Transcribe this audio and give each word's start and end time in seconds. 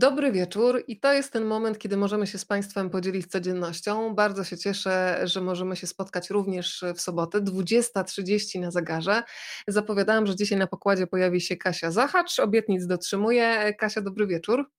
Dobry 0.00 0.32
wieczór 0.32 0.84
i 0.86 1.00
to 1.00 1.12
jest 1.12 1.32
ten 1.32 1.44
moment, 1.44 1.78
kiedy 1.78 1.96
możemy 1.96 2.26
się 2.26 2.38
z 2.38 2.44
Państwem 2.44 2.90
podzielić 2.90 3.26
codziennością. 3.26 4.14
Bardzo 4.14 4.44
się 4.44 4.58
cieszę, 4.58 5.20
że 5.24 5.40
możemy 5.40 5.76
się 5.76 5.86
spotkać 5.86 6.30
również 6.30 6.84
w 6.94 7.00
sobotę, 7.00 7.40
20.30 7.40 8.60
na 8.60 8.70
zegarze. 8.70 9.22
Zapowiadałam, 9.68 10.26
że 10.26 10.36
dzisiaj 10.36 10.58
na 10.58 10.66
pokładzie 10.66 11.06
pojawi 11.06 11.40
się 11.40 11.56
Kasia 11.56 11.90
Zachacz, 11.90 12.38
obietnic 12.38 12.86
dotrzymuję. 12.86 13.74
Kasia, 13.78 14.00
dobry 14.00 14.26
wieczór. 14.26 14.70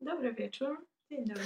Dobry 0.00 0.34
wieczór. 0.34 0.86
Dzień 1.10 1.24
dobry. 1.26 1.44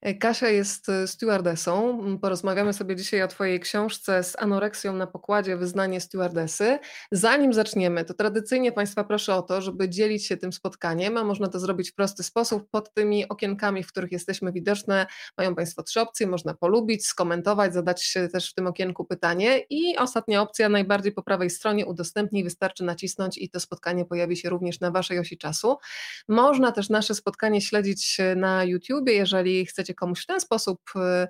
E, 0.00 0.14
Kasia 0.14 0.48
jest 0.48 0.88
e, 0.88 1.08
stewardessą. 1.08 1.98
Porozmawiamy 2.22 2.72
sobie 2.72 2.96
dzisiaj 2.96 3.22
o 3.22 3.28
Twojej 3.28 3.60
książce 3.60 4.24
z 4.24 4.36
anoreksją 4.38 4.92
na 4.92 5.06
pokładzie 5.06 5.56
Wyznanie 5.56 6.00
stewardesy. 6.00 6.78
Zanim 7.12 7.52
zaczniemy, 7.52 8.04
to 8.04 8.14
tradycyjnie 8.14 8.72
Państwa 8.72 9.04
proszę 9.04 9.34
o 9.34 9.42
to, 9.42 9.62
żeby 9.62 9.88
dzielić 9.88 10.26
się 10.26 10.36
tym 10.36 10.52
spotkaniem, 10.52 11.16
a 11.16 11.24
można 11.24 11.48
to 11.48 11.60
zrobić 11.60 11.90
w 11.90 11.94
prosty 11.94 12.22
sposób. 12.22 12.70
Pod 12.70 12.94
tymi 12.94 13.28
okienkami, 13.28 13.82
w 13.82 13.88
których 13.88 14.12
jesteśmy 14.12 14.52
widoczne, 14.52 15.06
mają 15.38 15.54
Państwo 15.54 15.82
trzy 15.82 16.00
opcje. 16.00 16.26
Można 16.26 16.54
polubić, 16.54 17.06
skomentować, 17.06 17.74
zadać 17.74 18.14
też 18.32 18.50
w 18.50 18.54
tym 18.54 18.66
okienku 18.66 19.04
pytanie 19.04 19.58
i 19.70 19.96
ostatnia 19.96 20.42
opcja, 20.42 20.68
najbardziej 20.68 21.12
po 21.12 21.22
prawej 21.22 21.50
stronie, 21.50 21.86
udostępnij, 21.86 22.44
wystarczy 22.44 22.84
nacisnąć 22.84 23.38
i 23.38 23.50
to 23.50 23.60
spotkanie 23.60 24.04
pojawi 24.04 24.36
się 24.36 24.50
również 24.50 24.80
na 24.80 24.90
Waszej 24.90 25.18
osi 25.18 25.38
czasu. 25.38 25.76
Można 26.28 26.72
też 26.72 26.88
nasze 26.88 27.14
spotkanie 27.14 27.60
śledzić 27.60 28.18
na 28.36 28.64
YouTubie, 28.64 29.12
jeżeli 29.12 29.67
chcecie 29.68 29.94
komuś 29.94 30.22
w 30.22 30.26
ten 30.26 30.40
sposób 30.40 30.80
y, 30.96 31.28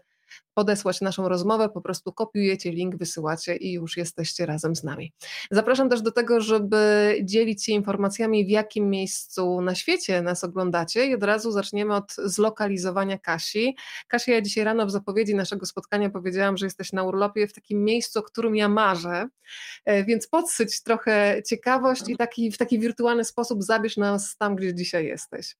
podesłać 0.54 1.00
naszą 1.00 1.28
rozmowę, 1.28 1.68
po 1.68 1.80
prostu 1.80 2.12
kopiujecie 2.12 2.70
link, 2.70 2.96
wysyłacie 2.96 3.56
i 3.56 3.72
już 3.72 3.96
jesteście 3.96 4.46
razem 4.46 4.76
z 4.76 4.84
nami. 4.84 5.12
Zapraszam 5.50 5.88
też 5.88 6.02
do 6.02 6.12
tego, 6.12 6.40
żeby 6.40 7.14
dzielić 7.22 7.64
się 7.64 7.72
informacjami, 7.72 8.46
w 8.46 8.48
jakim 8.48 8.90
miejscu 8.90 9.60
na 9.60 9.74
świecie 9.74 10.22
nas 10.22 10.44
oglądacie 10.44 11.06
i 11.06 11.14
od 11.14 11.22
razu 11.22 11.52
zaczniemy 11.52 11.94
od 11.94 12.14
zlokalizowania 12.24 13.18
Kasi. 13.18 13.76
Kasia, 14.08 14.32
ja 14.32 14.40
dzisiaj 14.40 14.64
rano 14.64 14.86
w 14.86 14.90
zapowiedzi 14.90 15.34
naszego 15.34 15.66
spotkania 15.66 16.10
powiedziałam, 16.10 16.56
że 16.56 16.66
jesteś 16.66 16.92
na 16.92 17.02
urlopie 17.02 17.46
w 17.46 17.52
takim 17.52 17.84
miejscu, 17.84 18.18
o 18.18 18.22
którym 18.22 18.56
ja 18.56 18.68
marzę, 18.68 19.28
e, 19.84 20.04
więc 20.04 20.28
podsyć 20.28 20.82
trochę 20.82 21.42
ciekawość 21.46 22.08
i 22.08 22.16
taki, 22.16 22.52
w 22.52 22.58
taki 22.58 22.78
wirtualny 22.78 23.24
sposób 23.24 23.62
zabierz 23.62 23.96
nas 23.96 24.36
tam, 24.36 24.56
gdzie 24.56 24.74
dzisiaj 24.74 25.06
jesteś. 25.06 25.56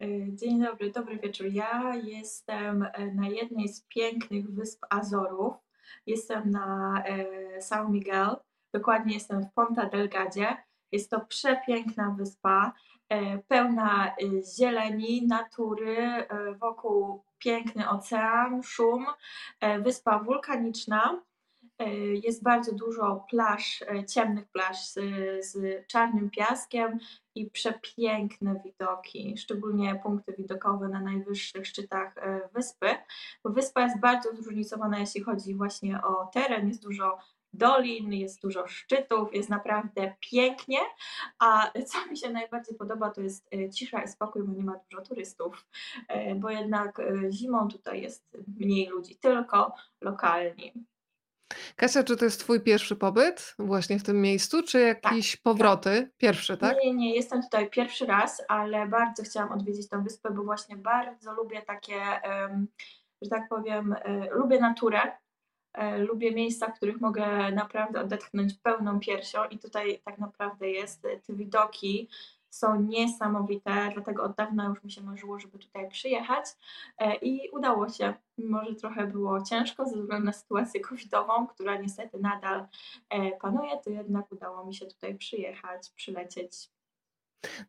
E, 0.00 0.32
dzień 0.36 0.62
dobry, 0.62 0.90
dobry 0.90 1.18
wieczór. 1.18 1.46
Ja 1.46 1.94
jestem 1.94 2.82
e, 2.82 3.06
na 3.14 3.28
jednej 3.28 3.68
z 3.68 3.80
pięknych 3.80 4.50
wysp 4.50 4.84
Azorów. 4.90 5.54
Jestem 6.06 6.50
na 6.50 7.02
e, 7.04 7.58
São 7.58 7.90
Miguel, 7.90 8.36
dokładnie 8.74 9.14
jestem 9.14 9.44
w 9.44 9.52
Ponta 9.52 9.86
Delgadzie. 9.86 10.56
Jest 10.92 11.10
to 11.10 11.20
przepiękna 11.20 12.14
wyspa, 12.18 12.72
pełna 13.48 14.14
zieleni, 14.56 15.26
natury, 15.26 16.26
wokół 16.60 17.22
piękny 17.38 17.88
ocean, 17.88 18.62
szum, 18.62 19.06
wyspa 19.80 20.18
wulkaniczna. 20.18 21.22
Jest 22.24 22.42
bardzo 22.42 22.74
dużo 22.74 23.24
plaż, 23.30 23.84
ciemnych 24.08 24.48
plaż 24.48 24.86
z, 24.86 24.94
z 25.46 25.86
czarnym 25.86 26.30
piaskiem, 26.30 26.98
i 27.38 27.50
przepiękne 27.50 28.60
widoki, 28.64 29.34
szczególnie 29.38 30.00
punkty 30.02 30.34
widokowe 30.38 30.88
na 30.88 31.00
najwyższych 31.00 31.66
szczytach 31.66 32.18
e, 32.18 32.48
wyspy, 32.54 32.86
bo 33.44 33.50
wyspa 33.50 33.82
jest 33.82 34.00
bardzo 34.00 34.36
zróżnicowana, 34.36 34.98
jeśli 34.98 35.20
chodzi 35.20 35.54
właśnie 35.54 36.02
o 36.02 36.26
teren, 36.26 36.68
jest 36.68 36.82
dużo 36.82 37.18
dolin, 37.52 38.12
jest 38.12 38.42
dużo 38.42 38.68
szczytów, 38.68 39.34
jest 39.34 39.48
naprawdę 39.48 40.14
pięknie, 40.20 40.78
a 41.38 41.70
co 41.86 42.06
mi 42.10 42.16
się 42.16 42.30
najbardziej 42.30 42.76
podoba 42.76 43.10
to 43.10 43.20
jest 43.20 43.48
e, 43.54 43.70
cisza 43.70 44.02
i 44.02 44.08
spokój, 44.08 44.42
bo 44.42 44.52
nie 44.52 44.64
ma 44.64 44.80
dużo 44.90 45.02
turystów, 45.02 45.66
e, 46.08 46.34
bo 46.34 46.50
jednak 46.50 47.00
zimą 47.30 47.68
tutaj 47.68 48.02
jest 48.02 48.36
mniej 48.58 48.86
ludzi, 48.86 49.16
tylko 49.16 49.74
lokalni. 50.00 50.72
Kasia, 51.76 52.04
czy 52.04 52.16
to 52.16 52.24
jest 52.24 52.40
Twój 52.40 52.60
pierwszy 52.60 52.96
pobyt 52.96 53.54
właśnie 53.58 53.98
w 53.98 54.02
tym 54.02 54.20
miejscu, 54.20 54.62
czy 54.62 54.80
jakieś 54.80 55.32
tak, 55.32 55.42
powroty? 55.42 56.02
Tak. 56.02 56.16
Pierwszy, 56.16 56.56
tak? 56.56 56.76
Nie, 56.84 56.94
nie, 56.94 57.14
jestem 57.14 57.42
tutaj 57.42 57.70
pierwszy 57.70 58.06
raz, 58.06 58.42
ale 58.48 58.86
bardzo 58.86 59.22
chciałam 59.22 59.52
odwiedzić 59.52 59.88
tę 59.88 60.02
wyspę, 60.02 60.30
bo 60.30 60.42
właśnie 60.42 60.76
bardzo 60.76 61.32
lubię 61.32 61.62
takie, 61.62 62.00
że 63.22 63.30
tak 63.30 63.48
powiem, 63.48 63.92
e, 63.92 64.30
lubię 64.30 64.60
naturę, 64.60 65.00
e, 65.74 65.98
lubię 65.98 66.32
miejsca, 66.32 66.66
w 66.66 66.76
których 66.76 67.00
mogę 67.00 67.52
naprawdę 67.52 68.00
odetchnąć 68.00 68.54
pełną 68.54 69.00
piersią 69.00 69.44
i 69.44 69.58
tutaj 69.58 70.00
tak 70.04 70.18
naprawdę 70.18 70.70
jest 70.70 71.02
te 71.02 71.34
widoki, 71.34 72.08
są 72.50 72.82
niesamowite, 72.82 73.90
dlatego 73.94 74.22
od 74.22 74.36
dawna 74.36 74.64
już 74.64 74.84
mi 74.84 74.90
się 74.90 75.02
marzyło, 75.02 75.38
żeby 75.40 75.58
tutaj 75.58 75.88
przyjechać 75.88 76.44
e, 76.98 77.14
i 77.16 77.50
udało 77.50 77.88
się. 77.88 78.14
Mimo, 78.38 78.64
że 78.64 78.74
trochę 78.74 79.06
było 79.06 79.42
ciężko 79.42 79.86
ze 79.86 79.96
względu 79.96 80.26
na 80.26 80.32
sytuację 80.32 80.80
covidową, 80.80 81.46
która 81.46 81.76
niestety 81.76 82.18
nadal 82.18 82.66
e, 83.10 83.30
panuje, 83.30 83.78
to 83.84 83.90
jednak 83.90 84.32
udało 84.32 84.66
mi 84.66 84.74
się 84.74 84.86
tutaj 84.86 85.14
przyjechać, 85.14 85.90
przylecieć 85.90 86.70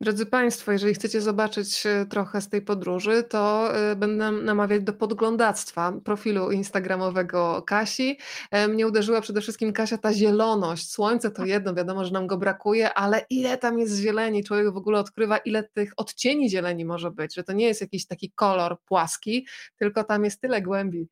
Drodzy 0.01 0.25
Państwo, 0.25 0.71
jeżeli 0.71 0.93
chcecie 0.93 1.21
zobaczyć 1.21 1.85
e, 1.85 2.05
trochę 2.05 2.41
z 2.41 2.49
tej 2.49 2.61
podróży, 2.61 3.23
to 3.23 3.75
e, 3.75 3.95
będę 3.95 4.31
namawiać 4.31 4.83
do 4.83 4.93
podglądactwa 4.93 5.93
profilu 6.03 6.51
instagramowego 6.51 7.63
Kasi. 7.67 8.17
E, 8.51 8.67
mnie 8.67 8.87
uderzyła 8.87 9.21
przede 9.21 9.41
wszystkim 9.41 9.73
Kasia 9.73 9.97
ta 9.97 10.13
zieloność. 10.13 10.91
Słońce 10.91 11.31
to 11.31 11.45
jedno, 11.45 11.73
wiadomo, 11.73 12.05
że 12.05 12.11
nam 12.11 12.27
go 12.27 12.37
brakuje, 12.37 12.93
ale 12.93 13.25
ile 13.29 13.57
tam 13.57 13.79
jest 13.79 13.97
zieleni, 13.97 14.43
człowiek 14.43 14.73
w 14.73 14.77
ogóle 14.77 14.99
odkrywa, 14.99 15.37
ile 15.37 15.63
tych 15.63 15.93
odcieni 15.97 16.49
zieleni 16.49 16.85
może 16.85 17.11
być, 17.11 17.35
że 17.35 17.43
to 17.43 17.53
nie 17.53 17.65
jest 17.65 17.81
jakiś 17.81 18.07
taki 18.07 18.31
kolor 18.31 18.77
płaski, 18.85 19.47
tylko 19.77 20.03
tam 20.03 20.23
jest 20.23 20.41
tyle 20.41 20.61
głębi 20.61 21.07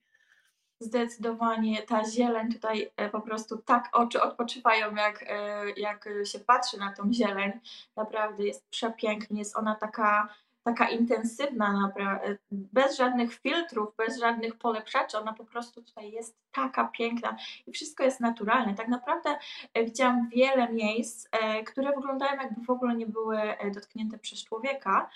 zdecydowanie 0.79 1.81
ta 1.81 2.09
zieleń 2.09 2.53
tutaj 2.53 2.91
e, 2.97 3.09
po 3.09 3.21
prostu 3.21 3.57
tak 3.57 3.89
oczy 3.93 4.21
odpoczywają, 4.21 4.95
jak, 4.95 5.25
e, 5.27 5.69
jak 5.71 6.09
się 6.23 6.39
patrzy 6.39 6.77
na 6.77 6.93
tą 6.93 7.13
zieleń. 7.13 7.51
Naprawdę 7.95 8.45
jest 8.45 8.69
przepięknie, 8.69 9.39
jest 9.39 9.57
ona 9.57 9.75
taka, 9.75 10.33
taka 10.63 10.89
intensywna, 10.89 11.91
e, 11.99 12.37
bez 12.51 12.97
żadnych 12.97 13.33
filtrów, 13.33 13.95
bez 13.97 14.19
żadnych 14.19 14.57
polepszaczy. 14.57 15.17
Ona 15.17 15.33
po 15.33 15.45
prostu 15.45 15.83
tutaj 15.83 16.11
jest 16.11 16.37
taka 16.51 16.87
piękna 16.87 17.37
i 17.67 17.71
wszystko 17.71 18.03
jest 18.03 18.19
naturalne. 18.19 18.73
Tak 18.73 18.87
naprawdę 18.87 19.37
widziałam 19.75 20.29
wiele 20.29 20.73
miejsc, 20.73 21.29
które 21.67 21.95
wyglądają 21.95 22.41
jakby 22.41 22.65
w 22.65 22.69
ogóle 22.69 22.95
nie 22.95 23.07
były 23.07 23.39
dotknięte 23.73 24.17
przez 24.17 24.43
człowieka 24.43 25.09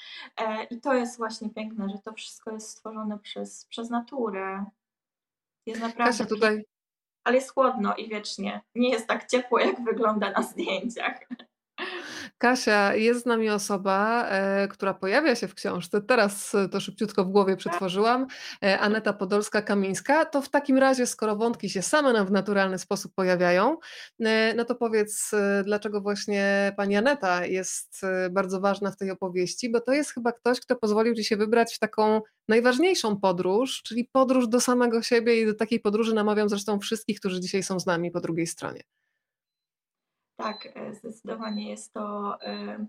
i 0.70 0.82
to 0.82 0.94
jest 0.94 1.18
właśnie 1.18 1.50
piękne, 1.50 1.90
że 1.90 1.98
to 1.98 2.14
wszystko 2.14 2.52
jest 2.52 2.70
stworzone 2.70 3.20
przez, 3.20 3.66
przez 3.66 3.90
naturę. 3.90 4.66
Jest 5.66 5.82
naprawdę. 5.82 6.12
Kasia 6.12 6.26
tutaj. 6.26 6.64
Ale 7.24 7.36
jest 7.36 7.54
chłodno 7.54 7.96
i 7.96 8.10
wiecznie. 8.10 8.62
Nie 8.76 8.90
jest 8.90 9.08
tak 9.08 9.28
ciepło, 9.28 9.60
jak 9.60 9.84
wygląda 9.84 10.32
na 10.32 10.44
zdjęciach. 10.44 11.20
Kasia, 12.38 12.96
jest 12.96 13.24
z 13.24 13.26
nami 13.26 13.50
osoba, 13.50 14.28
e, 14.30 14.68
która 14.68 14.94
pojawia 14.94 15.36
się 15.36 15.48
w 15.48 15.56
książce. 15.56 16.02
Teraz 16.02 16.56
to 16.72 16.80
szybciutko 16.80 17.26
w 17.26 17.30
głowie 17.30 17.58
przetworzyłam. 17.58 18.28
E, 18.64 18.80
Aneta 18.80 19.14
Podolska-Kamińska. 19.14 20.26
To 20.26 20.42
w 20.42 20.50
takim 20.50 20.78
razie, 20.78 21.08
skoro 21.08 21.36
wątki 21.36 21.70
się 21.70 21.82
same 21.82 22.14
nam 22.14 22.28
w 22.28 22.32
naturalny 22.32 22.80
sposób 22.80 23.14
pojawiają, 23.16 23.78
e, 24.20 24.54
no 24.54 24.66
to 24.66 24.76
powiedz, 24.76 25.32
dlaczego 25.64 26.02
właśnie 26.02 26.74
pani 26.78 26.96
Aneta 26.96 27.46
jest 27.46 28.02
bardzo 28.32 28.62
ważna 28.62 28.92
w 28.92 28.98
tej 28.98 29.12
opowieści, 29.12 29.72
bo 29.72 29.82
to 29.82 29.94
jest 29.94 30.14
chyba 30.14 30.32
ktoś, 30.32 30.60
kto 30.60 30.76
pozwolił 30.76 31.16
ci 31.16 31.24
się 31.24 31.38
wybrać 31.38 31.76
w 31.76 31.80
taką 31.80 32.22
najważniejszą 32.48 33.20
podróż, 33.20 33.82
czyli 33.84 34.10
podróż 34.12 34.48
do 34.48 34.62
samego 34.62 35.02
siebie 35.02 35.42
i 35.42 35.46
do 35.46 35.54
takiej 35.54 35.80
podróży 35.80 36.14
namawiam 36.14 36.50
zresztą 36.50 36.80
wszystkich, 36.80 37.20
którzy 37.20 37.40
dzisiaj 37.40 37.64
są 37.64 37.80
z 37.80 37.86
nami 37.86 38.12
po 38.12 38.22
drugiej 38.22 38.48
stronie. 38.48 38.82
Tak, 40.42 40.70
e, 40.76 40.94
zdecydowanie 40.94 41.70
jest 41.70 41.94
to. 41.94 42.38
E, 42.42 42.86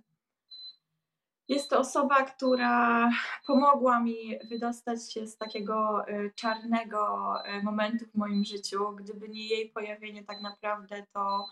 jest 1.48 1.70
to 1.70 1.78
osoba, 1.78 2.24
która 2.24 3.10
pomogła 3.46 4.00
mi 4.00 4.38
wydostać 4.50 5.12
się 5.12 5.26
z 5.26 5.36
takiego 5.36 6.06
e, 6.08 6.30
czarnego 6.30 7.34
momentu 7.62 8.04
w 8.06 8.14
moim 8.14 8.44
życiu. 8.44 8.92
Gdyby 8.96 9.28
nie 9.28 9.48
jej 9.48 9.70
pojawienie, 9.70 10.24
tak 10.24 10.40
naprawdę 10.40 11.06
to 11.12 11.48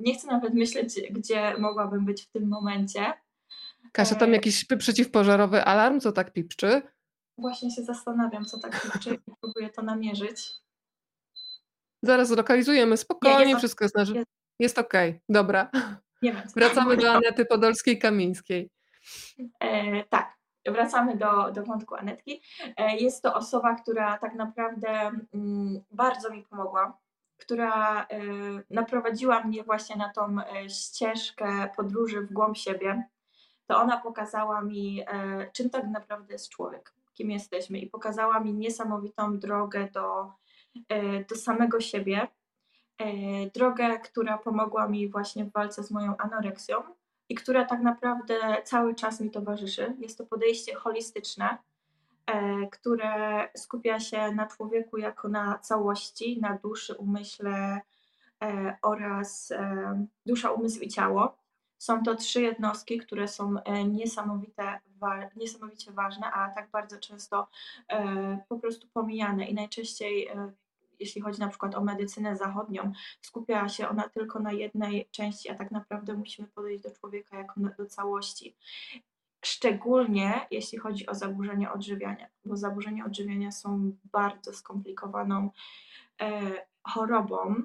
nie 0.00 0.14
chcę 0.14 0.26
nawet 0.26 0.54
myśleć, 0.54 1.00
gdzie 1.10 1.58
mogłabym 1.58 2.04
być 2.04 2.22
w 2.22 2.30
tym 2.30 2.48
momencie. 2.48 3.12
Kasia, 3.92 4.14
tam 4.14 4.32
jakiś 4.32 4.64
przeciwpożarowy 4.64 5.64
alarm, 5.64 6.00
co 6.00 6.12
tak 6.12 6.32
pipczy? 6.32 6.82
Właśnie 7.38 7.70
się 7.70 7.82
zastanawiam, 7.82 8.44
co 8.44 8.58
tak 8.58 8.82
pipczy 8.82 9.14
i 9.14 9.32
próbuję 9.40 9.70
to 9.70 9.82
namierzyć. 9.82 10.52
Zaraz 12.02 12.28
zlokalizujemy, 12.28 12.96
spokojnie, 12.96 13.38
nie, 13.38 13.44
jest 13.44 13.58
wszystko 13.58 13.84
jest 13.84 13.94
na 13.94 14.02
jest, 14.02 14.33
jest 14.58 14.78
okej, 14.78 15.10
okay. 15.10 15.20
dobra. 15.28 15.70
Nie 16.22 16.32
Wracamy 16.56 16.96
do 16.96 17.12
Anety 17.12 17.44
Podolskiej-Kamińskiej. 17.44 18.70
E, 19.60 20.04
tak, 20.04 20.34
wracamy 20.72 21.16
do, 21.16 21.50
do 21.50 21.62
wątku 21.62 21.94
Anetki. 21.94 22.42
E, 22.76 22.96
jest 22.96 23.22
to 23.22 23.34
osoba, 23.34 23.74
która 23.74 24.18
tak 24.18 24.34
naprawdę 24.34 25.10
mm, 25.34 25.84
bardzo 25.90 26.30
mi 26.30 26.42
pomogła, 26.42 26.98
która 27.36 28.04
e, 28.04 28.18
naprowadziła 28.70 29.40
mnie 29.44 29.64
właśnie 29.64 29.96
na 29.96 30.12
tą 30.12 30.36
e, 30.40 30.70
ścieżkę 30.70 31.70
podróży 31.76 32.20
w 32.20 32.32
głąb 32.32 32.56
siebie, 32.56 33.04
to 33.66 33.76
ona 33.76 34.00
pokazała 34.00 34.60
mi, 34.60 35.04
czym 35.52 35.70
tak 35.70 35.86
naprawdę 35.86 36.32
jest 36.32 36.48
człowiek, 36.48 36.94
kim 37.14 37.30
jesteśmy 37.30 37.78
i 37.78 37.90
pokazała 37.90 38.40
mi 38.40 38.54
niesamowitą 38.54 39.38
drogę 39.38 39.88
do, 39.92 40.32
do 41.28 41.36
samego 41.36 41.80
siebie, 41.80 42.28
drogę, 43.54 43.98
która 43.98 44.38
pomogła 44.38 44.88
mi 44.88 45.08
właśnie 45.08 45.44
w 45.44 45.52
walce 45.52 45.82
z 45.82 45.90
moją 45.90 46.16
anoreksją 46.16 46.76
i 47.28 47.34
która 47.34 47.64
tak 47.64 47.80
naprawdę 47.80 48.34
cały 48.64 48.94
czas 48.94 49.20
mi 49.20 49.30
towarzyszy. 49.30 49.96
Jest 49.98 50.18
to 50.18 50.26
podejście 50.26 50.74
holistyczne, 50.74 51.58
E, 52.26 52.66
które 52.66 53.48
skupia 53.56 54.00
się 54.00 54.32
na 54.32 54.46
człowieku 54.46 54.98
jako 54.98 55.28
na 55.28 55.58
całości, 55.58 56.40
na 56.40 56.58
duszy, 56.58 56.94
umyśle 56.94 57.80
e, 58.42 58.76
oraz 58.82 59.50
e, 59.50 60.06
dusza, 60.26 60.50
umysł 60.50 60.80
i 60.80 60.88
ciało. 60.88 61.36
Są 61.78 62.02
to 62.02 62.14
trzy 62.14 62.42
jednostki, 62.42 62.98
które 62.98 63.28
są 63.28 63.54
niesamowite, 63.88 64.80
niesamowicie 65.36 65.92
ważne, 65.92 66.32
a 66.32 66.50
tak 66.50 66.70
bardzo 66.70 66.98
często 66.98 67.48
po 68.48 68.58
prostu 68.58 68.88
pomijane 68.92 69.46
i 69.46 69.54
najczęściej 69.54 70.28
jeśli 71.04 71.20
chodzi 71.20 71.40
na 71.40 71.48
przykład 71.48 71.74
o 71.74 71.84
medycynę 71.84 72.36
zachodnią, 72.36 72.92
skupia 73.20 73.68
się 73.68 73.88
ona 73.88 74.08
tylko 74.08 74.40
na 74.40 74.52
jednej 74.52 75.08
części, 75.10 75.50
a 75.50 75.54
tak 75.54 75.70
naprawdę 75.70 76.14
musimy 76.14 76.48
podejść 76.48 76.82
do 76.82 76.90
człowieka 76.90 77.38
jako 77.38 77.60
do 77.78 77.86
całości 77.86 78.56
szczególnie 79.44 80.46
jeśli 80.50 80.78
chodzi 80.78 81.06
o 81.06 81.14
zaburzenia 81.14 81.72
odżywiania, 81.72 82.26
bo 82.44 82.56
zaburzenia 82.56 83.04
odżywiania 83.04 83.52
są 83.52 83.92
bardzo 84.04 84.52
skomplikowaną 84.52 85.50
e, 86.20 86.40
chorobą, 86.82 87.62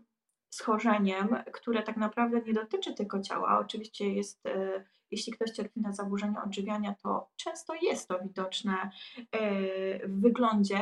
schorzeniem, 0.50 1.44
które 1.54 1.84
tak 1.84 1.98
naprawdę 1.98 2.42
nie 2.42 2.54
dotyczy 2.54 2.94
tylko 2.94 3.22
ciała. 3.22 3.60
Oczywiście 3.60 4.14
jest, 4.14 4.46
e, 4.46 4.86
jeśli 5.12 5.34
ktoś 5.34 5.52
cierpi 5.52 5.82
na 5.82 5.92
zaburzenia 5.92 6.44
odżywiania, 6.44 6.96
to 7.04 7.30
często 7.36 7.74
jest 7.82 8.08
to 8.08 8.20
widoczne 8.20 8.90
e, 9.32 10.08
w 10.08 10.22
wyglądzie, 10.22 10.80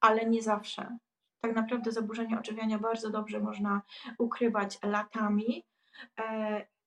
ale 0.00 0.26
nie 0.26 0.42
zawsze. 0.42 0.98
Tak 1.42 1.54
naprawdę 1.54 1.92
zaburzenia 1.92 2.38
odżywiania 2.38 2.78
bardzo 2.78 3.10
dobrze 3.10 3.40
można 3.40 3.82
ukrywać 4.18 4.78
latami 4.82 5.64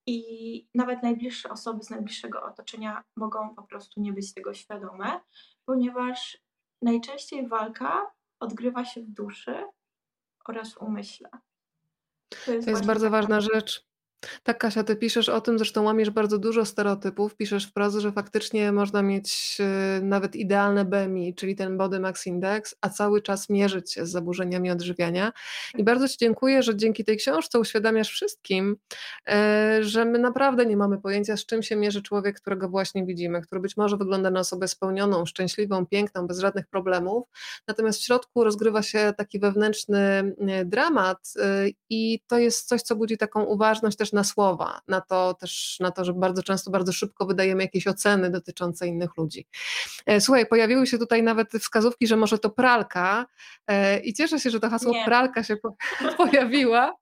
i 0.06 0.68
nawet 0.76 1.04
najbliższe 1.04 1.50
osoby 1.50 1.84
z 1.84 1.90
najbliższego 1.90 2.44
otoczenia 2.44 3.04
mogą 3.16 3.56
po 3.56 3.64
prostu 3.64 4.02
nie 4.02 4.14
być 4.14 4.34
tego 4.34 4.54
świadome, 4.54 5.20
ponieważ 5.66 6.38
najczęściej 6.82 7.48
walka 7.48 8.12
odgrywa 8.40 8.86
się 8.86 9.02
w 9.02 9.10
duszy 9.10 9.64
oraz 10.46 10.74
w 10.74 10.82
umyśle. 10.82 11.30
To 12.46 12.52
jest, 12.52 12.66
to 12.66 12.72
jest 12.72 12.86
bardzo 12.86 13.10
ważna 13.10 13.42
rzecz. 13.42 13.86
Tak, 14.44 14.58
Kasia, 14.58 14.84
ty 14.84 14.96
piszesz 14.96 15.30
o 15.30 15.42
tym, 15.42 15.58
zresztą 15.58 15.84
łamiesz 15.84 16.10
bardzo 16.10 16.38
dużo 16.38 16.66
stereotypów. 16.66 17.36
Piszesz 17.36 17.66
wprost, 17.68 17.98
że 17.98 18.12
faktycznie 18.12 18.72
można 18.72 19.02
mieć 19.02 19.58
e, 19.60 20.02
nawet 20.02 20.36
idealne 20.36 20.86
BMI, 20.86 21.36
czyli 21.36 21.56
ten 21.56 21.78
Body 21.78 22.00
Max 22.00 22.28
Index, 22.28 22.76
a 22.82 22.90
cały 22.90 23.22
czas 23.22 23.50
mierzyć 23.50 23.94
się 23.94 24.06
z 24.06 24.12
zaburzeniami 24.12 24.72
odżywiania. 24.72 25.32
I 25.78 25.84
bardzo 25.84 26.08
Ci 26.08 26.18
dziękuję, 26.18 26.64
że 26.64 26.76
dzięki 26.76 27.06
tej 27.06 27.18
książce 27.18 27.60
uświadamiasz 27.60 28.10
wszystkim, 28.10 28.78
e, 29.28 29.78
że 29.82 30.06
my 30.06 30.20
naprawdę 30.20 30.66
nie 30.66 30.78
mamy 30.78 31.02
pojęcia, 31.02 31.38
z 31.38 31.46
czym 31.46 31.64
się 31.64 31.76
mierzy 31.76 32.02
człowiek, 32.02 32.42
którego 32.42 32.70
właśnie 32.70 33.06
widzimy, 33.06 33.42
który 33.42 33.62
być 33.62 33.78
może 33.78 33.98
wygląda 33.98 34.32
na 34.32 34.40
osobę 34.40 34.68
spełnioną, 34.68 35.26
szczęśliwą, 35.26 35.86
piękną, 35.86 36.28
bez 36.28 36.40
żadnych 36.40 36.68
problemów. 36.68 37.28
Natomiast 37.68 38.00
w 38.00 38.04
środku 38.04 38.44
rozgrywa 38.44 38.82
się 38.82 39.14
taki 39.18 39.40
wewnętrzny 39.40 40.00
e, 40.00 40.66
dramat 40.66 41.34
i 41.90 42.20
to 42.28 42.38
jest 42.38 42.68
coś, 42.68 42.82
co 42.82 42.96
budzi 42.96 43.18
taką 43.18 43.44
uważność 43.44 43.98
też 44.06 44.14
na 44.14 44.24
słowa, 44.24 44.80
na 44.88 45.02
to 45.02 45.34
też, 45.34 45.78
na 45.80 45.92
to, 45.92 46.06
że 46.06 46.14
bardzo 46.14 46.44
często, 46.44 46.72
bardzo 46.72 46.92
szybko 46.92 47.26
wydajemy 47.26 47.64
jakieś 47.64 47.88
oceny 47.88 48.30
dotyczące 48.30 48.88
innych 48.88 49.18
ludzi. 49.18 49.48
E, 50.06 50.22
słuchaj, 50.22 50.46
pojawiły 50.46 50.88
się 50.88 50.98
tutaj 50.98 51.24
nawet 51.24 51.52
wskazówki, 51.52 52.08
że 52.08 52.16
może 52.16 52.40
to 52.40 52.50
pralka 52.50 53.26
e, 53.68 54.00
i 54.00 54.14
cieszę 54.14 54.40
się, 54.40 54.50
że 54.50 54.60
to 54.60 54.70
hasło 54.70 54.92
Nie. 54.92 55.06
pralka 55.06 55.44
się 55.44 55.58
po, 55.58 55.76
pojawiła, 56.18 56.96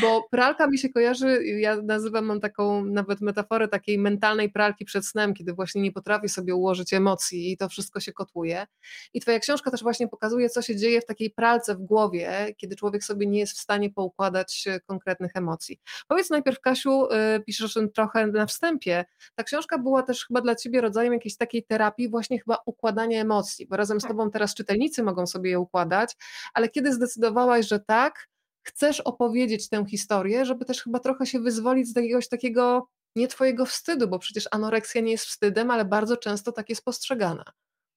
bo 0.00 0.28
pralka 0.30 0.66
mi 0.66 0.78
się 0.78 0.88
kojarzy, 0.88 1.44
ja 1.44 1.76
nazywam, 1.82 2.24
mam 2.24 2.40
taką 2.40 2.84
nawet 2.84 3.20
metaforę 3.20 3.68
takiej 3.68 3.98
mentalnej 3.98 4.50
pralki 4.50 4.84
przed 4.84 5.06
snem, 5.06 5.34
kiedy 5.34 5.52
właśnie 5.52 5.82
nie 5.82 5.92
potrafię 5.92 6.28
sobie 6.28 6.54
ułożyć 6.54 6.94
emocji 6.94 7.52
i 7.52 7.56
to 7.56 7.68
wszystko 7.68 8.00
się 8.00 8.12
kotłuje. 8.12 8.66
I 9.14 9.20
twoja 9.20 9.38
książka 9.38 9.70
też 9.70 9.82
właśnie 9.82 10.08
pokazuje, 10.08 10.50
co 10.50 10.62
się 10.62 10.76
dzieje 10.76 11.00
w 11.00 11.06
takiej 11.06 11.30
pralce 11.30 11.74
w 11.74 11.78
głowie, 11.78 12.54
kiedy 12.56 12.76
człowiek 12.76 13.04
sobie 13.04 13.26
nie 13.26 13.38
jest 13.38 13.52
w 13.52 13.60
stanie 13.60 13.90
poukładać 13.90 14.64
konkretnych 14.86 15.30
emocji. 15.34 15.80
Powiedz 16.08 16.29
najpierw, 16.30 16.60
Kasiu, 16.60 17.04
y, 17.36 17.40
piszesz 17.46 17.78
trochę 17.94 18.26
na 18.26 18.46
wstępie, 18.46 19.04
ta 19.34 19.44
książka 19.44 19.78
była 19.78 20.02
też 20.02 20.26
chyba 20.26 20.40
dla 20.40 20.54
Ciebie 20.54 20.80
rodzajem 20.80 21.12
jakiejś 21.12 21.36
takiej 21.36 21.64
terapii, 21.64 22.08
właśnie 22.08 22.38
chyba 22.38 22.58
układania 22.66 23.20
emocji, 23.20 23.66
bo 23.66 23.76
razem 23.76 24.00
z 24.00 24.02
tak. 24.02 24.10
Tobą 24.10 24.30
teraz 24.30 24.54
czytelnicy 24.54 25.02
mogą 25.02 25.26
sobie 25.26 25.50
je 25.50 25.58
układać, 25.58 26.16
ale 26.54 26.68
kiedy 26.68 26.92
zdecydowałaś, 26.92 27.68
że 27.68 27.80
tak, 27.80 28.28
chcesz 28.62 29.00
opowiedzieć 29.00 29.68
tę 29.68 29.84
historię, 29.86 30.44
żeby 30.44 30.64
też 30.64 30.82
chyba 30.82 30.98
trochę 30.98 31.26
się 31.26 31.40
wyzwolić 31.40 31.88
z 31.88 31.96
jakiegoś 31.96 32.28
takiego 32.28 32.88
nie 33.16 33.28
Twojego 33.28 33.66
wstydu, 33.66 34.08
bo 34.08 34.18
przecież 34.18 34.48
anoreksja 34.50 35.00
nie 35.00 35.10
jest 35.10 35.24
wstydem, 35.24 35.70
ale 35.70 35.84
bardzo 35.84 36.16
często 36.16 36.52
tak 36.52 36.68
jest 36.68 36.84
postrzegana. 36.84 37.44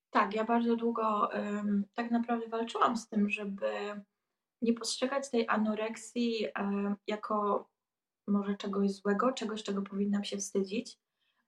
Tak, 0.09 0.35
ja 0.35 0.43
bardzo 0.43 0.75
długo 0.75 1.29
um, 1.33 1.85
tak 1.93 2.11
naprawdę 2.11 2.47
walczyłam 2.47 2.97
z 2.97 3.07
tym, 3.07 3.29
żeby 3.29 3.67
nie 4.61 4.73
postrzegać 4.73 5.29
tej 5.29 5.45
anoreksji 5.47 6.47
um, 6.59 6.95
jako 7.07 7.67
może 8.27 8.55
czegoś 8.55 8.91
złego, 8.91 9.31
czegoś, 9.31 9.63
czego 9.63 9.81
powinnam 9.81 10.23
się 10.23 10.37
wstydzić, 10.37 10.99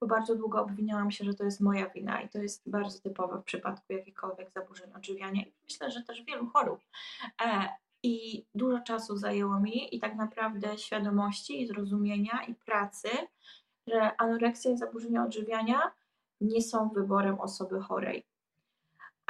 bo 0.02 0.08
bardzo 0.08 0.36
długo 0.36 0.62
obwiniałam 0.62 1.12
się, 1.12 1.26
że 1.26 1.34
to 1.34 1.44
jest 1.44 1.62
moja 1.62 1.90
wina 1.90 2.22
i 2.22 2.30
to 2.30 2.38
jest 2.40 2.70
bardzo 2.70 3.00
typowe 3.00 3.38
w 3.38 3.44
przypadku 3.44 3.94
jakichkolwiek 3.94 4.52
zaburzeń 4.52 4.94
odżywiania 4.94 5.42
i 5.42 5.54
myślę, 5.64 5.92
że 5.92 6.02
też 6.02 6.24
wielu 6.24 6.48
chorób. 6.48 6.80
E, 7.42 7.70
I 8.04 8.46
dużo 8.56 8.80
czasu 8.80 9.18
zajęło 9.18 9.60
mi 9.60 9.96
i 9.96 10.00
tak 10.00 10.16
naprawdę 10.16 10.78
świadomości 10.78 11.62
i 11.62 11.68
zrozumienia 11.68 12.44
i 12.48 12.56
pracy, 12.56 13.10
że 13.88 14.18
anoreksja 14.18 14.72
i 14.72 14.78
zaburzenia 14.78 15.24
odżywiania 15.26 15.92
nie 16.42 16.62
są 16.62 16.90
wyborem 16.90 17.40
osoby 17.40 17.82
chorej. 17.82 18.26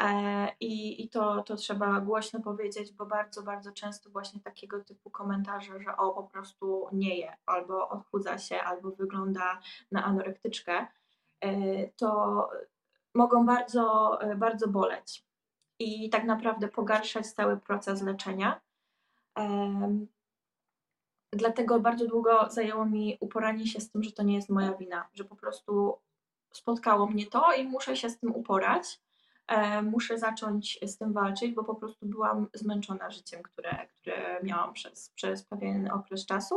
E, 0.01 0.47
I, 0.59 1.03
i 1.03 1.09
to, 1.09 1.43
to 1.43 1.55
trzeba 1.55 1.99
głośno 2.01 2.39
powiedzieć, 2.39 2.93
bo 2.93 3.05
bardzo, 3.05 3.43
bardzo 3.43 3.71
często 3.71 4.09
właśnie 4.09 4.39
takiego 4.39 4.83
typu 4.83 5.09
komentarze, 5.09 5.79
że 5.79 5.97
o 5.97 6.13
po 6.13 6.23
prostu 6.23 6.87
nie 6.91 7.17
je, 7.17 7.37
albo 7.45 7.89
odchudza 7.89 8.37
się, 8.37 8.61
albo 8.61 8.91
wygląda 8.91 9.59
na 9.91 10.03
anorektyczkę, 10.03 10.87
e, 11.41 11.87
to 11.87 12.49
mogą 13.15 13.45
bardzo, 13.45 14.17
e, 14.21 14.35
bardzo 14.35 14.67
boleć 14.67 15.25
i 15.79 16.09
tak 16.09 16.23
naprawdę 16.23 16.67
pogarszać 16.67 17.27
cały 17.27 17.57
proces 17.57 18.01
leczenia. 18.01 18.61
Dlatego 21.31 21.79
bardzo 21.79 22.07
długo 22.07 22.49
zajęło 22.49 22.85
mi 22.85 23.17
uporanie 23.19 23.67
się 23.67 23.79
z 23.79 23.91
tym, 23.91 24.03
że 24.03 24.11
to 24.11 24.23
nie 24.23 24.35
jest 24.35 24.49
moja 24.49 24.73
wina, 24.73 25.09
że 25.13 25.23
po 25.23 25.35
prostu 25.35 25.97
spotkało 26.51 27.07
mnie 27.07 27.25
to 27.25 27.53
i 27.53 27.63
muszę 27.63 27.95
się 27.95 28.09
z 28.09 28.19
tym 28.19 28.35
uporać. 28.35 29.04
E, 29.47 29.81
muszę 29.81 30.17
zacząć 30.17 30.79
z 30.83 30.97
tym 30.97 31.13
walczyć, 31.13 31.51
bo 31.55 31.63
po 31.63 31.75
prostu 31.75 32.05
byłam 32.05 32.47
zmęczona 32.53 33.11
życiem, 33.11 33.43
które, 33.43 33.87
które 33.87 34.43
miałam 34.43 34.73
przez, 34.73 35.09
przez 35.09 35.43
pewien 35.43 35.91
okres 35.91 36.25
czasu. 36.25 36.55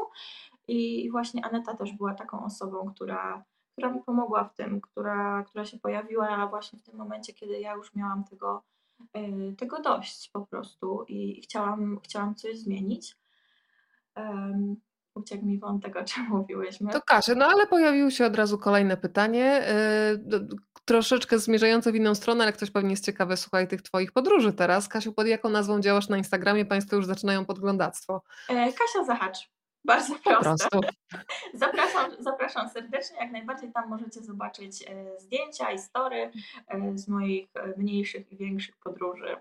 I 0.68 1.10
właśnie 1.10 1.44
Aneta 1.44 1.76
też 1.76 1.92
była 1.92 2.14
taką 2.14 2.44
osobą, 2.44 2.92
która, 2.94 3.44
która 3.72 3.92
mi 3.92 4.02
pomogła 4.02 4.44
w 4.44 4.54
tym, 4.54 4.80
która, 4.80 5.44
która 5.48 5.64
się 5.64 5.78
pojawiła 5.78 6.46
właśnie 6.46 6.78
w 6.78 6.82
tym 6.82 6.96
momencie, 6.96 7.32
kiedy 7.32 7.60
ja 7.60 7.74
już 7.74 7.94
miałam 7.94 8.24
tego, 8.24 8.64
e, 9.12 9.52
tego 9.52 9.80
dość 9.80 10.30
po 10.30 10.46
prostu 10.46 11.04
i 11.08 11.40
chciałam, 11.42 12.00
chciałam 12.04 12.34
coś 12.34 12.58
zmienić. 12.58 13.16
Um, 14.16 14.76
uciekł 15.14 15.46
mi 15.46 15.58
wątek, 15.58 15.96
o 15.96 16.04
czym 16.04 16.28
mówiłyśmy. 16.38 16.92
To 16.92 17.02
Kasia, 17.02 17.34
no 17.34 17.46
ale 17.46 17.66
pojawiło 17.66 18.10
się 18.10 18.26
od 18.26 18.36
razu 18.36 18.58
kolejne 18.58 18.96
pytanie. 18.96 19.62
Troszeczkę 20.88 21.38
zmierzające 21.38 21.92
w 21.92 21.96
inną 21.96 22.14
stronę, 22.14 22.44
ale 22.44 22.52
ktoś 22.52 22.70
pewnie 22.70 22.90
jest 22.90 23.04
ciekawy, 23.04 23.36
słuchaj, 23.36 23.68
tych 23.68 23.82
Twoich 23.82 24.12
podróży 24.12 24.52
teraz. 24.52 24.88
Kasiu, 24.88 25.12
pod 25.12 25.26
jaką 25.26 25.48
nazwą 25.48 25.80
działasz 25.80 26.08
na 26.08 26.18
Instagramie? 26.18 26.64
Państwo 26.64 26.96
już 26.96 27.06
zaczynają 27.06 27.44
podglądactwo. 27.44 28.22
E, 28.48 28.72
Kasia 28.72 29.04
Zahacz. 29.06 29.38
Bardzo 29.84 30.14
proste. 30.24 30.78
zapraszam, 31.54 32.10
zapraszam 32.18 32.68
serdecznie, 32.68 33.16
jak 33.16 33.30
najbardziej 33.30 33.72
tam 33.72 33.88
możecie 33.88 34.22
zobaczyć 34.22 34.84
e, 34.86 35.20
zdjęcia 35.20 35.72
i 35.72 35.78
story 35.78 36.30
e, 36.68 36.98
z 36.98 37.08
moich 37.08 37.48
mniejszych 37.76 38.32
i 38.32 38.36
większych 38.36 38.76
podróży. 38.76 39.36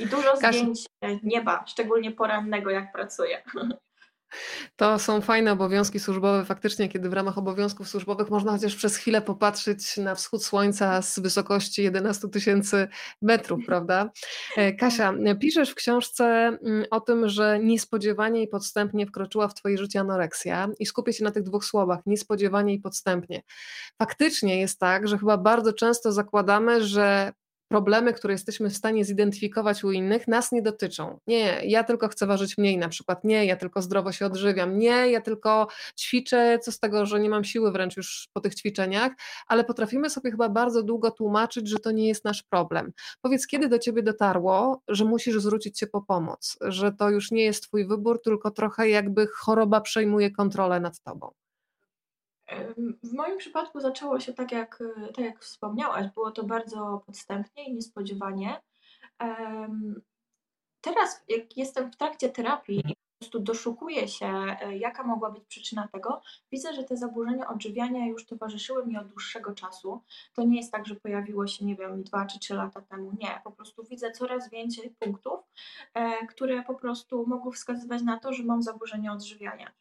I 0.00 0.06
dużo 0.06 0.36
zdjęć 0.36 0.86
nieba, 1.22 1.64
szczególnie 1.66 2.12
porannego, 2.12 2.70
jak 2.70 2.92
pracuję. 2.92 3.42
To 4.76 4.98
są 4.98 5.20
fajne 5.20 5.52
obowiązki 5.52 6.00
służbowe. 6.00 6.44
Faktycznie, 6.44 6.88
kiedy 6.88 7.08
w 7.08 7.12
ramach 7.12 7.38
obowiązków 7.38 7.88
służbowych 7.88 8.30
można 8.30 8.52
chociaż 8.52 8.76
przez 8.76 8.96
chwilę 8.96 9.22
popatrzeć 9.22 9.96
na 9.96 10.14
wschód 10.14 10.44
słońca 10.44 11.02
z 11.02 11.18
wysokości 11.18 11.82
11 11.82 12.28
tysięcy 12.28 12.88
metrów, 13.22 13.60
prawda? 13.66 14.10
E, 14.56 14.72
Kasia, 14.72 15.14
piszesz 15.40 15.70
w 15.70 15.74
książce 15.74 16.24
mm, 16.24 16.84
o 16.90 17.00
tym, 17.00 17.28
że 17.28 17.58
niespodziewanie 17.62 18.42
i 18.42 18.48
podstępnie 18.48 19.06
wkroczyła 19.06 19.48
w 19.48 19.54
Twoje 19.54 19.78
życie 19.78 20.00
anoreksja 20.00 20.68
i 20.78 20.86
skupię 20.86 21.12
się 21.12 21.24
na 21.24 21.30
tych 21.30 21.42
dwóch 21.42 21.64
słowach, 21.64 22.00
niespodziewanie 22.06 22.74
i 22.74 22.80
podstępnie. 22.80 23.42
Faktycznie 23.98 24.60
jest 24.60 24.78
tak, 24.80 25.08
że 25.08 25.18
chyba 25.18 25.38
bardzo 25.38 25.72
często 25.72 26.12
zakładamy, 26.12 26.84
że 26.84 27.32
problemy, 27.74 28.12
które 28.12 28.34
jesteśmy 28.34 28.70
w 28.70 28.76
stanie 28.76 29.04
zidentyfikować 29.04 29.84
u 29.84 29.92
innych, 29.92 30.28
nas 30.28 30.52
nie 30.52 30.62
dotyczą. 30.62 31.18
Nie, 31.26 31.60
ja 31.64 31.84
tylko 31.84 32.08
chcę 32.08 32.26
ważyć 32.26 32.58
mniej 32.58 32.78
na 32.78 32.88
przykład, 32.88 33.24
nie, 33.24 33.46
ja 33.46 33.56
tylko 33.56 33.82
zdrowo 33.82 34.12
się 34.12 34.26
odżywiam, 34.26 34.78
nie, 34.78 35.10
ja 35.10 35.20
tylko 35.20 35.66
ćwiczę, 35.98 36.58
co 36.62 36.72
z 36.72 36.78
tego, 36.80 37.06
że 37.06 37.20
nie 37.20 37.30
mam 37.30 37.44
siły 37.44 37.72
wręcz 37.72 37.96
już 37.96 38.28
po 38.32 38.40
tych 38.40 38.54
ćwiczeniach, 38.54 39.12
ale 39.46 39.64
potrafimy 39.64 40.10
sobie 40.10 40.30
chyba 40.30 40.48
bardzo 40.48 40.82
długo 40.82 41.10
tłumaczyć, 41.10 41.68
że 41.68 41.78
to 41.78 41.90
nie 41.90 42.08
jest 42.08 42.24
nasz 42.24 42.42
problem. 42.42 42.92
Powiedz, 43.20 43.46
kiedy 43.46 43.68
do 43.68 43.78
ciebie 43.78 44.02
dotarło, 44.02 44.82
że 44.88 45.04
musisz 45.04 45.40
zwrócić 45.40 45.78
się 45.78 45.86
po 45.86 46.02
pomoc, 46.02 46.56
że 46.60 46.92
to 46.92 47.10
już 47.10 47.30
nie 47.30 47.44
jest 47.44 47.62
twój 47.62 47.86
wybór, 47.86 48.22
tylko 48.22 48.50
trochę 48.50 48.88
jakby 48.88 49.26
choroba 49.26 49.80
przejmuje 49.80 50.30
kontrolę 50.30 50.80
nad 50.80 51.00
tobą. 51.00 51.43
W 53.02 53.12
moim 53.12 53.38
przypadku 53.38 53.80
zaczęło 53.80 54.20
się 54.20 54.34
tak 54.34 54.52
jak, 54.52 54.82
tak 55.14 55.24
jak 55.24 55.40
wspomniałaś, 55.40 56.06
było 56.14 56.30
to 56.30 56.44
bardzo 56.44 57.02
podstępnie 57.06 57.64
i 57.64 57.74
niespodziewanie. 57.74 58.60
Teraz, 60.80 61.24
jak 61.28 61.56
jestem 61.56 61.92
w 61.92 61.96
trakcie 61.96 62.28
terapii 62.28 62.78
i 62.78 62.94
po 62.94 63.18
prostu 63.18 63.40
doszukuję 63.40 64.08
się, 64.08 64.26
e, 64.60 64.76
jaka 64.76 65.02
mogła 65.02 65.30
być 65.30 65.44
przyczyna 65.44 65.88
tego, 65.88 66.20
widzę, 66.52 66.72
że 66.74 66.84
te 66.84 66.96
zaburzenia 66.96 67.48
odżywiania 67.48 68.06
już 68.06 68.26
towarzyszyły 68.26 68.86
mi 68.86 68.96
od 68.96 69.08
dłuższego 69.08 69.54
czasu. 69.54 70.02
To 70.34 70.42
nie 70.42 70.56
jest 70.56 70.72
tak, 70.72 70.86
że 70.86 70.94
pojawiło 70.94 71.46
się, 71.46 71.64
nie 71.64 71.76
wiem, 71.76 72.02
dwa 72.02 72.26
czy 72.26 72.38
trzy 72.38 72.54
lata 72.54 72.80
temu. 72.80 73.12
Nie, 73.20 73.40
po 73.44 73.50
prostu 73.52 73.84
widzę 73.84 74.10
coraz 74.10 74.50
więcej 74.50 74.94
punktów, 74.98 75.40
e, 75.94 76.26
które 76.26 76.62
po 76.62 76.74
prostu 76.74 77.26
mogą 77.26 77.50
wskazywać 77.50 78.02
na 78.02 78.18
to, 78.18 78.32
że 78.32 78.42
mam 78.42 78.62
zaburzenia 78.62 79.12
odżywiania 79.12 79.72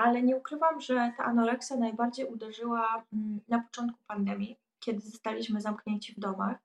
ale 0.00 0.22
nie 0.22 0.36
ukrywam, 0.36 0.80
że 0.80 1.12
ta 1.16 1.24
anoreksja 1.24 1.76
najbardziej 1.76 2.26
uderzyła 2.26 3.04
mm, 3.12 3.40
na 3.48 3.60
początku 3.60 3.98
pandemii, 4.06 4.56
kiedy 4.80 5.00
zostaliśmy 5.00 5.60
zamknięci 5.60 6.14
w 6.14 6.20
domach, 6.20 6.58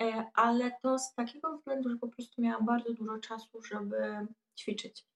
e, 0.00 0.24
ale 0.34 0.70
to 0.82 0.98
z 0.98 1.14
takiego 1.14 1.56
względu, 1.56 1.90
że 1.90 1.96
po 1.96 2.08
prostu 2.08 2.42
miałam 2.42 2.66
bardzo 2.66 2.94
dużo 2.94 3.18
czasu, 3.18 3.62
żeby 3.62 4.26
ćwiczyć. 4.58 5.06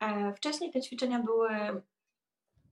E, 0.00 0.34
wcześniej 0.34 0.72
te 0.72 0.80
ćwiczenia 0.80 1.18
były, 1.18 1.50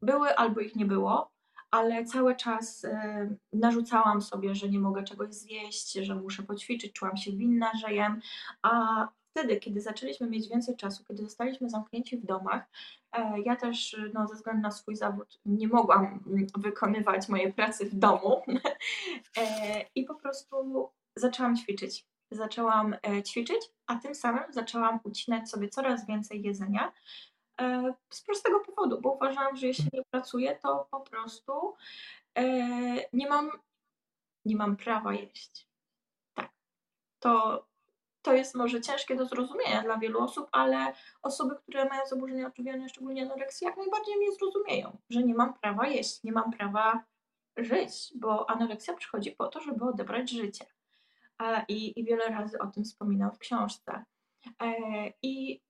były 0.03 0.37
albo 0.37 0.61
ich 0.61 0.77
nie 0.77 0.87
było, 0.87 1.31
ale 1.71 2.05
cały 2.05 2.37
czas 2.37 2.85
e, 2.85 3.37
narzucałam 3.53 4.23
sobie, 4.23 4.55
że 4.55 4.69
nie 4.69 4.81
mogę 4.81 5.05
czegoś 5.05 5.35
zjeść, 5.35 5.93
że 5.93 6.15
muszę 6.15 6.43
poćwiczyć, 6.43 6.93
czułam 6.93 7.17
się 7.17 7.33
winna, 7.33 7.71
że 7.81 7.95
jem, 7.95 8.21
a 8.63 9.09
wtedy, 9.37 9.57
kiedy 9.57 9.81
zaczęliśmy 9.81 10.31
mieć 10.31 10.49
więcej 10.49 10.77
czasu, 10.77 11.05
kiedy 11.09 11.23
zostaliśmy 11.23 11.71
zamknięci 11.71 12.17
w 12.17 12.27
domach, 12.27 12.65
e, 13.13 13.41
ja 13.41 13.57
też 13.57 13.97
no, 14.15 14.27
ze 14.29 14.35
względu 14.35 14.63
na 14.63 14.71
swój 14.71 14.97
zawód 14.97 15.41
nie 15.47 15.69
mogłam 15.69 16.25
wykonywać 16.59 17.29
mojej 17.29 17.53
pracy 17.53 17.87
w 17.91 17.95
domu 17.95 18.43
e, 19.39 19.85
i 19.95 20.05
po 20.05 20.15
prostu 20.15 20.89
zaczęłam 21.17 21.57
ćwiczyć. 21.57 22.07
Zaczęłam 22.31 22.97
e, 23.09 23.23
ćwiczyć, 23.23 23.61
a 23.87 23.97
tym 23.97 24.15
samym 24.15 24.53
zaczęłam 24.53 25.01
ucinać 25.05 25.51
sobie 25.51 25.69
coraz 25.69 26.07
więcej 26.07 26.43
jedzenia. 26.43 26.93
Z 28.11 28.23
prostego 28.23 28.61
powodu, 28.61 29.01
bo 29.01 29.13
uważałam, 29.13 29.57
że 29.57 29.67
jeśli 29.67 29.91
nie 29.93 30.03
pracuję, 30.11 30.59
to 30.63 30.89
po 30.91 31.01
prostu 31.01 31.75
nie 33.13 33.29
mam, 33.29 33.51
nie 34.45 34.57
mam 34.57 34.77
prawa 34.77 35.13
jeść. 35.13 35.69
Tak. 36.35 36.51
To 37.19 37.65
to 38.27 38.33
jest 38.33 38.55
może 38.55 38.81
ciężkie 38.81 39.17
do 39.17 39.27
zrozumienia 39.27 39.83
dla 39.83 39.99
wielu 39.99 40.21
osób, 40.21 40.49
ale 40.53 40.93
osoby, 41.23 41.57
które 41.57 41.89
mają 41.89 42.07
zaburzenia 42.07 42.47
odżywiania, 42.47 42.89
szczególnie 42.89 43.23
anoreksję, 43.23 43.69
jak 43.69 43.77
najbardziej 43.77 44.17
mnie 44.17 44.33
zrozumieją, 44.33 44.99
że 45.11 45.23
nie 45.23 45.35
mam 45.35 45.55
prawa 45.55 45.87
jeść, 45.87 46.23
nie 46.25 46.33
mam 46.33 46.53
prawa 46.53 47.05
żyć, 47.57 48.13
bo 48.15 48.51
anoreksja 48.51 48.95
przychodzi 48.95 49.33
po 49.33 49.49
to, 49.49 49.61
żeby 49.61 49.85
odebrać 49.85 50.31
życie. 50.31 50.65
I, 51.69 52.01
i 52.01 52.05
wiele 52.05 52.29
razy 52.29 52.59
o 52.59 52.67
tym 52.67 52.85
wspominam 52.85 53.33
w 53.33 53.39
książce. 53.39 54.05
E, 54.63 54.75
I 55.23 55.61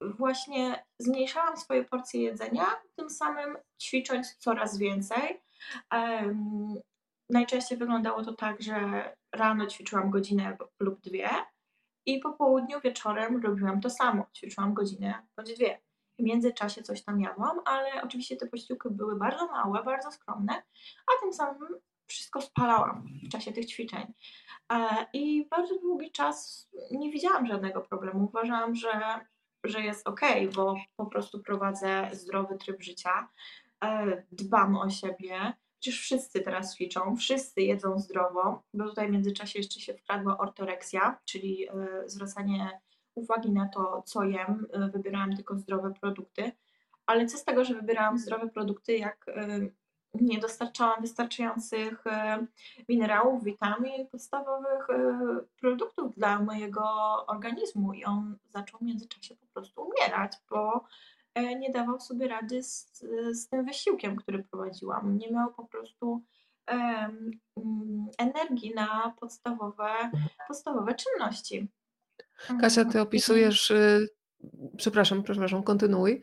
właśnie 0.00 0.84
zmniejszałam 0.98 1.56
swoje 1.56 1.84
porcje 1.84 2.22
jedzenia, 2.22 2.66
tym 2.96 3.10
samym 3.10 3.58
ćwicząc 3.82 4.36
coraz 4.36 4.78
więcej. 4.78 5.42
Najczęściej 7.30 7.78
wyglądało 7.78 8.24
to 8.24 8.32
tak, 8.32 8.62
że 8.62 8.76
rano 9.32 9.66
ćwiczyłam 9.66 10.10
godzinę 10.10 10.56
lub 10.80 11.00
dwie, 11.00 11.28
i 12.06 12.18
po 12.18 12.32
południu 12.32 12.80
wieczorem 12.80 13.42
robiłam 13.42 13.80
to 13.80 13.90
samo. 13.90 14.26
Ćwiczyłam 14.36 14.74
godzinę 14.74 15.26
bądź 15.36 15.54
dwie. 15.54 15.80
W 16.18 16.22
międzyczasie 16.22 16.82
coś 16.82 17.04
tam 17.04 17.20
jadłam, 17.20 17.60
ale 17.64 18.02
oczywiście 18.02 18.36
te 18.36 18.46
posiłki 18.46 18.88
były 18.90 19.16
bardzo 19.16 19.46
małe, 19.46 19.84
bardzo 19.84 20.12
skromne, 20.12 20.52
a 21.06 21.22
tym 21.22 21.32
samym 21.32 21.68
wszystko 22.06 22.40
spalałam 22.40 23.06
w 23.26 23.28
czasie 23.28 23.52
tych 23.52 23.66
ćwiczeń. 23.66 24.12
E, 24.72 25.06
I 25.12 25.48
bardzo 25.50 25.78
długi 25.78 26.12
czas 26.12 26.68
nie 26.90 27.10
widziałam 27.10 27.46
żadnego 27.46 27.80
problemu. 27.80 28.24
Uważałam, 28.24 28.74
że, 28.74 29.20
że 29.64 29.80
jest 29.80 30.08
ok, 30.08 30.20
bo 30.56 30.76
po 30.96 31.06
prostu 31.06 31.42
prowadzę 31.42 32.10
zdrowy 32.12 32.58
tryb 32.58 32.82
życia, 32.82 33.28
e, 33.84 34.22
dbam 34.32 34.76
o 34.76 34.90
siebie, 34.90 35.52
Przecież 35.80 36.00
wszyscy 36.00 36.40
teraz 36.40 36.74
ćwiczą, 36.74 37.16
wszyscy 37.16 37.62
jedzą 37.62 37.98
zdrowo, 37.98 38.62
bo 38.74 38.88
tutaj 38.88 39.08
w 39.08 39.12
międzyczasie 39.12 39.58
jeszcze 39.58 39.80
się 39.80 39.94
wkradła 39.94 40.38
ortoreksja, 40.38 41.18
czyli 41.24 41.68
e, 41.68 41.72
zwracanie 42.06 42.80
uwagi 43.14 43.50
na 43.50 43.68
to, 43.68 44.02
co 44.06 44.24
jem. 44.24 44.66
E, 44.72 44.88
wybierałam 44.88 45.36
tylko 45.36 45.58
zdrowe 45.58 45.92
produkty, 46.00 46.52
ale 47.06 47.26
co 47.26 47.38
z 47.38 47.44
tego, 47.44 47.64
że 47.64 47.74
wybierałam 47.74 48.18
zdrowe 48.18 48.48
produkty, 48.48 48.96
jak 48.96 49.28
e, 49.28 49.60
nie 50.14 50.38
dostarczałam 50.38 51.00
wystarczających 51.00 52.04
minerałów, 52.88 53.44
witamin, 53.44 54.06
podstawowych 54.06 54.86
produktów 55.60 56.14
dla 56.14 56.40
mojego 56.40 56.84
organizmu 57.26 57.92
i 57.92 58.04
on 58.04 58.36
zaczął 58.48 58.80
w 58.80 58.82
międzyczasie 58.82 59.36
po 59.36 59.46
prostu 59.46 59.82
umierać, 59.82 60.32
bo 60.50 60.84
nie 61.42 61.72
dawał 61.72 62.00
sobie 62.00 62.28
rady 62.28 62.62
z, 62.62 63.04
z 63.32 63.48
tym 63.48 63.64
wysiłkiem, 63.64 64.16
który 64.16 64.44
prowadziłam. 64.44 65.18
Nie 65.18 65.32
miał 65.32 65.54
po 65.54 65.64
prostu 65.64 66.22
um, 66.72 67.30
energii 68.18 68.74
na 68.74 69.14
podstawowe, 69.20 70.10
podstawowe 70.48 70.94
czynności. 70.94 71.68
Kasia, 72.60 72.84
ty 72.84 73.00
opisujesz, 73.00 73.70
y, 73.70 74.08
przepraszam, 74.76 75.22
przepraszam, 75.22 75.62
kontynuuj. 75.62 76.22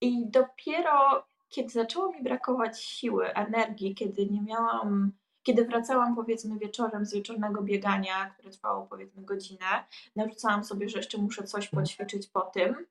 I 0.00 0.30
dopiero 0.30 1.26
kiedy 1.52 1.68
zaczęło 1.68 2.12
mi 2.12 2.22
brakować 2.22 2.82
siły, 2.82 3.34
energii, 3.34 3.94
kiedy 3.94 4.26
nie 4.26 4.42
miałam, 4.42 5.12
kiedy 5.42 5.64
wracałam 5.64 6.16
powiedzmy 6.16 6.58
wieczorem 6.58 7.06
z 7.06 7.14
wieczornego 7.14 7.62
biegania, 7.62 8.30
które 8.30 8.50
trwało 8.50 8.86
powiedzmy 8.86 9.22
godzinę, 9.22 9.84
narzucałam 10.16 10.64
sobie, 10.64 10.88
że 10.88 10.98
jeszcze 10.98 11.18
muszę 11.18 11.42
coś 11.42 11.68
poćwiczyć 11.68 12.26
po 12.26 12.40
tym, 12.40 12.86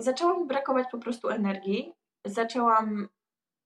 zaczęło 0.00 0.40
mi 0.40 0.46
brakować 0.46 0.88
po 0.90 0.98
prostu 0.98 1.28
energii. 1.28 1.94
Zaczęłam 2.26 3.08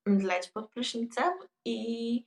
mdleć 0.06 0.50
pod 0.50 0.70
prysznicem 0.70 1.32
i 1.64 2.24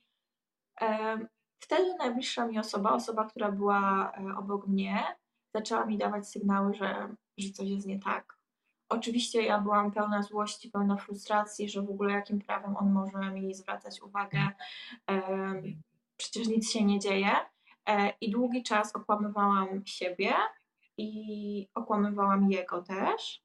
wtedy 1.60 1.94
najbliższa 1.94 2.46
mi 2.46 2.58
osoba, 2.58 2.92
osoba, 2.92 3.24
która 3.24 3.52
była 3.52 4.12
e, 4.12 4.36
obok 4.38 4.66
mnie, 4.66 5.04
zaczęła 5.54 5.86
mi 5.86 5.98
dawać 5.98 6.28
sygnały, 6.28 6.74
że, 6.74 7.14
że 7.38 7.50
coś 7.50 7.68
jest 7.68 7.86
nie 7.86 8.00
tak. 8.00 8.40
Oczywiście 8.88 9.42
ja 9.42 9.60
byłam 9.60 9.92
pełna 9.92 10.22
złości, 10.22 10.70
pełna 10.70 10.96
frustracji, 10.96 11.68
że 11.68 11.82
w 11.82 11.90
ogóle 11.90 12.12
jakim 12.12 12.40
prawem 12.40 12.76
on 12.76 12.92
może 12.92 13.30
mi 13.30 13.54
zwracać 13.54 14.02
uwagę. 14.02 14.48
Przecież 16.16 16.48
nic 16.48 16.70
się 16.70 16.84
nie 16.84 16.98
dzieje. 16.98 17.30
E, 17.88 18.12
I 18.20 18.30
długi 18.30 18.62
czas 18.62 18.96
okłamywałam 18.96 19.86
siebie, 19.86 20.32
i 21.00 21.68
okłamywałam 21.74 22.50
jego 22.50 22.82
też. 22.82 23.42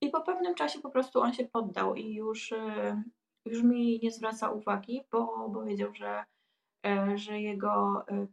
I 0.00 0.10
po 0.10 0.20
pewnym 0.20 0.54
czasie 0.54 0.80
po 0.80 0.90
prostu 0.90 1.20
on 1.20 1.32
się 1.32 1.44
poddał 1.44 1.94
i 1.94 2.14
już, 2.14 2.52
y, 2.52 3.02
już 3.44 3.62
mi 3.62 4.00
nie 4.02 4.10
zwraca 4.10 4.50
uwagi, 4.50 5.02
bo, 5.12 5.48
bo 5.48 5.64
wiedział, 5.64 5.94
że, 5.94 6.24
e, 6.86 7.18
że 7.18 7.40
jego 7.40 8.04
y, 8.10 8.28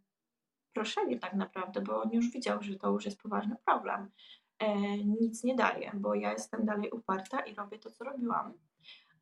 proszenie 0.74 1.20
tak 1.20 1.34
naprawdę, 1.34 1.82
bo 1.82 2.02
on 2.02 2.12
już 2.12 2.32
widział, 2.32 2.62
że 2.62 2.76
to 2.76 2.92
już 2.92 3.06
jest 3.06 3.22
poważny 3.22 3.56
problem. 3.66 4.12
E, 4.60 4.98
nic 4.98 5.44
nie 5.44 5.56
daje, 5.56 5.92
bo 5.94 6.16
ja 6.16 6.32
jestem 6.32 6.66
dalej 6.66 6.92
uparta 6.92 7.40
i 7.40 7.56
robię 7.56 7.80
to, 7.80 7.92
co 7.92 8.04
robiłam. 8.04 8.54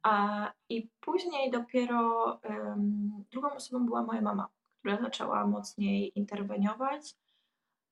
A, 0.04 0.52
I 0.70 0.90
później 1.00 1.52
dopiero 1.52 2.40
drugą 3.32 3.52
osobą 3.52 3.86
była 3.86 4.04
moja 4.04 4.22
mama, 4.22 4.48
która 4.80 4.98
zaczęła 5.02 5.48
mocniej 5.48 6.20
interweniować 6.20 7.16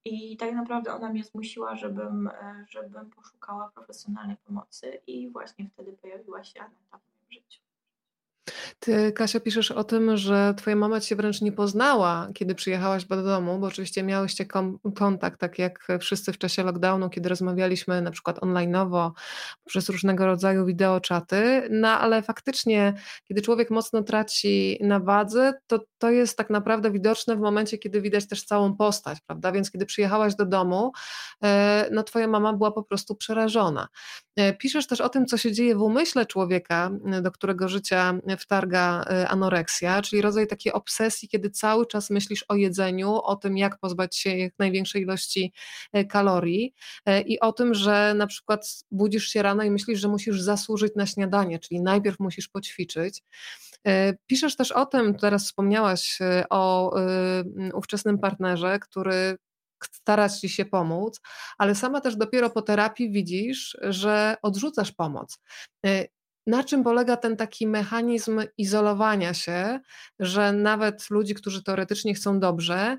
I 0.05 0.38
tak 0.38 0.53
naprawdę 0.53 0.93
ona 0.93 1.09
mnie 1.09 1.24
zmusiła, 1.24 1.75
żebym, 1.75 2.27
e, 2.27 2.65
żebym 2.69 3.09
poszukała 3.09 3.69
profesjonalnej 3.69 4.38
pomocy 4.38 5.01
i 5.07 5.29
właśnie 5.29 5.69
wtedy 5.69 5.93
pojawiła 5.93 6.43
się 6.43 6.59
Aneta 6.59 6.97
w 6.97 7.01
moim 7.07 7.31
życiu. 7.31 7.64
Ty, 8.80 9.12
Kasia, 9.12 9.40
piszesz 9.40 9.72
o 9.72 9.84
tym, 9.84 10.18
że 10.18 10.54
twoja 10.58 10.75
mama 10.75 11.00
cię 11.00 11.16
wręcz 11.16 11.42
nie 11.42 11.52
poznała, 11.52 12.28
kiedy 12.34 12.56
przyjechałaś 12.56 13.06
do 13.06 13.24
domu, 13.24 13.60
bo 13.60 13.68
oczywiście 13.68 14.04
miałyście 14.04 14.46
kontakt, 14.96 15.40
tak 15.40 15.60
jak 15.60 15.88
wszyscy 16.00 16.34
w 16.34 16.38
czasie 16.38 16.64
lockdownu, 16.64 17.10
kiedy 17.10 17.30
rozmawialiśmy 17.30 18.02
na 18.02 18.12
przykład 18.12 18.40
online'owo, 18.40 19.12
przez 19.66 19.90
różnego 19.90 20.25
rodzaju 20.25 20.66
wideoczaty, 20.66 21.68
no 21.72 21.88
ale 21.88 22.22
faktycznie, 22.22 22.94
kiedy 23.28 23.42
człowiek 23.42 23.70
mocno 23.70 24.04
traci 24.04 24.78
na 24.82 25.00
wadze, 25.00 25.54
to 25.68 25.80
to 25.98 26.10
jest 26.12 26.38
tak 26.38 26.50
naprawdę 26.50 26.92
widoczne 26.92 27.36
w 27.36 27.40
momencie, 27.40 27.78
kiedy 27.78 28.02
widać 28.02 28.28
też 28.28 28.44
całą 28.44 28.75
postać, 28.75 29.18
prawda? 29.28 29.52
Więc 29.52 29.72
kiedy 29.72 29.86
przyjechałaś 29.86 30.36
do 30.36 30.46
domu, 30.46 30.92
e, 31.44 31.90
no 31.92 32.04
twoja 32.04 32.28
mama 32.28 32.54
była 32.54 32.72
po 32.72 32.84
prostu 32.84 33.16
przerażona. 33.16 33.88
E, 34.36 34.54
piszesz 34.54 34.88
też 34.88 35.02
o 35.02 35.10
tym, 35.10 35.25
co 35.25 35.38
się 35.38 35.52
dzieje 35.52 35.75
w 35.75 35.82
umyśle 35.82 36.25
człowieka, 36.25 36.92
do 37.22 37.32
którego 37.32 37.70
życia 37.70 38.14
wtarga 38.38 39.06
y, 39.24 39.27
anoreksja, 39.27 40.01
czyli 40.01 40.22
rodzaj 40.22 40.48
takiej 40.48 40.74
obsesji, 40.74 41.30
kiedy 41.30 41.50
cały 41.50 41.86
czas 41.86 42.10
myślisz 42.10 42.46
o 42.48 42.56
jedzeniu, 42.56 43.13
o 43.13 43.36
tym, 43.36 43.58
jak 43.58 43.80
pozbać 43.80 44.18
się 44.18 44.38
jak 44.38 44.54
największej 44.60 45.01
ilości 45.01 45.54
y, 45.98 46.06
kalorii 46.06 46.74
y, 47.10 47.22
i 47.22 47.39
o 47.39 47.51
tym, 47.51 47.74
że 47.74 48.13
na 48.18 48.27
przykład 48.27 48.84
budzisz 48.92 49.27
się 49.27 49.42
rano 49.42 49.63
i 49.63 49.72
myślisz, 49.72 50.00
że 50.00 50.08
musisz 50.08 50.42
zasłużyć 50.42 50.94
na 50.96 51.06
śniadanie, 51.06 51.60
czyli 51.60 51.82
najpierw 51.82 52.20
musisz 52.20 52.48
poćwiczyć. 52.48 53.24
Piszesz 54.25 54.56
też 54.56 54.72
o 54.72 54.86
tym, 54.86 55.15
teraz 55.15 55.46
wspomniałaś 55.46 56.20
o 56.50 56.96
ówczesnym 57.74 58.20
partnerze, 58.20 58.80
który 58.80 59.38
starać 59.92 60.39
ci 60.39 60.50
się 60.50 60.65
pomóc, 60.65 61.22
ale 61.58 61.75
sama 61.75 62.01
też 62.01 62.15
dopiero 62.15 62.50
po 62.50 62.62
terapii 62.62 63.12
widzisz, 63.12 63.77
że 63.82 64.36
odrzucasz 64.42 64.92
pomoc. 64.92 65.39
Na 66.48 66.64
czym 66.64 66.84
polega 66.84 67.18
ten 67.18 67.38
taki 67.38 67.68
mechanizm 67.68 68.42
izolowania 68.58 69.34
się, 69.34 69.80
że 70.20 70.54
nawet 70.54 71.10
ludzi, 71.10 71.36
którzy 71.36 71.64
teoretycznie 71.64 72.14
chcą 72.14 72.40
dobrze, 72.40 72.98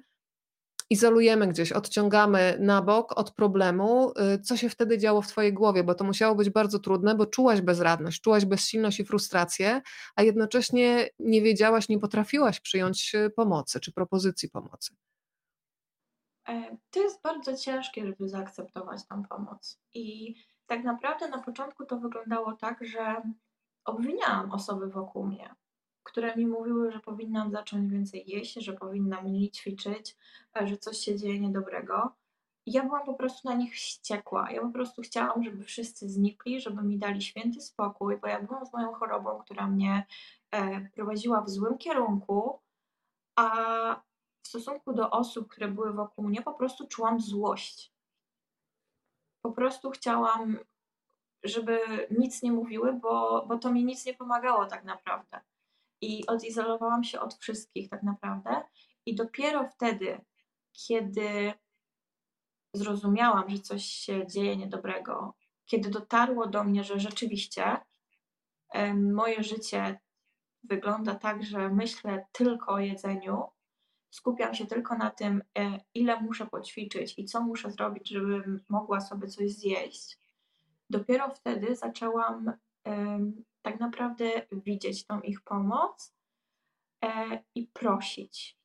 izolujemy 0.91 1.49
gdzieś, 1.49 1.73
odciągamy 1.73 2.57
na 2.61 2.83
bok 2.83 3.19
od 3.19 3.31
problemu, 3.31 4.13
y, 4.35 4.41
co 4.41 4.57
się 4.57 4.69
wtedy 4.69 4.99
działo 4.99 5.23
w 5.23 5.27
Twojej 5.27 5.53
głowie, 5.53 5.85
bo 5.85 5.95
to 5.95 6.05
musiało 6.05 6.35
być 6.35 6.51
bardzo 6.51 6.79
trudne, 6.79 7.15
bo 7.15 7.27
czułaś 7.27 7.61
bezradność, 7.61 8.21
czułaś 8.21 8.45
bezsilność 8.45 9.01
i 9.01 9.05
frustrację, 9.05 9.83
a 10.17 10.23
jednocześnie 10.23 11.09
nie 11.19 11.43
wiedziałaś, 11.43 11.89
nie 11.89 11.99
potrafiłaś 11.99 12.61
przyjąć 12.61 13.15
y, 13.15 13.31
pomocy 13.31 13.81
czy 13.81 13.93
propozycji 13.93 14.51
pomocy. 14.51 14.95
E, 16.49 16.77
to 16.91 17.01
jest 17.01 17.23
bardzo 17.23 17.57
ciężkie, 17.57 18.07
żeby 18.07 18.29
zaakceptować 18.29 19.07
tą 19.09 19.23
pomoc. 19.25 19.79
I 19.95 20.35
tak 20.67 20.85
naprawdę 20.85 21.29
na 21.29 21.39
początku 21.39 21.87
to 21.87 21.97
wyglądało 21.97 22.53
tak, 22.53 22.85
że 22.85 23.23
obwiniałam 23.85 24.53
osoby 24.53 24.89
wokół 24.89 25.27
mnie, 25.27 25.55
które 26.03 26.37
mi 26.37 26.47
mówiły, 26.47 26.93
że 26.93 27.01
powinnam 27.01 27.51
zacząć 27.51 27.93
więcej 27.93 28.25
jeść, 28.27 28.55
że 28.55 28.73
powinnam 28.73 29.25
mniej 29.25 29.51
ćwiczyć, 29.51 30.17
e, 30.61 30.67
że 30.67 30.77
coś 30.77 30.99
się 30.99 31.17
dzieje 31.17 31.41
niedobrego. 31.41 32.13
Ja 32.67 32.83
byłam 32.83 33.07
po 33.07 33.15
prostu 33.15 33.49
na 33.49 33.55
nich 33.55 33.75
wściekła. 33.75 34.51
Ja 34.51 34.61
po 34.61 34.69
prostu 34.69 35.03
chciałam, 35.03 35.45
żeby 35.45 35.65
wszyscy 35.65 36.09
znikli, 36.09 36.61
żeby 36.61 36.83
mi 36.83 36.99
dali 36.99 37.23
święty 37.23 37.61
spokój, 37.61 38.19
bo 38.21 38.29
ja 38.29 38.43
byłam 38.43 38.67
z 38.67 38.73
moją 38.73 38.93
chorobą, 38.95 39.39
która 39.39 39.67
mnie 39.67 40.07
e, 40.51 40.81
prowadziła 40.81 41.43
w 41.43 41.51
złym 41.51 41.79
kierunku, 41.79 42.61
a 43.37 43.47
w 44.43 44.49
stosunku 44.49 44.93
do 44.93 45.11
osób, 45.11 45.49
które 45.49 45.69
były 45.69 45.93
wokół 45.93 46.29
mnie, 46.29 46.43
po 46.43 46.55
prostu 46.55 46.89
czułam 46.89 47.21
złość 47.21 47.96
po 49.47 49.53
prostu 49.53 49.91
chciałam, 49.91 50.59
żeby 51.45 51.79
nic 52.11 52.43
nie 52.43 52.53
mówiły, 52.53 52.93
bo, 52.93 53.47
bo 53.49 53.59
to 53.59 53.73
mi 53.73 53.85
nic 53.85 54.07
nie 54.07 54.15
pomagało 54.15 54.67
tak 54.67 54.85
naprawdę. 54.85 55.41
I 56.01 56.27
odizolowałam 56.27 57.05
się 57.05 57.21
od 57.21 57.35
wszystkich 57.35 57.89
tak 57.89 58.03
naprawdę. 58.03 58.63
I 59.07 59.15
dopiero 59.15 59.69
wtedy, 59.69 60.21
kiedy 60.73 61.53
zrozumiałam, 62.75 63.51
że 63.51 63.59
coś 63.59 63.85
się 63.85 64.27
dzieje 64.27 64.57
niedobrego, 64.57 65.35
kiedy 65.67 65.91
dotarło 65.91 66.47
do 66.47 66.65
mnie, 66.65 66.85
że 66.85 67.01
rzeczywiście 67.01 67.77
moje 68.95 69.43
życie 69.43 70.01
wygląda 70.65 71.15
tak, 71.15 71.43
że 71.43 71.69
myślę 71.69 72.27
tylko 72.33 72.73
o 72.73 72.79
jedzeniu, 72.79 73.43
skupiam 74.17 74.55
się 74.55 74.67
tylko 74.67 74.97
na 74.97 75.11
tym, 75.11 75.43
e, 75.59 75.81
ile 75.95 76.21
muszę 76.21 76.47
poćwiczyć 76.47 77.19
i 77.19 77.25
co 77.25 77.41
muszę 77.41 77.71
zrobić, 77.71 78.09
żebym 78.09 78.65
mogła 78.69 79.01
sobie 79.01 79.29
coś 79.29 79.51
zjeść, 79.51 80.19
dopiero 80.91 81.31
wtedy 81.31 81.77
zaczęłam 81.77 82.53
tak 83.63 83.81
naprawdę 83.81 84.47
widzieć 84.53 85.07
tą 85.07 85.21
ich 85.21 85.41
pomoc 85.41 86.15
e, 87.05 87.43
i 87.55 87.67
prosić. 87.67 88.59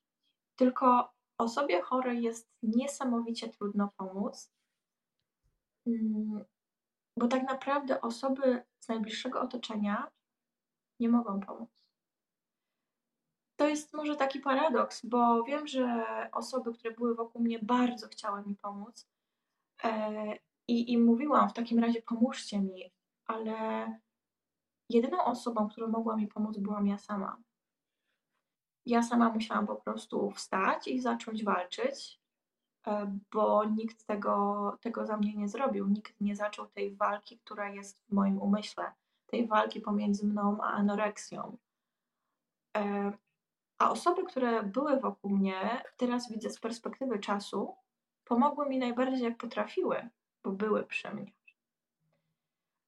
Tylko 0.56 1.14
osobie 1.38 1.82
chorej 1.82 2.22
jest 2.22 2.50
niesamowicie 2.64 3.50
trudno 3.50 3.90
pomóc, 3.98 4.52
mm, 5.88 6.46
bo 7.18 7.28
tak 7.28 7.44
naprawdę 7.44 8.02
osoby 8.02 8.64
z 8.80 8.88
najbliższego 8.88 9.42
otoczenia 9.42 10.12
nie 11.00 11.10
mogą 11.10 11.40
pomóc 11.40 11.81
to 13.62 13.68
jest 13.68 13.94
może 13.94 14.16
taki 14.16 14.40
paradoks, 14.40 15.06
bo 15.06 15.44
wiem, 15.44 15.68
że 15.68 16.06
osoby, 16.32 16.74
które 16.74 16.94
były 16.94 17.16
wokół 17.16 17.42
mnie, 17.42 17.60
bardzo 17.60 18.08
chciały 18.08 18.44
mi 18.46 18.56
pomóc. 18.56 19.08
E, 19.84 20.14
I, 20.68 20.92
I 20.94 20.98
mówiłam 20.98 21.50
w 21.50 21.54
takim 21.54 21.80
razie, 21.80 22.02
pomóżcie 22.02 22.62
mi, 22.62 22.94
ale 23.26 23.54
jedyną 24.90 25.24
osobą, 25.24 25.70
którą 25.70 25.88
mogła 25.88 26.16
mi 26.16 26.28
pomóc, 26.28 26.58
byłam 26.58 26.88
ja 26.88 26.98
sama. 26.98 27.38
Ja 28.86 29.04
sama 29.04 29.30
musiałam 29.30 29.68
po 29.68 29.76
prostu 29.76 30.32
wstać 30.32 30.88
i 30.88 31.02
zacząć 31.02 31.44
walczyć, 31.44 32.20
e, 32.88 33.18
bo 33.32 33.66
nikt 33.66 34.06
tego, 34.06 34.78
tego 34.82 35.06
za 35.06 35.18
mnie 35.18 35.36
nie 35.36 35.50
zrobił. 35.50 35.88
Nikt 35.88 36.22
nie 36.22 36.36
zaczął 36.36 36.68
tej 36.68 36.96
walki, 36.96 37.40
która 37.40 37.70
jest 37.70 38.00
w 38.08 38.12
moim 38.12 38.42
umyśle, 38.42 38.92
tej 39.26 39.48
walki 39.48 39.82
pomiędzy 39.82 40.28
mną 40.28 40.58
a 40.62 40.68
anoreksją. 40.72 41.58
A 43.82 43.92
osoby, 43.92 44.24
które 44.24 44.64
były 44.64 45.00
wokół 45.00 45.32
mnie, 45.32 45.84
teraz 45.98 46.32
widzę 46.32 46.50
z 46.50 46.60
perspektywy 46.60 47.20
czasu, 47.20 47.76
pomogły 48.24 48.70
mi 48.70 48.78
najbardziej 48.78 49.24
jak 49.24 49.38
potrafiły, 49.38 50.10
bo 50.44 50.52
były 50.52 50.84
przy 50.84 51.12
mnie. 51.12 51.32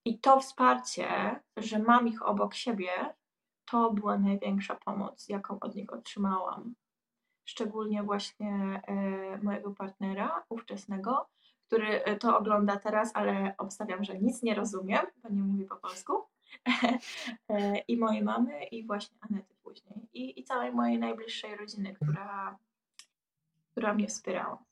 I 0.06 0.20
to 0.20 0.40
wsparcie, 0.40 1.40
że 1.58 1.80
mam 1.80 2.08
ich 2.08 2.26
obok 2.26 2.54
siebie, 2.54 3.16
to 3.66 3.92
była 3.92 4.18
największa 4.18 4.76
pomoc, 4.76 5.30
jaką 5.30 5.60
od 5.60 5.76
nich 5.76 5.94
otrzymałam. 5.94 6.76
Szczególnie 7.46 8.04
właśnie 8.04 8.82
e, 8.88 9.38
mojego 9.38 9.72
partnera 9.72 10.44
ówczesnego, 10.50 11.30
który 11.68 12.04
e, 12.04 12.16
to 12.16 12.38
ogląda 12.38 12.80
teraz, 12.80 13.12
ale 13.14 13.56
obstawiam, 13.58 14.04
że 14.04 14.20
nic 14.20 14.44
nie 14.44 14.56
rozumiem, 14.56 15.06
bo 15.24 15.30
nie 15.30 15.42
mówi 15.42 15.66
po 15.66 15.76
polsku. 15.76 16.14
E, 17.50 17.78
I 17.88 17.98
mojej 17.98 18.24
mamy, 18.24 18.64
i 18.64 18.86
właśnie 18.86 19.18
Anety 19.30 19.54
później. 19.64 20.10
I, 20.14 20.40
i 20.40 20.44
całej 20.44 20.72
mojej 20.72 21.00
najbliższej 21.00 21.56
rodziny, 21.56 21.94
która, 21.94 22.58
która 23.72 23.94
mnie 23.94 24.08
wspierała. 24.08 24.64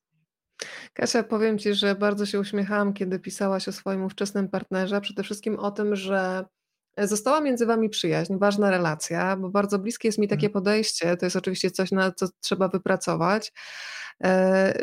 Kasia, 0.94 1.24
powiem 1.24 1.58
Ci, 1.60 1.74
że 1.74 1.96
bardzo 1.96 2.26
się 2.26 2.40
uśmiechałam, 2.40 2.94
kiedy 2.94 3.20
pisałaś 3.20 3.68
o 3.68 3.72
swoim 3.72 4.04
ówczesnym 4.04 4.50
partnerze. 4.50 5.02
Przede 5.02 5.24
wszystkim 5.24 5.60
o 5.60 5.72
tym, 5.72 5.96
że 5.96 6.46
Została 6.98 7.42
między 7.42 7.66
wami 7.66 7.90
przyjaźń, 7.90 8.38
ważna 8.38 8.72
relacja, 8.72 9.38
bo 9.38 9.50
bardzo 9.50 9.80
bliskie 9.80 10.08
jest 10.08 10.18
mi 10.18 10.28
takie 10.28 10.48
mhm. 10.48 10.54
podejście, 10.54 11.18
to 11.18 11.26
jest 11.26 11.36
oczywiście 11.36 11.72
coś, 11.72 11.92
na 11.92 12.12
co 12.12 12.28
trzeba 12.42 12.68
wypracować, 12.68 13.54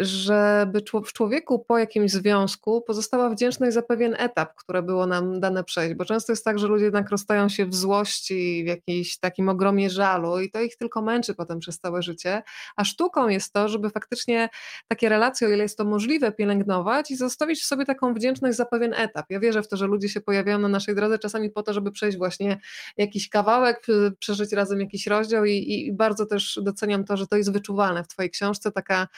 żeby 0.01 0.83
w 1.05 1.12
człowieku 1.12 1.59
po 1.59 1.79
jakimś 1.79 2.11
związku 2.11 2.83
pozostała 2.83 3.31
wdzięczność 3.31 3.74
za 3.74 3.83
pewien 3.83 4.16
etap, 4.18 4.55
które 4.55 4.83
było 4.83 5.07
nam 5.07 5.40
dane 5.40 5.64
przejść, 5.64 5.94
bo 5.94 6.05
często 6.05 6.33
jest 6.33 6.44
tak, 6.44 6.59
że 6.59 6.66
ludzie 6.66 6.85
jednak 6.85 7.11
rozstają 7.11 7.48
się 7.48 7.66
w 7.66 7.74
złości, 7.74 8.64
w 8.64 8.66
jakimś 8.66 9.18
takim 9.18 9.48
ogromie 9.48 9.90
żalu 9.90 10.40
i 10.40 10.51
to 10.51 10.61
ich 10.61 10.77
tylko 10.77 11.03
męczy 11.03 11.35
potem 11.35 11.59
przez 11.59 11.79
całe 11.79 12.03
życie, 12.03 12.42
a 12.77 12.85
sztuką 12.85 13.29
jest 13.29 13.53
to, 13.53 13.68
żeby 13.68 13.90
faktycznie 13.90 14.48
takie 14.88 15.09
relacje, 15.09 15.48
o 15.48 15.51
ile 15.51 15.62
jest 15.62 15.79
to 15.79 15.85
możliwe, 15.85 16.33
pielęgnować 16.33 17.11
i 17.11 17.16
zostawić 17.16 17.61
w 17.61 17.64
sobie 17.64 17.85
taką 17.85 18.14
wdzięczność 18.14 18.57
za 18.57 18.64
pewien 18.64 18.94
etap. 18.94 19.27
Ja 19.31 19.40
wierzę 19.40 19.62
w 19.62 19.68
to, 19.68 19.77
że 19.77 19.87
ludzie 19.87 20.09
się 20.09 20.20
pojawiają 20.20 20.59
na 20.59 20.68
naszej 20.68 20.94
drodze 20.94 21.18
czasami 21.18 21.51
po 21.51 21.62
to, 21.62 21.72
żeby 21.72 21.92
przejść 21.92 22.18
właśnie 22.18 22.61
jakiś 22.96 23.29
kawałek, 23.29 23.87
przeżyć 24.18 24.53
razem 24.53 24.81
jakiś 24.81 25.07
rozdział 25.07 25.44
i, 25.44 25.53
i 25.53 25.92
bardzo 25.92 26.27
też 26.27 26.61
doceniam 26.62 27.05
to, 27.05 27.16
że 27.16 27.27
to 27.27 27.37
jest 27.37 27.53
wyczuwalne 27.53 28.05
w 28.05 28.09
Twojej 28.09 28.31
książce, 28.31 28.72
taka 28.72 29.03
e, 29.03 29.09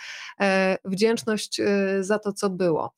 wdzięczność 0.84 1.60
e, 1.60 2.04
za 2.04 2.18
to, 2.18 2.32
co 2.32 2.50
było. 2.50 2.94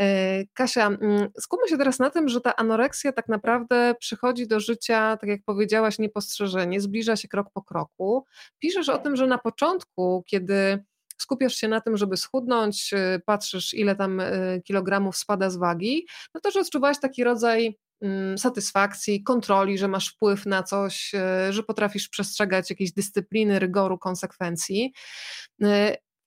E, 0.00 0.44
Kasia, 0.54 0.86
mm, 0.86 1.28
skupmy 1.40 1.68
się 1.68 1.78
teraz 1.78 1.98
na 1.98 2.10
tym, 2.10 2.28
że 2.28 2.40
ta 2.40 2.56
anoreksja 2.56 3.12
tak 3.12 3.28
naprawdę 3.28 3.94
przychodzi 4.00 4.46
do 4.46 4.60
życia, 4.60 5.16
tak 5.16 5.30
jak 5.30 5.40
powiedziałaś, 5.44 5.98
niepostrzeżenie, 5.98 6.80
zbliża 6.80 7.16
się 7.16 7.28
krok 7.28 7.46
po 7.54 7.62
kroku. 7.62 8.24
Piszesz 8.58 8.88
o 8.88 8.98
tym, 8.98 9.16
że 9.16 9.26
na 9.26 9.38
początku, 9.38 10.24
kiedy 10.26 10.84
skupiasz 11.18 11.54
się 11.54 11.68
na 11.68 11.80
tym, 11.80 11.96
żeby 11.96 12.16
schudnąć, 12.16 12.94
patrzysz 13.26 13.74
ile 13.74 13.96
tam 13.96 14.22
kilogramów 14.64 15.16
spada 15.16 15.50
z 15.50 15.56
wagi, 15.56 16.06
no 16.34 16.40
to, 16.40 16.50
że 16.50 16.60
odczuwałaś 16.60 17.00
taki 17.00 17.24
rodzaj 17.24 17.78
mm, 18.00 18.38
satysfakcji, 18.38 19.22
kontroli, 19.22 19.78
że 19.78 19.88
masz 19.88 20.08
wpływ 20.08 20.46
na 20.46 20.62
coś, 20.62 21.12
że 21.50 21.62
potrafisz 21.62 22.08
przestrzegać 22.08 22.70
jakiejś 22.70 22.92
dyscypliny, 22.92 23.58
rygoru, 23.58 23.98
konsekwencji 23.98 24.92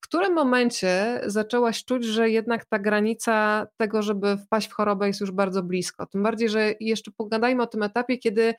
którym 0.08 0.34
momencie 0.34 1.22
zaczęłaś 1.26 1.86
czuć, 1.86 2.06
że 2.06 2.30
jednak 2.30 2.66
ta 2.66 2.80
granica 2.80 3.68
tego, 3.78 4.02
żeby 4.02 4.38
wpaść 4.38 4.68
w 4.70 4.74
chorobę 4.74 5.08
jest 5.08 5.22
już 5.22 5.32
bardzo 5.32 5.64
blisko? 5.64 6.06
Tym 6.06 6.24
bardziej, 6.24 6.50
że 6.50 6.74
jeszcze 6.80 7.12
pogadajmy 7.12 7.64
o 7.64 7.68
tym 7.68 7.84
etapie, 7.84 8.18
kiedy 8.18 8.54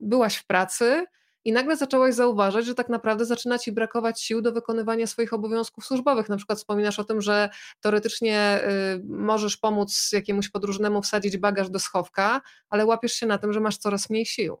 byłaś 0.00 0.36
w 0.36 0.46
pracy 0.46 1.04
i 1.44 1.52
nagle 1.52 1.76
zaczęłaś 1.76 2.14
zauważać, 2.14 2.66
że 2.66 2.74
tak 2.74 2.88
naprawdę 2.88 3.24
zaczyna 3.24 3.58
ci 3.58 3.72
brakować 3.72 4.22
sił 4.22 4.42
do 4.42 4.52
wykonywania 4.52 5.06
swoich 5.06 5.32
obowiązków 5.32 5.84
służbowych. 5.84 6.28
Na 6.28 6.36
przykład 6.36 6.58
wspominasz 6.58 6.98
o 6.98 7.04
tym, 7.04 7.20
że 7.20 7.50
teoretycznie 7.80 8.60
y, 8.64 9.02
możesz 9.04 9.56
pomóc 9.56 10.10
jakiemuś 10.12 10.48
podróżnemu 10.48 11.02
wsadzić 11.02 11.36
bagaż 11.36 11.70
do 11.70 11.78
schowka, 11.78 12.40
ale 12.68 12.86
łapiesz 12.86 13.12
się 13.12 13.26
na 13.26 13.38
tym, 13.38 13.52
że 13.52 13.60
masz 13.60 13.76
coraz 13.76 14.10
mniej 14.10 14.26
sił. 14.26 14.58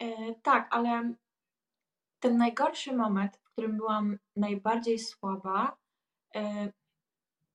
E, 0.00 0.34
tak, 0.42 0.68
ale 0.70 1.14
ten 2.20 2.36
najgorszy 2.36 2.92
moment, 2.92 3.41
którym 3.52 3.76
byłam 3.76 4.18
najbardziej 4.36 4.98
słaba, 4.98 5.76
e, 6.34 6.72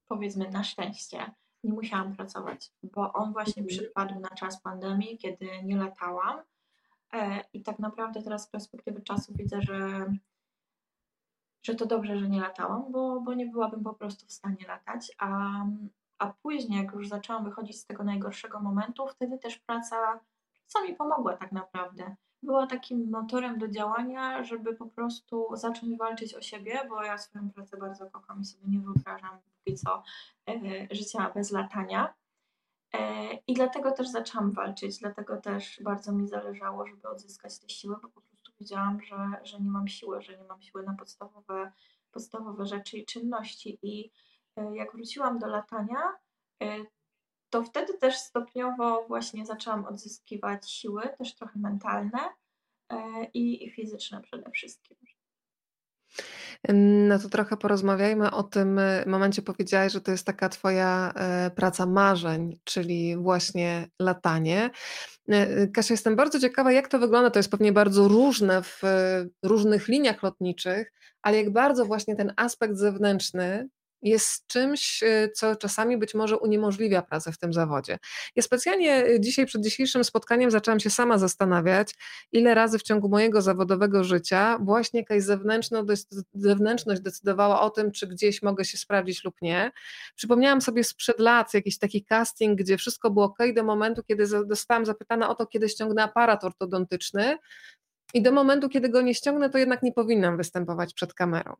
powiedzmy 0.07 0.49
na 0.49 0.63
szczęście, 0.63 1.31
nie 1.63 1.73
musiałam 1.73 2.15
pracować, 2.15 2.71
bo 2.83 3.13
on 3.13 3.33
właśnie 3.33 3.63
mhm. 3.63 3.79
przypadł 3.79 4.19
na 4.19 4.29
czas 4.29 4.61
pandemii, 4.61 5.17
kiedy 5.17 5.63
nie 5.63 5.77
latałam. 5.77 6.41
E, 7.13 7.43
I 7.53 7.63
tak 7.63 7.79
naprawdę 7.79 8.23
teraz 8.23 8.43
z 8.43 8.49
perspektywy 8.49 9.01
czasu 9.01 9.33
widzę, 9.35 9.61
że, 9.61 10.05
że 11.63 11.75
to 11.75 11.85
dobrze, 11.85 12.17
że 12.17 12.29
nie 12.29 12.41
latałam, 12.41 12.91
bo, 12.91 13.21
bo 13.21 13.33
nie 13.33 13.45
byłabym 13.45 13.83
po 13.83 13.93
prostu 13.93 14.25
w 14.25 14.31
stanie 14.31 14.67
latać. 14.67 15.11
A, 15.19 15.63
a 16.17 16.33
później, 16.33 16.83
jak 16.83 16.93
już 16.93 17.07
zaczęłam 17.07 17.43
wychodzić 17.43 17.79
z 17.79 17.85
tego 17.85 18.03
najgorszego 18.03 18.59
momentu, 18.59 19.07
wtedy 19.07 19.37
też 19.37 19.59
praca, 19.59 20.19
co 20.65 20.83
mi 20.83 20.95
pomogła 20.95 21.37
tak 21.37 21.51
naprawdę 21.51 22.15
była 22.43 22.67
takim 22.67 23.09
motorem 23.09 23.59
do 23.59 23.67
działania, 23.67 24.43
żeby 24.43 24.75
po 24.75 24.85
prostu 24.85 25.47
zacząć 25.53 25.97
walczyć 25.97 26.33
o 26.33 26.41
siebie, 26.41 26.81
bo 26.89 27.03
ja 27.03 27.17
swoją 27.17 27.51
pracę 27.51 27.77
bardzo 27.77 28.09
kocham 28.11 28.41
i 28.41 28.45
sobie 28.45 28.67
nie 28.67 28.79
wyobrażam 28.79 29.39
póki 29.41 29.75
co 29.75 30.03
e, 30.49 30.87
życia 30.95 31.31
bez 31.35 31.51
latania. 31.51 32.13
E, 32.93 33.33
I 33.33 33.53
dlatego 33.53 33.91
też 33.91 34.07
zaczęłam 34.07 34.51
walczyć, 34.51 34.99
dlatego 34.99 35.37
też 35.37 35.81
bardzo 35.83 36.11
mi 36.11 36.27
zależało, 36.27 36.87
żeby 36.87 37.09
odzyskać 37.09 37.59
te 37.59 37.69
siły, 37.69 37.95
bo 38.01 38.09
po 38.09 38.21
prostu 38.21 38.51
wiedziałam, 38.59 39.01
że, 39.01 39.15
że 39.43 39.59
nie 39.59 39.69
mam 39.69 39.87
siły, 39.87 40.21
że 40.21 40.37
nie 40.37 40.43
mam 40.43 40.61
siły 40.61 40.83
na 40.83 40.93
podstawowe, 40.93 41.71
podstawowe 42.11 42.65
rzeczy 42.65 42.97
i 42.97 43.05
czynności. 43.05 43.79
I 43.81 44.11
e, 44.55 44.75
jak 44.75 44.91
wróciłam 44.91 45.39
do 45.39 45.47
latania, 45.47 45.97
to 47.49 47.63
wtedy 47.63 47.93
też 47.93 48.17
stopniowo 48.17 49.05
właśnie 49.07 49.45
zaczęłam 49.45 49.85
odzyskiwać 49.85 50.71
siły, 50.71 51.01
też 51.17 51.35
trochę 51.35 51.59
mentalne 51.59 52.19
e, 52.89 52.97
i, 53.33 53.71
fizyczne 53.71 54.21
przede 54.21 54.51
wszystkim. 54.51 54.97
No 57.07 57.19
to 57.19 57.29
trochę 57.29 57.57
porozmawiajmy 57.57 58.31
o 58.31 58.43
tym 58.43 58.79
e, 58.79 59.03
momencie. 59.07 59.41
Powiedziałaś, 59.41 59.91
że 59.91 60.01
to 60.01 60.11
jest 60.11 60.25
taka 60.25 60.49
Twoja 60.49 61.13
e, 61.15 61.51
praca 61.55 61.85
marzeń, 61.85 62.59
czyli 62.63 63.17
właśnie 63.17 63.87
latanie. 63.99 64.69
Kasia, 65.73 65.93
jestem 65.93 66.15
bardzo 66.15 66.39
ciekawa, 66.39 66.71
jak 66.71 66.87
to 66.87 66.99
wygląda. 66.99 67.29
To 67.29 67.39
jest 67.39 67.51
pewnie 67.51 67.71
bardzo 67.71 68.07
różne 68.07 68.63
w 68.63 68.81
różnych 69.43 69.87
liniach 69.87 70.23
lotniczych, 70.23 70.93
ale 71.21 71.37
jak 71.37 71.53
bardzo 71.53 71.85
właśnie 71.85 72.15
ten 72.15 72.33
aspekt 72.35 72.75
zewnętrzny 72.75 73.69
jest 74.01 74.47
czymś, 74.47 75.03
y, 75.03 75.31
co 75.35 75.55
czasami 75.55 75.97
być 75.97 76.13
może 76.13 76.37
uniemożliwia 76.37 77.01
pracę 77.01 77.31
w 77.31 77.37
tym 77.37 77.53
zawodzie. 77.53 77.97
Ja 78.35 78.43
specjalnie 78.43 79.05
y, 79.05 79.19
dzisiaj 79.19 79.45
przed 79.45 79.63
dzisiejszym 79.63 80.03
spotkaniem 80.03 80.51
zaczęłam 80.51 80.79
się 80.79 80.89
sama 80.89 81.17
zastanawiać, 81.17 81.93
ile 82.31 82.53
razy 82.53 82.79
w 82.79 82.83
ciągu 82.83 83.09
mojego 83.09 83.41
zawodowego 83.41 84.03
życia 84.03 84.57
właśnie 84.61 84.99
jakaś 84.99 85.23
zewnętrzność 86.33 87.01
decydowała 87.01 87.61
o 87.61 87.69
tym, 87.69 87.91
czy 87.91 88.07
gdzieś 88.07 88.41
mogę 88.41 88.65
się 88.65 88.77
sprawdzić 88.77 89.23
lub 89.23 89.35
nie. 89.41 89.71
Przypomniałam 90.15 90.61
sobie 90.61 90.83
sprzed 90.83 91.19
lat 91.19 91.53
jakiś 91.53 91.77
taki 91.77 92.05
casting, 92.05 92.59
gdzie 92.59 92.77
wszystko 92.77 93.11
było 93.11 93.25
ok 93.25 93.37
do 93.55 93.63
momentu, 93.63 94.03
kiedy 94.03 94.27
zostałam 94.27 94.85
zapytana 94.85 95.29
o 95.29 95.35
to, 95.35 95.47
kiedy 95.47 95.69
ściągnę 95.69 96.03
aparat 96.03 96.43
ortodontyczny, 96.43 97.37
i 98.13 98.21
do 98.21 98.31
momentu, 98.31 98.69
kiedy 98.69 98.89
go 98.89 99.01
nie 99.01 99.13
ściągnę, 99.13 99.49
to 99.49 99.57
jednak 99.57 99.83
nie 99.83 99.93
powinnam 99.93 100.37
występować 100.37 100.93
przed 100.93 101.13
kamerą. 101.13 101.55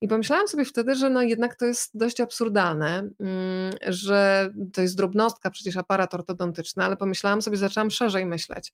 I 0.00 0.08
pomyślałam 0.08 0.48
sobie 0.48 0.64
wtedy, 0.64 0.94
że 0.94 1.10
no 1.10 1.22
jednak 1.22 1.56
to 1.56 1.64
jest 1.64 1.98
dość 1.98 2.20
absurdalne, 2.20 3.10
mm, 3.20 3.72
że 3.86 4.50
to 4.72 4.82
jest 4.82 4.96
drobnostka, 4.96 5.50
przecież 5.50 5.76
aparat 5.76 6.14
ortodontyczny, 6.14 6.84
ale 6.84 6.96
pomyślałam 6.96 7.42
sobie, 7.42 7.56
zaczęłam 7.56 7.90
szerzej 7.90 8.26
myśleć. 8.26 8.72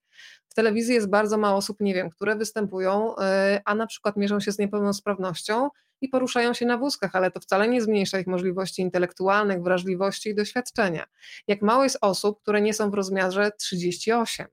W 0.49 0.55
telewizji 0.55 0.95
jest 0.95 1.11
bardzo 1.11 1.39
mało 1.39 1.57
osób, 1.57 1.81
nie 1.81 1.95
wiem, 1.95 2.11
które 2.11 2.37
występują, 2.37 3.15
y, 3.15 3.17
a 3.65 3.75
na 3.75 3.87
przykład 3.87 4.17
mierzą 4.17 4.41
się 4.41 4.53
z 4.53 4.59
niepełnosprawnością 4.59 5.69
i 6.01 6.09
poruszają 6.09 6.55
się 6.55 6.67
na 6.67 6.79
wózkach, 6.79 7.17
ale 7.17 7.31
to 7.31 7.41
wcale 7.41 7.69
nie 7.69 7.83
zmniejsza 7.83 8.19
ich 8.19 8.27
możliwości 8.27 8.83
intelektualnych, 8.83 9.63
wrażliwości 9.63 10.31
i 10.31 10.35
doświadczenia. 10.35 11.05
Jak 11.47 11.63
mało 11.63 11.85
jest 11.85 11.99
osób, 12.01 12.43
które 12.43 12.61
nie 12.61 12.75
są 12.75 12.91
w 12.91 12.95
rozmiarze 12.95 13.51
38 13.59 14.47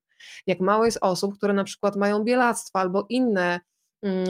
jak 0.48 0.60
mało 0.60 0.86
jest 0.86 0.98
osób, 1.02 1.38
które 1.38 1.54
na 1.54 1.64
przykład 1.64 1.96
mają 1.96 2.24
bielactwo 2.24 2.80
albo 2.80 3.06
inne 3.10 3.60
mm, 4.04 4.28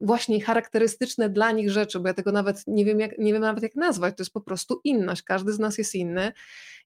właśnie 0.00 0.40
charakterystyczne 0.40 1.30
dla 1.30 1.52
nich 1.52 1.70
rzeczy, 1.70 2.00
bo 2.00 2.08
ja 2.08 2.14
tego 2.14 2.32
nawet 2.32 2.62
nie 2.66 2.84
wiem, 2.84 3.00
jak, 3.00 3.18
nie 3.18 3.32
wiem 3.32 3.42
nawet 3.42 3.62
jak 3.62 3.74
nazwać, 3.74 4.16
to 4.16 4.22
jest 4.22 4.32
po 4.32 4.40
prostu 4.40 4.80
inność, 4.84 5.22
każdy 5.22 5.52
z 5.52 5.58
nas 5.58 5.78
jest 5.78 5.94
inny. 5.94 6.32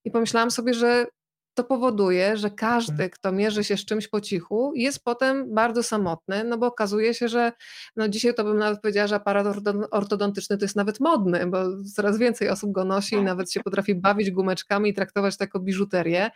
I 0.05 0.11
pomyślałam 0.11 0.51
sobie, 0.51 0.75
że 0.75 1.07
to 1.55 1.65
powoduje, 1.65 2.37
że 2.37 2.51
każdy, 2.51 2.93
mhm. 2.93 3.11
kto 3.11 3.33
mierzy 3.33 3.65
się 3.65 3.77
z 3.77 3.85
czymś 3.85 4.09
po 4.09 4.21
cichu, 4.21 4.73
jest 4.75 5.05
potem 5.05 5.55
bardzo 5.55 5.83
samotny, 5.83 6.45
no 6.45 6.59
bo 6.59 6.67
okazuje 6.67 7.15
się, 7.15 7.29
że 7.29 7.53
no 7.97 8.09
dzisiaj 8.09 8.35
to 8.35 8.45
bym 8.45 8.59
nawet 8.59 8.81
powiedziała, 8.81 9.07
że 9.07 9.15
aparat 9.15 9.47
ortodontyczny 9.91 10.59
to 10.59 10.65
jest 10.65 10.77
nawet 10.77 11.01
modny, 11.01 11.47
bo 11.47 11.59
coraz 11.95 12.19
więcej 12.19 12.49
osób 12.49 12.73
go 12.73 12.85
nosi 12.85 13.15
i 13.15 13.19
tak. 13.19 13.27
nawet 13.27 13.53
się 13.53 13.61
potrafi 13.61 13.95
bawić 13.95 14.31
gumeczkami 14.31 14.91
i 14.91 14.95
traktować 14.95 15.37
to 15.37 15.45
jako 15.45 15.61
biżuterię. 15.61 16.31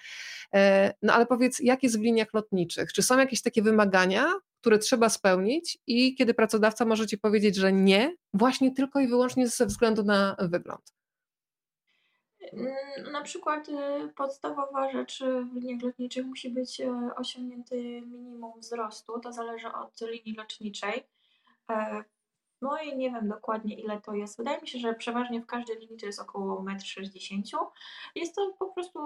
E, 0.55 0.95
no 1.03 1.13
ale 1.13 1.27
powiedz, 1.27 1.61
jak 1.61 1.83
jest 1.83 1.99
w 1.99 2.03
liniach 2.03 2.35
lotniczych? 2.35 2.93
Czy 2.93 3.03
są 3.03 3.19
jakieś 3.19 3.43
takie 3.43 3.63
wymagania, 3.63 4.33
które 4.61 4.79
trzeba 4.79 5.09
spełnić 5.09 5.79
i 5.87 6.15
kiedy 6.15 6.35
pracodawca 6.35 6.85
może 6.85 7.07
ci 7.07 7.19
powiedzieć, 7.19 7.57
że 7.57 7.73
nie, 7.73 8.15
właśnie 8.35 8.75
tylko 8.75 9.01
i 9.01 9.09
wyłącznie 9.09 9.49
ze 9.49 9.67
względu 9.67 10.05
na 10.05 10.37
wygląd? 10.39 10.98
Mm, 12.53 13.13
na 13.13 13.23
przykład 13.23 13.69
y, 13.69 14.09
podstawowa 14.17 14.93
rzecz 14.93 15.23
w 15.53 15.55
liniach 15.55 15.83
lotniczych 15.83 16.27
musi 16.27 16.51
być 16.51 16.81
y, 16.81 16.91
osiągnięty 17.17 18.01
minimum 18.01 18.61
wzrostu. 18.61 19.21
To 19.21 19.33
zależy 19.33 19.73
od 19.73 20.01
linii 20.01 20.35
lotniczej. 20.37 21.07
E, 21.71 22.05
no 22.63 22.79
i 22.79 22.97
nie 22.97 23.11
wiem 23.11 23.29
dokładnie 23.29 23.81
ile 23.81 24.01
to 24.01 24.15
jest. 24.15 24.39
Wydaje 24.39 24.61
mi 24.61 24.69
się, 24.69 24.79
że 24.79 24.95
przeważnie 24.95 25.41
w 25.41 25.47
każdej 25.47 25.79
linii 25.79 25.97
to 25.97 26.07
jest 26.07 26.21
około 26.21 26.63
1,60 26.63 27.35
m. 27.35 27.67
Jest 28.15 28.35
to 28.35 28.53
po 28.59 28.67
prostu 28.67 29.01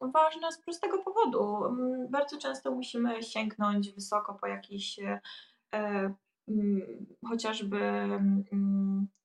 ważne 0.00 0.52
z 0.52 0.58
prostego 0.58 0.98
powodu. 0.98 1.64
Mm, 1.64 2.08
bardzo 2.10 2.38
często 2.38 2.70
musimy 2.70 3.22
sięgnąć 3.22 3.92
wysoko 3.92 4.34
po 4.34 4.46
jakiś 4.46 4.98
e, 4.98 5.20
mm, 6.48 7.06
chociażby 7.28 7.80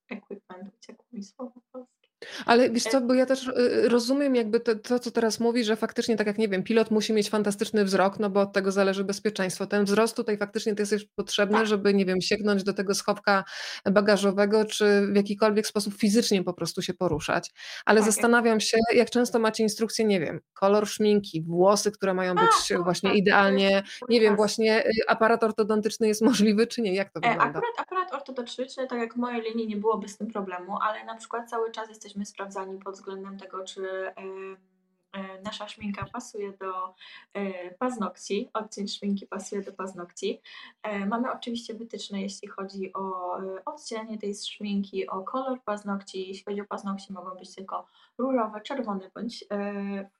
equipment, 0.10 0.76
uciekło 0.78 1.06
mi 1.12 1.24
słowo 1.24 1.62
polskie 1.72 2.03
ale 2.46 2.70
wiesz 2.70 2.84
co, 2.84 3.02
bo 3.02 3.14
ja 3.14 3.26
też 3.26 3.48
y, 3.48 3.90
rozumiem 3.90 4.36
jakby 4.36 4.60
to, 4.60 4.76
to, 4.76 5.00
co 5.00 5.12
teraz 5.12 5.40
mówisz, 5.40 5.68
że 5.68 5.76
faktycznie 5.76 6.16
tak 6.16 6.28
jak 6.28 6.38
nie 6.38 6.48
wiem, 6.48 6.64
pilot 6.64 6.92
musi 6.92 7.14
mieć 7.14 7.30
fantastyczny 7.30 7.86
wzrok, 7.86 8.20
no 8.20 8.30
bo 8.30 8.42
od 8.42 8.54
tego 8.54 8.72
zależy 8.72 9.04
bezpieczeństwo. 9.04 9.68
Ten 9.68 9.86
wzrost 9.86 10.16
tutaj 10.16 10.38
faktycznie 10.38 10.76
to 10.76 10.82
jest 10.82 10.92
już 10.92 11.06
potrzebny, 11.16 11.58
tak. 11.58 11.68
żeby 11.68 11.94
nie 11.94 12.06
wiem, 12.06 12.22
sięgnąć 12.22 12.64
do 12.64 12.74
tego 12.74 12.96
schowka 12.96 13.44
bagażowego, 13.92 14.66
czy 14.66 15.08
w 15.12 15.16
jakikolwiek 15.16 15.68
sposób 15.68 15.94
fizycznie 15.94 16.44
po 16.44 16.54
prostu 16.54 16.82
się 16.82 16.94
poruszać. 16.94 17.52
Ale 17.86 18.00
tak. 18.00 18.12
zastanawiam 18.12 18.60
się, 18.60 18.78
jak 18.94 19.10
często 19.10 19.40
macie 19.40 19.64
instrukcje, 19.64 20.06
nie 20.06 20.20
wiem, 20.20 20.40
kolor 20.54 20.88
szminki, 20.88 21.42
włosy, 21.42 21.92
które 21.92 22.14
mają 22.14 22.36
być 22.36 22.72
A, 22.72 22.84
właśnie 22.84 23.10
tak, 23.10 23.18
idealnie, 23.18 23.84
nie 24.10 24.22
wiem, 24.22 24.36
właśnie 24.36 24.88
y, 24.88 24.92
aparat 25.08 25.44
ortodontyczny 25.44 26.08
jest 26.08 26.22
możliwy, 26.22 26.68
czy 26.68 26.82
nie? 26.82 26.94
Jak 26.94 27.12
to 27.12 27.20
e, 27.24 27.30
wygląda? 27.30 27.60
Akurat 27.60 27.80
aparat 27.80 28.14
ortodontyczny, 28.14 28.88
tak 28.88 29.00
jak 29.00 29.14
w 29.14 29.18
mojej 29.18 29.42
linii 29.42 29.68
nie 29.68 29.78
byłoby 29.78 30.08
z 30.08 30.18
tym 30.18 30.28
problemu, 30.28 30.78
ale 30.82 31.06
na 31.06 31.16
przykład 31.16 31.50
cały 31.50 31.72
czas 31.72 31.90
jesteśmy 31.90 32.13
jesteśmy 32.14 32.26
sprawdzani 32.26 32.80
pod 32.80 32.96
względem 32.96 33.38
tego, 33.38 33.64
czy 33.64 33.82
e, 33.88 35.42
nasza 35.44 35.68
szminka 35.68 36.06
pasuje 36.14 36.52
do 36.52 36.96
e, 37.34 37.72
paznokci, 37.72 38.50
odcień 38.54 38.88
szminki 38.88 39.28
pasuje 39.28 39.62
do 39.62 39.74
paznokci. 39.74 40.42
E, 40.84 41.06
mamy 41.06 41.32
oczywiście 41.32 41.74
wytyczne, 41.74 42.22
jeśli 42.22 42.48
chodzi 42.48 42.94
o 42.94 43.38
odcienie 43.66 44.18
tej 44.18 44.36
szminki, 44.36 45.08
o 45.08 45.22
kolor 45.22 45.64
paznokci. 45.64 46.28
Jeśli 46.28 46.44
chodzi 46.46 46.62
o 46.62 46.66
paznokci, 46.66 47.14
mogą 47.14 47.36
być 47.36 47.56
tylko 47.56 47.88
różowe, 48.18 48.62
czerwony 48.62 49.12
bądź 49.16 49.46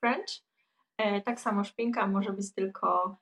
French. 0.00 0.28
Tak 1.24 1.40
samo 1.40 1.64
szpinka 1.64 2.06
może 2.06 2.32
być 2.32 2.54
tylko 2.54 3.16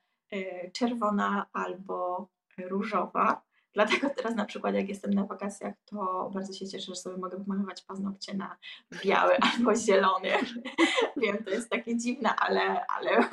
czerwona 0.73 1.45
albo 1.53 2.27
różowa. 2.57 3.41
Dlatego 3.73 4.09
teraz 4.09 4.35
na 4.35 4.45
przykład 4.45 4.75
jak 4.75 4.89
jestem 4.89 5.13
na 5.13 5.25
wakacjach, 5.25 5.73
to 5.85 6.29
bardzo 6.33 6.53
się 6.53 6.67
cieszę, 6.67 6.85
że 6.85 6.95
sobie 6.95 7.17
mogę 7.17 7.37
pomalować 7.37 7.81
paznokcie 7.81 8.33
na 8.33 8.57
biały 9.03 9.37
albo 9.53 9.75
zielony. 9.75 10.29
Wiem, 11.17 11.43
to 11.43 11.49
jest 11.49 11.69
takie 11.69 11.97
dziwne, 11.97 12.35
ale, 12.35 12.85
ale 12.87 13.29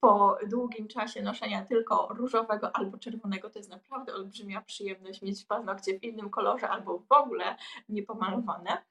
po 0.00 0.38
długim 0.46 0.88
czasie 0.88 1.22
noszenia 1.22 1.64
tylko 1.64 2.08
różowego 2.10 2.76
albo 2.76 2.98
czerwonego 2.98 3.50
to 3.50 3.58
jest 3.58 3.70
naprawdę 3.70 4.14
olbrzymia 4.14 4.60
przyjemność 4.60 5.22
mieć 5.22 5.44
paznokcie 5.44 5.98
w 5.98 6.04
innym 6.04 6.30
kolorze 6.30 6.68
albo 6.68 6.98
w 6.98 7.12
ogóle 7.12 7.56
niepomalowane. 7.88 8.82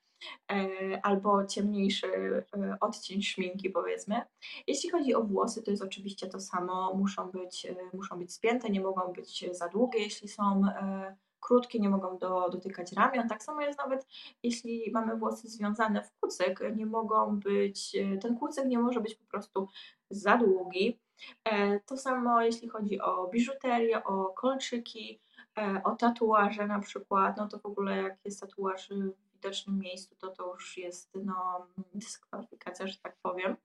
E, 0.52 1.06
albo 1.06 1.46
ciemniejszy 1.46 2.08
e, 2.08 2.78
odcień 2.82 3.22
szminki, 3.22 3.70
powiedzmy. 3.70 4.22
Jeśli 4.68 4.90
chodzi 4.90 5.16
o 5.16 5.24
włosy, 5.24 5.64
to 5.64 5.72
jest 5.72 5.84
oczywiście 5.84 6.28
to 6.28 6.40
samo. 6.40 6.94
Muszą 6.94 7.32
być, 7.32 7.66
e, 7.66 7.76
muszą 7.94 8.20
być 8.20 8.34
spięte, 8.34 8.70
nie 8.70 8.82
mogą 8.82 9.14
być 9.14 9.46
za 9.52 9.70
długie, 9.70 10.00
jeśli 10.00 10.28
są 10.28 10.64
krótkie, 11.40 11.80
nie 11.80 11.90
mogą 11.90 12.18
do, 12.18 12.50
dotykać 12.50 12.94
ramion. 12.94 13.28
Tak 13.28 13.44
samo 13.44 13.62
jest 13.62 13.80
nawet, 13.80 14.08
jeśli 14.44 14.92
mamy 14.92 15.18
włosy 15.18 15.48
związane 15.48 16.04
w 16.04 16.12
kucyk, 16.20 16.60
nie 16.76 16.86
mogą 16.86 17.40
być, 17.40 17.98
ten 18.22 18.38
kucyk 18.38 18.66
nie 18.66 18.80
może 18.80 19.02
być 19.02 19.16
po 19.16 19.26
prostu 19.26 19.68
za 20.10 20.38
długi. 20.38 21.00
To 21.86 21.98
samo 21.98 22.42
jeśli 22.42 22.70
chodzi 22.70 23.02
o 23.02 23.28
biżuterię, 23.28 24.04
o 24.04 24.26
kolczyki, 24.26 25.22
o 25.84 25.96
tatuaże 25.96 26.68
na 26.68 26.80
przykład, 26.80 27.38
no 27.38 27.48
to 27.48 27.60
w 27.60 27.66
ogóle 27.66 27.98
jak 27.98 28.18
jest 28.26 28.42
tatuaż 28.42 28.90
widocznym 29.44 29.80
miejscu, 29.80 30.16
to 30.16 30.30
to 30.30 30.54
już 30.54 30.78
jest 30.78 31.12
no, 31.24 31.68
dyskwalifikacja, 31.94 32.88
że 32.88 32.98
tak 32.98 33.18
powiem. 33.22 33.56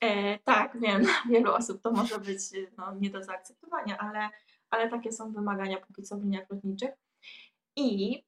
E, 0.00 0.38
tak, 0.38 0.80
wiem, 0.80 1.02
dla 1.02 1.22
wielu 1.30 1.52
osób 1.54 1.82
to 1.82 1.90
może 1.90 2.18
być 2.18 2.40
no, 2.76 2.94
nie 2.94 3.10
do 3.10 3.22
zaakceptowania, 3.22 3.98
ale, 3.98 4.28
ale 4.70 4.90
takie 4.90 5.12
są 5.12 5.32
wymagania 5.32 5.76
póki 5.80 6.02
co 6.02 6.16
w 6.16 6.22
liniach 6.22 6.50
lotniczych. 6.50 6.90
I 7.76 8.22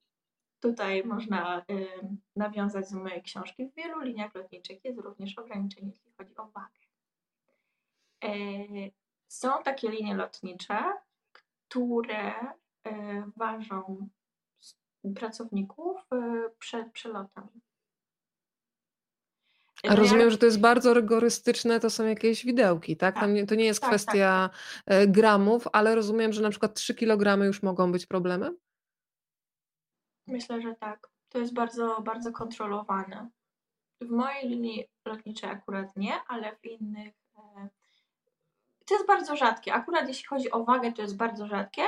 tutaj 0.61 1.05
można 1.05 1.59
y, 1.71 1.89
nawiązać 2.37 2.93
do 2.93 2.99
mojej 2.99 3.23
książki. 3.23 3.67
W 3.67 3.75
wielu 3.75 4.01
liniach 4.01 4.35
lotniczych 4.35 4.85
jest 4.85 4.99
również 4.99 5.39
ograniczenie, 5.39 5.89
jeśli 5.89 6.13
chodzi 6.19 6.37
o 6.37 6.47
wagę. 6.47 6.81
E, 8.25 8.31
są 9.29 9.63
takie 9.63 9.89
linie 9.89 10.15
lotnicze, 10.15 10.93
które 11.33 12.33
y, 12.51 12.53
ważą 13.37 14.09
pracowników 15.17 15.97
y, 16.15 16.51
przed 16.59 16.93
przelotem. 16.93 17.49
A 19.89 19.95
rozumiem, 19.95 20.31
że 20.31 20.39
to 20.39 20.47
jest 20.47 20.61
bardzo 20.61 20.95
rygorystyczne, 20.95 21.81
to 21.81 21.91
są 21.91 22.07
jakieś 22.07 22.45
widełki, 22.45 22.97
tak? 22.97 23.15
tak. 23.15 23.31
Nie, 23.31 23.47
to 23.47 23.55
nie 23.55 23.65
jest 23.65 23.81
tak, 23.81 23.91
kwestia 23.91 24.51
tak, 24.53 24.99
tak. 24.99 25.13
gramów, 25.13 25.69
ale 25.73 25.95
rozumiem, 25.95 26.33
że 26.33 26.43
na 26.43 26.51
przykład 26.51 26.75
3 26.75 26.95
kg 26.95 27.45
już 27.45 27.63
mogą 27.63 27.93
być 27.93 28.07
problemem? 28.07 28.57
Myślę, 30.27 30.63
że 30.63 30.75
tak. 30.75 31.09
To 31.29 31.39
jest 31.39 31.55
bardzo, 31.55 32.01
bardzo 32.03 32.33
kontrolowane. 32.33 33.31
W 34.01 34.11
mojej 34.11 34.49
linii 34.49 34.89
lotniczej 35.05 35.51
akurat 35.51 35.97
nie, 35.97 36.15
ale 36.29 36.57
w 36.57 36.65
innych 36.65 37.15
e, 37.37 37.69
to 38.87 38.95
jest 38.95 39.07
bardzo 39.07 39.37
rzadkie. 39.37 39.75
Akurat 39.75 40.09
jeśli 40.09 40.27
chodzi 40.27 40.51
o 40.51 40.65
wagę, 40.65 40.93
to 40.93 41.03
jest 41.03 41.17
bardzo 41.17 41.47
rzadkie, 41.47 41.83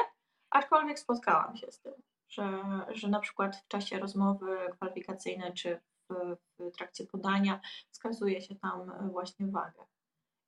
aczkolwiek 0.51 0.99
spotkałam 0.99 1.57
się 1.57 1.73
z 1.73 1.81
tym 1.81 1.93
że, 2.33 2.63
że 2.89 3.09
na 3.09 3.21
przykład 3.21 3.57
w 3.57 3.69
czasie 3.69 3.99
rozmowy 3.99 4.57
kwalifikacyjnej 4.73 5.53
czy 5.55 5.81
w, 6.09 6.37
w 6.59 6.71
trakcie 6.71 7.07
podania 7.07 7.61
wskazuje 7.91 8.41
się 8.41 8.55
tam 8.57 9.11
właśnie 9.11 9.47
wagę. 9.47 9.85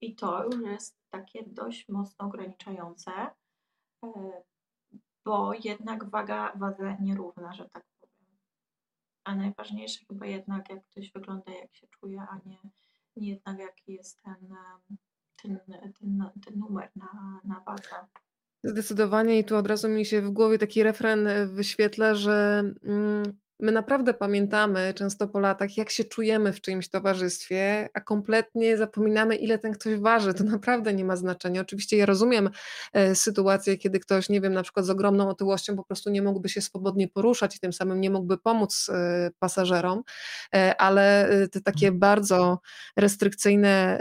I 0.00 0.14
to 0.14 0.44
już 0.44 0.62
jest 0.62 0.98
takie 1.10 1.44
dość 1.46 1.88
mocno 1.88 2.26
ograniczające, 2.26 3.12
e, 4.04 4.42
bo 5.24 5.54
jednak 5.64 6.10
waga 6.10 6.52
wadze 6.56 6.96
nierówna, 7.00 7.52
że 7.52 7.68
tak 7.70 7.84
powiem. 8.00 8.38
A 9.24 9.34
najważniejsze 9.34 10.04
chyba 10.08 10.26
jednak, 10.26 10.70
jak 10.70 10.86
ktoś 10.86 11.12
wygląda, 11.12 11.52
jak 11.52 11.76
się 11.76 11.86
czuje, 11.86 12.20
a 12.20 12.40
nie, 12.46 12.58
nie 13.16 13.28
jednak 13.28 13.58
jaki 13.58 13.92
jest 13.92 14.22
ten, 14.22 14.56
ten, 15.42 15.60
ten, 16.00 16.30
ten 16.44 16.58
numer 16.58 16.90
na, 16.96 17.40
na 17.44 17.60
wadze. 17.60 18.06
Zdecydowanie 18.64 19.38
i 19.38 19.44
tu 19.44 19.56
od 19.56 19.66
razu 19.66 19.88
mi 19.88 20.06
się 20.06 20.22
w 20.22 20.30
głowie 20.30 20.58
taki 20.58 20.82
refren 20.82 21.26
e, 21.26 21.46
wyświetla, 21.46 22.14
że 22.14 22.64
mm, 22.84 23.36
My 23.60 23.72
naprawdę 23.72 24.14
pamiętamy 24.14 24.94
często 24.94 25.28
po 25.28 25.40
latach, 25.40 25.76
jak 25.76 25.90
się 25.90 26.04
czujemy 26.04 26.52
w 26.52 26.60
czyimś 26.60 26.88
towarzystwie, 26.88 27.88
a 27.94 28.00
kompletnie 28.00 28.76
zapominamy, 28.76 29.36
ile 29.36 29.58
ten 29.58 29.72
ktoś 29.72 29.96
waży. 29.96 30.34
To 30.34 30.44
naprawdę 30.44 30.94
nie 30.94 31.04
ma 31.04 31.16
znaczenia. 31.16 31.60
Oczywiście 31.60 31.96
ja 31.96 32.06
rozumiem 32.06 32.50
e, 32.92 33.14
sytuację, 33.14 33.78
kiedy 33.78 34.00
ktoś, 34.00 34.28
nie 34.28 34.40
wiem, 34.40 34.52
na 34.52 34.62
przykład 34.62 34.86
z 34.86 34.90
ogromną 34.90 35.28
otyłością 35.28 35.76
po 35.76 35.84
prostu 35.84 36.10
nie 36.10 36.22
mógłby 36.22 36.48
się 36.48 36.60
swobodnie 36.60 37.08
poruszać 37.08 37.56
i 37.56 37.60
tym 37.60 37.72
samym 37.72 38.00
nie 38.00 38.10
mógłby 38.10 38.38
pomóc 38.38 38.90
e, 38.92 39.30
pasażerom, 39.38 40.02
e, 40.54 40.80
ale 40.80 41.28
te 41.52 41.60
takie 41.60 41.92
bardzo 41.92 42.58
restrykcyjne 42.96 44.00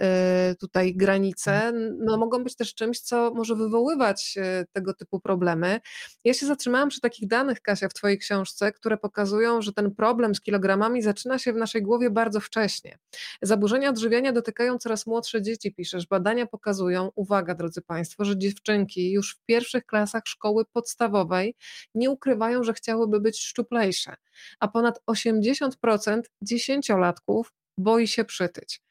tutaj 0.60 0.96
granice 0.96 1.72
no, 2.00 2.18
mogą 2.18 2.44
być 2.44 2.56
też 2.56 2.76
czymś, 2.76 3.00
co 3.00 3.32
może 3.34 3.56
wywoływać 3.56 4.38
tego 4.72 4.94
typu 4.94 5.20
problemy. 5.20 5.80
Ja 6.24 6.34
się 6.34 6.46
zatrzymałam 6.46 6.90
przy 6.90 7.02
takich 7.02 7.28
danych, 7.28 7.62
Kasia, 7.62 7.90
w 7.90 7.94
Twojej 7.94 8.18
książce, 8.18 8.72
które 8.72 8.98
pokazują, 8.98 9.43
że 9.62 9.74
ten 9.74 9.96
problem 9.96 10.36
z 10.36 10.42
kilogramami 10.42 11.02
zaczyna 11.02 11.40
się 11.40 11.54
w 11.54 11.56
naszej 11.56 11.82
głowie 11.82 12.10
bardzo 12.10 12.40
wcześnie. 12.40 12.98
Zaburzenia 13.42 13.90
odżywiania 13.90 14.32
dotykają 14.32 14.78
coraz 14.78 15.08
młodsze 15.08 15.42
dzieci, 15.42 15.74
piszesz. 15.74 16.08
Badania 16.08 16.46
pokazują, 16.46 17.12
uwaga 17.16 17.56
drodzy 17.56 17.82
Państwo, 17.82 18.26
że 18.26 18.38
dziewczynki 18.38 19.12
już 19.12 19.36
w 19.36 19.46
pierwszych 19.46 19.86
klasach 19.86 20.24
szkoły 20.26 20.66
podstawowej 20.66 21.56
nie 21.96 22.10
ukrywają, 22.10 22.64
że 22.64 22.74
chciałyby 22.74 23.20
być 23.20 23.40
szczuplejsze, 23.40 24.16
a 24.60 24.68
ponad 24.68 25.02
80% 25.08 26.22
dziesięciolatków 26.42 27.54
boi 27.78 28.08
się 28.08 28.26
przytyć. 28.26 28.82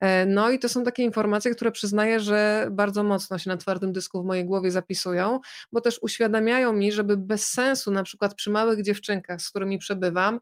E, 0.00 0.26
no 0.26 0.50
i 0.50 0.58
to 0.58 0.68
są 0.68 0.84
takie 0.84 1.02
informacje, 1.02 1.50
które 1.54 1.72
przyznaję, 1.72 2.20
że 2.20 2.68
bardzo 2.70 3.02
mocno 3.02 3.38
się 3.38 3.50
na 3.50 3.56
twardym 3.56 3.92
dysku 3.92 4.22
w 4.22 4.26
mojej 4.26 4.44
głowie 4.44 4.70
zapisują, 4.70 5.40
bo 5.72 5.80
też 5.80 5.98
uświadamiają 6.02 6.72
mi, 6.72 6.92
żeby 6.92 7.16
bez 7.16 7.46
sensu, 7.46 7.90
na 7.90 8.02
przykład 8.02 8.34
przy 8.34 8.50
małych 8.50 8.82
dziewczynkach, 8.82 9.42
z 9.42 9.50
którymi 9.50 9.78
przebywam, 9.78 10.40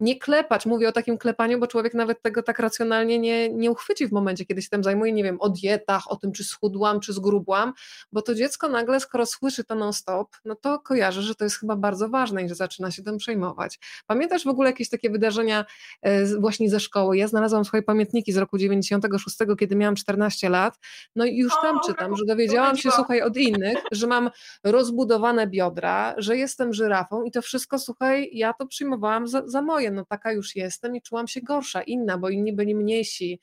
nie 0.00 0.18
klepać. 0.18 0.66
Mówię 0.66 0.88
o 0.88 0.92
takim 0.92 1.18
klepaniu, 1.18 1.58
bo 1.58 1.66
człowiek 1.66 1.94
nawet 1.94 2.22
tego 2.22 2.42
tak 2.42 2.58
racjonalnie 2.58 3.18
nie, 3.18 3.48
nie 3.48 3.70
uchwyci 3.70 4.06
w 4.06 4.12
momencie, 4.12 4.44
kiedy 4.44 4.62
się 4.62 4.68
tym 4.68 4.84
zajmuje, 4.84 5.12
nie 5.12 5.24
wiem, 5.24 5.40
o 5.40 5.48
dietach, 5.48 6.10
o 6.10 6.16
tym, 6.16 6.32
czy 6.32 6.44
schudłam, 6.44 7.00
czy 7.00 7.12
zgrubłam, 7.12 7.72
bo 8.12 8.22
to 8.22 8.34
dziecko 8.34 8.68
nagle, 8.68 9.00
skoro 9.00 9.26
słyszy 9.26 9.64
to 9.64 9.74
non-stop, 9.74 10.36
no 10.44 10.54
to 10.54 10.78
kojarzy, 10.78 11.22
że 11.22 11.34
to 11.34 11.44
jest 11.44 11.56
chyba 11.56 11.76
bardzo 11.76 12.08
ważne 12.08 12.44
i 12.44 12.48
że 12.48 12.54
zaczyna 12.54 12.90
się 12.90 13.02
tym 13.02 13.16
przejmować. 13.16 13.78
Pamiętasz 14.06 14.44
w 14.44 14.48
ogóle 14.48 14.70
jakieś 14.70 14.88
takie 14.88 15.10
wydarzenia 15.10 15.64
e, 16.02 16.26
właśnie 16.26 16.70
ze 16.70 16.80
szkoły? 16.80 17.16
Ja 17.16 17.28
znalazłam 17.28 17.64
swoje 17.64 17.82
pamiętniki 17.82 18.32
z 18.32 18.36
roku 18.36 18.58
96, 18.58 19.36
kiedy 19.58 19.76
miałam 19.76 19.96
14 19.96 20.48
lat, 20.48 20.78
no 21.16 21.24
i 21.24 21.36
już 21.36 21.52
tam 21.62 21.78
czytam, 21.86 22.16
że 22.16 22.24
dowiedziałam 22.24 22.76
się, 22.76 22.90
słuchaj, 22.90 23.22
od 23.22 23.36
innych, 23.36 23.78
że 23.92 24.06
mam 24.06 24.30
rozbudowane 24.64 25.46
biodra, 25.46 26.14
że 26.18 26.36
jestem 26.36 26.72
żyrafą 26.72 27.22
i 27.24 27.30
to 27.30 27.42
wszystko, 27.42 27.78
słuchaj, 27.78 28.30
ja 28.32 28.52
to 28.52 28.66
przyjmowałam 28.66 29.28
za, 29.28 29.42
za 29.46 29.62
moje 29.62 29.89
no 29.90 30.04
taka 30.04 30.32
już 30.32 30.56
jestem 30.56 30.96
i 30.96 31.02
czułam 31.02 31.28
się 31.28 31.40
gorsza, 31.40 31.82
inna, 31.82 32.18
bo 32.18 32.28
inni 32.28 32.52
byli 32.52 32.74
mniejsi, 32.74 33.40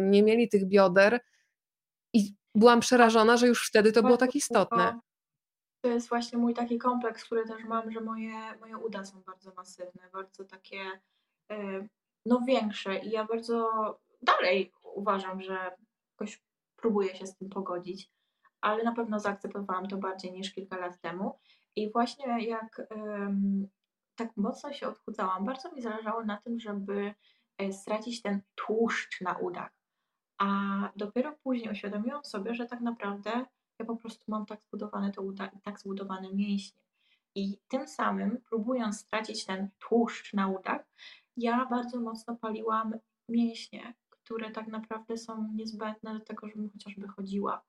nie 0.00 0.22
mieli 0.22 0.48
tych 0.48 0.68
bioder 0.68 1.20
i 2.14 2.34
byłam 2.54 2.80
przerażona, 2.80 3.36
że 3.36 3.46
już 3.46 3.68
wtedy 3.68 3.92
to 3.92 4.02
było 4.02 4.16
tak 4.16 4.34
istotne. 4.34 5.00
To 5.84 5.88
jest 5.88 6.08
właśnie 6.08 6.38
mój 6.38 6.54
taki 6.54 6.78
kompleks, 6.78 7.24
który 7.24 7.46
też 7.46 7.64
mam, 7.64 7.92
że 7.92 8.00
moje, 8.00 8.34
moje 8.60 8.78
uda 8.78 9.04
są 9.04 9.22
bardzo 9.22 9.54
masywne, 9.54 10.10
bardzo 10.12 10.44
takie 10.44 10.78
no 12.26 12.40
większe 12.46 12.98
i 12.98 13.10
ja 13.10 13.24
bardzo 13.24 13.70
dalej 14.22 14.72
uważam, 14.94 15.42
że 15.42 15.76
jakoś 16.12 16.42
próbuję 16.76 17.16
się 17.16 17.26
z 17.26 17.36
tym 17.36 17.48
pogodzić, 17.48 18.10
ale 18.60 18.84
na 18.84 18.92
pewno 18.92 19.20
zaakceptowałam 19.20 19.88
to 19.88 19.96
bardziej 19.96 20.32
niż 20.32 20.52
kilka 20.52 20.76
lat 20.76 21.00
temu. 21.00 21.38
I 21.76 21.92
właśnie 21.92 22.46
jak 22.46 22.86
tak 24.16 24.36
mocno 24.36 24.72
się 24.72 24.88
odchudzałam, 24.88 25.44
bardzo 25.44 25.72
mi 25.72 25.82
zależało 25.82 26.24
na 26.24 26.36
tym, 26.36 26.60
żeby 26.60 27.14
e, 27.58 27.72
stracić 27.72 28.22
ten 28.22 28.40
tłuszcz 28.54 29.20
na 29.20 29.38
udach. 29.38 29.72
A 30.38 30.46
dopiero 30.96 31.32
później 31.42 31.72
uświadomiłam 31.72 32.24
sobie, 32.24 32.54
że 32.54 32.66
tak 32.66 32.80
naprawdę 32.80 33.46
ja 33.78 33.86
po 33.86 33.96
prostu 33.96 34.24
mam 34.28 34.46
tak 34.46 34.60
zbudowane 34.62 35.12
te 35.12 35.20
uda 35.20 35.46
i 35.46 35.60
tak 35.60 35.80
zbudowane 35.80 36.32
mięśnie. 36.34 36.82
I 37.34 37.58
tym 37.68 37.88
samym, 37.88 38.38
próbując 38.48 39.00
stracić 39.00 39.44
ten 39.44 39.68
tłuszcz 39.78 40.34
na 40.34 40.48
udach, 40.48 40.84
ja 41.36 41.66
bardzo 41.66 42.00
mocno 42.00 42.36
paliłam 42.36 42.94
mięśnie, 43.28 43.94
które 44.10 44.50
tak 44.50 44.66
naprawdę 44.66 45.16
są 45.16 45.52
niezbędne 45.54 46.18
do 46.18 46.20
tego, 46.20 46.48
żebym 46.48 46.70
chociażby 46.70 47.08
chodziła. 47.08 47.62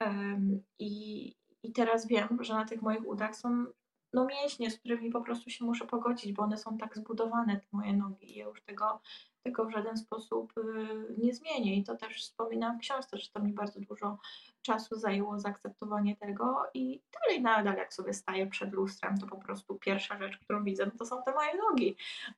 Um, 0.00 0.62
i, 0.78 1.34
I 1.62 1.72
teraz 1.72 2.06
wiem, 2.06 2.38
że 2.40 2.54
na 2.54 2.64
tych 2.64 2.82
moich 2.82 3.06
udach 3.06 3.36
są 3.36 3.66
no 4.12 4.24
mięśnie, 4.24 4.70
z 4.70 4.78
którymi 4.78 5.10
po 5.10 5.20
prostu 5.20 5.50
się 5.50 5.64
muszę 5.64 5.86
pogodzić, 5.86 6.32
bo 6.32 6.42
one 6.42 6.58
są 6.58 6.78
tak 6.78 6.96
zbudowane, 6.96 7.56
te 7.56 7.66
moje 7.72 7.92
nogi 7.92 8.32
i 8.32 8.38
ja 8.38 8.44
już 8.44 8.62
tego, 8.62 9.00
tego 9.42 9.64
w 9.64 9.70
żaden 9.70 9.96
sposób 9.96 10.52
y, 10.58 11.14
nie 11.18 11.34
zmienię. 11.34 11.76
I 11.76 11.84
to 11.84 11.96
też 11.96 12.16
wspominam 12.22 12.78
w 12.78 12.80
książce, 12.80 13.18
że 13.18 13.30
to 13.30 13.40
mi 13.40 13.52
bardzo 13.52 13.80
dużo 13.80 14.18
czasu 14.62 14.96
zajęło 14.96 15.38
zaakceptowanie 15.38 16.16
tego. 16.16 16.62
I 16.74 17.02
dalej 17.12 17.42
nadal 17.42 17.76
jak 17.76 17.94
sobie 17.94 18.14
staję 18.14 18.46
przed 18.46 18.72
lustrem, 18.72 19.18
to 19.18 19.26
po 19.26 19.36
prostu 19.36 19.74
pierwsza 19.74 20.18
rzecz, 20.18 20.38
którą 20.38 20.64
widzę, 20.64 20.86
no 20.86 20.92
to 20.98 21.06
są 21.06 21.22
te 21.22 21.34
moje 21.34 21.56
nogi, 21.56 21.96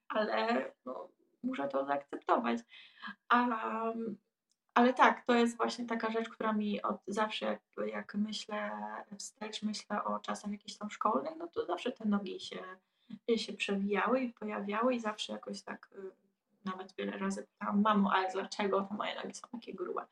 ale 0.08 0.64
no, 0.86 1.08
muszę 1.42 1.68
to 1.68 1.84
zaakceptować. 1.84 2.58
Um, 3.32 4.16
ale 4.74 4.94
tak, 4.94 5.24
to 5.24 5.34
jest 5.34 5.56
właśnie 5.56 5.86
taka 5.86 6.10
rzecz, 6.10 6.28
która 6.28 6.52
mi 6.52 6.82
od 6.82 6.96
zawsze, 7.06 7.46
jak, 7.46 7.60
jak 7.86 8.14
myślę 8.14 8.70
wstecz, 9.18 9.62
myślę 9.62 10.04
o 10.04 10.18
czasach 10.18 10.50
jakichś 10.50 10.76
tam 10.76 10.90
szkolnych, 10.90 11.32
no 11.38 11.48
to 11.48 11.66
zawsze 11.66 11.92
te 11.92 12.04
nogi 12.04 12.40
się, 12.40 12.62
się 13.36 13.52
przewijały 13.52 14.20
i 14.20 14.32
pojawiały 14.32 14.94
i 14.94 15.00
zawsze 15.00 15.32
jakoś 15.32 15.62
tak 15.62 15.90
y, 15.92 16.10
nawet 16.64 16.92
wiele 16.92 17.18
razy 17.18 17.42
pytałam, 17.42 17.80
mamo, 17.80 18.12
ale 18.12 18.32
dlaczego 18.32 18.82
te 18.82 18.94
moje 18.94 19.14
nogi 19.14 19.34
są 19.34 19.48
takie 19.52 19.74
grube? 19.74 20.06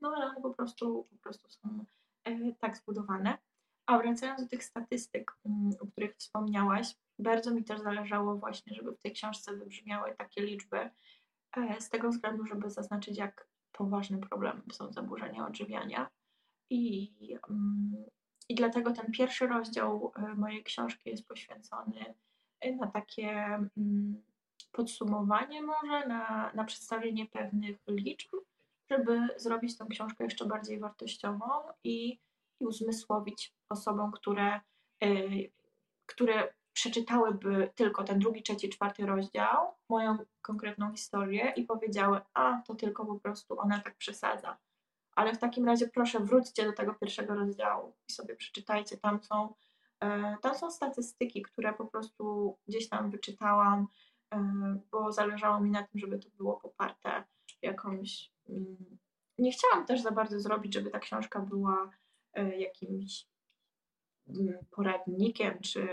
No 0.00 0.12
ale 0.16 0.26
one 0.26 0.40
po 0.40 0.50
prostu, 0.50 1.06
po 1.10 1.16
prostu 1.16 1.48
są 1.48 1.84
e, 2.24 2.52
tak 2.52 2.76
zbudowane. 2.76 3.38
A 3.86 3.98
wracając 3.98 4.42
do 4.42 4.48
tych 4.48 4.64
statystyk, 4.64 5.32
mm, 5.46 5.70
o 5.80 5.86
których 5.86 6.16
wspomniałaś, 6.16 6.94
bardzo 7.18 7.50
mi 7.50 7.64
też 7.64 7.80
zależało 7.80 8.36
właśnie, 8.36 8.74
żeby 8.74 8.92
w 8.92 8.98
tej 8.98 9.12
książce 9.12 9.56
wybrzmiały 9.56 10.14
takie 10.14 10.42
liczby, 10.42 10.90
e, 11.56 11.80
z 11.80 11.90
tego 11.90 12.08
względu, 12.08 12.46
żeby 12.46 12.70
zaznaczyć, 12.70 13.18
jak 13.18 13.46
poważnym 13.76 14.20
problemem 14.20 14.62
są 14.72 14.92
zaburzenia 14.92 15.46
odżywiania. 15.46 16.10
I, 16.70 17.12
mm, 17.50 18.04
I 18.48 18.54
dlatego 18.54 18.92
ten 18.92 19.12
pierwszy 19.12 19.46
rozdział 19.46 20.12
e, 20.16 20.34
mojej 20.34 20.64
książki 20.64 21.10
jest 21.10 21.26
poświęcony 21.28 22.14
na 22.80 22.86
takie 22.86 23.30
mm, 23.76 24.22
podsumowanie 24.72 25.62
może, 25.62 26.08
na, 26.08 26.52
na 26.54 26.64
przedstawienie 26.64 27.26
pewnych 27.26 27.76
liczb, 27.88 28.36
żeby 28.90 29.28
zrobić 29.36 29.78
tę 29.78 29.86
książkę 29.90 30.24
jeszcze 30.24 30.46
bardziej 30.46 30.78
wartościową 30.78 31.46
i, 31.84 32.18
i 32.60 32.66
uzmysłowić 32.66 33.54
osobom, 33.68 34.12
które, 34.12 34.60
y, 35.04 35.50
które 36.06 36.54
przeczytałyby 36.76 37.70
tylko 37.74 38.04
ten 38.04 38.18
drugi, 38.18 38.42
trzeci, 38.42 38.68
czwarty 38.68 39.06
rozdział, 39.06 39.74
moją 39.88 40.16
konkretną 40.42 40.92
historię 40.92 41.52
i 41.56 41.64
powiedziały, 41.64 42.20
a 42.34 42.62
to 42.66 42.74
tylko 42.74 43.06
po 43.06 43.20
prostu 43.20 43.60
ona 43.60 43.80
tak 43.80 43.96
przesadza. 43.96 44.56
Ale 45.12 45.34
w 45.34 45.38
takim 45.38 45.66
razie 45.66 45.88
proszę 45.88 46.20
wróćcie 46.20 46.64
do 46.64 46.72
tego 46.72 46.94
pierwszego 46.94 47.34
rozdziału 47.34 47.92
i 48.08 48.12
sobie 48.12 48.36
przeczytajcie. 48.36 48.96
Tam 48.96 49.22
są, 49.22 49.54
y, 50.04 50.08
tam 50.42 50.54
są 50.54 50.70
statystyki, 50.70 51.42
które 51.42 51.72
po 51.72 51.86
prostu 51.86 52.56
gdzieś 52.66 52.88
tam 52.88 53.10
wyczytałam 53.10 53.86
E, 54.34 54.78
bo 54.90 55.12
zależało 55.12 55.60
mi 55.60 55.70
na 55.70 55.82
tym, 55.82 56.00
żeby 56.00 56.18
to 56.18 56.28
było 56.36 56.56
poparte 56.56 57.24
jakąś. 57.62 58.32
Mm, 58.48 58.98
nie 59.38 59.52
chciałam 59.52 59.86
też 59.86 60.00
za 60.00 60.10
bardzo 60.10 60.40
zrobić, 60.40 60.74
żeby 60.74 60.90
ta 60.90 60.98
książka 60.98 61.40
była 61.40 61.90
e, 62.32 62.58
jakimś 62.58 63.26
poradnikiem 64.70 65.60
czy 65.60 65.88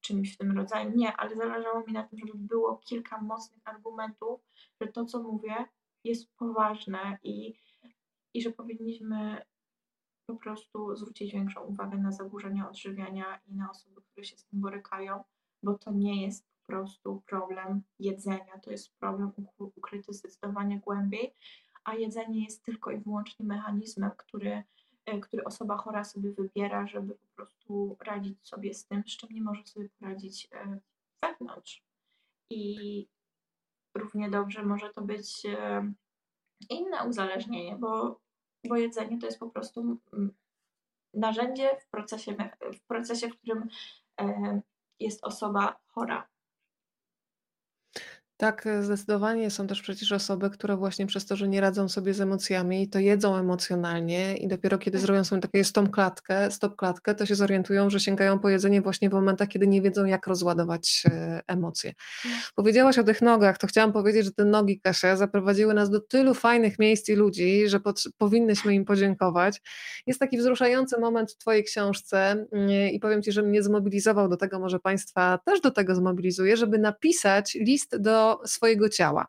czymś 0.00 0.34
w 0.34 0.38
tym 0.38 0.58
rodzaju. 0.58 0.92
Nie, 0.96 1.16
ale 1.16 1.36
zależało 1.36 1.84
mi 1.86 1.92
na 1.92 2.02
tym, 2.02 2.18
żeby 2.18 2.38
było 2.38 2.76
kilka 2.76 3.22
mocnych 3.22 3.62
argumentów, 3.64 4.40
że 4.80 4.88
to, 4.88 5.04
co 5.04 5.22
mówię, 5.22 5.54
jest 6.04 6.36
poważne 6.36 7.18
i, 7.22 7.54
i 8.34 8.42
że 8.42 8.50
powinniśmy 8.50 9.42
po 10.26 10.36
prostu 10.36 10.96
zwrócić 10.96 11.32
większą 11.32 11.60
uwagę 11.60 11.98
na 11.98 12.12
zaburzenia 12.12 12.68
odżywiania 12.68 13.40
i 13.46 13.54
na 13.54 13.70
osoby, 13.70 14.00
które 14.02 14.24
się 14.24 14.36
z 14.36 14.44
tym 14.44 14.60
borykają, 14.60 15.24
bo 15.62 15.78
to 15.78 15.92
nie 15.92 16.22
jest 16.22 16.54
prostu 16.66 17.22
problem 17.26 17.82
jedzenia. 17.98 18.58
To 18.62 18.70
jest 18.70 18.98
problem 18.98 19.32
ukryty 19.58 20.12
zdecydowanie 20.12 20.80
głębiej, 20.80 21.34
a 21.84 21.94
jedzenie 21.94 22.44
jest 22.44 22.64
tylko 22.64 22.90
i 22.90 22.98
wyłącznie 22.98 23.46
mechanizmem, 23.46 24.10
który, 24.16 24.62
który 25.22 25.44
osoba 25.44 25.76
chora 25.76 26.04
sobie 26.04 26.30
wybiera, 26.30 26.86
żeby 26.86 27.14
po 27.14 27.26
prostu 27.36 27.96
radzić 28.00 28.48
sobie 28.48 28.74
z 28.74 28.86
tym, 28.86 29.02
z 29.06 29.16
czym 29.16 29.28
nie 29.32 29.42
może 29.42 29.66
sobie 29.66 29.88
poradzić 29.88 30.48
e, 30.52 30.78
wewnątrz. 31.22 31.82
I 32.50 33.06
równie 33.94 34.30
dobrze 34.30 34.62
może 34.62 34.90
to 34.90 35.02
być 35.02 35.46
e, 35.46 35.92
inne 36.70 37.08
uzależnienie, 37.08 37.76
bo, 37.76 38.20
bo 38.68 38.76
jedzenie 38.76 39.18
to 39.18 39.26
jest 39.26 39.38
po 39.38 39.50
prostu 39.50 39.98
narzędzie 41.14 41.76
w 41.80 41.88
procesie, 41.88 42.36
w 42.74 42.80
procesie, 42.86 43.28
w 43.28 43.38
którym 43.38 43.68
jest 45.00 45.24
osoba 45.24 45.80
chora. 45.86 46.28
Tak, 48.36 48.66
e, 48.66 48.82
zdecydowanie 48.82 49.50
są 49.50 49.66
też 49.66 49.82
przecież 49.82 50.12
osoby, 50.12 50.50
które 50.50 50.76
właśnie 50.76 51.06
przez 51.06 51.26
to, 51.26 51.36
że 51.36 51.48
nie 51.48 51.60
radzą 51.60 51.88
sobie 51.88 52.14
z 52.14 52.20
emocjami, 52.20 52.88
to 52.88 52.98
jedzą 52.98 53.36
emocjonalnie 53.36 54.36
i 54.36 54.48
dopiero 54.48 54.78
kiedy 54.78 54.98
tak. 54.98 55.06
zrobią 55.06 55.24
sobie 55.24 55.42
takie 55.42 55.64
stop 55.64 55.90
klatkę, 55.90 56.50
stop 56.50 56.76
klatkę, 56.76 57.14
to 57.14 57.26
się 57.26 57.34
zorientują, 57.34 57.90
że 57.90 58.00
sięgają 58.00 58.38
po 58.38 58.48
jedzenie 58.48 58.82
właśnie 58.82 59.10
w 59.10 59.12
momentach, 59.12 59.48
kiedy 59.48 59.66
nie 59.66 59.82
wiedzą, 59.82 60.04
jak 60.04 60.26
rozładować 60.26 61.02
e, 61.06 61.40
emocje. 61.46 61.92
No. 62.24 62.30
Powiedziałaś 62.54 62.98
o 62.98 63.04
tych 63.04 63.22
nogach, 63.22 63.58
to 63.58 63.66
chciałam 63.66 63.92
powiedzieć, 63.92 64.24
że 64.24 64.32
te 64.32 64.44
nogi, 64.44 64.80
Kasia, 64.80 65.16
zaprowadziły 65.16 65.74
nas 65.74 65.90
do 65.90 66.00
tylu 66.00 66.34
fajnych 66.34 66.78
miejsc 66.78 67.08
i 67.08 67.14
ludzi, 67.14 67.68
że 67.68 67.80
powinnyśmy 68.18 68.74
im 68.74 68.84
podziękować. 68.84 69.60
Jest 70.06 70.20
taki 70.20 70.38
wzruszający 70.38 71.00
moment 71.00 71.32
w 71.32 71.36
Twojej 71.36 71.64
książce 71.64 72.46
mm, 72.52 72.90
i 72.90 72.98
powiem 73.00 73.22
Ci, 73.22 73.32
że 73.32 73.42
mnie 73.42 73.62
zmobilizował 73.62 74.28
do 74.28 74.36
tego, 74.36 74.58
może 74.58 74.78
Państwa 74.78 75.38
też 75.46 75.60
do 75.60 75.70
tego 75.70 75.94
zmobilizuje, 75.94 76.56
żeby 76.56 76.78
napisać 76.78 77.54
list 77.54 77.96
do 77.96 78.23
swojego 78.46 78.88
ciała. 78.88 79.26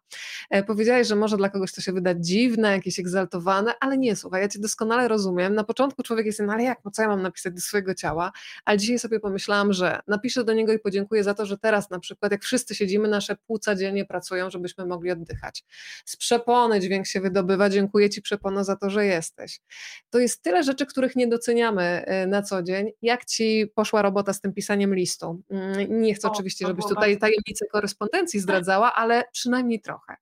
E, 0.49 0.63
powiedziałeś, 0.63 1.07
że 1.07 1.15
może 1.15 1.37
dla 1.37 1.49
kogoś 1.49 1.73
to 1.73 1.81
się 1.81 1.93
wydać 1.93 2.17
dziwne, 2.19 2.71
jakieś 2.71 2.99
egzaltowane, 2.99 3.73
ale 3.79 3.97
nie, 3.97 4.15
słuchaj, 4.15 4.41
ja 4.41 4.47
cię 4.47 4.59
doskonale 4.59 5.07
rozumiem. 5.07 5.55
Na 5.55 5.63
początku 5.63 6.03
człowiek 6.03 6.25
jest, 6.25 6.39
no 6.39 6.53
ale 6.53 6.63
jak, 6.63 6.79
no 6.85 6.91
co 6.91 7.01
ja 7.01 7.07
mam 7.07 7.21
napisać 7.21 7.53
do 7.53 7.61
swojego 7.61 7.95
ciała? 7.95 8.31
Ale 8.65 8.77
dzisiaj 8.77 8.99
sobie 8.99 9.19
pomyślałam, 9.19 9.73
że 9.73 9.99
napiszę 10.07 10.43
do 10.43 10.53
niego 10.53 10.73
i 10.73 10.79
podziękuję 10.79 11.23
za 11.23 11.33
to, 11.33 11.45
że 11.45 11.57
teraz 11.57 11.89
na 11.89 11.99
przykład, 11.99 12.31
jak 12.31 12.43
wszyscy 12.43 12.75
siedzimy, 12.75 13.07
nasze 13.07 13.35
płuca 13.47 13.75
dziennie 13.75 14.05
pracują, 14.05 14.49
żebyśmy 14.49 14.85
mogli 14.85 15.11
oddychać. 15.11 15.63
Z 16.05 16.17
przepony 16.17 16.79
dźwięk 16.79 17.07
się 17.07 17.21
wydobywa, 17.21 17.69
dziękuję 17.69 18.09
ci 18.09 18.21
przepono 18.21 18.63
za 18.63 18.75
to, 18.75 18.89
że 18.89 19.05
jesteś. 19.05 19.59
To 20.09 20.19
jest 20.19 20.43
tyle 20.43 20.63
rzeczy, 20.63 20.85
których 20.85 21.15
nie 21.15 21.27
doceniamy 21.27 21.83
e, 21.83 22.27
na 22.27 22.41
co 22.41 22.63
dzień. 22.63 22.91
Jak 23.01 23.25
ci 23.25 23.71
poszła 23.75 24.01
robota 24.01 24.33
z 24.33 24.41
tym 24.41 24.53
pisaniem 24.53 24.95
listu? 24.95 25.41
Mm, 25.49 26.01
nie 26.01 26.13
chcę 26.13 26.27
o, 26.27 26.31
oczywiście, 26.31 26.67
żebyś 26.67 26.85
tutaj 26.85 27.17
tajemnicę 27.17 27.65
korespondencji 27.71 28.39
zdradzała, 28.39 28.84
ale 28.93 29.23
przynajmniej 29.31 29.81
trochę. 29.81 30.17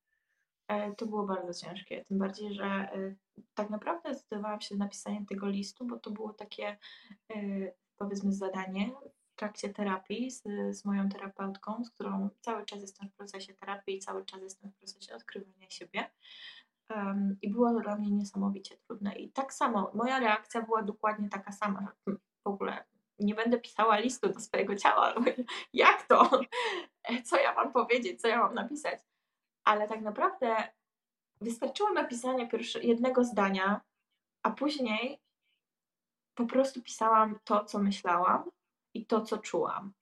E, 0.68 0.96
to 0.96 1.06
było 1.06 1.26
bardzo 1.26 1.66
ciężkie, 1.66 2.06
tym 2.06 2.18
bardziej, 2.18 2.54
że 2.54 2.66
e, 2.66 3.16
tak 3.54 3.70
naprawdę 3.70 4.14
zdecydowałam 4.14 4.62
się 4.62 4.76
na 4.76 4.86
napisanie 4.86 5.26
tego 5.26 5.48
listu, 5.48 5.86
bo 5.86 6.00
to 6.00 6.12
było 6.12 6.34
takie 6.34 6.78
e, 7.36 7.38
powiedzmy 7.98 8.34
zadanie 8.34 8.92
w 9.34 9.36
trakcie 9.36 9.70
terapii 9.70 10.32
z, 10.32 10.44
z 10.72 10.86
moją 10.86 11.10
terapeutką, 11.10 11.84
z 11.84 11.92
którą 11.92 12.30
cały 12.42 12.66
czas 12.66 12.82
jestem 12.82 13.10
w 13.10 13.14
procesie 13.14 13.54
terapii 13.54 13.96
i 13.96 14.00
cały 14.00 14.26
czas 14.26 14.42
jestem 14.42 14.72
w 14.72 14.76
procesie 14.76 15.16
odkrywania 15.16 15.70
siebie. 15.70 16.12
Um, 16.90 17.38
I 17.42 17.50
było 17.50 17.74
to 17.74 17.80
dla 17.80 17.96
mnie 17.96 18.12
niesamowicie 18.12 18.78
trudne. 18.78 19.16
I 19.16 19.32
tak 19.32 19.54
samo, 19.54 19.92
moja 19.94 20.20
reakcja 20.20 20.62
była 20.62 20.84
dokładnie 20.84 21.30
taka 21.30 21.52
sama. 21.52 21.88
W 22.44 22.48
ogóle 22.48 22.86
nie 23.24 23.36
będę 23.36 23.60
pisała 23.60 23.98
listu 23.98 24.30
do 24.30 24.40
swojego 24.40 24.76
ciała. 24.76 25.16
Jak 25.74 26.08
to? 26.08 26.42
Co 27.26 27.38
ja 27.38 27.54
mam 27.54 27.74
powiedzieć? 27.74 28.22
Co 28.22 28.28
ja 28.28 28.40
mam 28.40 28.54
napisać? 28.54 29.00
Ale 29.64 29.88
tak 29.88 30.02
naprawdę 30.02 30.56
wystarczyło 31.42 31.94
napisanie 31.94 32.50
jednego 32.82 33.24
zdania, 33.24 33.82
a 34.44 34.52
później 34.52 35.22
po 36.36 36.46
prostu 36.46 36.82
pisałam 36.82 37.40
to, 37.44 37.66
co 37.66 37.80
myślałam 37.80 38.52
i 38.94 39.06
to, 39.06 39.22
co 39.22 39.38
czułam. 39.38 39.94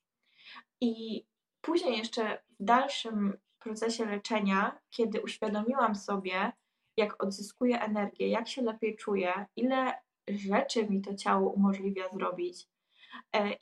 I 0.81 1.25
później 1.61 1.97
jeszcze 1.97 2.43
w 2.59 2.63
dalszym 2.63 3.37
procesie 3.59 4.05
leczenia, 4.05 4.79
kiedy 4.89 5.21
uświadomiłam 5.21 5.95
sobie, 5.95 6.51
jak 6.97 7.23
odzyskuję 7.23 7.81
energię, 7.81 8.27
jak 8.27 8.47
się 8.47 8.61
lepiej 8.61 8.95
czuję, 8.95 9.45
ile 9.55 10.01
rzeczy 10.27 10.89
mi 10.89 11.01
to 11.01 11.15
ciało 11.15 11.51
umożliwia 11.51 12.09
zrobić, 12.09 12.67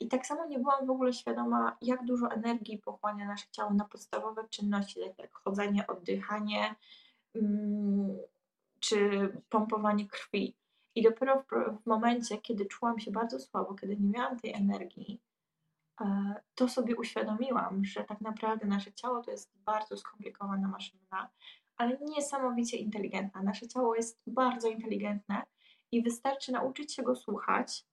I 0.00 0.08
tak 0.08 0.26
samo 0.26 0.46
nie 0.46 0.58
byłam 0.58 0.86
w 0.86 0.90
ogóle 0.90 1.12
świadoma, 1.12 1.76
jak 1.82 2.04
dużo 2.04 2.30
energii 2.30 2.78
pochłania 2.78 3.26
nasze 3.26 3.46
ciało 3.50 3.74
na 3.74 3.84
podstawowe 3.84 4.48
czynności, 4.48 5.00
takie 5.00 5.22
jak 5.22 5.34
chodzenie, 5.34 5.86
oddychanie 5.86 6.74
mm, 7.34 8.18
czy 8.80 9.28
pompowanie 9.48 10.08
krwi. 10.08 10.56
I 10.94 11.02
dopiero 11.02 11.42
w, 11.82 11.86
momencie, 11.86 12.38
kiedy 12.38 12.66
czułam 12.66 13.00
się 13.00 13.10
bardzo 13.10 13.40
słabo, 13.40 13.74
kiedy 13.74 13.96
nie 13.96 14.08
miałam 14.08 14.40
tej 14.40 14.52
energii, 14.52 15.20
e, 16.00 16.34
to 16.54 16.68
sobie 16.68 16.96
uświadomiłam, 16.96 17.84
że 17.84 18.04
tak 18.04 18.20
naprawdę 18.20 18.66
nasze 18.66 18.92
ciało 18.92 19.22
to 19.22 19.30
jest 19.30 19.52
bardzo 19.54 19.96
skomplikowana 19.96 20.68
maszyna, 20.68 21.30
ale 21.76 21.98
niesamowicie 21.98 22.76
inteligentna. 22.76 23.42
Nasze 23.42 23.68
ciało 23.68 23.94
jest 23.94 24.20
bardzo 24.26 24.68
inteligentne 24.68 25.42
i 25.92 26.02
wystarczy 26.02 26.52
nauczyć 26.52 26.94
się 26.94 27.02
go 27.02 27.16
słuchać 27.16 27.84
e, 27.84 27.89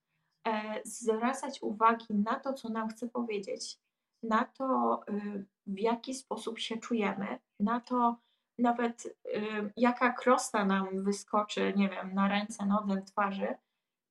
zwracać 0.86 1.62
uwagi 1.62 2.06
na 2.10 2.40
to, 2.40 2.54
co 2.54 2.70
nam 2.70 2.90
chce 2.90 3.08
powiedzieć, 3.10 3.80
na 4.24 4.46
to, 4.46 5.02
y, 5.10 5.46
w 5.68 5.80
jaki 5.80 6.14
sposób 6.14 6.60
się 6.60 6.78
czujemy, 6.78 7.40
na 7.60 7.80
to 7.80 8.18
nawet 8.58 9.06
y, 9.06 9.72
jaka 9.78 10.14
krosta 10.14 10.66
nam 10.66 11.04
wyskoczy, 11.04 11.74
nie 11.76 11.90
wiem, 11.90 12.14
na 12.14 12.28
ręce, 12.28 12.66
nodze, 12.66 13.02
twarzy, 13.02 13.56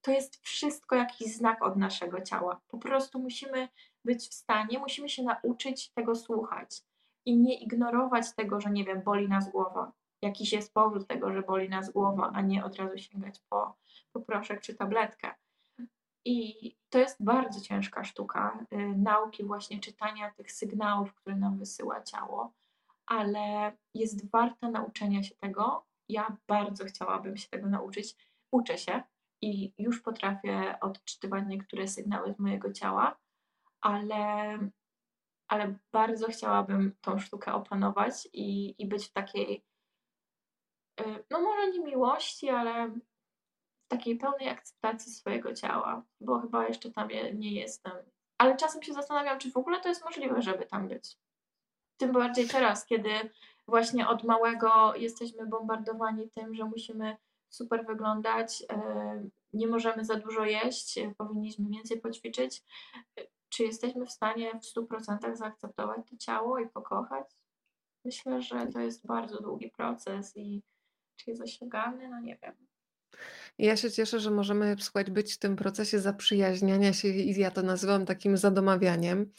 to 0.02 0.10
jest 0.10 0.36
wszystko 0.36 0.96
jakiś 0.96 1.36
znak 1.36 1.62
od 1.62 1.76
naszego 1.76 2.20
ciała. 2.20 2.60
Po 2.68 2.78
prostu 2.78 3.18
musimy 3.18 3.68
być 4.04 4.28
w 4.28 4.34
stanie, 4.34 4.78
musimy 4.78 5.08
się 5.08 5.22
nauczyć 5.22 5.90
tego 5.90 6.14
słuchać 6.14 6.82
i 7.24 7.36
nie 7.36 7.58
ignorować 7.58 8.34
tego, 8.34 8.60
że 8.60 8.70
nie 8.70 8.84
wiem, 8.84 9.02
boli 9.02 9.28
nas 9.28 9.50
głowa. 9.50 9.92
Jakiś 10.22 10.52
jest 10.52 10.74
powód 10.74 11.06
tego, 11.06 11.32
że 11.32 11.42
boli 11.42 11.68
nas 11.68 11.90
głowa, 11.90 12.30
a 12.34 12.40
nie 12.40 12.64
od 12.64 12.76
razu 12.76 12.98
sięgać 12.98 13.40
po, 13.48 13.76
po 14.12 14.20
proszek 14.20 14.60
czy 14.60 14.74
tabletkę. 14.74 15.34
I 16.26 16.76
to 16.90 16.98
jest 16.98 17.24
bardzo 17.24 17.60
ciężka 17.60 18.04
sztuka 18.04 18.66
y, 18.72 18.76
nauki, 18.96 19.44
właśnie 19.44 19.80
czytania 19.80 20.30
tych 20.30 20.52
sygnałów, 20.52 21.14
które 21.14 21.36
nam 21.36 21.58
wysyła 21.58 22.02
ciało, 22.02 22.52
ale 23.06 23.72
jest 23.94 24.30
warta 24.30 24.70
nauczenia 24.70 25.22
się 25.22 25.34
tego. 25.34 25.86
Ja 26.08 26.36
bardzo 26.46 26.84
chciałabym 26.84 27.36
się 27.36 27.48
tego 27.48 27.68
nauczyć. 27.68 28.16
Uczę 28.50 28.78
się 28.78 29.02
i 29.42 29.72
już 29.78 30.00
potrafię 30.00 30.78
odczytywać 30.80 31.44
niektóre 31.48 31.88
sygnały 31.88 32.32
z 32.32 32.38
mojego 32.38 32.72
ciała, 32.72 33.16
ale, 33.80 34.58
ale 35.48 35.74
bardzo 35.92 36.26
chciałabym 36.28 36.96
tą 37.00 37.18
sztukę 37.18 37.54
opanować 37.54 38.28
i, 38.32 38.74
i 38.82 38.86
być 38.86 39.06
w 39.06 39.12
takiej, 39.12 39.64
y, 41.00 41.24
no 41.30 41.40
może 41.40 41.70
nie 41.70 41.80
miłości, 41.80 42.48
ale 42.48 42.90
takiej 43.88 44.16
pełnej 44.16 44.48
akceptacji 44.48 45.12
swojego 45.12 45.54
ciała, 45.54 46.02
bo 46.20 46.40
chyba 46.40 46.68
jeszcze 46.68 46.90
tam 46.90 47.08
nie 47.34 47.52
jestem. 47.52 47.92
Ale 48.38 48.56
czasem 48.56 48.82
się 48.82 48.92
zastanawiam, 48.92 49.38
czy 49.38 49.50
w 49.50 49.56
ogóle 49.56 49.80
to 49.80 49.88
jest 49.88 50.04
możliwe, 50.04 50.42
żeby 50.42 50.66
tam 50.66 50.88
być. 50.88 51.16
Tym 51.96 52.12
bardziej 52.12 52.48
teraz, 52.48 52.86
kiedy 52.86 53.10
właśnie 53.68 54.08
od 54.08 54.24
małego 54.24 54.94
jesteśmy 54.94 55.46
bombardowani 55.46 56.30
tym, 56.30 56.54
że 56.54 56.64
musimy 56.64 57.16
super 57.48 57.86
wyglądać, 57.86 58.64
e, 58.72 59.28
nie 59.52 59.66
możemy 59.66 60.04
za 60.04 60.14
dużo 60.14 60.44
jeść, 60.44 60.98
e, 60.98 61.14
powinniśmy 61.18 61.70
więcej 61.70 62.00
poćwiczyć. 62.00 62.62
Czy 63.48 63.62
jesteśmy 63.62 64.06
w 64.06 64.12
stanie 64.12 64.60
w 64.60 64.64
100% 64.64 65.36
zaakceptować 65.36 66.00
to 66.10 66.16
ciało 66.16 66.58
i 66.58 66.68
pokochać? 66.68 67.26
Myślę, 68.04 68.42
że 68.42 68.66
to 68.66 68.80
jest 68.80 69.06
bardzo 69.06 69.42
długi 69.42 69.70
proces 69.70 70.36
i 70.36 70.62
czy 71.16 71.30
jest 71.30 71.42
osiągalny? 71.42 72.08
No 72.08 72.20
nie 72.20 72.38
wiem. 72.42 72.54
Ja 73.58 73.76
się 73.76 73.90
cieszę, 73.90 74.20
że 74.20 74.30
możemy, 74.30 74.76
słuchać, 74.80 75.10
być 75.10 75.34
w 75.34 75.38
tym 75.38 75.56
procesie 75.56 75.98
zaprzyjaźniania 75.98 76.92
się 76.92 77.08
i 77.08 77.40
ja 77.40 77.50
to 77.50 77.62
nazywam 77.62 78.06
takim 78.06 78.36
zadomawianiem. 78.36 79.32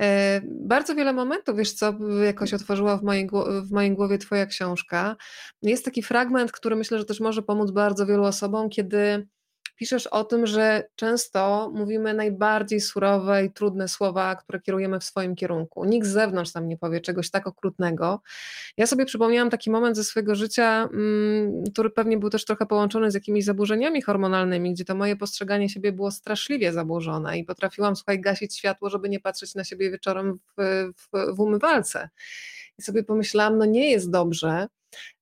E, 0.00 0.40
bardzo 0.44 0.94
wiele 0.94 1.12
momentów, 1.12 1.56
wiesz 1.56 1.72
co, 1.72 1.94
jakoś 2.24 2.54
otworzyła 2.54 2.96
w 2.96 3.02
mojej, 3.02 3.28
w 3.62 3.70
mojej 3.72 3.92
głowie 3.92 4.18
twoja 4.18 4.46
książka. 4.46 5.16
Jest 5.62 5.84
taki 5.84 6.02
fragment, 6.02 6.52
który 6.52 6.76
myślę, 6.76 6.98
że 6.98 7.04
też 7.04 7.20
może 7.20 7.42
pomóc 7.42 7.70
bardzo 7.70 8.06
wielu 8.06 8.24
osobom, 8.24 8.70
kiedy 8.70 9.26
piszesz 9.76 10.06
o 10.06 10.24
tym, 10.24 10.46
że 10.46 10.88
często 10.96 11.70
mówimy 11.74 12.14
najbardziej 12.14 12.80
surowe 12.80 13.44
i 13.44 13.52
trudne 13.52 13.88
słowa, 13.88 14.36
które 14.36 14.60
kierujemy 14.60 15.00
w 15.00 15.04
swoim 15.04 15.34
kierunku. 15.36 15.84
Nikt 15.84 16.06
z 16.06 16.10
zewnątrz 16.10 16.54
nam 16.54 16.68
nie 16.68 16.76
powie 16.76 17.00
czegoś 17.00 17.30
tak 17.30 17.46
okrutnego. 17.46 18.20
Ja 18.76 18.86
sobie 18.86 19.06
przypomniałam 19.06 19.50
taki 19.50 19.70
moment 19.70 19.96
ze 19.96 20.04
swojego 20.04 20.34
życia, 20.34 20.88
mm, 20.92 21.64
który 21.72 21.90
pewnie 21.90 22.18
był 22.18 22.30
też 22.30 22.44
trochę 22.44 22.66
połączony 22.66 23.10
z 23.10 23.14
jakimiś 23.14 23.44
zaburzeniami 23.44 24.02
hormonalnymi, 24.02 24.72
gdzie 24.72 24.84
to 24.84 24.94
moje 24.94 25.16
postrzeganie 25.16 25.68
siebie 25.68 25.92
było 25.92 26.10
straszliwie 26.10 26.72
zaburzone 26.72 27.38
i 27.38 27.44
potrafiłam, 27.44 27.96
słuchaj, 27.96 28.20
gasić 28.20 28.56
światło, 28.56 28.90
żeby 28.90 29.08
nie 29.08 29.20
patrzeć 29.20 29.54
na 29.54 29.64
siebie 29.64 29.90
wieczorem 29.90 30.38
w, 30.58 30.92
w, 30.96 31.34
w 31.36 31.40
umywalce. 31.40 32.08
I 32.78 32.82
sobie 32.82 33.04
pomyślałam, 33.04 33.58
no 33.58 33.64
nie 33.64 33.90
jest 33.90 34.10
dobrze, 34.10 34.66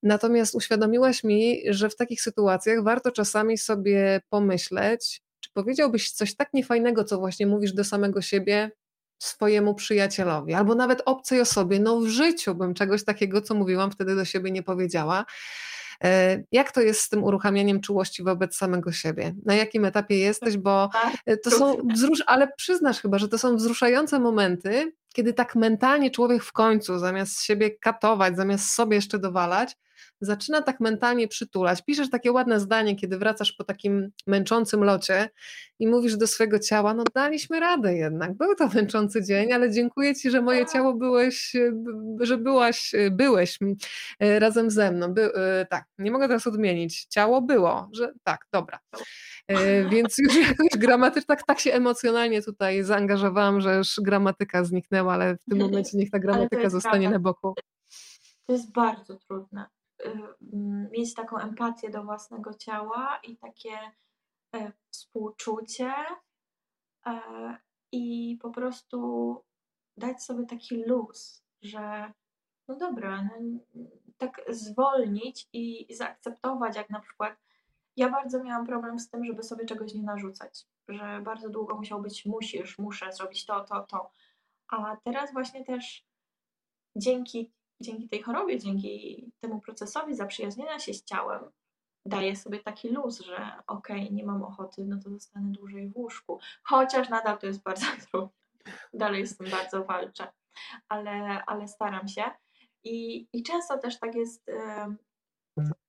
Natomiast 0.02 0.54
uświadomiłaś 0.54 1.24
mi, 1.24 1.62
że 1.68 1.90
w 1.90 1.96
takich 1.96 2.22
sytuacjach 2.22 2.82
warto 2.82 3.10
czasami 3.10 3.58
sobie 3.58 4.20
pomyśleć, 4.28 5.22
czy 5.40 5.50
powiedziałbyś 5.54 6.10
coś 6.10 6.36
tak 6.36 6.52
niefajnego, 6.54 7.04
co 7.04 7.18
właśnie 7.18 7.46
mówisz 7.46 7.72
do 7.72 7.84
samego 7.84 8.22
siebie, 8.22 8.70
swojemu 9.18 9.74
przyjacielowi, 9.74 10.54
albo 10.54 10.74
nawet 10.74 11.02
obcej 11.04 11.40
osobie. 11.40 11.80
No 11.80 12.00
w 12.00 12.06
życiu 12.06 12.54
bym 12.54 12.74
czegoś 12.74 13.04
takiego, 13.04 13.42
co 13.42 13.54
mówiłam 13.54 13.90
wtedy 13.90 14.16
do 14.16 14.24
siebie, 14.24 14.50
nie 14.50 14.62
powiedziała. 14.62 15.24
E, 16.04 16.42
jak 16.52 16.72
to 16.72 16.80
jest 16.80 17.00
z 17.00 17.08
tym 17.08 17.24
uruchamianiem 17.24 17.80
czułości 17.80 18.22
wobec 18.22 18.56
samego 18.56 18.92
siebie? 18.92 19.34
Na 19.44 19.54
jakim 19.54 19.84
etapie 19.84 20.18
jesteś? 20.18 20.56
Bo 20.56 20.90
e, 21.26 21.36
to 21.36 21.50
są 21.50 21.76
wzrusz, 21.94 22.22
ale 22.26 22.48
przyznasz 22.56 23.00
chyba, 23.00 23.18
że 23.18 23.28
to 23.28 23.38
są 23.38 23.56
wzruszające 23.56 24.20
momenty, 24.20 24.92
kiedy 25.12 25.32
tak 25.32 25.54
mentalnie 25.54 26.10
człowiek 26.10 26.42
w 26.42 26.52
końcu, 26.52 26.98
zamiast 26.98 27.42
siebie 27.42 27.70
katować, 27.70 28.36
zamiast 28.36 28.72
sobie 28.72 28.96
jeszcze 28.96 29.18
dowalać, 29.18 29.76
zaczyna 30.20 30.62
tak 30.62 30.80
mentalnie 30.80 31.28
przytulać. 31.28 31.84
Piszesz 31.84 32.10
takie 32.10 32.32
ładne 32.32 32.60
zdanie, 32.60 32.96
kiedy 32.96 33.18
wracasz 33.18 33.52
po 33.52 33.64
takim 33.64 34.10
męczącym 34.26 34.84
locie 34.84 35.28
i 35.78 35.86
mówisz 35.86 36.16
do 36.16 36.26
swojego 36.26 36.58
ciała, 36.58 36.94
no 36.94 37.04
daliśmy 37.14 37.60
radę 37.60 37.94
jednak, 37.94 38.34
był 38.36 38.54
to 38.54 38.68
męczący 38.74 39.24
dzień, 39.24 39.52
ale 39.52 39.70
dziękuję 39.70 40.14
Ci, 40.14 40.30
że 40.30 40.42
moje 40.42 40.66
ciało 40.66 40.94
byłeś, 40.94 41.52
że 42.20 42.38
byłaś, 42.38 42.92
byłeś 43.10 43.58
e, 44.20 44.38
razem 44.38 44.70
ze 44.70 44.92
mną. 44.92 45.14
By, 45.14 45.34
e, 45.34 45.66
tak, 45.70 45.84
nie 45.98 46.10
mogę 46.10 46.28
teraz 46.28 46.46
odmienić. 46.46 47.06
Ciało 47.06 47.42
było, 47.42 47.90
że 47.92 48.12
tak, 48.24 48.46
dobra. 48.52 48.78
E, 49.48 49.88
więc 49.88 50.18
już 50.18 50.36
jakoś 50.48 50.68
gramatycznie, 50.78 51.26
tak, 51.26 51.46
tak 51.46 51.60
się 51.60 51.72
emocjonalnie 51.72 52.42
tutaj 52.42 52.82
zaangażowałam, 52.82 53.60
że 53.60 53.76
już 53.76 54.00
gramatyka 54.02 54.64
zniknęła, 54.64 55.12
ale 55.12 55.36
w 55.36 55.44
tym 55.44 55.58
momencie 55.58 55.98
niech 55.98 56.10
ta 56.10 56.18
gramatyka 56.18 56.70
zostanie 56.70 57.08
prawda. 57.08 57.18
na 57.18 57.22
boku. 57.22 57.54
To 58.46 58.52
jest 58.52 58.72
bardzo 58.72 59.16
trudne. 59.16 59.66
Y, 60.06 60.10
mieć 60.90 61.14
taką 61.14 61.38
empatię 61.38 61.90
do 61.90 62.04
własnego 62.04 62.54
ciała 62.54 63.20
i 63.22 63.36
takie 63.36 63.78
e, 64.54 64.72
współczucie 64.90 65.92
e, 67.06 67.20
i 67.92 68.38
po 68.42 68.50
prostu 68.50 69.36
dać 69.96 70.22
sobie 70.22 70.46
taki 70.46 70.84
luz, 70.84 71.44
że 71.62 72.12
no 72.68 72.76
dobra, 72.76 73.22
no, 73.22 73.30
tak 74.18 74.42
zwolnić 74.48 75.48
i 75.52 75.94
zaakceptować, 75.94 76.76
jak 76.76 76.90
na 76.90 77.00
przykład 77.00 77.36
ja 77.96 78.10
bardzo 78.10 78.44
miałam 78.44 78.66
problem 78.66 78.98
z 78.98 79.10
tym, 79.10 79.24
żeby 79.24 79.42
sobie 79.42 79.64
czegoś 79.64 79.94
nie 79.94 80.02
narzucać, 80.02 80.66
że 80.88 81.20
bardzo 81.24 81.48
długo 81.48 81.76
musiał 81.76 82.02
być 82.02 82.26
musisz, 82.26 82.78
muszę 82.78 83.12
zrobić 83.12 83.46
to, 83.46 83.64
to, 83.64 83.80
to. 83.80 84.10
A 84.68 84.96
teraz 85.04 85.32
właśnie 85.32 85.64
też 85.64 86.06
dzięki 86.96 87.52
dzięki 87.82 88.08
tej 88.08 88.22
chorobie, 88.22 88.58
dzięki 88.58 89.32
temu 89.40 89.60
procesowi 89.60 90.14
zaprzyjaźnienia 90.14 90.78
się 90.78 90.94
z 90.94 91.04
ciałem, 91.04 91.50
daję 92.06 92.36
sobie 92.36 92.58
taki 92.58 92.88
luz, 92.88 93.20
że 93.20 93.52
okej, 93.66 94.02
okay, 94.02 94.12
nie 94.12 94.24
mam 94.24 94.42
ochoty, 94.42 94.84
no 94.84 94.96
to 95.04 95.10
zostanę 95.10 95.52
dłużej 95.52 95.88
w 95.88 95.96
łóżku. 95.96 96.38
Chociaż 96.62 97.08
nadal 97.08 97.38
to 97.38 97.46
jest 97.46 97.62
bardzo 97.62 97.86
trudne. 98.10 98.30
Dalej 98.94 99.26
z 99.26 99.36
tym 99.36 99.50
bardzo 99.50 99.84
walczę, 99.84 100.32
ale, 100.88 101.44
ale 101.44 101.68
staram 101.68 102.08
się. 102.08 102.24
I, 102.84 103.28
I 103.32 103.42
często 103.42 103.78
też 103.78 103.98
tak 103.98 104.14
jest, 104.14 104.50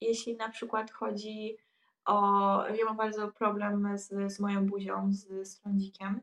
jeśli 0.01 0.35
na 0.35 0.49
przykład 0.49 0.91
chodzi 0.91 1.57
o. 2.05 2.67
Ja 2.67 2.85
mam 2.85 2.97
bardzo 2.97 3.31
problem 3.31 3.97
z, 3.97 4.33
z 4.33 4.39
moją 4.39 4.65
buzią, 4.65 5.07
z, 5.13 5.47
z 5.47 5.59
trądzikiem 5.59 6.21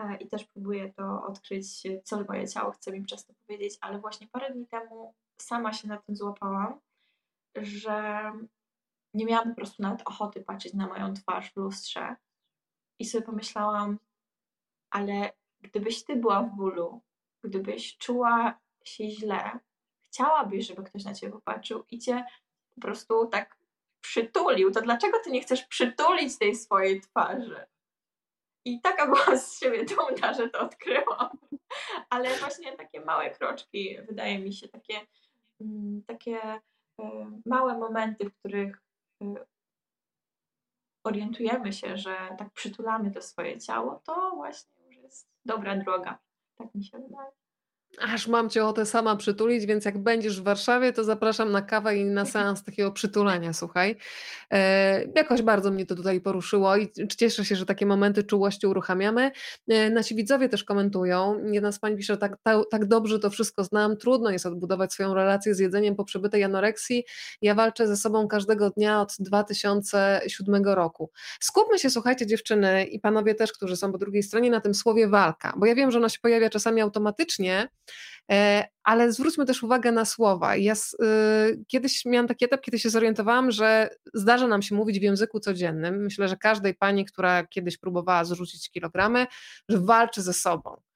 E, 0.00 0.16
i 0.16 0.28
też 0.28 0.44
próbuję 0.44 0.92
to 0.92 1.26
odkryć, 1.26 1.82
co 2.04 2.24
moje 2.24 2.48
ciało 2.48 2.70
chce 2.70 2.92
mi 2.92 3.02
przez 3.02 3.24
to 3.24 3.34
powiedzieć, 3.34 3.78
ale 3.80 3.98
właśnie 3.98 4.28
parę 4.28 4.50
dni 4.50 4.66
temu 4.66 5.14
sama 5.38 5.72
się 5.72 5.88
na 5.88 5.96
tym 5.98 6.16
złapałam, 6.16 6.80
że 7.56 8.22
nie 9.14 9.24
miałam 9.24 9.48
po 9.48 9.54
prostu 9.54 9.82
nawet 9.82 10.02
ochoty 10.04 10.40
patrzeć 10.40 10.74
na 10.74 10.86
moją 10.86 11.14
twarz 11.14 11.52
w 11.52 11.56
lustrze 11.56 12.16
i 12.98 13.04
sobie 13.04 13.24
pomyślałam, 13.24 13.98
ale 14.90 15.32
gdybyś 15.60 16.04
ty 16.04 16.16
była 16.16 16.42
w 16.42 16.56
bólu, 16.56 17.00
gdybyś 17.44 17.98
czuła 17.98 18.58
się 18.84 19.10
źle, 19.10 19.58
chciałabyś, 20.00 20.66
żeby 20.66 20.82
ktoś 20.82 21.04
na 21.04 21.14
ciebie 21.14 21.32
popatrzył 21.32 21.84
i 21.90 21.98
cię 21.98 22.24
po 22.74 22.80
prostu 22.80 23.26
tak 23.26 23.59
przytulił, 24.00 24.70
to 24.70 24.80
dlaczego 24.80 25.18
ty 25.24 25.30
nie 25.30 25.40
chcesz 25.40 25.64
przytulić 25.64 26.38
tej 26.38 26.56
swojej 26.56 27.00
twarzy? 27.00 27.66
I 28.64 28.80
taka 28.80 29.06
była 29.06 29.36
z 29.36 29.60
siebie 29.60 29.84
dumna, 29.84 30.34
że 30.34 30.48
to 30.48 30.60
odkryłam. 30.60 31.38
Ale 32.10 32.36
właśnie 32.36 32.76
takie 32.76 33.00
małe 33.00 33.30
kroczki, 33.30 33.98
wydaje 34.08 34.38
mi 34.38 34.52
się, 34.52 34.68
takie, 34.68 35.00
mm, 35.60 36.02
takie 36.06 36.60
e, 37.00 37.40
małe 37.46 37.78
momenty, 37.78 38.30
w 38.30 38.38
których 38.38 38.82
e, 39.22 39.46
orientujemy 41.04 41.72
się, 41.72 41.96
że 41.96 42.16
tak 42.38 42.50
przytulamy 42.50 43.10
to 43.10 43.22
swoje 43.22 43.58
ciało, 43.58 44.00
to 44.04 44.32
właśnie 44.34 44.84
już 44.84 44.96
jest 44.96 45.28
dobra 45.44 45.76
droga. 45.76 46.18
Tak 46.58 46.74
mi 46.74 46.84
się 46.84 46.98
wydaje. 46.98 47.39
Aż 47.98 48.28
mam 48.28 48.50
cię 48.50 48.64
ochotę 48.64 48.86
sama 48.86 49.16
przytulić, 49.16 49.66
więc 49.66 49.84
jak 49.84 49.98
będziesz 49.98 50.40
w 50.40 50.44
Warszawie, 50.44 50.92
to 50.92 51.04
zapraszam 51.04 51.52
na 51.52 51.62
kawę 51.62 51.96
i 51.96 52.04
na 52.04 52.24
seans 52.24 52.64
takiego 52.64 52.92
przytulania, 52.92 53.52
słuchaj. 53.52 53.96
E, 54.52 55.04
jakoś 55.16 55.42
bardzo 55.42 55.70
mnie 55.70 55.86
to 55.86 55.94
tutaj 55.94 56.20
poruszyło 56.20 56.76
i 56.76 56.88
cieszę 57.16 57.44
się, 57.44 57.56
że 57.56 57.66
takie 57.66 57.86
momenty 57.86 58.24
czułości 58.24 58.66
uruchamiamy. 58.66 59.30
E, 59.68 59.90
nasi 59.90 60.14
widzowie 60.14 60.48
też 60.48 60.64
komentują. 60.64 61.44
Jedna 61.52 61.72
z 61.72 61.78
pań 61.78 61.96
pisze, 61.96 62.16
tak, 62.16 62.36
tak, 62.42 62.58
tak 62.70 62.86
dobrze 62.86 63.18
to 63.18 63.30
wszystko 63.30 63.64
znam, 63.64 63.96
trudno 63.96 64.30
jest 64.30 64.46
odbudować 64.46 64.92
swoją 64.92 65.14
relację 65.14 65.54
z 65.54 65.58
jedzeniem 65.58 65.96
po 65.96 66.04
przebytej 66.04 66.44
anoreksji. 66.44 67.04
Ja 67.42 67.54
walczę 67.54 67.86
ze 67.88 67.96
sobą 67.96 68.28
każdego 68.28 68.70
dnia 68.70 69.00
od 69.00 69.14
2007 69.18 70.64
roku. 70.64 71.10
Skupmy 71.40 71.78
się, 71.78 71.90
słuchajcie 71.90 72.26
dziewczyny 72.26 72.84
i 72.84 73.00
panowie 73.00 73.34
też, 73.34 73.52
którzy 73.52 73.76
są 73.76 73.92
po 73.92 73.98
drugiej 73.98 74.22
stronie, 74.22 74.50
na 74.50 74.60
tym 74.60 74.74
słowie 74.74 75.08
walka, 75.08 75.52
bo 75.56 75.66
ja 75.66 75.74
wiem, 75.74 75.90
że 75.90 75.98
ono 75.98 76.08
się 76.08 76.18
pojawia 76.22 76.50
czasami 76.50 76.80
automatycznie, 76.80 77.68
ale 78.84 79.12
zwróćmy 79.12 79.46
też 79.46 79.62
uwagę 79.62 79.92
na 79.92 80.04
słowa. 80.04 80.56
Ja 80.56 80.74
y, 80.74 81.64
kiedyś 81.66 82.04
miałam 82.04 82.28
taki 82.28 82.44
etap, 82.44 82.60
kiedy 82.60 82.78
się 82.78 82.90
zorientowałam, 82.90 83.50
że 83.50 83.90
zdarza 84.14 84.46
nam 84.46 84.62
się 84.62 84.74
mówić 84.74 84.98
w 84.98 85.02
języku 85.02 85.40
codziennym. 85.40 86.02
Myślę, 86.02 86.28
że 86.28 86.36
każdej 86.36 86.74
pani, 86.74 87.04
która 87.04 87.46
kiedyś 87.46 87.78
próbowała 87.78 88.24
zrzucić 88.24 88.70
kilogramy, 88.70 89.26
że 89.68 89.78
walczy 89.78 90.22
ze 90.22 90.32
sobą. 90.32 90.89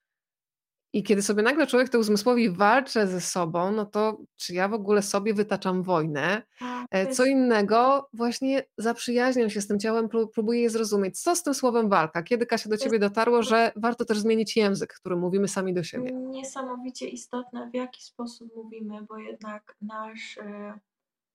I 0.94 1.02
kiedy 1.02 1.22
sobie 1.22 1.42
nagle 1.42 1.66
człowiek 1.66 1.88
to 1.88 1.98
uzmysłowi, 1.98 2.50
walczę 2.50 3.06
ze 3.06 3.20
sobą, 3.20 3.72
no 3.72 3.86
to 3.86 4.18
czy 4.36 4.54
ja 4.54 4.68
w 4.68 4.74
ogóle 4.74 5.02
sobie 5.02 5.34
wytaczam 5.34 5.82
wojnę? 5.82 6.42
E, 6.90 7.06
co 7.06 7.24
innego, 7.24 8.08
właśnie 8.12 8.62
zaprzyjaźniam 8.78 9.50
się 9.50 9.60
z 9.60 9.66
tym 9.66 9.80
ciałem, 9.80 10.08
próbuję 10.34 10.62
je 10.62 10.70
zrozumieć. 10.70 11.20
Co 11.20 11.36
z 11.36 11.42
tym 11.42 11.54
słowem 11.54 11.88
walka? 11.88 12.22
Kiedy 12.22 12.46
Kasia 12.46 12.70
do 12.70 12.76
ciebie 12.76 12.98
dotarło, 12.98 13.42
że 13.42 13.72
warto 13.76 14.04
też 14.04 14.18
zmienić 14.18 14.56
język, 14.56 14.94
który 14.94 15.16
mówimy 15.16 15.48
sami 15.48 15.74
do 15.74 15.82
siebie? 15.82 16.12
Niesamowicie 16.12 17.08
istotne, 17.08 17.70
w 17.70 17.74
jaki 17.74 18.02
sposób 18.02 18.54
mówimy, 18.56 19.02
bo 19.08 19.18
jednak 19.18 19.76
nasz 19.82 20.38
e, 20.38 20.78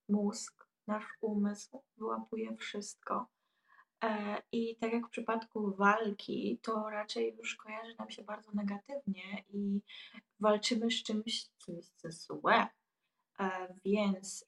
mózg, 0.10 0.68
nasz 0.88 1.06
umysł 1.22 1.82
wyłapuje 1.98 2.56
wszystko 2.56 3.28
I 4.52 4.76
tak 4.76 4.94
jak 4.94 5.08
w 5.08 5.10
przypadku 5.10 5.76
walki, 5.76 6.60
to 6.62 6.90
raczej 6.90 7.36
już 7.38 7.56
kojarzy 7.56 7.96
nam 8.00 8.10
się 8.10 8.24
bardzo 8.24 8.52
negatywnie 8.54 9.44
i 9.50 9.82
walczymy 10.40 10.92
z 10.92 11.04
czymś, 11.04 11.48
co 11.58 11.72
jest 11.72 12.28
złe. 12.28 12.68
E, 13.40 13.76
więc 13.86 14.46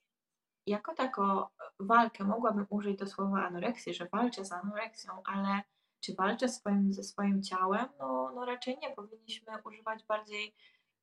jako 0.68 0.95
taką 0.95 1.43
walkę 1.80 2.24
mogłabym 2.24 2.66
użyć 2.70 2.97
do 2.97 3.08
słowa 3.08 3.45
anoreksji, 3.47 3.93
że 3.93 4.08
walczę 4.12 4.45
z 4.45 4.52
anoreksją, 4.52 5.24
ale 5.26 5.62
czy 5.99 6.16
walczę 6.16 6.49
swoim, 6.49 6.93
ze 6.93 7.04
swoim 7.04 7.43
ciałem? 7.43 7.86
No, 7.99 8.32
no 8.36 8.45
raczej 8.45 8.78
nie. 8.82 8.95
Powinniśmy 8.95 9.54
używać 9.66 10.04
bardziej 10.04 10.56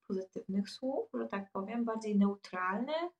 pozytywnych 0.06 0.70
słów, 0.70 1.10
że 1.14 1.28
tak 1.28 1.52
powiem, 1.52 1.84
bardziej 1.84 2.18
neutralnych, 2.18 3.12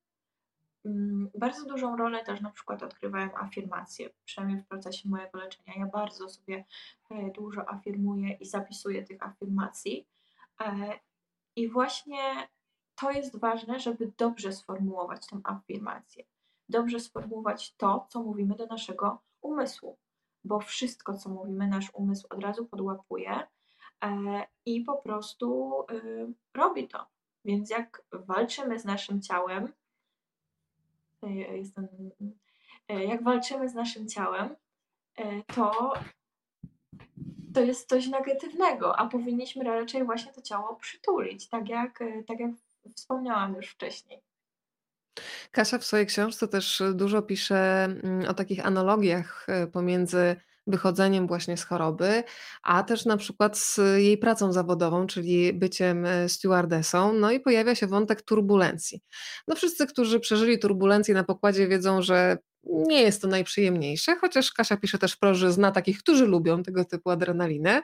bardzo 1.38 1.64
dużą 1.64 1.96
rolę 1.96 2.24
też 2.24 2.40
na 2.40 2.50
przykład 2.50 2.82
odgrywają 2.82 3.36
afirmacje, 3.36 4.10
przynajmniej 4.24 4.62
w 4.62 4.66
procesie 4.66 5.08
mojego 5.08 5.38
leczenia. 5.38 5.74
Ja 5.76 5.86
bardzo 5.86 6.28
sobie 6.28 6.64
e, 7.10 7.30
dużo 7.30 7.68
afirmuję 7.70 8.32
i 8.32 8.46
zapisuję 8.46 9.02
tych 9.02 9.22
afirmacji. 9.22 10.08
E, 10.60 10.98
I 11.56 11.68
właśnie 11.68 12.48
to 12.94 13.10
jest 13.10 13.38
ważne, 13.38 13.80
żeby 13.80 14.12
dobrze 14.18 14.52
sformułować 14.52 15.26
tę 15.26 15.40
afirmację. 15.44 16.24
Dobrze 16.68 17.00
sformułować 17.00 17.76
to, 17.76 18.06
co 18.10 18.22
mówimy 18.22 18.54
do 18.54 18.66
naszego 18.66 19.22
umysłu, 19.42 19.98
bo 20.44 20.60
wszystko, 20.60 21.14
co 21.14 21.28
mówimy, 21.30 21.66
nasz 21.66 21.90
umysł 21.94 22.26
od 22.30 22.42
razu 22.42 22.66
podłapuje 22.66 23.46
e, 24.04 24.46
i 24.66 24.80
po 24.80 24.96
prostu 24.96 25.74
robi 26.54 26.88
to. 26.88 27.06
Więc 27.44 27.70
jak 27.70 28.02
walczymy 28.12 28.78
z 28.78 28.84
naszym 28.84 29.22
ciałem, 29.22 29.72
e, 32.88 33.04
jak 33.04 33.22
walczymy 33.22 33.68
z 33.68 33.74
naszym 33.74 34.08
ciałem, 34.08 34.56
e, 35.16 35.42
to, 35.54 35.92
to 37.54 37.60
jest 37.60 37.88
coś 37.88 38.06
negatywnego, 38.06 38.98
a 38.98 39.08
powinniśmy 39.08 39.64
raczej 39.64 40.04
właśnie 40.04 40.32
to 40.32 40.42
ciało 40.42 40.76
przytulić, 40.76 41.48
tak 41.48 41.68
jak, 41.68 42.02
e, 42.02 42.22
tak 42.22 42.40
jak 42.40 42.50
wspomniałam 42.96 43.54
już 43.54 43.66
wcześniej. 43.66 44.20
Kasia 45.50 45.78
w 45.78 45.84
swojej 45.84 46.06
książce 46.06 46.48
też 46.48 46.82
dużo 46.94 47.22
pisze 47.22 47.84
mm, 47.84 48.28
o 48.28 48.34
takich 48.34 48.66
analogiach 48.66 49.46
pomiędzy 49.72 50.36
wychodzeniem 50.68 51.26
właśnie 51.26 51.56
z 51.56 51.64
choroby, 51.64 52.22
a 52.62 52.82
też 52.82 53.04
na 53.04 53.16
przykład 53.16 53.58
z 53.58 53.80
jej 53.96 54.18
pracą 54.18 54.52
zawodową, 54.52 55.06
czyli 55.06 55.52
byciem 55.52 56.06
e, 56.06 56.28
stewardessą. 56.28 57.12
No 57.12 57.30
i 57.30 57.40
pojawia 57.40 57.74
się 57.74 57.86
wątek 57.86 58.22
turbulencji. 58.22 59.00
No 59.48 59.54
wszyscy, 59.54 59.86
którzy 59.86 60.20
przeżyli 60.20 60.58
turbulencję 60.58 61.14
na 61.14 61.24
pokładzie 61.24 61.68
wiedzą, 61.68 62.02
że 62.02 62.38
nie 62.68 63.02
jest 63.02 63.22
to 63.22 63.28
najprzyjemniejsze, 63.28 64.16
chociaż 64.16 64.52
Kasia 64.52 64.76
pisze 64.76 64.98
też 64.98 65.12
wprost, 65.12 65.40
że 65.40 65.52
zna 65.52 65.72
takich, 65.72 65.98
którzy 65.98 66.26
lubią 66.26 66.62
tego 66.62 66.84
typu 66.84 67.10
adrenalinę. 67.10 67.70
Mhm. 67.70 67.82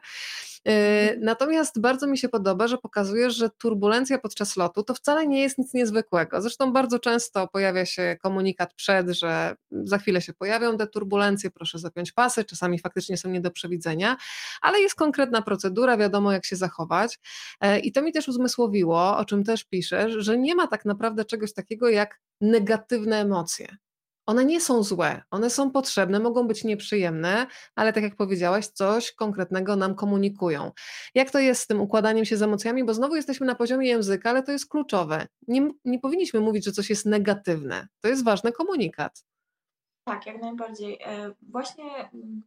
E, 0.66 1.16
natomiast 1.16 1.80
bardzo 1.80 2.07
mi 2.07 2.18
się 2.18 2.28
podoba, 2.28 2.68
że 2.68 2.78
pokazuje, 2.78 3.30
że 3.30 3.51
turbulencja 3.51 4.18
podczas 4.18 4.57
lotu 4.57 4.82
to 4.82 4.95
wcale 4.95 5.26
nie 5.26 5.43
jest 5.43 5.59
nic 5.59 5.74
niezwykłego. 5.74 6.43
Zresztą 6.43 6.72
bardzo 6.72 6.99
często 6.99 7.49
pojawia 7.49 7.87
się 7.87 8.16
komunikat 8.22 8.74
przed, 8.74 9.11
że 9.11 9.57
za 9.70 9.99
chwilę 9.99 10.22
się 10.22 10.32
pojawią 10.32 10.76
te 10.76 10.87
turbulencje, 10.87 11.51
proszę 11.51 11.78
zapiąć 11.78 12.12
pasy, 12.12 12.45
czasami 12.45 12.78
faktycznie 12.78 13.16
są 13.16 13.30
nie 13.30 13.41
do 13.41 13.51
przewidzenia, 13.51 14.16
ale 14.61 14.80
jest 14.80 14.95
konkretna 14.95 15.43
procedura, 15.43 15.97
wiadomo 15.97 16.32
jak 16.32 16.45
się 16.45 16.57
zachować. 16.57 17.18
E, 17.61 17.78
I 17.78 17.93
to 17.93 18.03
mi 18.03 18.12
też 18.12 18.28
uzmysłowiło, 18.28 19.16
o 19.16 19.24
czym 19.24 19.45
też 19.45 19.64
piszę, 19.64 20.22
że 20.22 20.39
nie 20.39 20.55
ma 20.55 20.66
tak 20.66 20.85
naprawdę 20.85 21.24
czegoś 21.24 21.53
takiego 21.53 21.89
jak 21.89 22.20
negatywne 22.41 23.20
emocje. 23.20 23.76
One 24.26 24.44
nie 24.44 24.60
są 24.60 24.82
złe, 24.82 25.22
one 25.30 25.50
są 25.50 25.70
potrzebne, 25.70 26.20
mogą 26.20 26.48
być 26.48 26.64
nieprzyjemne, 26.64 27.46
ale 27.74 27.92
tak 27.92 28.02
jak 28.02 28.16
powiedziałaś, 28.16 28.66
coś 28.66 29.12
konkretnego 29.12 29.76
nam 29.76 29.94
komunikują. 29.94 30.72
Jak 31.14 31.30
to 31.30 31.38
jest 31.38 31.62
z 31.62 31.66
tym 31.66 31.80
układaniem 31.80 32.24
się 32.24 32.36
z 32.36 32.42
emocjami? 32.42 32.84
Bo 32.84 32.94
znowu 32.94 33.16
jesteśmy 33.16 33.46
na 33.46 33.54
poziomie 33.54 33.88
języka, 33.88 34.30
ale 34.30 34.42
to 34.42 34.52
jest 34.52 34.68
kluczowe. 34.68 35.26
Nie, 35.48 35.70
nie 35.84 35.98
powinniśmy 35.98 36.40
mówić, 36.40 36.64
że 36.64 36.72
coś 36.72 36.90
jest 36.90 37.06
negatywne. 37.06 37.88
To 38.00 38.08
jest 38.08 38.24
ważny 38.24 38.52
komunikat. 38.52 39.24
Tak, 40.04 40.26
jak 40.26 40.40
najbardziej. 40.40 40.98
E, 41.04 41.34
właśnie 41.42 42.10
mm, 42.14 42.42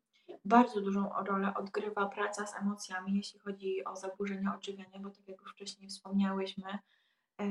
bardzo 0.46 0.82
dużą 0.82 1.10
rolę 1.26 1.54
odgrywa 1.56 2.06
praca 2.06 2.48
z 2.48 2.56
emocjami, 2.56 3.18
jeśli 3.18 3.40
chodzi 3.40 3.86
o 3.86 3.96
zaburzenia 3.96 4.56
odżywiania, 4.56 5.00
bo 5.00 5.10
tak 5.10 5.28
jak 5.28 5.42
już 5.42 5.52
wcześniej 5.52 5.90
wspomniałyśmy, 5.90 6.70
e, 7.42 7.46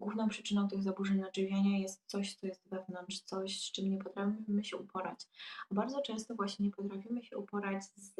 główną 0.00 0.28
przyczyną 0.28 0.68
tych 0.68 0.82
zaburzeń 0.82 1.24
odżywiania 1.24 1.78
jest 1.78 2.02
coś, 2.06 2.34
co 2.34 2.46
jest 2.46 2.68
wewnątrz, 2.68 3.20
coś, 3.20 3.60
z 3.60 3.72
czym 3.72 3.90
nie 3.90 3.98
potrafimy 3.98 4.64
się 4.64 4.76
uporać. 4.76 5.26
A 5.70 5.74
bardzo 5.74 6.02
często 6.02 6.34
właśnie 6.34 6.66
nie 6.66 6.72
potrafimy 6.72 7.22
się 7.22 7.38
uporać 7.38 7.84
z, 7.84 8.18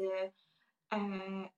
e, 0.95 0.99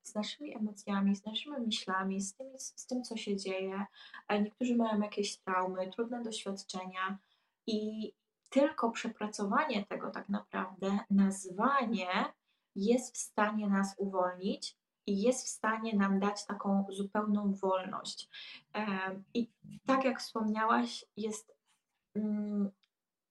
z 0.02 0.14
naszymi 0.14 0.56
emocjami, 0.56 1.16
z 1.16 1.24
naszymi 1.24 1.56
myślami, 1.66 2.20
z 2.20 2.34
tym, 2.34 2.58
z, 2.58 2.80
z 2.80 2.86
tym, 2.86 3.02
co 3.02 3.16
się 3.16 3.36
dzieje. 3.36 3.86
E, 4.28 4.42
niektórzy 4.42 4.76
mają 4.76 5.00
jakieś 5.00 5.36
traumy, 5.36 5.90
trudne 5.90 6.22
doświadczenia 6.22 7.18
i 7.66 8.12
tylko 8.50 8.90
przepracowanie 8.90 9.86
tego 9.86 10.10
tak 10.10 10.28
naprawdę, 10.28 10.98
nazwanie 11.10 12.08
jest 12.76 13.14
w 13.14 13.18
stanie 13.18 13.68
nas 13.68 13.94
uwolnić 13.98 14.76
i 15.08 15.20
jest 15.20 15.46
w 15.46 15.48
stanie 15.48 15.96
nam 15.96 16.20
dać 16.20 16.46
taką 16.46 16.86
zupełną 16.88 17.54
wolność. 17.54 18.28
I 19.34 19.50
tak 19.86 20.04
jak 20.04 20.20
wspomniałaś, 20.20 21.04
jest 21.16 21.56
mm, 22.14 22.70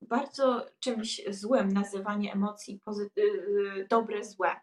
bardzo 0.02 0.66
czymś 0.80 1.22
złym 1.30 1.68
nazywanie 1.68 2.34
emocji 2.34 2.82
y, 3.18 3.22
y, 3.22 3.88
dobre, 3.90 4.24
złe. 4.24 4.56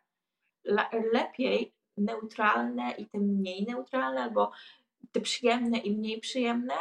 Lepiej 1.12 1.74
neutralne 1.96 2.92
i 2.92 3.06
te 3.06 3.18
mniej 3.18 3.66
neutralne, 3.66 4.22
albo 4.22 4.52
te 5.12 5.20
przyjemne 5.20 5.78
i 5.78 5.96
mniej 5.96 6.20
przyjemne, 6.20 6.74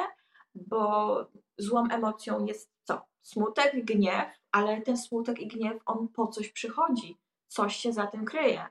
bo 0.55 1.15
złą 1.57 1.87
emocją 1.89 2.45
jest 2.45 2.71
co? 2.83 3.01
Smutek, 3.21 3.85
gniew, 3.85 4.25
ale 4.51 4.81
ten 4.81 4.97
smutek 4.97 5.39
i 5.39 5.47
gniew, 5.47 5.81
on 5.85 6.07
po 6.07 6.27
coś 6.27 6.49
przychodzi, 6.49 7.17
coś 7.47 7.75
się 7.75 7.93
za 7.93 8.07
tym 8.07 8.25
kryje. 8.25 8.67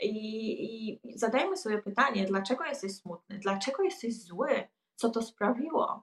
I, 0.00 1.00
I 1.04 1.18
zadajmy 1.18 1.56
sobie 1.56 1.82
pytanie, 1.82 2.24
dlaczego 2.24 2.64
jesteś 2.64 2.94
smutny, 2.94 3.38
dlaczego 3.38 3.82
jesteś 3.82 4.22
zły, 4.22 4.68
co 4.96 5.10
to 5.10 5.22
sprawiło? 5.22 6.02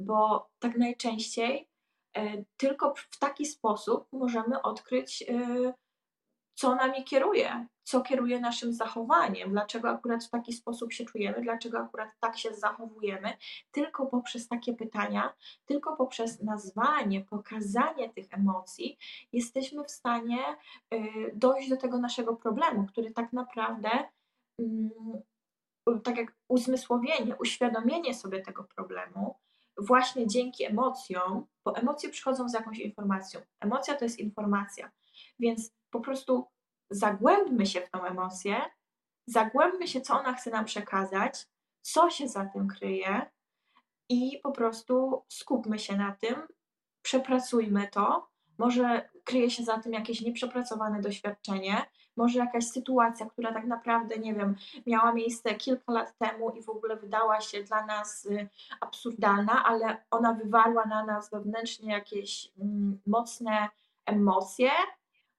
Bo 0.00 0.50
tak 0.58 0.76
najczęściej 0.78 1.68
e, 2.16 2.44
tylko 2.56 2.94
w 2.94 3.18
taki 3.18 3.46
sposób 3.46 4.08
możemy 4.12 4.62
odkryć, 4.62 5.24
e, 5.28 5.74
co 6.56 6.74
nami 6.74 7.04
kieruje, 7.04 7.66
co 7.82 8.00
kieruje 8.00 8.40
naszym 8.40 8.72
zachowaniem, 8.72 9.50
dlaczego 9.50 9.88
akurat 9.88 10.24
w 10.24 10.30
taki 10.30 10.52
sposób 10.52 10.92
się 10.92 11.04
czujemy, 11.04 11.42
dlaczego 11.42 11.78
akurat 11.78 12.10
tak 12.20 12.38
się 12.38 12.54
zachowujemy. 12.54 13.36
Tylko 13.70 14.06
poprzez 14.06 14.48
takie 14.48 14.74
pytania, 14.74 15.34
tylko 15.66 15.96
poprzez 15.96 16.42
nazwanie, 16.42 17.20
pokazanie 17.20 18.08
tych 18.08 18.26
emocji, 18.30 18.98
jesteśmy 19.32 19.84
w 19.84 19.90
stanie 19.90 20.38
y, 20.94 21.32
dojść 21.34 21.68
do 21.68 21.76
tego 21.76 21.98
naszego 21.98 22.36
problemu, 22.36 22.86
który 22.86 23.10
tak 23.10 23.32
naprawdę 23.32 23.90
mm, 24.58 24.90
tak 26.04 26.16
jak 26.16 26.34
uzmysłowienie, 26.48 27.36
uświadomienie 27.36 28.14
sobie 28.14 28.40
tego 28.40 28.64
problemu, 28.64 29.34
właśnie 29.78 30.26
dzięki 30.26 30.64
emocjom, 30.64 31.46
bo 31.64 31.76
emocje 31.76 32.10
przychodzą 32.10 32.48
z 32.48 32.54
jakąś 32.54 32.78
informacją. 32.78 33.40
Emocja 33.60 33.94
to 33.94 34.04
jest 34.04 34.18
informacja, 34.18 34.90
więc 35.38 35.70
po 35.90 36.00
prostu 36.00 36.46
zagłębmy 36.90 37.66
się 37.66 37.80
w 37.80 37.90
tą 37.90 38.04
emocję, 38.04 38.56
zagłębmy 39.26 39.88
się, 39.88 40.00
co 40.00 40.20
ona 40.20 40.32
chce 40.32 40.50
nam 40.50 40.64
przekazać, 40.64 41.46
co 41.82 42.10
się 42.10 42.28
za 42.28 42.44
tym 42.44 42.68
kryje 42.68 43.30
i 44.08 44.40
po 44.42 44.52
prostu 44.52 45.22
skupmy 45.28 45.78
się 45.78 45.96
na 45.96 46.12
tym, 46.12 46.34
przepracujmy 47.02 47.88
to. 47.88 48.28
Może 48.58 49.08
kryje 49.24 49.50
się 49.50 49.64
za 49.64 49.78
tym 49.78 49.92
jakieś 49.92 50.20
nieprzepracowane 50.20 51.00
doświadczenie, 51.00 51.86
może 52.16 52.38
jakaś 52.38 52.64
sytuacja, 52.66 53.26
która 53.26 53.52
tak 53.52 53.66
naprawdę, 53.66 54.18
nie 54.18 54.34
wiem, 54.34 54.56
miała 54.86 55.12
miejsce 55.12 55.54
kilka 55.54 55.92
lat 55.92 56.18
temu 56.18 56.50
i 56.50 56.62
w 56.62 56.68
ogóle 56.68 56.96
wydała 56.96 57.40
się 57.40 57.62
dla 57.62 57.86
nas 57.86 58.26
y, 58.26 58.48
absurdalna, 58.80 59.64
ale 59.64 60.04
ona 60.10 60.32
wywarła 60.32 60.84
na 60.84 61.04
nas 61.04 61.30
wewnętrznie 61.30 61.92
jakieś 61.92 62.52
mm, 62.58 63.00
mocne 63.06 63.68
emocje. 64.06 64.70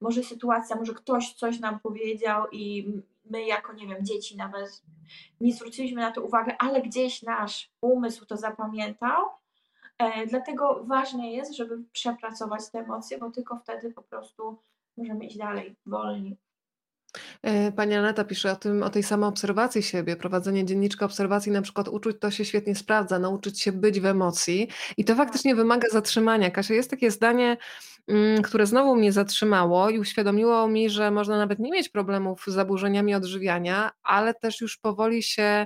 Może 0.01 0.23
sytuacja, 0.23 0.75
może 0.75 0.93
ktoś 0.93 1.33
coś 1.33 1.59
nam 1.59 1.79
powiedział 1.79 2.45
i 2.51 2.93
my 3.29 3.45
jako, 3.45 3.73
nie 3.73 3.87
wiem, 3.87 4.05
dzieci 4.05 4.37
nawet 4.37 4.83
nie 5.41 5.53
zwróciliśmy 5.53 6.01
na 6.01 6.11
to 6.11 6.21
uwagę, 6.21 6.55
ale 6.59 6.81
gdzieś 6.81 7.23
nasz 7.23 7.69
umysł 7.81 8.25
to 8.25 8.37
zapamiętał. 8.37 9.25
E, 9.97 10.27
dlatego 10.27 10.83
ważne 10.83 11.31
jest, 11.31 11.55
żeby 11.55 11.83
przepracować 11.91 12.69
te 12.71 12.79
emocje, 12.79 13.17
bo 13.17 13.31
tylko 13.31 13.57
wtedy 13.57 13.91
po 13.91 14.01
prostu 14.01 14.57
możemy 14.97 15.25
iść 15.25 15.37
dalej, 15.37 15.75
wolniej. 15.85 16.37
E, 17.41 17.71
pani 17.71 17.95
Aneta 17.95 18.23
pisze 18.23 18.51
o 18.51 18.55
tym, 18.55 18.83
o 18.83 18.89
tej 18.89 19.03
samoobserwacji 19.03 19.83
siebie, 19.83 20.15
prowadzenie 20.15 20.65
dzienniczka 20.65 21.05
obserwacji, 21.05 21.51
na 21.51 21.61
przykład 21.61 21.87
uczuć, 21.87 22.17
to 22.19 22.31
się 22.31 22.45
świetnie 22.45 22.75
sprawdza, 22.75 23.19
nauczyć 23.19 23.61
się 23.61 23.71
być 23.71 23.99
w 23.99 24.05
emocji 24.05 24.67
i 24.97 25.05
to 25.05 25.15
faktycznie 25.15 25.55
wymaga 25.55 25.89
zatrzymania. 25.89 26.51
Kasia, 26.51 26.73
jest 26.73 26.89
takie 26.89 27.11
zdanie, 27.11 27.57
które 28.43 28.65
znowu 28.65 28.95
mnie 28.95 29.11
zatrzymało 29.11 29.89
i 29.89 29.99
uświadomiło 29.99 30.67
mi, 30.67 30.89
że 30.89 31.11
można 31.11 31.37
nawet 31.37 31.59
nie 31.59 31.71
mieć 31.71 31.89
problemów 31.89 32.43
z 32.47 32.53
zaburzeniami 32.53 33.15
odżywiania, 33.15 33.91
ale 34.03 34.33
też 34.33 34.61
już 34.61 34.77
powoli 34.77 35.23
się 35.23 35.65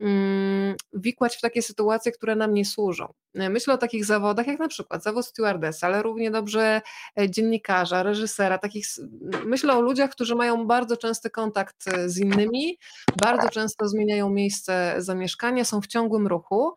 Mm, 0.00 0.76
wikłać 0.92 1.36
w 1.36 1.40
takie 1.40 1.62
sytuacje, 1.62 2.12
które 2.12 2.36
nam 2.36 2.54
nie 2.54 2.64
służą. 2.64 3.12
Myślę 3.34 3.74
o 3.74 3.78
takich 3.78 4.04
zawodach, 4.04 4.46
jak 4.46 4.58
na 4.58 4.68
przykład 4.68 5.02
zawód 5.02 5.26
stewardessa, 5.26 5.86
ale 5.86 6.02
równie 6.02 6.30
dobrze 6.30 6.82
e, 7.20 7.30
dziennikarza, 7.30 8.02
reżysera, 8.02 8.58
takich, 8.58 8.86
myślę 9.46 9.74
o 9.74 9.80
ludziach, 9.80 10.10
którzy 10.10 10.34
mają 10.34 10.66
bardzo 10.66 10.96
częsty 10.96 11.30
kontakt 11.30 11.88
e, 11.88 12.08
z 12.08 12.18
innymi, 12.18 12.78
bardzo 13.22 13.48
często 13.48 13.88
zmieniają 13.88 14.30
miejsce 14.30 14.94
zamieszkania, 14.98 15.64
są 15.64 15.80
w 15.80 15.86
ciągłym 15.86 16.26
ruchu 16.26 16.74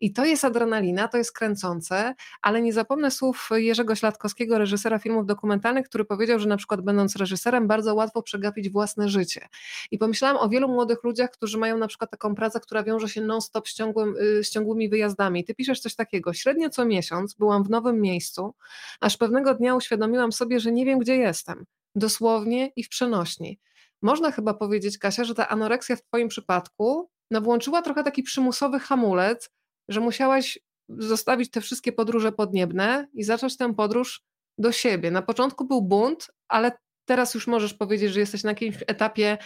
i 0.00 0.12
to 0.12 0.24
jest 0.24 0.44
adrenalina, 0.44 1.08
to 1.08 1.18
jest 1.18 1.32
kręcące, 1.32 2.14
ale 2.42 2.62
nie 2.62 2.72
zapomnę 2.72 3.10
słów 3.10 3.48
Jerzego 3.52 3.94
Śladkowskiego, 3.94 4.58
reżysera 4.58 4.98
filmów 4.98 5.26
dokumentalnych, 5.26 5.88
który 5.88 6.04
powiedział, 6.04 6.38
że 6.38 6.48
na 6.48 6.56
przykład 6.56 6.80
będąc 6.80 7.16
reżyserem 7.16 7.66
bardzo 7.66 7.94
łatwo 7.94 8.22
przegapić 8.22 8.70
własne 8.70 9.08
życie. 9.08 9.48
I 9.90 9.98
pomyślałam 9.98 10.36
o 10.36 10.48
wielu 10.48 10.68
młodych 10.68 11.04
ludziach, 11.04 11.30
którzy 11.30 11.58
mają 11.58 11.78
na 11.78 11.88
przykład 11.88 12.10
taką 12.10 12.34
pracę, 12.34 12.60
która 12.60 12.82
wiąże 12.82 13.08
się 13.08 13.20
non-stop 13.20 13.68
z, 13.68 13.74
ciągłym, 13.74 14.16
y, 14.16 14.44
z 14.44 14.50
ciągłymi 14.50 14.88
wyjazdami. 14.88 15.44
Ty 15.44 15.54
piszesz 15.54 15.80
coś 15.80 15.94
takiego, 15.98 16.32
średnio 16.32 16.70
co 16.70 16.84
miesiąc 16.84 17.34
byłam 17.34 17.64
w 17.64 17.70
nowym 17.70 18.00
miejscu, 18.00 18.54
aż 19.00 19.16
pewnego 19.16 19.54
dnia 19.54 19.74
uświadomiłam 19.74 20.32
sobie, 20.32 20.60
że 20.60 20.72
nie 20.72 20.84
wiem, 20.84 20.98
gdzie 20.98 21.16
jestem. 21.16 21.64
Dosłownie 21.94 22.70
i 22.76 22.84
w 22.84 22.88
przenośni. 22.88 23.60
Można 24.02 24.32
chyba 24.32 24.54
powiedzieć, 24.54 24.98
Kasia, 24.98 25.24
że 25.24 25.34
ta 25.34 25.48
anoreksja 25.48 25.96
w 25.96 26.02
Twoim 26.02 26.28
przypadku 26.28 27.10
no, 27.30 27.40
włączyła 27.40 27.82
trochę 27.82 28.04
taki 28.04 28.22
przymusowy 28.22 28.80
hamulec, 28.80 29.50
że 29.88 30.00
musiałaś 30.00 30.58
zostawić 30.88 31.50
te 31.50 31.60
wszystkie 31.60 31.92
podróże 31.92 32.32
podniebne 32.32 33.08
i 33.14 33.24
zacząć 33.24 33.56
tę 33.56 33.74
podróż 33.74 34.22
do 34.58 34.72
siebie. 34.72 35.10
Na 35.10 35.22
początku 35.22 35.64
był 35.64 35.82
bunt, 35.82 36.26
ale 36.48 36.72
teraz 37.04 37.34
już 37.34 37.46
możesz 37.46 37.74
powiedzieć, 37.74 38.12
że 38.12 38.20
jesteś 38.20 38.44
na 38.44 38.50
jakimś 38.50 38.76
etapie. 38.86 39.38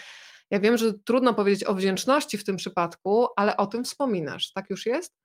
Ja 0.50 0.60
wiem, 0.60 0.76
że 0.76 0.92
trudno 1.04 1.34
powiedzieć 1.34 1.64
o 1.64 1.74
wdzięczności 1.74 2.38
w 2.38 2.44
tym 2.44 2.56
przypadku, 2.56 3.26
ale 3.36 3.56
o 3.56 3.66
tym 3.66 3.84
wspominasz. 3.84 4.52
Tak 4.52 4.70
już 4.70 4.86
jest? 4.86 5.21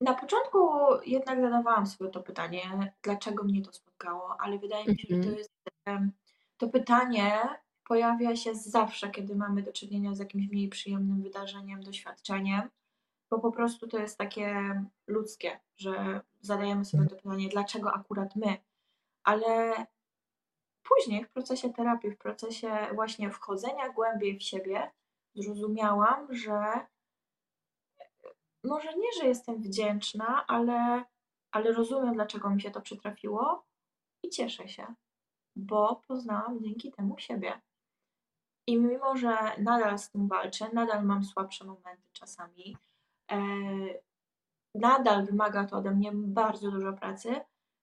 Na 0.00 0.14
początku 0.14 0.58
jednak 1.06 1.40
zadawałam 1.40 1.86
sobie 1.86 2.10
to 2.10 2.22
pytanie, 2.22 2.92
dlaczego 3.02 3.44
mnie 3.44 3.62
to 3.62 3.72
spotkało, 3.72 4.36
ale 4.40 4.58
wydaje 4.58 4.84
mi 4.86 4.98
się, 4.98 5.08
że 5.10 5.14
to 5.14 5.28
mhm. 5.28 5.36
jest 5.38 5.50
to 6.56 6.68
pytanie 6.68 7.40
pojawia 7.84 8.36
się 8.36 8.54
zawsze, 8.54 9.10
kiedy 9.10 9.36
mamy 9.36 9.62
do 9.62 9.72
czynienia 9.72 10.14
z 10.14 10.18
jakimś 10.18 10.48
mniej 10.48 10.68
przyjemnym 10.68 11.22
wydarzeniem, 11.22 11.82
doświadczeniem, 11.82 12.70
bo 13.30 13.38
po 13.38 13.52
prostu 13.52 13.88
to 13.88 13.98
jest 13.98 14.18
takie 14.18 14.74
ludzkie, 15.06 15.60
że 15.76 16.20
zadajemy 16.40 16.84
sobie 16.84 17.06
to 17.06 17.16
pytanie, 17.16 17.48
dlaczego 17.48 17.92
akurat 17.92 18.36
my, 18.36 18.56
ale 19.24 19.74
później 20.82 21.24
w 21.24 21.30
procesie 21.30 21.72
terapii, 21.72 22.10
w 22.10 22.18
procesie 22.18 22.70
właśnie 22.94 23.30
wchodzenia 23.30 23.88
głębiej 23.88 24.38
w 24.38 24.42
siebie, 24.42 24.90
zrozumiałam, 25.34 26.34
że 26.34 26.86
może 28.64 28.94
nie, 28.96 29.08
że 29.20 29.28
jestem 29.28 29.62
wdzięczna, 29.62 30.46
ale, 30.46 31.04
ale 31.52 31.72
rozumiem, 31.72 32.14
dlaczego 32.14 32.50
mi 32.50 32.60
się 32.60 32.70
to 32.70 32.80
przytrafiło 32.80 33.64
i 34.22 34.28
cieszę 34.28 34.68
się, 34.68 34.94
bo 35.56 36.02
poznałam 36.08 36.60
dzięki 36.60 36.92
temu 36.92 37.18
siebie. 37.18 37.60
I 38.66 38.80
mimo, 38.80 39.16
że 39.16 39.36
nadal 39.58 39.98
z 39.98 40.10
tym 40.10 40.28
walczę, 40.28 40.68
nadal 40.72 41.04
mam 41.04 41.24
słabsze 41.24 41.64
momenty 41.64 42.08
czasami, 42.12 42.76
e, 43.30 43.38
nadal 44.74 45.24
wymaga 45.24 45.64
to 45.64 45.76
ode 45.76 45.90
mnie 45.90 46.10
bardzo 46.14 46.70
dużo 46.70 46.92
pracy, 46.92 47.40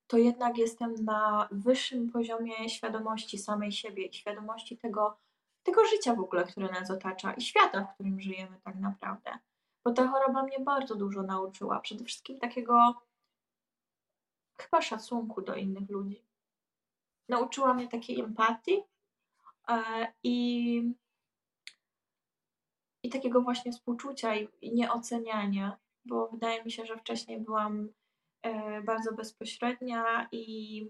to 0.07 0.17
jednak 0.17 0.57
jestem 0.57 0.95
na 0.95 1.47
wyższym 1.51 2.09
poziomie 2.09 2.69
świadomości 2.69 3.37
samej 3.37 3.71
siebie 3.71 4.05
i 4.05 4.13
świadomości 4.13 4.77
tego, 4.77 5.17
tego 5.63 5.85
życia 5.85 6.15
w 6.15 6.19
ogóle, 6.19 6.43
które 6.43 6.71
nas 6.71 6.91
otacza 6.91 7.33
i 7.33 7.41
świata, 7.41 7.85
w 7.85 7.93
którym 7.93 8.21
żyjemy 8.21 8.59
tak 8.63 8.75
naprawdę. 8.75 9.31
Bo 9.85 9.91
ta 9.91 10.07
choroba 10.07 10.43
mnie 10.43 10.59
bardzo 10.59 10.95
dużo 10.95 11.23
nauczyła. 11.23 11.79
Przede 11.79 12.05
wszystkim 12.05 12.39
takiego 12.39 13.01
chyba 14.57 14.81
szacunku 14.81 15.41
do 15.41 15.55
innych 15.55 15.89
ludzi. 15.89 16.25
Nauczyła 17.29 17.73
mnie 17.73 17.87
takiej 17.87 18.19
empatii, 18.19 18.83
E, 19.71 20.07
i, 20.23 20.93
i 23.03 23.09
takiego 23.09 23.41
właśnie 23.41 23.71
współczucia 23.71 24.35
i, 24.35 24.47
i 24.61 24.73
nieoceniania, 24.73 25.77
bo 26.05 26.27
wydaje 26.27 26.63
mi 26.63 26.71
się, 26.71 26.85
że 26.85 26.97
wcześniej 26.97 27.39
byłam 27.39 27.89
e, 28.41 28.81
bardzo 28.81 29.13
bezpośrednia 29.13 30.29
i 30.31 30.87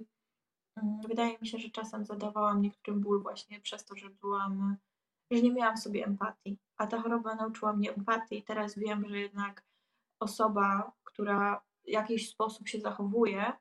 mm, 0.75 1.01
wydaje 1.07 1.37
mi 1.39 1.47
się, 1.47 1.57
że 1.57 1.69
czasem 1.69 2.05
zadawałam 2.05 2.61
niektórym 2.61 3.01
ból 3.01 3.21
właśnie 3.21 3.59
przez 3.59 3.85
to, 3.85 3.95
że 3.95 4.09
byłam, 4.09 4.77
że 5.31 5.41
nie 5.41 5.51
miałam 5.51 5.77
sobie 5.77 6.05
empatii, 6.05 6.57
a 6.77 6.87
ta 6.87 7.01
choroba 7.01 7.35
nauczyła 7.35 7.73
mnie 7.73 7.93
empatii 7.93 8.37
i 8.37 8.43
teraz 8.43 8.77
wiem, 8.77 9.09
że 9.09 9.19
jednak 9.19 9.63
osoba, 10.19 10.91
która 11.03 11.61
w 11.85 11.89
jakiś 11.89 12.29
sposób 12.29 12.67
się 12.67 12.79
zachowuje, 12.79 13.53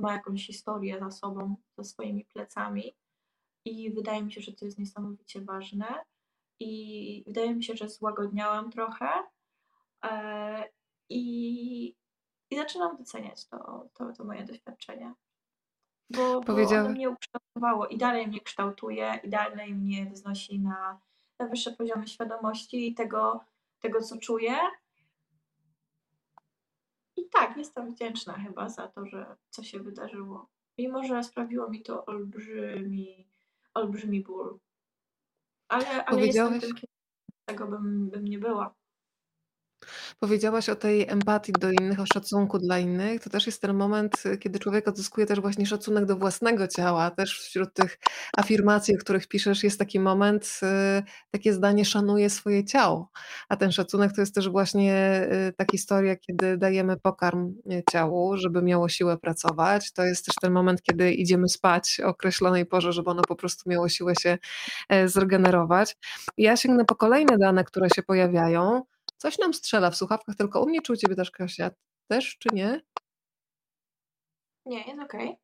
ma 0.00 0.12
jakąś 0.12 0.46
historię 0.46 0.98
za 1.00 1.10
sobą, 1.10 1.56
za 1.78 1.84
swoimi 1.84 2.24
plecami, 2.24 2.94
i 3.68 3.90
wydaje 3.90 4.22
mi 4.22 4.32
się, 4.32 4.40
że 4.40 4.52
to 4.52 4.64
jest 4.64 4.78
niesamowicie 4.78 5.40
ważne. 5.40 6.04
I 6.60 7.24
wydaje 7.26 7.54
mi 7.54 7.64
się, 7.64 7.76
że 7.76 7.88
złagodniałam 7.88 8.70
trochę 8.70 9.08
e, 10.04 10.64
i, 11.08 11.94
i 12.50 12.56
zaczynam 12.56 12.96
doceniać 12.96 13.48
to, 13.48 13.88
to, 13.94 14.12
to 14.12 14.24
moje 14.24 14.44
doświadczenie. 14.44 15.14
Bo, 16.10 16.40
Powiedział... 16.40 16.78
bo 16.78 16.84
ono 16.84 16.94
mnie 16.94 17.10
ukształtowało 17.10 17.86
i 17.86 17.98
dalej 17.98 18.28
mnie 18.28 18.40
kształtuje 18.40 19.20
i 19.24 19.28
dalej 19.28 19.74
mnie 19.74 20.10
wznosi 20.10 20.60
na, 20.60 21.00
na 21.38 21.46
wyższe 21.46 21.72
poziomy 21.72 22.08
świadomości 22.08 22.88
i 22.88 22.94
tego, 22.94 23.44
tego, 23.80 24.00
co 24.00 24.16
czuję. 24.16 24.56
I 27.16 27.28
tak, 27.28 27.56
jestem 27.56 27.94
wdzięczna 27.94 28.32
chyba 28.32 28.68
za 28.68 28.88
to, 28.88 29.06
że 29.06 29.36
co 29.50 29.62
się 29.62 29.80
wydarzyło. 29.80 30.48
Mimo, 30.78 31.04
że 31.04 31.24
sprawiło 31.24 31.70
mi 31.70 31.82
to 31.82 32.04
olbrzymi 32.06 33.28
olbrzymi 33.74 34.22
ból. 34.22 34.58
Ale, 35.68 36.04
ale 36.04 36.26
jestem 36.26 36.60
tym, 36.60 36.76
tego 37.44 37.66
bym, 37.66 38.10
bym 38.10 38.24
nie 38.24 38.38
była. 38.38 38.74
Powiedziałaś 40.18 40.68
o 40.68 40.76
tej 40.76 41.08
empatii 41.08 41.52
do 41.52 41.70
innych, 41.70 42.00
o 42.00 42.06
szacunku 42.06 42.58
dla 42.58 42.78
innych. 42.78 43.22
To 43.22 43.30
też 43.30 43.46
jest 43.46 43.62
ten 43.62 43.76
moment, 43.76 44.22
kiedy 44.40 44.58
człowiek 44.58 44.88
odzyskuje 44.88 45.26
też 45.26 45.40
właśnie 45.40 45.66
szacunek 45.66 46.04
do 46.04 46.16
własnego 46.16 46.68
ciała. 46.68 47.10
Też 47.10 47.40
wśród 47.40 47.74
tych 47.74 47.98
afirmacji, 48.36 48.94
o 48.94 48.98
których 48.98 49.28
piszesz, 49.28 49.64
jest 49.64 49.78
taki 49.78 50.00
moment, 50.00 50.60
y, 50.98 51.02
takie 51.30 51.52
zdanie: 51.52 51.84
„Szanuję 51.84 52.30
swoje 52.30 52.64
ciało”, 52.64 53.10
a 53.48 53.56
ten 53.56 53.72
szacunek 53.72 54.12
to 54.12 54.20
jest 54.20 54.34
też 54.34 54.48
właśnie, 54.48 55.26
y, 55.48 55.52
ta 55.52 55.64
historia, 55.72 56.16
kiedy 56.16 56.56
dajemy 56.56 56.96
pokarm, 56.96 57.54
y, 57.72 57.82
ciału, 57.90 58.36
żeby 58.36 58.62
miało 58.62 58.88
siłę 58.88 59.18
pracować. 59.18 59.92
To 59.92 60.04
jest 60.04 60.26
też 60.26 60.34
ten 60.40 60.52
moment, 60.52 60.82
kiedy 60.82 61.12
idziemy 61.12 61.48
spać 61.48 62.00
o 62.04 62.08
określonej 62.08 62.66
porze, 62.66 62.92
żeby 62.92 63.10
ono 63.10 63.22
po 63.22 63.36
prostu 63.36 63.70
miało 63.70 63.88
siłę 63.88 64.14
się, 64.16 64.38
e, 64.88 65.08
zregenerować. 65.08 65.96
Ja 66.38 66.56
sięgnę 66.56 66.84
po 66.84 66.94
kolejne 66.94 67.38
dane, 67.38 67.64
które 67.64 67.90
się 67.90 68.02
pojawiają. 68.02 68.82
Coś 69.18 69.38
nam 69.38 69.54
strzela 69.54 69.90
w 69.90 69.96
słuchawkach, 69.96 70.36
tylko 70.36 70.62
u 70.62 70.68
mnie 70.68 70.82
czy 70.82 70.92
u 70.92 70.96
ciebie 70.96 71.16
też, 71.16 71.30
Kasia? 71.30 71.70
Też 72.08 72.38
czy 72.38 72.48
nie? 72.52 72.80
Nie, 74.66 74.82
jest 74.84 75.02
okej. 75.02 75.36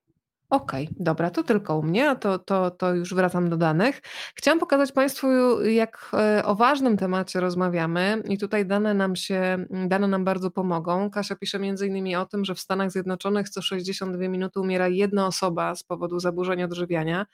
Okej, 0.55 0.89
dobra, 1.01 1.31
to 1.31 1.43
tylko 1.43 1.79
u 1.79 1.83
mnie, 1.83 2.11
a 2.11 2.15
to 2.15 2.39
to 2.39 2.71
to 2.71 2.95
już 2.95 3.15
wracam 3.15 3.51
do 3.51 3.57
danych. 3.57 4.03
Chciałam 4.35 4.59
pokazać 4.59 4.93
Państwu, 4.93 5.27
jak, 5.63 6.11
e, 6.13 6.45
o 6.45 6.55
ważnym 6.55 6.97
temacie 6.97 7.41
rozmawiamy 7.41 8.23
i 8.29 8.39
tutaj 8.39 8.67
dane 8.67 8.95
nam 8.95 9.17
się 9.17 9.67
dane 9.71 10.09
nam 10.09 10.25
bardzo 10.25 10.51
pomogą. 10.51 11.11
Kasia 11.11 11.37
pisze 11.37 11.59
między 11.59 11.87
innymi 11.87 12.17
o 12.17 12.27
tym, 12.27 12.45
że 12.45 12.55
w 12.55 12.61
Stanach 12.61 12.91
Zjednoczonych 12.91 13.49
co 13.49 13.63
62 13.63 14.29
minuty 14.29 14.61
umiera 14.61 14.89
jedna 14.89 15.27
osoba 15.27 15.75
z 15.75 15.83
powodu 15.83 16.21
zaburzeń 16.21 16.63
odżywiania 16.63 17.27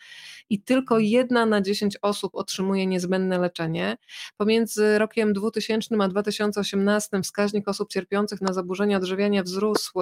i 0.51 0.63
tylko 0.63 0.99
jedna 0.99 1.47
na 1.47 1.61
10 1.61 1.97
osób 2.03 2.35
otrzymuje 2.35 2.87
niezbędne 2.87 3.39
leczenie. 3.39 3.97
Pomiędzy 4.37 4.99
rokiem 4.99 5.33
2000 5.33 5.97
a 6.01 6.09
2018 6.09 7.23
wskaźnik 7.23 7.69
osób 7.69 7.89
cierpiących 7.89 8.41
na 8.41 8.53
zaburzenia 8.53 8.97
odżywiania 8.97 9.43
wzrósł 9.43 10.01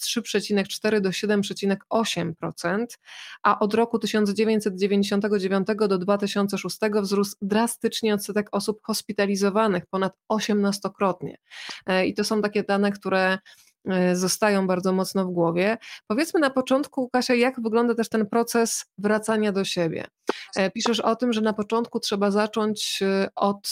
3,4 0.00 1.00
do 1.00 1.10
7,8%, 1.10 2.86
a 3.42 3.58
od 3.58 3.74
roku 3.74 3.98
1999 3.98 5.68
do 5.88 5.98
2006 5.98 6.78
wzrósł 7.02 7.36
drastycznie 7.42 8.14
odsetek 8.14 8.48
osób 8.52 8.80
hospitalizowanych, 8.82 9.86
ponad 9.86 10.12
18-krotnie. 10.32 11.34
E, 11.86 12.06
I 12.06 12.14
to 12.14 12.24
są 12.24 12.42
takie 12.42 12.62
dane, 12.62 12.92
które 12.92 13.38
e, 13.88 14.16
zostają 14.16 14.66
bardzo 14.66 14.92
mocno 14.92 15.24
w 15.24 15.30
głowie. 15.30 15.78
Powiedzmy 16.06 16.40
na 16.40 16.50
początku, 16.50 17.08
Kasia, 17.08 17.34
jak 17.34 17.62
wygląda 17.62 17.94
też 17.94 18.08
ten 18.08 18.26
proces 18.26 18.84
wracania 18.98 19.52
do 19.52 19.64
siebie. 19.64 20.04
E, 20.56 20.70
piszesz 20.70 21.00
o 21.00 21.16
tym, 21.16 21.32
że 21.32 21.40
na 21.40 21.52
początku 21.52 22.00
trzeba 22.00 22.30
zacząć 22.30 23.00
od 23.34 23.68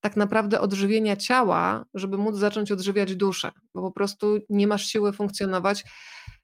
tak 0.00 0.16
naprawdę 0.16 0.60
odżywienia 0.60 1.16
ciała, 1.16 1.84
żeby 1.94 2.18
móc 2.18 2.36
zacząć 2.36 2.72
odżywiać 2.72 3.16
duszę, 3.16 3.52
bo 3.74 3.82
po 3.82 3.92
prostu 3.92 4.38
nie 4.48 4.66
masz 4.66 4.86
siły 4.86 5.12
funkcjonować. 5.12 5.84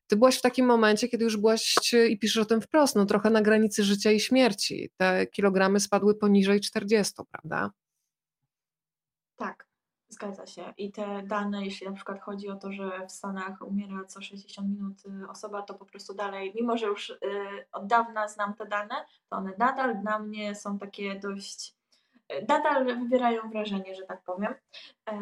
Ty 0.06 0.16
byłaś 0.16 0.38
w 0.38 0.42
takim 0.42 0.66
momencie, 0.66 1.08
kiedy 1.08 1.24
już 1.24 1.36
byłaś 1.36 1.74
i 2.10 2.18
piszesz 2.18 2.42
o 2.42 2.46
tym 2.46 2.60
wprost, 2.60 2.96
no 2.96 3.06
trochę 3.06 3.30
na 3.30 3.42
granicy 3.42 3.84
życia 3.84 4.10
i 4.10 4.20
śmierci. 4.20 4.90
Te 4.96 5.26
kilogramy 5.26 5.80
spadły 5.80 6.14
poniżej 6.14 6.60
40, 6.60 7.14
prawda? 7.30 7.70
Tak, 9.36 9.68
zgadza 10.08 10.46
się. 10.46 10.74
I 10.76 10.92
te 10.92 11.22
dane, 11.22 11.64
jeśli 11.64 11.86
na 11.86 11.92
przykład 11.92 12.20
chodzi 12.20 12.48
o 12.48 12.56
to, 12.56 12.72
że 12.72 13.06
w 13.06 13.12
Stanach 13.12 13.62
umiera 13.62 14.04
co 14.04 14.22
60 14.22 14.68
minut 14.68 15.02
y, 15.06 15.28
osoba, 15.28 15.62
to 15.62 15.74
po 15.74 15.84
prostu 15.84 16.14
dalej, 16.14 16.52
mimo 16.56 16.76
że 16.76 16.86
już 16.86 17.10
y, 17.10 17.18
od 17.72 17.86
dawna 17.86 18.28
znam 18.28 18.54
te 18.54 18.66
dane, 18.66 18.94
to 19.28 19.36
one 19.36 19.52
nadal 19.58 20.00
dla 20.00 20.18
mnie 20.18 20.54
są 20.54 20.78
takie 20.78 21.20
dość 21.20 21.75
nadal 22.48 22.84
wywierają 22.84 23.50
wrażenie, 23.50 23.94
że 23.94 24.02
tak 24.02 24.22
powiem, 24.22 24.54
e, 25.10 25.16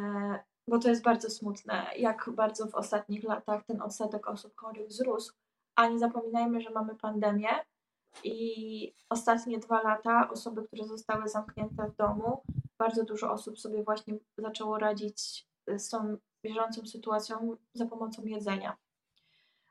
bo 0.68 0.78
to 0.78 0.88
jest 0.88 1.02
bardzo 1.02 1.30
smutne, 1.30 1.86
jak 1.96 2.30
bardzo 2.34 2.66
w 2.66 2.74
ostatnich 2.74 3.24
latach 3.24 3.64
ten 3.64 3.82
odsetek 3.82 4.28
osób 4.28 4.52
chorych 4.56 4.88
wzrósł, 4.88 5.32
a 5.76 5.88
nie 5.88 5.98
zapominajmy, 5.98 6.60
że 6.60 6.70
mamy 6.70 6.94
pandemię 6.94 7.50
i 8.24 8.94
ostatnie 9.10 9.58
dwa 9.58 9.82
lata 9.82 10.30
osoby, 10.30 10.66
które 10.66 10.84
zostały 10.84 11.28
zamknięte 11.28 11.90
w 11.90 11.96
domu, 11.96 12.42
bardzo 12.78 13.04
dużo 13.04 13.32
osób 13.32 13.58
sobie 13.58 13.84
właśnie 13.84 14.14
zaczęło 14.38 14.78
radzić 14.78 15.46
z 15.76 15.88
tą 15.88 16.16
bieżącą 16.44 16.86
sytuacją 16.86 17.56
za 17.74 17.86
pomocą 17.86 18.24
jedzenia 18.24 18.76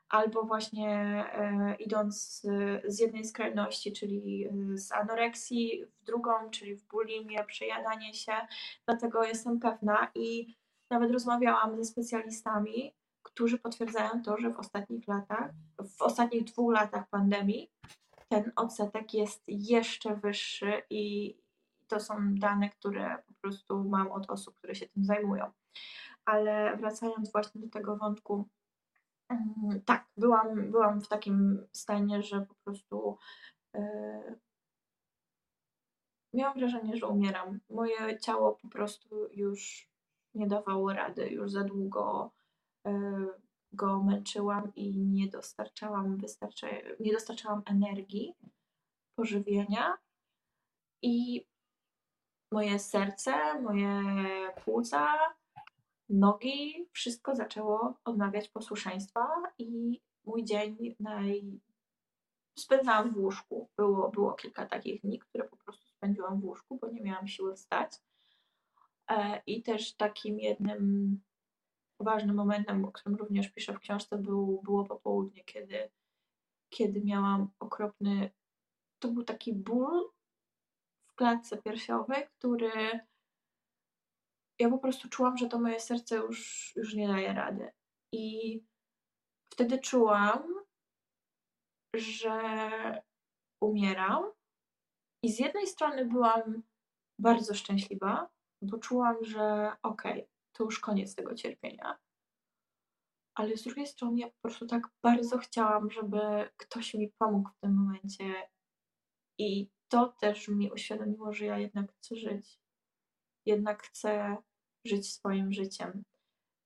albo 0.08 0.42
właśnie 0.42 0.90
e, 1.32 1.76
idąc 1.78 2.42
z 2.84 2.98
jednej 3.00 3.24
skrajności, 3.24 3.92
czyli 3.92 4.46
e, 4.46 4.78
z 4.78 4.92
anoreksji, 4.92 5.84
w 5.84 6.04
drugą, 6.04 6.50
czyli 6.50 6.76
w 6.76 6.82
bulimię, 6.82 7.44
przejadanie 7.44 8.14
się. 8.14 8.32
Dlatego 8.86 9.24
jestem 9.24 9.60
pewna 9.60 10.10
i 10.14 10.56
nawet 10.90 11.10
rozmawiałam 11.10 11.76
ze 11.76 11.84
specjalistami, 11.84 12.94
którzy 13.22 13.58
potwierdzają 13.58 14.22
to, 14.22 14.38
że 14.38 14.50
w 14.50 14.58
ostatnich 14.58 15.08
latach, 15.08 15.50
w 15.96 16.02
ostatnich 16.02 16.44
dwóch 16.44 16.72
latach 16.74 17.08
pandemii 17.08 17.70
ten 18.28 18.52
odsetek 18.56 19.14
jest 19.14 19.42
jeszcze 19.46 20.16
wyższy 20.16 20.82
i 20.90 21.34
to 21.88 22.00
są 22.00 22.34
dane, 22.34 22.70
które 22.70 23.22
po 23.26 23.34
prostu 23.40 23.84
mam 23.84 24.12
od 24.12 24.30
osób, 24.30 24.56
które 24.56 24.74
się 24.74 24.88
tym 24.88 25.04
zajmują. 25.04 25.50
Ale 26.24 26.76
wracając 26.76 27.32
właśnie 27.32 27.60
do 27.60 27.68
tego 27.68 27.96
wątku 27.96 28.48
tak, 29.84 30.06
byłam, 30.16 30.70
byłam 30.70 31.00
w 31.00 31.08
takim 31.08 31.66
stanie, 31.72 32.22
że 32.22 32.40
po 32.40 32.54
prostu 32.64 33.18
yy, 33.74 34.40
miałam 36.34 36.58
wrażenie, 36.58 36.96
że 36.96 37.06
umieram. 37.06 37.60
Moje 37.70 38.18
ciało 38.18 38.54
po 38.54 38.68
prostu 38.68 39.28
już 39.32 39.90
nie 40.34 40.46
dawało 40.46 40.92
rady, 40.92 41.28
już 41.28 41.50
za 41.50 41.64
długo 41.64 42.32
yy, 42.84 43.44
go 43.72 44.02
męczyłam 44.02 44.74
i 44.74 44.98
nie 44.98 45.28
dostarczałam, 45.28 46.16
wystarczy, 46.16 46.66
nie 47.00 47.12
dostarczałam 47.12 47.62
energii, 47.66 48.34
pożywienia 49.18 49.98
i 51.02 51.46
moje 52.52 52.78
serce, 52.78 53.60
moje 53.60 54.02
płuca 54.64 55.06
nogi, 56.08 56.88
wszystko 56.92 57.34
zaczęło 57.34 57.94
odmawiać 58.04 58.48
posłuszeństwa 58.48 59.26
i 59.58 60.00
mój 60.24 60.44
dzień 60.44 60.96
naj... 61.00 61.60
spędzałam 62.58 63.10
w 63.10 63.18
łóżku. 63.18 63.70
Było, 63.76 64.10
było 64.10 64.32
kilka 64.32 64.66
takich 64.66 65.00
dni, 65.00 65.18
które 65.18 65.48
po 65.48 65.56
prostu 65.56 65.86
spędziłam 65.88 66.40
w 66.40 66.44
łóżku, 66.44 66.78
bo 66.78 66.88
nie 66.90 67.02
miałam 67.02 67.28
siły 67.28 67.56
wstać. 67.56 67.92
E, 69.10 69.42
I 69.46 69.62
też 69.62 69.94
takim 69.94 70.40
jednym 70.40 71.20
ważnym 72.00 72.36
momentem, 72.36 72.84
o 72.84 72.92
którym 72.92 73.18
również 73.18 73.48
piszę 73.48 73.72
w 73.72 73.78
książce, 73.78 74.18
był, 74.18 74.60
było 74.64 74.84
popołudnie, 74.84 75.44
kiedy, 75.44 75.90
kiedy 76.68 77.04
miałam 77.04 77.50
okropny. 77.58 78.30
To 78.98 79.08
był 79.08 79.24
taki 79.24 79.54
ból 79.54 80.10
w 81.06 81.14
klatce 81.14 81.62
piersiowej, 81.62 82.26
który 82.38 83.00
ja 84.58 84.70
po 84.70 84.78
prostu 84.78 85.08
czułam, 85.08 85.36
że 85.36 85.48
to 85.48 85.58
moje 85.58 85.80
serce 85.80 86.16
już, 86.16 86.72
już 86.76 86.94
nie 86.94 87.08
daje 87.08 87.32
rady. 87.32 87.72
I 88.12 88.60
wtedy 89.52 89.78
czułam, 89.78 90.54
że 91.96 92.38
umieram. 93.62 94.24
I 95.22 95.32
z 95.32 95.38
jednej 95.38 95.66
strony 95.66 96.04
byłam 96.04 96.62
bardzo 97.18 97.54
szczęśliwa, 97.54 98.30
bo 98.62 98.78
czułam, 98.78 99.24
że 99.24 99.72
okej, 99.82 100.12
okay, 100.12 100.28
to 100.52 100.64
już 100.64 100.80
koniec 100.80 101.14
tego 101.14 101.34
cierpienia. 101.34 101.98
Ale 103.34 103.56
z 103.56 103.62
drugiej 103.62 103.86
strony 103.86 104.20
ja 104.20 104.26
po 104.26 104.40
prostu 104.42 104.66
tak 104.66 104.88
bardzo 105.02 105.38
chciałam, 105.38 105.90
żeby 105.90 106.50
ktoś 106.56 106.94
mi 106.94 107.12
pomógł 107.18 107.50
w 107.50 107.60
tym 107.60 107.74
momencie. 107.74 108.48
I 109.38 109.70
to 109.88 110.14
też 110.20 110.48
mi 110.48 110.72
uświadomiło, 110.72 111.32
że 111.32 111.44
ja 111.44 111.58
jednak 111.58 111.92
chcę 111.92 112.16
żyć 112.16 112.63
jednak 113.46 113.82
chcę 113.82 114.36
żyć 114.84 115.12
swoim 115.12 115.52
życiem. 115.52 116.02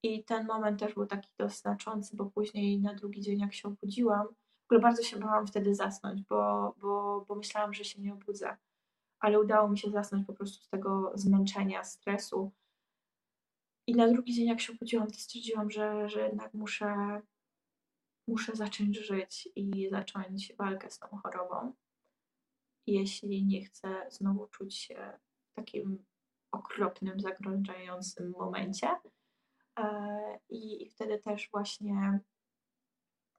I 0.02 0.24
ten 0.24 0.46
moment 0.46 0.80
też 0.80 0.94
był 0.94 1.06
taki 1.06 1.30
dość 1.38 1.60
znaczący, 1.60 2.16
bo 2.16 2.26
później 2.26 2.80
na 2.80 2.94
drugi 2.94 3.20
dzień, 3.20 3.40
jak 3.40 3.54
się 3.54 3.68
obudziłam, 3.68 4.26
w 4.68 4.72
ogóle 4.72 4.80
bardzo 4.80 5.02
się 5.02 5.18
bałam 5.18 5.46
wtedy 5.46 5.74
zasnąć, 5.74 6.22
bo, 6.22 6.74
bo, 6.80 7.24
bo 7.28 7.34
myślałam, 7.34 7.74
że 7.74 7.84
się 7.84 8.02
nie 8.02 8.12
obudzę. 8.12 8.56
Ale 9.20 9.40
udało 9.40 9.68
mi 9.68 9.78
się 9.78 9.90
zasnąć 9.90 10.26
po 10.26 10.32
prostu 10.32 10.64
z 10.64 10.68
tego 10.68 11.12
zmęczenia, 11.14 11.84
stresu. 11.84 12.52
I 13.86 13.94
na 13.94 14.08
drugi 14.08 14.34
dzień, 14.34 14.46
jak 14.46 14.60
się 14.60 14.72
obudziłam, 14.72 15.10
to 15.10 15.18
stwierdziłam, 15.18 15.70
że, 15.70 16.08
że 16.08 16.20
jednak 16.20 16.54
muszę, 16.54 17.22
muszę 18.28 18.56
zacząć 18.56 18.98
żyć 18.98 19.48
i 19.56 19.88
zacząć 19.90 20.52
walkę 20.58 20.90
z 20.90 20.98
tą 20.98 21.08
chorobą. 21.08 21.72
Jeśli 22.86 23.44
nie 23.44 23.64
chcę 23.64 24.06
znowu 24.10 24.46
czuć 24.46 24.76
się 24.76 25.18
takim 25.54 26.04
okropnym, 26.52 27.20
zagrożającym 27.20 28.32
momencie. 28.38 28.88
E, 29.78 30.38
I 30.50 30.88
wtedy 30.90 31.18
też 31.18 31.48
właśnie 31.52 32.20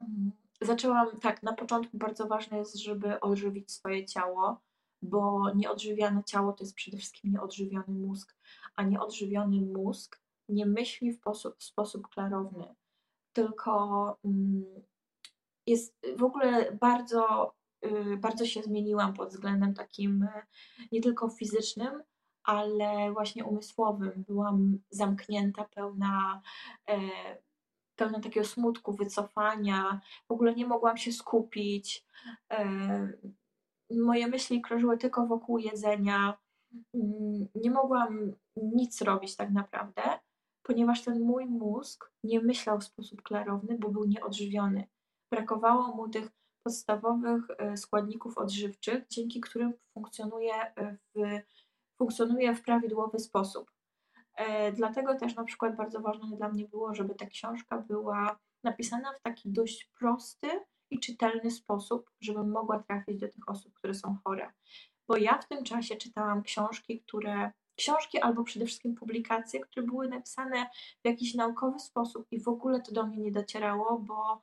mm, 0.01 0.31
zaczęłam, 0.61 1.19
tak, 1.19 1.43
na 1.43 1.53
początku 1.53 1.97
bardzo 1.97 2.27
ważne 2.27 2.57
jest, 2.57 2.75
żeby 2.75 3.19
odżywić 3.19 3.71
swoje 3.71 4.05
ciało, 4.05 4.61
bo 5.01 5.51
nieodżywiane 5.55 6.23
ciało 6.23 6.53
to 6.53 6.63
jest 6.63 6.75
przede 6.75 6.97
wszystkim 6.97 7.31
nieodżywiony 7.31 7.93
mózg, 7.93 8.35
a 8.75 8.83
nieodżywiony 8.83 9.61
mózg 9.61 10.21
nie 10.49 10.65
myśli 10.65 11.13
w 11.13 11.17
sposób, 11.17 11.55
w 11.57 11.63
sposób 11.63 12.07
klarowny, 12.07 12.75
tylko 13.33 14.17
mm, 14.25 14.65
jest 15.67 15.97
w 16.17 16.23
ogóle 16.23 16.71
bardzo, 16.71 17.53
y, 17.85 18.17
bardzo 18.17 18.45
się 18.45 18.63
zmieniłam 18.63 19.13
pod 19.13 19.29
względem 19.29 19.73
takim 19.73 20.23
y, 20.23 20.27
nie 20.91 21.01
tylko 21.01 21.29
fizycznym, 21.29 22.03
ale 22.49 23.11
właśnie 23.11 23.45
umysłowym. 23.45 24.23
Byłam 24.27 24.79
zamknięta, 24.89 25.63
pełna, 25.63 26.41
e, 26.89 26.99
pełna 27.95 28.19
takiego 28.19 28.45
smutku, 28.45 28.93
wycofania. 28.93 30.01
W 30.29 30.31
ogóle 30.31 30.55
nie 30.55 30.65
mogłam 30.65 30.97
się 30.97 31.11
skupić. 31.11 32.05
E, 32.51 33.13
moje 33.91 34.27
myśli 34.27 34.61
krążyły 34.61 34.97
tylko 34.97 35.27
wokół 35.27 35.57
jedzenia. 35.57 36.37
Mm, 36.93 37.47
nie 37.55 37.71
mogłam 37.71 38.31
nic 38.55 39.01
robić 39.01 39.35
tak 39.35 39.51
naprawdę, 39.51 40.01
ponieważ 40.63 41.03
ten 41.03 41.21
mój 41.21 41.45
mózg 41.45 42.11
nie 42.23 42.41
myślał 42.41 42.79
w 42.79 42.83
sposób 42.83 43.21
klarowny, 43.21 43.77
bo 43.77 43.89
był 43.89 44.05
nieodżywiony. 44.05 44.87
Brakowało 45.31 45.95
mu 45.95 46.09
tych 46.09 46.29
podstawowych 46.63 47.43
e, 47.57 47.77
składników 47.77 48.37
odżywczych, 48.37 49.07
dzięki 49.09 49.41
którym 49.41 49.73
funkcjonuje 49.93 50.53
w 51.15 51.41
funkcjonuje 51.99 52.55
w 52.55 52.61
prawidłowy 52.61 53.19
sposób. 53.19 53.71
E, 54.35 54.71
dlatego 54.71 55.15
też 55.15 55.35
na 55.35 55.43
przykład 55.43 55.75
bardzo 55.75 55.99
ważne 55.99 56.37
dla 56.37 56.49
mnie 56.49 56.67
było, 56.67 56.95
żeby 56.95 57.15
ta 57.15 57.25
książka 57.25 57.77
była 57.77 58.39
napisana 58.63 59.13
w 59.13 59.21
taki 59.21 59.49
dość 59.51 59.91
prosty 59.99 60.47
i 60.91 60.99
czytelny 60.99 61.51
sposób, 61.51 62.11
żebym 62.21 62.51
mogła 62.51 62.79
trafić 62.79 63.19
do 63.19 63.27
tych 63.27 63.49
osób, 63.49 63.73
które 63.73 63.93
są 63.93 64.17
chore. 64.23 64.51
Bo 65.07 65.17
ja 65.17 65.37
w 65.37 65.47
tym 65.47 65.63
czasie 65.63 65.95
czytałam 65.95 66.43
książki, 66.43 67.01
które 67.01 67.51
książki 67.75 68.19
albo 68.19 68.43
przede 68.43 68.65
wszystkim 68.65 68.95
publikacje, 68.95 69.59
które 69.59 69.85
były 69.85 70.07
napisane 70.07 70.69
w 71.03 71.07
jakiś 71.07 71.35
naukowy 71.35 71.79
sposób 71.79 72.27
i 72.31 72.39
w 72.41 72.47
ogóle 72.47 72.81
to 72.81 72.91
do 72.91 73.07
mnie 73.07 73.17
nie 73.17 73.31
docierało, 73.31 73.99
bo, 73.99 74.41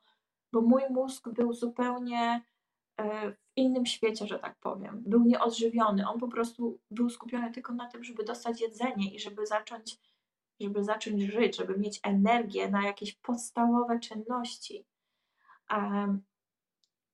bo 0.53 0.61
mój 0.61 0.81
mózg 0.89 1.29
był 1.29 1.53
zupełnie 1.53 2.41
w 2.97 3.33
innym 3.55 3.85
świecie, 3.85 4.27
że 4.27 4.39
tak 4.39 4.55
powiem. 4.59 5.03
Był 5.05 5.23
nieodżywiony. 5.23 6.09
On 6.09 6.19
po 6.19 6.27
prostu 6.27 6.79
był 6.91 7.09
skupiony 7.09 7.51
tylko 7.51 7.73
na 7.73 7.87
tym, 7.87 8.03
żeby 8.03 8.23
dostać 8.23 8.61
jedzenie 8.61 9.15
i 9.15 9.19
żeby 9.19 9.45
zacząć, 9.45 9.97
żeby 10.59 10.83
zacząć 10.83 11.21
żyć, 11.21 11.57
żeby 11.57 11.77
mieć 11.77 11.99
energię 12.03 12.69
na 12.69 12.85
jakieś 12.85 13.15
podstawowe 13.15 13.99
czynności. 13.99 14.85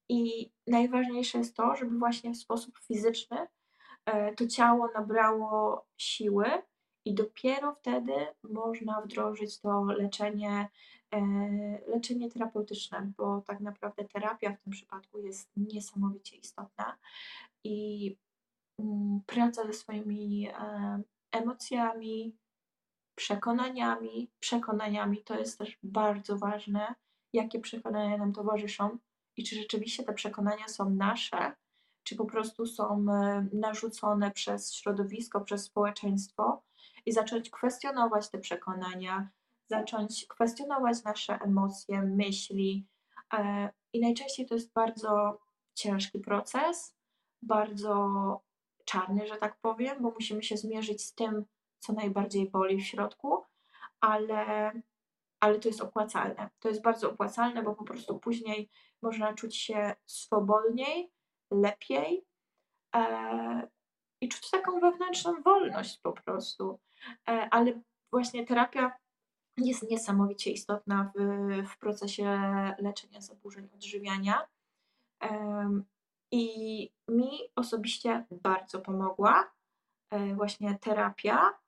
I 0.10 0.52
najważniejsze 0.68 1.38
jest 1.38 1.56
to, 1.56 1.76
żeby 1.76 2.00
właśnie 2.00 2.32
w 2.32 2.38
sposób 2.38 2.80
fizyczny 2.80 3.48
e, 4.06 4.36
to 4.36 4.48
ciało 4.48 4.90
nabrało 4.96 5.86
siły 5.98 6.46
i 7.06 7.14
dopiero 7.14 7.76
wtedy 7.76 8.14
można 8.44 9.02
wdrożyć 9.02 9.60
to 9.60 9.84
leczenie 9.84 10.70
E, 11.03 11.03
leczenie 11.88 12.30
terapeutyczne, 12.30 13.12
bo 13.18 13.42
tak 13.42 13.60
naprawdę 13.60 14.06
terapia 14.06 14.54
w 14.54 14.62
tym 14.62 14.74
przypadku 14.74 15.20
jest 15.20 15.52
niesamowicie 15.58 16.38
istotna 16.38 16.98
i 17.64 18.18
mm, 18.80 19.22
praca 19.26 19.66
ze 19.68 19.74
swoimi 19.74 20.48
e, 20.48 21.02
emocjami, 21.32 22.38
przekonaniami. 23.16 24.32
Przekonaniami 24.40 25.24
to 25.24 25.40
jest 25.40 25.58
też 25.58 25.80
bardzo 25.84 26.38
ważne, 26.38 26.96
jakie 27.34 27.60
przekonania 27.60 28.18
nam 28.18 28.34
towarzyszą 28.34 28.98
i 29.38 29.44
czy 29.44 29.56
rzeczywiście 29.56 30.04
te 30.04 30.14
przekonania 30.14 30.68
są 30.68 30.90
nasze, 30.90 31.56
czy 32.04 32.16
po 32.16 32.26
prostu 32.26 32.66
są 32.66 33.06
e, 33.10 33.48
narzucone 33.54 34.32
przez 34.32 34.74
środowisko, 34.74 35.42
przez 35.42 35.64
społeczeństwo 35.64 36.64
i 37.06 37.12
zacząć 37.12 37.50
kwestionować 37.50 38.30
te 38.30 38.40
przekonania, 38.40 39.30
zacząć 39.74 40.26
kwestionować 40.28 41.04
nasze 41.04 41.34
emocje, 41.34 42.02
myśli. 42.02 42.86
E, 43.34 43.70
I 43.94 44.00
najczęściej 44.00 44.46
to 44.46 44.56
jest 44.56 44.74
bardzo 44.74 45.40
ciężki 45.74 46.20
proces, 46.20 46.96
bardzo 47.42 47.96
czarny, 48.86 49.28
że 49.28 49.36
tak 49.36 49.58
powiem, 49.62 50.02
bo 50.02 50.12
musimy 50.12 50.44
się 50.44 50.58
zmierzyć 50.58 51.04
z 51.06 51.16
tym, 51.16 51.46
co 51.80 51.94
najbardziej 51.94 52.50
boli 52.50 52.82
w 52.82 52.86
środku, 52.86 53.44
ale, 54.02 54.72
ale 55.40 55.60
to 55.60 55.70
jest 55.70 55.82
opłacalne. 55.82 56.50
To 56.60 56.70
jest 56.70 56.82
bardzo 56.82 57.12
opłacalne, 57.12 57.64
bo 57.64 57.76
po 57.76 57.84
prostu 57.84 58.20
później 58.20 58.70
można 59.02 59.34
czuć 59.34 59.58
się 59.58 59.96
swobodniej, 60.06 61.12
lepiej 61.52 62.26
e, 62.96 63.68
i 64.22 64.30
czuć 64.30 64.50
taką 64.50 64.80
wewnętrzną 64.80 65.42
wolność 65.42 66.00
po 66.00 66.14
prostu. 66.14 66.80
E, 67.30 67.48
ale 67.52 67.82
właśnie 68.12 68.46
terapia 68.46 69.03
jest 69.58 69.90
niesamowicie 69.90 70.52
istotna 70.52 71.12
w, 71.16 71.20
w 71.68 71.78
procesie 71.78 72.40
leczenia 72.80 73.22
zaburzeń 73.22 73.70
odżywiania. 73.76 74.48
I 76.32 76.90
mi 77.08 77.30
osobiście 77.56 78.26
bardzo 78.32 78.80
pomogła 78.80 79.52
e, 80.12 80.36
właśnie 80.36 80.78
terapia 80.82 81.60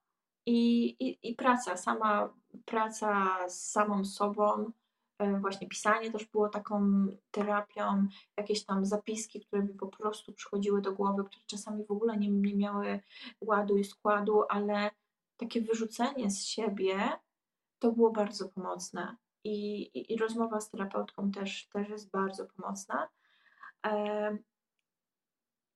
i, 0.46 0.86
i, 0.88 1.30
i 1.30 1.36
praca, 1.36 1.78
sama 1.78 2.34
praca 2.66 3.38
z 3.50 3.72
samą 3.72 4.06
sobą, 4.06 4.72
e, 5.20 5.40
właśnie 5.40 5.68
pisanie 5.68 6.12
też 6.12 6.26
było 6.26 6.50
taką 6.50 7.06
terapią, 7.32 8.08
jakieś 8.38 8.66
tam 8.66 8.86
zapiski, 8.86 9.42
które 9.42 9.64
mi 9.64 9.74
po 9.74 9.88
prostu 9.88 10.34
przychodziły 10.34 10.82
do 10.82 10.94
głowy, 10.94 11.24
które 11.24 11.44
czasami 11.46 11.86
w 11.86 11.92
ogóle 11.92 12.18
nie, 12.18 12.30
nie 12.30 12.56
miały 12.56 13.00
ładu 13.42 13.78
i 13.78 13.84
składu, 13.84 14.44
ale 14.50 14.92
takie 15.38 15.62
wyrzucenie 15.62 16.32
z 16.32 16.46
siebie 16.46 17.10
to 17.80 17.92
było 17.92 18.12
bardzo 18.12 18.50
pomocne. 18.50 19.16
I, 19.44 19.82
i, 19.82 20.14
i 20.14 20.18
rozmowa 20.18 20.60
z 20.60 20.70
terapeutką 20.70 21.32
też, 21.32 21.68
też 21.68 21.90
jest 21.90 22.12
bardzo 22.12 22.46
pomocna. 22.46 23.10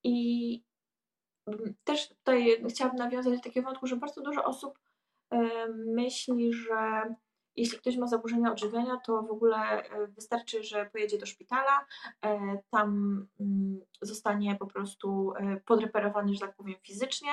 I 0.04 0.64
też 1.84 2.08
tutaj 2.08 2.64
chciałabym 2.68 2.98
nawiązać 2.98 3.36
do 3.36 3.42
takiego 3.42 3.66
wątku, 3.66 3.86
że 3.86 3.96
bardzo 3.96 4.22
dużo 4.22 4.44
osób 4.44 4.78
myśli, 5.86 6.52
że 6.52 7.14
jeśli 7.56 7.78
ktoś 7.78 7.96
ma 7.96 8.06
zaburzenia 8.06 8.52
odżywiania, 8.52 8.96
to 9.06 9.22
w 9.22 9.30
ogóle 9.30 9.56
e, 9.56 10.06
wystarczy, 10.06 10.62
że 10.62 10.86
pojedzie 10.86 11.18
do 11.18 11.26
szpitala, 11.26 11.86
e, 12.24 12.58
tam 12.70 12.90
mm, 13.40 13.80
zostanie 14.02 14.56
po 14.56 14.66
prostu 14.66 15.32
e, 15.36 15.60
podreperowany, 15.66 16.34
że 16.34 16.40
tak 16.40 16.56
powiem, 16.56 16.76
fizycznie 16.82 17.30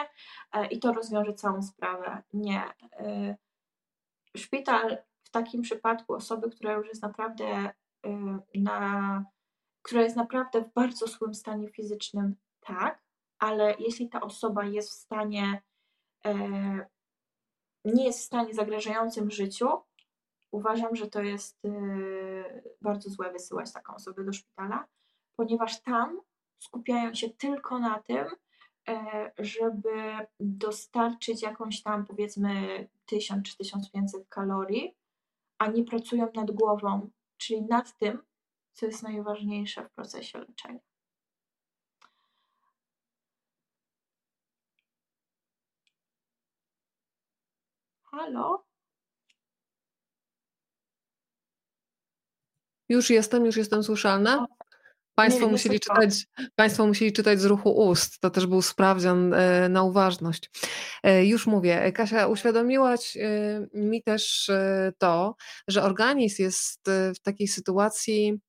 i 0.72 0.80
to 0.80 0.94
rozwiąże 0.94 1.34
całą 1.34 1.62
sprawę. 1.62 2.24
Nie 2.34 2.64
szpital 4.38 4.98
w 5.24 5.30
takim 5.30 5.62
przypadku 5.62 6.14
osoby, 6.14 6.50
która 6.50 6.74
już 6.74 6.88
jest 6.88 7.02
naprawdę 7.02 7.70
y, 8.06 8.10
na, 8.56 9.26
która 9.82 10.02
jest 10.02 10.16
naprawdę 10.16 10.62
w 10.62 10.74
bardzo 10.74 11.08
złym 11.08 11.36
stanie 11.36 11.70
fizycznym, 11.70 12.36
tak, 12.60 13.04
ale 13.40 13.76
jeśli 13.80 14.10
ta 14.10 14.22
osoba 14.22 14.66
jest 14.66 14.90
w 14.90 14.94
stanie, 14.94 15.62
e, 16.26 16.34
nie 17.86 18.06
jest 18.06 18.20
w 18.20 18.26
stanie 18.26 18.54
zagrażającym 18.54 19.32
życiu, 19.32 19.70
uważam, 20.52 20.96
że 20.96 21.08
to 21.08 21.22
jest 21.22 21.66
y, 21.66 21.70
bardzo 22.82 23.10
złe 23.10 23.32
wysyłać 23.32 23.74
taką 23.74 23.96
osobę 23.96 24.24
do 24.24 24.34
szpitala, 24.34 24.88
ponieważ 25.36 25.82
tam 25.82 26.22
skupiają 26.60 27.14
się 27.14 27.30
tylko 27.30 27.80
na 27.80 28.00
tym, 28.00 28.26
żeby 29.40 30.14
dostarczyć 30.40 31.42
jakąś 31.42 31.84
tam 31.84 32.06
powiedzmy 32.06 32.88
1000 33.08 33.44
czy 33.44 33.58
1500 33.58 34.28
kalorii, 34.30 34.98
a 35.58 35.68
nie 35.68 35.84
pracują 35.84 36.30
nad 36.36 36.52
głową, 36.52 37.10
czyli 37.38 37.62
nad 37.62 37.98
tym, 37.98 38.22
co 38.74 38.86
jest 38.86 39.04
najważniejsze 39.04 39.86
w 39.86 39.92
procesie 39.92 40.40
leczenia. 40.40 40.80
Halo? 48.04 48.66
Już 52.90 53.10
jestem, 53.10 53.46
już 53.46 53.58
jestem 53.58 53.84
słyszalna. 53.84 54.48
Państwo 55.18 55.48
musieli, 55.48 55.80
czytać, 55.80 56.26
państwo 56.56 56.88
musieli 56.88 57.14
czytać 57.14 57.40
z 57.40 57.46
ruchu 57.46 57.70
ust. 57.72 58.20
To 58.20 58.30
też 58.30 58.46
był 58.46 58.62
sprawdzian 58.62 59.34
e, 59.34 59.70
na 59.70 59.84
uważność. 59.84 60.50
E, 61.04 61.26
już 61.26 61.48
mówię, 61.48 61.92
Kasia, 61.92 62.28
uświadomiłaś 62.28 63.18
e, 63.18 63.68
mi 63.74 64.04
też 64.04 64.52
to, 64.98 65.36
że 65.68 65.84
organizm 65.84 66.42
jest 66.42 66.82
w 67.16 67.20
takiej 67.20 67.48
sytuacji 67.48 68.40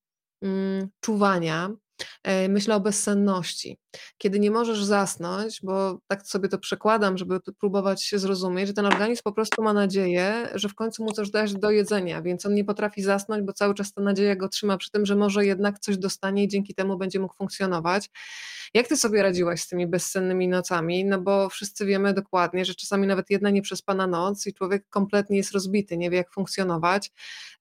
mm, 0.42 0.88
czuwania 1.00 1.70
myślę 2.48 2.74
o 2.74 2.80
bezsenności. 2.80 3.78
Kiedy 4.18 4.40
nie 4.40 4.50
możesz 4.50 4.84
zasnąć, 4.84 5.60
bo 5.62 5.98
tak 6.06 6.26
sobie 6.26 6.48
to 6.48 6.58
przekładam, 6.58 7.18
żeby 7.18 7.40
próbować 7.60 8.04
się 8.04 8.18
zrozumieć, 8.18 8.66
że 8.66 8.74
ten 8.74 8.86
organizm 8.86 9.22
po 9.24 9.32
prostu 9.32 9.62
ma 9.62 9.72
nadzieję, 9.72 10.48
że 10.54 10.68
w 10.68 10.74
końcu 10.74 11.04
mu 11.04 11.12
coś 11.12 11.30
dać 11.30 11.54
do 11.54 11.70
jedzenia, 11.70 12.22
więc 12.22 12.46
on 12.46 12.54
nie 12.54 12.64
potrafi 12.64 13.02
zasnąć, 13.02 13.46
bo 13.46 13.52
cały 13.52 13.74
czas 13.74 13.92
ta 13.92 14.02
nadzieja 14.02 14.36
go 14.36 14.48
trzyma 14.48 14.76
przy 14.76 14.90
tym, 14.90 15.06
że 15.06 15.16
może 15.16 15.46
jednak 15.46 15.78
coś 15.78 15.98
dostanie 15.98 16.44
i 16.44 16.48
dzięki 16.48 16.74
temu 16.74 16.98
będzie 16.98 17.20
mógł 17.20 17.34
funkcjonować. 17.34 18.10
Jak 18.74 18.88
ty 18.88 18.96
sobie 18.96 19.22
radziłaś 19.22 19.62
z 19.62 19.68
tymi 19.68 19.86
bezsennymi 19.86 20.48
nocami? 20.48 21.04
No 21.04 21.20
bo 21.20 21.48
wszyscy 21.48 21.86
wiemy 21.86 22.14
dokładnie, 22.14 22.64
że 22.64 22.74
czasami 22.74 23.06
nawet 23.06 23.30
jedna 23.30 23.50
nieprzespana 23.50 24.06
noc 24.06 24.46
i 24.46 24.54
człowiek 24.54 24.88
kompletnie 24.90 25.36
jest 25.36 25.52
rozbity, 25.52 25.96
nie 25.96 26.10
wie 26.10 26.16
jak 26.16 26.32
funkcjonować. 26.32 27.10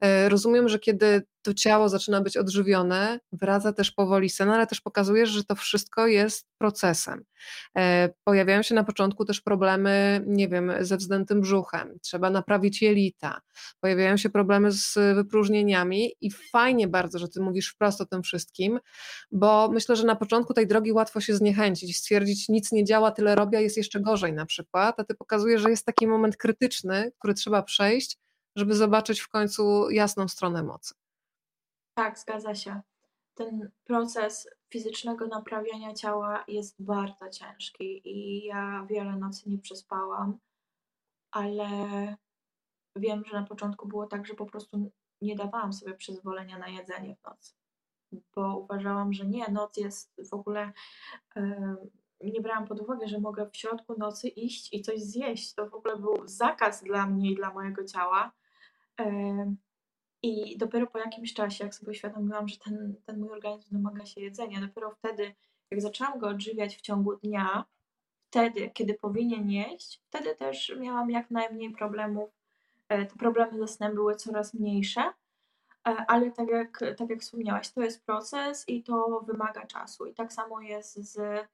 E, 0.01 0.29
rozumiem, 0.29 0.69
że 0.69 0.79
kiedy 0.79 1.23
to 1.41 1.53
ciało 1.53 1.89
zaczyna 1.89 2.21
być 2.21 2.37
odżywione, 2.37 3.19
wraca 3.31 3.73
też 3.73 3.91
powoli 3.91 4.29
sen, 4.29 4.49
ale 4.49 4.67
też 4.67 4.81
pokazujesz, 4.81 5.29
że 5.29 5.43
to 5.43 5.55
wszystko 5.55 6.07
jest 6.07 6.47
procesem. 6.57 7.23
E, 7.77 8.09
pojawiają 8.23 8.61
się 8.61 8.75
na 8.75 8.83
początku 8.83 9.25
też 9.25 9.41
problemy, 9.41 10.23
nie 10.27 10.47
wiem, 10.47 10.71
ze 10.81 10.97
wzdętym 10.97 11.41
brzuchem, 11.41 11.97
trzeba 12.01 12.29
naprawić 12.29 12.81
jelita, 12.81 13.41
pojawiają 13.79 14.17
się 14.17 14.29
problemy 14.29 14.71
z 14.71 14.93
wypróżnieniami 15.15 16.11
i 16.21 16.31
fajnie 16.31 16.87
bardzo, 16.87 17.19
że 17.19 17.27
ty 17.27 17.41
mówisz 17.41 17.69
wprost 17.69 18.01
o 18.01 18.05
tym 18.05 18.23
wszystkim, 18.23 18.79
bo 19.31 19.69
myślę, 19.71 19.95
że 19.95 20.03
na 20.03 20.15
początku 20.15 20.53
tej 20.53 20.67
drogi 20.67 20.91
łatwo 20.91 21.21
się 21.21 21.35
zniechęcić, 21.35 21.97
stwierdzić 21.97 22.49
nic 22.49 22.71
nie 22.71 22.83
działa, 22.83 23.11
tyle 23.11 23.35
robię, 23.35 23.61
jest 23.61 23.77
jeszcze 23.77 23.99
gorzej 23.99 24.33
na 24.33 24.45
przykład, 24.45 24.99
a 24.99 25.03
ty 25.03 25.15
pokazujesz, 25.15 25.61
że 25.61 25.69
jest 25.69 25.85
taki 25.85 26.07
moment 26.07 26.37
krytyczny, 26.37 27.11
który 27.19 27.33
trzeba 27.33 27.63
przejść, 27.63 28.17
żeby 28.55 28.75
zobaczyć 28.75 29.19
w 29.19 29.29
końcu 29.29 29.89
jasną 29.89 30.27
stronę 30.27 30.63
mocy. 30.63 30.93
Tak, 31.97 32.19
zgadza 32.19 32.55
się. 32.55 32.81
Ten 33.35 33.71
proces 33.83 34.49
fizycznego 34.69 35.27
naprawiania 35.27 35.93
ciała 35.93 36.43
jest 36.47 36.83
bardzo 36.83 37.29
ciężki 37.29 38.01
i 38.05 38.45
ja 38.45 38.85
wiele 38.89 39.15
nocy 39.15 39.49
nie 39.49 39.57
przespałam, 39.57 40.37
ale 41.31 41.67
wiem, 42.95 43.23
że 43.25 43.41
na 43.41 43.47
początku 43.47 43.87
było 43.87 44.07
tak, 44.07 44.25
że 44.25 44.33
po 44.33 44.45
prostu 44.45 44.91
nie 45.21 45.35
dawałam 45.35 45.73
sobie 45.73 45.93
przyzwolenia 45.93 46.57
na 46.57 46.67
jedzenie 46.67 47.15
w 47.15 47.23
nocy, 47.23 47.53
bo 48.35 48.57
uważałam, 48.57 49.13
że 49.13 49.25
nie, 49.25 49.47
noc 49.47 49.77
jest 49.77 50.29
w 50.29 50.33
ogóle. 50.33 50.71
nie 52.21 52.41
brałam 52.41 52.67
pod 52.67 52.79
uwagę, 52.79 53.07
że 53.07 53.19
mogę 53.19 53.49
w 53.49 53.57
środku 53.57 53.95
nocy 53.97 54.27
iść 54.27 54.73
i 54.73 54.81
coś 54.81 55.01
zjeść. 55.01 55.53
To 55.53 55.69
w 55.69 55.73
ogóle 55.73 55.97
był 55.97 56.27
zakaz 56.27 56.83
dla 56.83 57.07
mnie 57.07 57.31
i 57.31 57.35
dla 57.35 57.53
mojego 57.53 57.83
ciała. 57.85 58.31
I 60.23 60.57
dopiero 60.57 60.87
po 60.87 60.99
jakimś 60.99 61.33
czasie, 61.33 61.63
jak 61.63 61.75
sobie 61.75 61.91
uświadomiłam, 61.91 62.47
że 62.47 62.57
ten, 62.57 62.95
ten 63.05 63.19
mój 63.19 63.29
organizm 63.29 63.75
domaga 63.75 64.05
się 64.05 64.21
jedzenia, 64.21 64.61
dopiero 64.61 64.91
wtedy, 64.91 65.35
jak 65.71 65.81
zaczęłam 65.81 66.19
go 66.19 66.27
odżywiać 66.27 66.77
w 66.77 66.81
ciągu 66.81 67.15
dnia, 67.15 67.65
wtedy, 68.29 68.69
kiedy 68.69 68.93
powinien 68.93 69.49
jeść, 69.49 70.01
wtedy 70.07 70.35
też 70.35 70.75
miałam 70.79 71.11
jak 71.11 71.31
najmniej 71.31 71.71
problemów. 71.71 72.29
E, 72.89 73.05
te 73.05 73.15
problemy 73.15 73.57
ze 73.59 73.67
snem 73.67 73.95
były 73.95 74.15
coraz 74.15 74.53
mniejsze, 74.53 75.01
e, 75.01 75.11
ale 75.83 76.31
tak 76.31 76.49
jak, 76.49 76.79
tak 76.97 77.09
jak 77.09 77.21
wspomniałaś, 77.21 77.69
to 77.69 77.81
jest 77.81 78.05
proces 78.05 78.69
i 78.69 78.83
to 78.83 79.23
wymaga 79.27 79.65
czasu. 79.65 80.05
I 80.05 80.13
tak 80.13 80.33
samo 80.33 80.61
jest 80.61 80.95
z, 80.95 81.47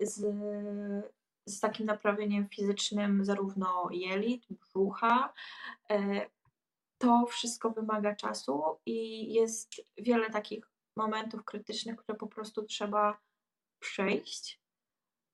z, 0.00 0.26
z 1.46 1.60
takim 1.60 1.86
naprawieniem 1.86 2.48
fizycznym 2.48 3.24
zarówno 3.24 3.88
jelit, 3.90 4.46
brzucha, 4.50 5.32
e, 5.90 6.26
to 7.00 7.26
wszystko 7.26 7.70
wymaga 7.70 8.16
czasu 8.16 8.62
i 8.86 9.32
jest 9.32 9.74
wiele 9.98 10.30
takich 10.30 10.70
momentów 10.96 11.44
krytycznych, 11.44 11.96
które 11.96 12.18
po 12.18 12.26
prostu 12.26 12.62
trzeba 12.62 13.20
przejść. 13.78 14.60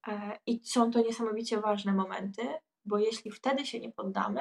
E, 0.08 0.38
I 0.46 0.66
są 0.66 0.90
to 0.90 1.00
niesamowicie 1.00 1.60
ważne 1.60 1.92
momenty, 1.92 2.42
bo 2.84 2.98
jeśli 2.98 3.30
wtedy 3.30 3.66
się 3.66 3.80
nie 3.80 3.92
poddamy, 3.92 4.40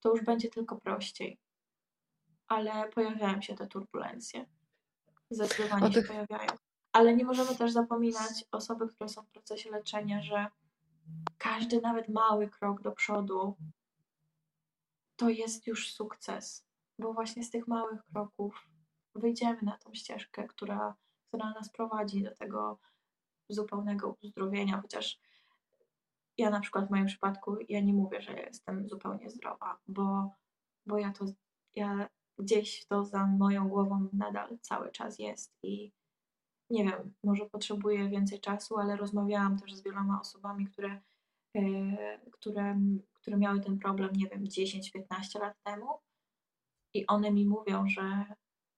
to 0.00 0.10
już 0.10 0.24
będzie 0.24 0.50
tylko 0.50 0.76
prościej. 0.76 1.40
Ale 2.48 2.88
pojawiają 2.88 3.42
się 3.42 3.54
te 3.54 3.66
turbulencje. 3.66 4.46
Zdecydowanie 5.30 5.90
tych... 5.90 6.06
się 6.06 6.12
pojawiają. 6.12 6.50
Ale 6.92 7.16
nie 7.16 7.24
możemy 7.24 7.56
też 7.56 7.72
zapominać 7.72 8.44
osoby, 8.50 8.88
które 8.88 9.08
są 9.08 9.22
w 9.22 9.28
procesie 9.28 9.70
leczenia, 9.70 10.22
że 10.22 10.46
każdy 11.38 11.80
nawet 11.80 12.08
mały 12.08 12.48
krok 12.48 12.82
do 12.82 12.92
przodu 12.92 13.56
to 15.22 15.28
jest 15.28 15.66
już 15.66 15.92
sukces, 15.92 16.66
bo 16.98 17.12
właśnie 17.12 17.44
z 17.44 17.50
tych 17.50 17.68
małych 17.68 18.04
kroków 18.04 18.68
wyjdziemy 19.14 19.58
na 19.62 19.78
tą 19.78 19.94
ścieżkę, 19.94 20.46
która, 20.48 20.94
która 21.28 21.50
nas 21.50 21.72
prowadzi 21.72 22.22
do 22.22 22.34
tego 22.34 22.78
zupełnego 23.48 24.16
uzdrowienia, 24.22 24.80
chociaż 24.82 25.20
ja 26.38 26.50
na 26.50 26.60
przykład 26.60 26.86
w 26.86 26.90
moim 26.90 27.06
przypadku, 27.06 27.56
ja 27.68 27.80
nie 27.80 27.92
mówię, 27.92 28.22
że 28.22 28.32
jestem 28.32 28.88
zupełnie 28.88 29.30
zdrowa, 29.30 29.78
bo, 29.88 30.30
bo 30.86 30.98
ja 30.98 31.12
to, 31.12 31.24
ja 31.74 32.08
gdzieś 32.38 32.86
to 32.86 33.04
za 33.04 33.26
moją 33.26 33.68
głową 33.68 34.08
nadal 34.12 34.58
cały 34.60 34.92
czas 34.92 35.18
jest 35.18 35.52
i 35.62 35.92
nie 36.70 36.84
wiem, 36.84 37.14
może 37.24 37.46
potrzebuję 37.46 38.08
więcej 38.08 38.40
czasu, 38.40 38.78
ale 38.78 38.96
rozmawiałam 38.96 39.58
też 39.58 39.74
z 39.74 39.82
wieloma 39.82 40.20
osobami, 40.20 40.66
które, 40.66 41.00
które 42.32 42.76
które 43.22 43.36
miały 43.36 43.60
ten 43.60 43.78
problem, 43.78 44.10
nie 44.12 44.28
wiem, 44.28 44.44
10-15 44.44 45.40
lat 45.40 45.62
temu. 45.62 45.86
I 46.94 47.06
one 47.06 47.30
mi 47.30 47.46
mówią, 47.46 47.88
że, 47.88 48.24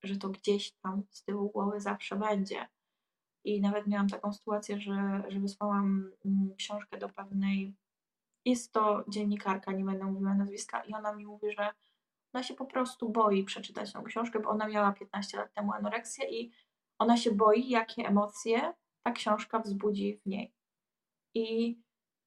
że 0.02 0.16
to 0.16 0.28
gdzieś 0.28 0.72
tam 0.72 1.02
z 1.10 1.24
tyłu 1.24 1.50
głowy 1.50 1.80
zawsze 1.80 2.16
będzie. 2.16 2.68
I 3.44 3.60
nawet 3.60 3.86
miałam 3.86 4.08
taką 4.08 4.32
sytuację, 4.32 4.80
że, 4.80 5.22
że 5.28 5.40
wysłałam 5.40 6.12
mm, 6.24 6.54
książkę 6.56 6.98
do 6.98 7.08
pewnej, 7.08 7.74
jest 8.44 8.72
to 8.72 9.04
dziennikarka, 9.08 9.72
nie 9.72 9.84
będę 9.84 10.04
mówiła 10.04 10.34
nazwiska, 10.34 10.84
i 10.84 10.94
ona 10.94 11.14
mi 11.14 11.26
mówi, 11.26 11.52
że 11.52 11.72
ona 12.32 12.42
się 12.42 12.54
po 12.54 12.66
prostu 12.66 13.08
boi 13.08 13.44
przeczytać 13.44 13.92
tą 13.92 14.04
książkę, 14.04 14.40
bo 14.40 14.50
ona 14.50 14.68
miała 14.68 14.92
15 14.92 15.36
lat 15.36 15.54
temu 15.54 15.72
anoreksję 15.72 16.40
i 16.40 16.52
ona 16.98 17.16
się 17.16 17.32
boi, 17.32 17.68
jakie 17.68 18.08
emocje 18.08 18.72
ta 19.02 19.12
książka 19.12 19.58
wzbudzi 19.58 20.16
w 20.16 20.26
niej. 20.26 20.54
I 21.34 21.78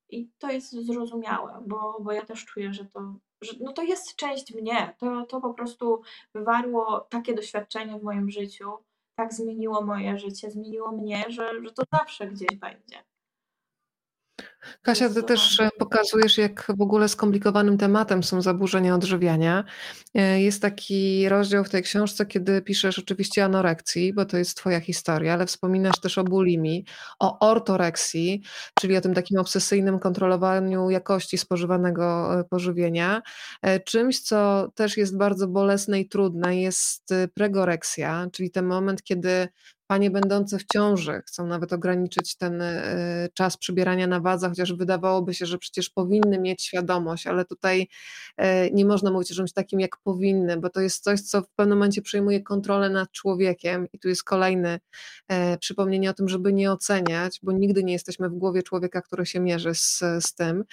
i 0.10 0.30
to 0.38 0.51
jest 0.51 0.72
zrozumiałe, 0.86 1.64
bo, 1.68 1.97
bo 2.01 2.12
ja 2.12 2.26
też 2.26 2.45
czuję, 2.45 2.74
że 2.74 2.86
to, 2.86 3.14
że 3.41 3.53
no 3.60 3.74
to 3.74 3.84
jest 3.84 4.16
część 4.16 4.53
mnie. 4.53 4.95
To, 4.97 5.26
to 5.26 5.41
po 5.41 5.53
prostu 5.53 6.01
wywarło 6.36 6.99
takie 6.99 7.34
doświadczenie 7.34 7.99
w 7.99 8.03
moim 8.03 8.30
życiu, 8.30 8.72
tak 9.16 9.34
zmieniło 9.34 9.82
moje 9.82 10.20
życie, 10.20 10.51
zmieniło 10.51 10.91
mnie, 10.91 11.26
że, 11.28 11.51
że 11.64 11.72
to 11.72 11.84
zawsze 11.93 12.28
gdzieś 12.28 12.55
będzie. 12.55 13.03
Kasia, 14.82 15.09
ty 15.09 15.24
też 15.24 15.59
e, 15.59 15.70
pokazujesz, 15.80 16.38
jak 16.38 16.68
w 16.78 16.82
ogóle 16.82 17.09
skomplikowanym 17.09 17.78
tematem 17.78 18.24
są 18.24 18.41
zaburzenia 18.41 18.95
odżywiania. 18.95 19.63
E, 20.15 20.41
jest 20.41 20.61
taki 20.61 21.30
rozdział 21.30 21.63
w 21.63 21.70
tej 21.70 21.84
książce, 21.84 22.26
kiedy 22.26 22.61
piszesz 22.61 22.99
oczywiście 22.99 23.45
anorekcji, 23.45 24.13
bo 24.13 24.26
to 24.26 24.38
jest 24.38 24.57
twoja 24.57 24.80
historia, 24.80 25.34
ale 25.34 25.45
wspominasz 25.45 25.99
też 26.01 26.18
o 26.18 26.24
bulimii, 26.24 26.86
o 27.20 27.39
ortoreksji, 27.39 28.43
czyli 28.80 28.97
o 28.97 29.01
tym 29.01 29.13
takim 29.13 29.39
obsesyjnym 29.39 29.99
kontrolowaniu 29.99 30.89
jakości 30.89 31.38
spożywanego 31.38 32.39
e, 32.39 32.43
pożywienia. 32.43 33.22
Czymś, 33.86 34.20
co 34.20 34.72
też 34.76 34.97
jest 34.97 35.18
bardzo 35.18 35.47
bolesne 35.47 35.99
i 35.99 36.09
trudne, 36.09 36.61
jest 36.61 37.13
pregoreksja, 37.34 38.28
czyli 38.32 38.51
ten 38.51 38.65
moment, 38.65 39.03
kiedy 39.03 39.47
Panie 39.88 40.12
będące 40.12 40.60
w 40.60 40.66
ciąży 40.74 41.22
chcą 41.26 41.48
nawet 41.48 41.74
ograniczyć 41.74 42.36
ten 42.36 42.62
e, 42.62 43.30
czas 43.34 43.58
przybierania 43.58 44.08
na 44.08 44.20
wadze, 44.20 44.50
chociaż 44.50 44.74
wydawałoby 44.74 45.34
się, 45.34 45.46
że 45.46 45.58
przecież 45.58 45.90
powinny 45.90 46.40
mieć 46.40 46.64
świadomość, 46.64 47.28
ale 47.28 47.46
tutaj 47.46 47.88
e, 48.38 48.72
nie 48.72 48.86
można 48.86 49.12
mówić 49.12 49.32
o 49.32 49.36
czymś 49.36 49.54
takim 49.54 49.80
jak 49.80 49.98
powinny, 49.98 50.58
bo 50.58 50.70
to 50.70 50.82
jest 50.82 51.04
coś, 51.04 51.22
co 51.22 51.42
w 51.42 51.50
pewnym 51.50 51.78
momencie 51.78 52.02
przejmuje 52.02 52.42
kontrolę 52.44 52.90
nad 52.90 53.12
człowiekiem 53.12 53.88
i 53.94 54.00
tu 54.00 54.10
jest 54.10 54.24
kolejne 54.24 54.80
e, 55.28 55.58
przypomnienie 55.58 56.10
o 56.10 56.14
tym, 56.14 56.30
żeby 56.30 56.54
nie 56.54 56.72
oceniać, 56.72 57.40
bo 57.44 57.52
nigdy 57.52 57.84
nie 57.84 57.94
jesteśmy 57.94 58.30
w 58.30 58.34
głowie 58.34 58.64
człowieka, 58.64 59.02
który 59.02 59.26
się 59.26 59.40
mierzy 59.40 59.76
z, 59.76 60.00
z 60.20 60.34
tym. 60.34 60.64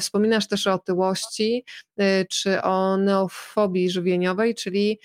Wspominasz 0.00 0.48
też 0.48 0.66
o 0.66 0.72
otyłości, 0.72 1.64
czy 2.30 2.62
o 2.62 2.96
neofobii 2.96 3.90
żywieniowej, 3.90 4.54
czyli 4.54 4.98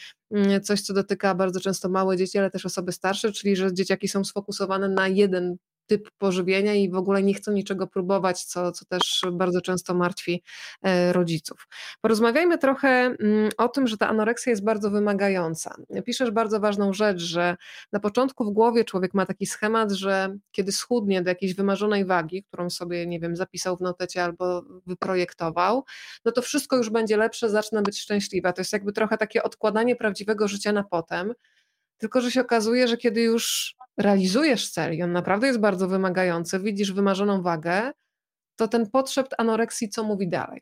coś, 0.64 0.82
co 0.82 0.94
dotyka 0.94 1.36
bardzo 1.36 1.60
często 1.60 1.90
małe 1.90 2.18
dzieci, 2.18 2.38
ale 2.38 2.52
też 2.52 2.66
osoby 2.66 2.92
starsze, 2.92 3.32
czyli 3.32 3.56
że 3.56 3.74
dzieciaki 3.74 4.08
są 4.08 4.24
sfokusowane 4.24 4.90
na 4.90 5.08
jeden 5.08 5.58
typ 5.92 6.12
pożywienia 6.18 6.74
i 6.74 6.90
w 6.90 6.96
ogóle 6.96 7.24
nie 7.24 7.34
chcą 7.34 7.52
niczego 7.52 7.88
próbować, 7.88 8.44
co, 8.44 8.72
co 8.72 8.86
też 8.86 9.22
bardzo 9.32 9.62
często 9.62 9.94
martwi 9.94 10.44
e, 10.84 11.14
rodziców. 11.14 11.68
Porozmawiajmy 12.02 12.58
trochę 12.58 12.90
mm, 12.90 13.50
o 13.58 13.70
tym, 13.70 13.88
że 13.88 13.98
ta 13.98 14.08
anoreksja 14.08 14.50
jest 14.50 14.64
bardzo 14.64 14.92
wymagająca. 14.92 15.76
Piszesz 16.06 16.32
bardzo 16.32 16.60
ważną 16.60 16.94
rzecz, 16.94 17.20
że 17.20 17.56
na 17.92 18.00
początku 18.00 18.46
w 18.46 18.54
głowie 18.54 18.86
człowiek 18.86 19.14
ma 19.14 19.26
taki 19.26 19.46
schemat, 19.46 19.92
że 19.92 20.38
kiedy 20.52 20.72
schudnie 20.72 21.22
do 21.22 21.30
jakiejś 21.30 21.54
wymarzonej 21.54 22.06
wagi, 22.06 22.44
którą 22.44 22.70
sobie, 22.70 23.08
nie 23.08 23.20
wiem, 23.20 23.36
zapisał 23.36 23.78
w 23.78 23.82
notecie 23.82 24.24
albo 24.24 24.64
wyprojektował, 24.88 25.84
no 26.26 26.32
to 26.32 26.42
wszystko 26.42 26.78
już 26.78 26.90
będzie 26.90 27.18
lepsze, 27.18 27.50
zacznę 27.50 27.82
być 27.82 28.00
szczęśliwa. 28.00 28.54
To 28.54 28.62
jest 28.62 28.74
jakby 28.74 28.94
trochę 28.94 29.18
takie 29.18 29.44
odkładanie 29.44 29.96
prawdziwego 29.96 30.48
życia 30.48 30.72
na 30.72 30.84
potem. 30.84 31.34
Tylko, 32.02 32.22
że 32.22 32.32
się 32.32 32.42
okazuje, 32.42 32.88
że 32.88 32.98
kiedy 32.98 33.22
już 33.22 33.76
realizujesz 33.98 34.70
cel 34.70 34.96
i 34.96 35.04
on 35.04 35.12
naprawdę 35.12 35.48
jest 35.48 35.60
bardzo 35.60 35.88
wymagający, 35.88 36.60
widzisz 36.60 36.92
wymarzoną 36.94 37.42
wagę, 37.42 37.92
to 38.56 38.68
ten 38.68 38.90
potrzebt 38.90 39.34
anoreksji 39.38 39.90
co 39.90 40.04
mówi 40.04 40.30
dalej? 40.30 40.62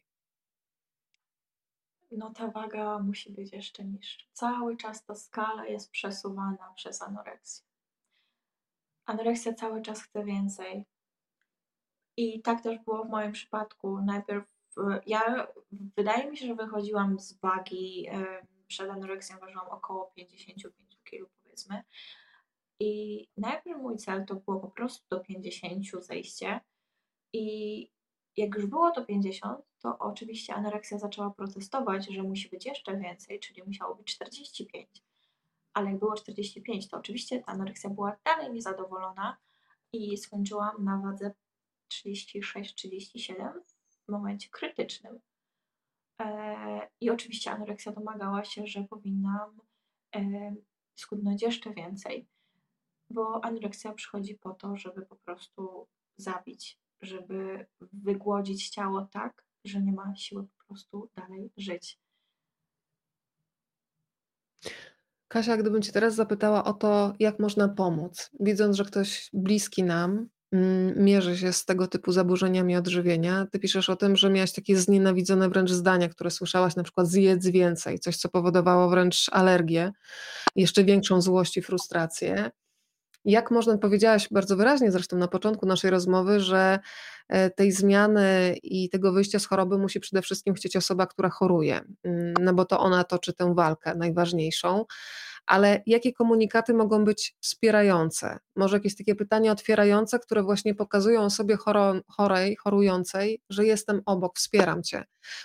No 2.12 2.34
ta 2.34 2.48
waga 2.48 3.00
musi 3.00 3.32
być 3.32 3.54
jeszcze 3.54 3.86
niższa. 3.86 4.26
Cały 4.34 4.78
czas 4.78 5.06
ta 5.06 5.16
skala 5.16 5.66
jest 5.66 5.92
przesuwana 5.92 6.74
przez 6.76 7.02
anoreksję. 7.02 7.66
Anoreksja 9.06 9.54
cały 9.54 9.82
czas 9.82 10.02
chce 10.02 10.24
więcej. 10.24 10.86
I 12.18 12.42
tak 12.42 12.64
też 12.64 12.80
było 12.80 13.06
w 13.06 13.10
moim 13.10 13.32
przypadku. 13.32 14.02
Najpierw 14.02 14.46
ja, 15.06 15.48
wydaje 15.98 16.32
mi 16.32 16.38
się, 16.38 16.48
że 16.48 16.56
wychodziłam 16.56 17.20
z 17.20 17.40
wagi, 17.40 18.08
przed 18.68 18.90
anoreksją 18.90 19.40
ważyłam 19.40 19.70
około 19.70 20.12
55 20.16 20.74
kg 20.74 20.89
powiedzmy. 21.68 21.84
I 22.80 23.28
najpierw 23.38 23.82
mój 23.82 23.97
cel 23.97 24.26
to 24.26 24.36
było 24.36 24.60
po 24.60 24.68
prostu 24.68 25.05
do 25.10 25.20
50 25.20 26.05
zejście. 26.05 26.60
I 27.34 27.91
jak 28.38 28.55
już 28.55 28.66
było 28.66 28.91
to 28.91 29.05
50, 29.05 29.66
to 29.80 29.97
oczywiście 29.99 30.53
anoreksja 30.53 30.97
zaczęła 30.97 31.30
protestować, 31.30 32.14
że 32.14 32.24
musi 32.24 32.49
być 32.49 32.66
jeszcze 32.66 32.97
więcej, 32.97 33.39
czyli 33.39 33.64
musiało 33.64 33.95
być 33.95 34.16
45. 34.16 34.88
Ale 35.74 35.89
jak 35.89 35.99
było 35.99 36.16
45, 36.16 36.89
to 36.89 36.97
oczywiście 36.97 37.39
ta 37.39 37.51
anoreksja 37.51 37.89
była 37.89 38.18
dalej 38.26 38.51
niezadowolona 38.53 39.38
i 39.93 40.18
skończyłam 40.18 40.84
na 40.84 40.97
wadze 40.97 41.34
36-37 41.93 43.51
w 44.07 44.12
momencie 44.12 44.49
krytycznym. 44.49 45.20
E, 46.22 46.89
I 47.01 47.10
oczywiście 47.10 47.51
anoreksja 47.51 47.91
domagała 47.91 48.43
się, 48.43 48.68
że 48.68 48.84
powinnam 48.84 49.60
schudnąć 51.00 51.41
jeszcze 51.41 51.74
więcej, 51.74 52.28
bo 53.10 53.45
anoreksja 53.45 53.93
przychodzi 53.93 54.36
po 54.36 54.54
to, 54.54 54.76
żeby 54.78 55.02
po 55.02 55.16
prostu 55.16 55.88
zabić, 56.18 56.80
żeby 57.02 57.66
wygłodzić 57.93 58.70
ciało 58.70 59.02
tak, 59.02 59.45
że 59.66 59.82
nie 59.82 59.91
ma 59.91 60.16
siły 60.16 60.43
po 60.43 60.66
prostu 60.66 61.10
dalej 61.16 61.52
żyć. 61.58 62.00
Kasia, 65.28 65.58
gdybym 65.58 65.82
Cię 65.82 65.91
teraz 65.91 66.16
zapytała 66.16 66.64
o 66.64 66.74
to, 66.74 67.14
jak 67.20 67.39
można 67.39 67.70
pomóc, 67.70 68.32
widząc, 68.39 68.76
że 68.76 68.86
ktoś 68.86 69.30
bliski 69.34 69.84
nam 69.84 70.30
mierzy 70.95 71.38
się 71.38 71.54
z 71.54 71.66
tego 71.66 71.88
typu 71.88 72.12
zaburzeniami 72.12 72.76
odżywienia. 72.76 73.47
Ty 73.52 73.60
piszesz 73.60 73.89
o 73.89 73.95
tym, 73.95 74.16
że 74.16 74.30
miałaś 74.30 74.52
takie 74.52 74.78
znienawidzone 74.78 75.50
wręcz 75.50 75.72
zdania, 75.72 76.10
które 76.10 76.32
słyszałaś, 76.32 76.76
na 76.76 76.84
przykład 76.84 77.08
zjedz 77.08 77.47
więcej, 77.47 78.00
coś 78.00 78.18
co 78.18 78.30
powodowało 78.30 78.89
wręcz 78.89 79.30
alergię, 79.32 79.91
jeszcze 80.56 80.84
większą 80.84 81.22
złość 81.22 81.58
i 81.58 81.62
frustrację. 81.62 82.52
Jak 83.26 83.52
można, 83.52 83.78
powiedziałaś 83.78 84.28
bardzo 84.32 84.56
wyraźnie 84.56 84.91
zresztą 84.91 85.18
na 85.18 85.28
początku 85.28 85.66
naszej 85.66 85.91
rozmowy, 85.91 86.39
że 86.39 86.80
e, 87.28 87.50
tej 87.50 87.72
zmiany 87.72 88.56
i 88.64 88.89
tego 88.89 89.14
wyjścia 89.14 89.39
z 89.39 89.45
choroby 89.45 89.78
musi 89.78 90.00
przede 90.00 90.22
wszystkim 90.22 90.54
chcieć 90.54 90.76
osoba, 90.76 91.08
która 91.08 91.30
choruje, 91.30 91.82
mm, 92.04 92.34
no 92.41 92.54
bo 92.54 92.66
to 92.66 92.80
ona 92.80 93.04
toczy 93.04 93.34
tę 93.34 93.56
walkę 93.56 93.95
najważniejszą 93.95 94.86
ale 95.46 95.84
jakie 95.86 96.14
komunikaty 96.14 96.74
mogą 96.74 97.06
być 97.06 97.36
wspierające? 97.40 98.38
Może 98.56 98.78
jakieś 98.78 98.96
takie 98.96 99.16
pytania 99.16 99.52
otwierające, 99.52 100.20
które 100.20 100.44
właśnie 100.44 100.76
pokazują 100.76 101.22
osobie 101.22 101.58
chorej, 102.08 102.56
chorującej, 102.56 103.42
że 103.50 103.66
jestem 103.66 104.02
obok, 104.06 104.38
wspieram 104.38 104.84
cię. 104.84 105.04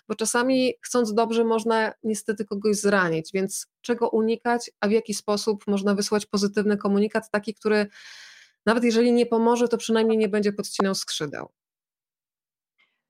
Bo 0.09 0.15
czasami 0.15 0.73
chcąc 0.81 1.15
dobrze 1.15 1.45
można 1.45 1.93
niestety 2.03 2.45
kogoś 2.45 2.77
zranić, 2.77 3.31
więc 3.35 3.67
czego 3.81 4.09
unikać, 4.09 4.71
a 4.81 4.89
w 4.89 4.91
jaki 4.91 5.15
sposób 5.15 5.67
można 5.67 5.95
wysłać 5.95 6.27
pozytywny 6.27 6.77
komunikat, 6.77 7.31
taki, 7.31 7.55
który 7.55 7.87
nawet 8.67 8.85
jeżeli 8.85 9.13
nie 9.13 9.27
pomoże, 9.27 9.69
to 9.69 9.79
przynajmniej 9.79 10.19
nie 10.19 10.29
będzie 10.29 10.53
podcinał 10.53 10.95
skrzydeł. 10.95 11.49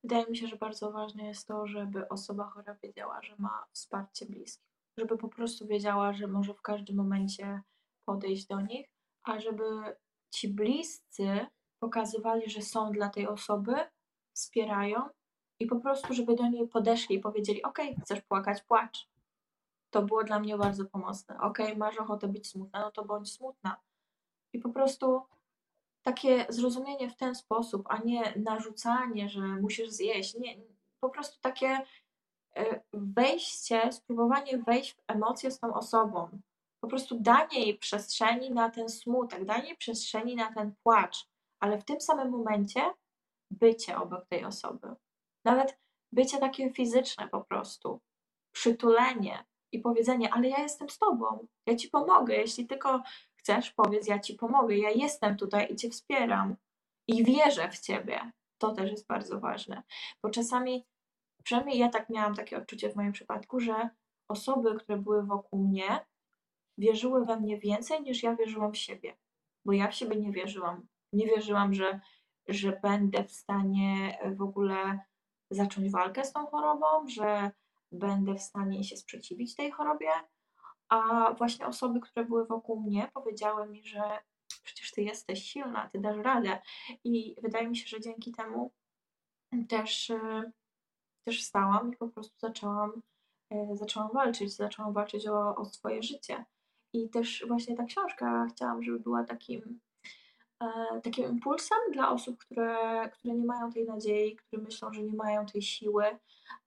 Wydaje 0.03 0.27
mi 0.27 0.37
się, 0.37 0.47
że 0.47 0.57
bardzo 0.57 0.93
ważne 0.93 1.25
jest 1.25 1.47
to, 1.47 1.67
żeby 1.67 2.09
osoba 2.09 2.45
chora 2.45 2.77
wiedziała, 2.83 3.23
że 3.23 3.35
ma 3.39 3.65
wsparcie 3.73 4.27
bliskie 4.27 4.74
żeby 4.99 5.19
po 5.19 5.29
prostu 5.29 5.67
wiedziała, 5.67 6.13
że 6.13 6.27
może 6.27 6.55
w 6.55 6.63
każdym 6.63 6.97
momencie 6.97 7.63
podejść 8.05 8.47
do 8.47 8.61
nich, 8.61 8.87
a 9.23 9.41
żeby 9.41 9.65
ci 10.35 10.49
bliscy 10.49 11.47
pokazywali, 11.79 12.51
że 12.51 12.63
są 12.63 12.93
dla 12.93 13.09
tej 13.09 13.27
osoby, 13.27 13.75
wspierają 14.37 15.09
i 15.61 15.67
po 15.67 15.81
prostu, 15.81 16.15
żeby 16.15 16.35
do 16.35 16.49
niej 16.49 16.69
podeszli 16.69 17.17
i 17.17 17.21
powiedzieli: 17.21 17.63
OK, 17.63 17.79
chcesz 18.03 18.21
płakać, 18.21 18.63
płacz. 18.63 19.09
To 19.91 20.03
było 20.03 20.25
dla 20.25 20.41
mnie 20.41 20.59
bardzo 20.59 20.85
pomocne. 20.85 21.41
OK, 21.41 21.59
masz 21.77 21.97
ochotę 21.97 22.29
być 22.29 22.47
smutna, 22.49 22.81
no 22.81 22.91
to 22.91 23.05
bądź 23.05 23.33
smutna. 23.33 23.77
I 24.53 24.59
po 24.59 24.69
prostu 24.69 25.23
takie 26.03 26.47
zrozumienie 26.49 27.11
w 27.11 27.17
ten 27.17 27.35
sposób, 27.35 27.87
a 27.89 27.99
nie 27.99 28.35
narzucanie, 28.37 29.29
że 29.29 29.41
musisz 29.41 29.91
zjeść. 29.91 30.35
Nie, 30.35 30.57
po 31.01 31.11
prostu 31.11 31.41
takie 31.41 31.79
wejście, 32.93 33.93
spróbowanie 33.93 34.59
wejść 34.59 34.95
w 34.95 35.03
emocje 35.09 35.51
z 35.51 35.59
tą 35.59 35.75
osobą. 35.75 36.41
Po 36.81 36.89
prostu 36.89 37.21
danie 37.21 37.61
jej 37.61 37.79
przestrzeni 37.79 38.51
na 38.51 38.71
ten 38.71 38.89
smutek, 38.89 39.45
danie 39.45 39.67
jej 39.67 39.77
przestrzeni 39.77 40.37
na 40.37 40.53
ten 40.53 40.75
płacz, 40.83 41.27
ale 41.61 41.79
w 41.79 41.85
tym 41.85 42.01
samym 42.01 42.31
momencie 42.31 42.81
bycie 43.51 43.99
obok 43.99 44.27
tej 44.27 44.45
osoby. 44.45 44.95
Nawet 45.45 45.79
bycie 46.13 46.39
takie 46.39 46.73
fizyczne 46.73 47.29
po 47.29 47.41
prostu. 47.41 48.01
Przytulenie 48.55 49.45
i 49.73 49.79
powiedzenie, 49.79 50.33
ale 50.33 50.49
ja 50.49 50.61
jestem 50.61 50.91
z 50.91 50.99
tobą, 50.99 51.47
ja 51.67 51.77
ci 51.77 51.89
pomogę. 51.89 52.35
Jeśli 52.35 52.67
tylko 52.67 53.03
chcesz, 53.37 53.71
powiedz, 53.71 54.09
ja 54.09 54.19
ci 54.19 54.35
pomogę, 54.35 54.77
ja 54.77 54.91
jestem 54.91 55.37
tutaj 55.37 55.73
i 55.73 55.77
cię 55.77 55.91
wspieram 55.91 56.57
i 57.09 57.25
wierzę 57.25 57.69
w 57.69 57.79
ciebie. 57.79 58.33
To 58.59 58.73
też 58.73 58.91
jest 58.91 59.07
bardzo 59.07 59.41
ważne, 59.41 59.83
bo 60.23 60.31
czasami 60.31 60.87
przynajmniej 61.45 61.79
ja 61.79 61.89
tak 61.89 62.11
miałam 62.11 62.35
takie 62.35 62.57
odczucie 62.57 62.91
w 62.91 62.97
moim 62.97 63.13
przypadku, 63.13 63.61
że 63.61 63.89
osoby, 64.29 64.75
które 64.75 64.99
były 64.99 65.27
wokół 65.27 65.69
mnie, 65.69 66.07
wierzyły 66.79 67.25
we 67.25 67.41
mnie 67.41 67.59
więcej 67.59 68.03
niż 68.03 68.23
ja 68.23 68.37
wierzyłam 68.37 68.73
w 68.73 68.77
siebie. 68.77 69.17
Bo 69.65 69.73
ja 69.73 69.89
w 69.89 69.95
siebie 69.95 70.17
nie 70.17 70.33
wierzyłam. 70.33 70.87
Nie 71.13 71.27
wierzyłam, 71.27 71.75
że, 71.75 72.01
że 72.49 72.81
będę 72.83 73.25
w 73.25 73.33
stanie 73.33 74.19
w 74.37 74.43
ogóle 74.43 74.99
zacząć 75.51 75.91
walkę 75.91 76.25
z 76.25 76.33
tą 76.33 76.47
chorobą, 76.47 76.87
że 77.09 77.51
będę 77.93 78.35
w 78.35 78.43
stanie 78.43 78.85
się 78.85 78.97
sprzeciwić 78.97 79.55
tej 79.55 79.71
chorobie. 79.71 80.09
A 80.89 81.33
właśnie 81.39 81.67
osoby, 81.67 82.01
które 82.01 82.27
były 82.27 82.47
wokół 82.47 82.81
mnie, 82.81 83.11
powiedziały 83.15 83.69
mi, 83.69 83.83
że 83.83 84.03
przecież 84.65 84.93
ty 84.93 85.03
jesteś 85.03 85.43
silna, 85.43 85.89
ty 85.93 86.01
dasz 86.01 86.17
radę. 86.17 86.59
I 87.05 87.37
wydaje 87.43 87.69
mi 87.69 87.77
się, 87.77 87.89
że 87.89 88.01
dzięki 88.01 88.33
temu 88.33 88.73
też 89.69 90.11
y, 90.11 90.53
też 91.25 91.43
stałam 91.43 91.93
i 91.93 91.97
po 91.97 92.09
prostu 92.09 92.35
zaczęłam, 92.39 93.03
e, 93.51 93.77
zaczęłam 93.77 94.11
walczyć, 94.13 94.57
zaczęłam 94.57 94.93
walczyć 94.93 95.27
o, 95.27 95.57
o 95.57 95.65
swoje 95.65 96.03
życie. 96.03 96.45
I 96.93 97.09
też 97.09 97.45
właśnie 97.49 97.77
ta 97.77 97.85
książka 97.85 98.47
chciałam, 98.51 98.83
żeby 98.83 98.99
była 98.99 99.25
takim, 99.25 99.81
e, 100.61 101.01
takim 101.01 101.31
impulsem 101.31 101.79
dla 101.93 102.11
osób, 102.11 102.39
które, 102.39 103.11
które 103.13 103.35
nie 103.35 103.47
mają 103.47 103.73
tej 103.73 103.85
nadziei, 103.85 104.37
które 104.37 104.63
myślą, 104.63 104.93
że 104.93 105.03
nie 105.03 105.17
mają 105.17 105.47
tej 105.47 105.63
siły. 105.63 106.05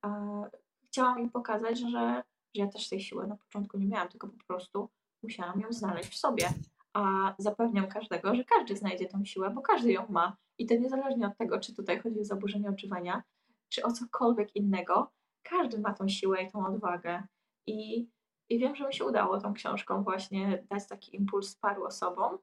E, 0.04 0.50
chciałam 0.86 1.20
im 1.20 1.30
pokazać, 1.30 1.78
że, 1.78 1.90
że 1.90 2.22
ja 2.54 2.66
też 2.66 2.88
tej 2.88 3.00
siły 3.00 3.26
na 3.26 3.36
początku 3.36 3.78
nie 3.78 3.86
miałam, 3.86 4.08
tylko 4.08 4.28
po 4.28 4.44
prostu 4.46 4.88
musiałam 5.22 5.60
ją 5.60 5.72
znaleźć 5.72 6.10
w 6.12 6.16
sobie. 6.16 6.48
A 6.92 7.34
zapewniam 7.38 7.88
każdego, 7.88 8.34
że 8.34 8.44
każdy 8.44 8.76
znajdzie 8.76 9.06
tą 9.06 9.24
siłę, 9.24 9.50
bo 9.50 9.62
każdy 9.62 9.92
ją 9.92 10.06
ma. 10.08 10.36
I 10.58 10.66
to 10.66 10.74
niezależnie 10.74 11.26
od 11.26 11.36
tego, 11.36 11.60
czy 11.60 11.74
tutaj 11.74 12.00
chodzi 12.00 12.20
o 12.20 12.24
zaburzenie 12.24 12.68
odczuwania, 12.68 13.22
czy 13.68 13.82
o 13.82 13.92
cokolwiek 13.92 14.56
innego, 14.56 15.12
każdy 15.42 15.78
ma 15.78 15.94
tą 15.94 16.08
siłę 16.08 16.42
i 16.42 16.50
tą 16.50 16.66
odwagę. 16.66 17.22
I, 17.66 18.08
i 18.48 18.58
wiem, 18.58 18.76
że 18.76 18.86
mi 18.86 18.94
się 18.94 19.04
udało 19.04 19.40
tą 19.40 19.54
książką 19.54 20.02
właśnie 20.04 20.66
dać 20.70 20.88
taki 20.88 21.16
impuls 21.16 21.56
paru 21.56 21.84
osobom 21.84 22.38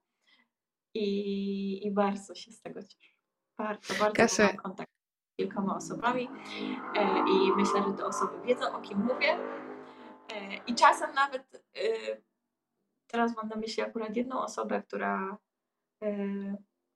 i, 0.93 1.87
i 1.87 1.91
bardzo 1.91 2.35
się 2.35 2.51
z 2.51 2.61
tego 2.61 2.83
cieszę. 2.83 3.15
Bardzo, 3.57 3.93
bardzo 3.99 4.15
Kasia. 4.15 4.47
mam 4.47 4.57
kontakt 4.57 4.91
z 5.33 5.35
kilkoma 5.35 5.75
osobami 5.75 6.29
e, 6.95 7.19
i 7.19 7.51
myślę, 7.57 7.83
że 7.83 7.93
te 7.93 8.05
osoby 8.05 8.41
wiedzą, 8.45 8.75
o 8.75 8.81
kim 8.81 8.99
mówię. 8.99 9.37
E, 10.33 10.55
I 10.67 10.75
czasem 10.75 11.13
nawet 11.13 11.55
e, 11.55 12.17
teraz 13.07 13.35
mam 13.35 13.49
na 13.49 13.55
myśli 13.55 13.83
akurat 13.83 14.15
jedną 14.15 14.41
osobę, 14.41 14.81
która 14.81 15.37
e, 16.03 16.07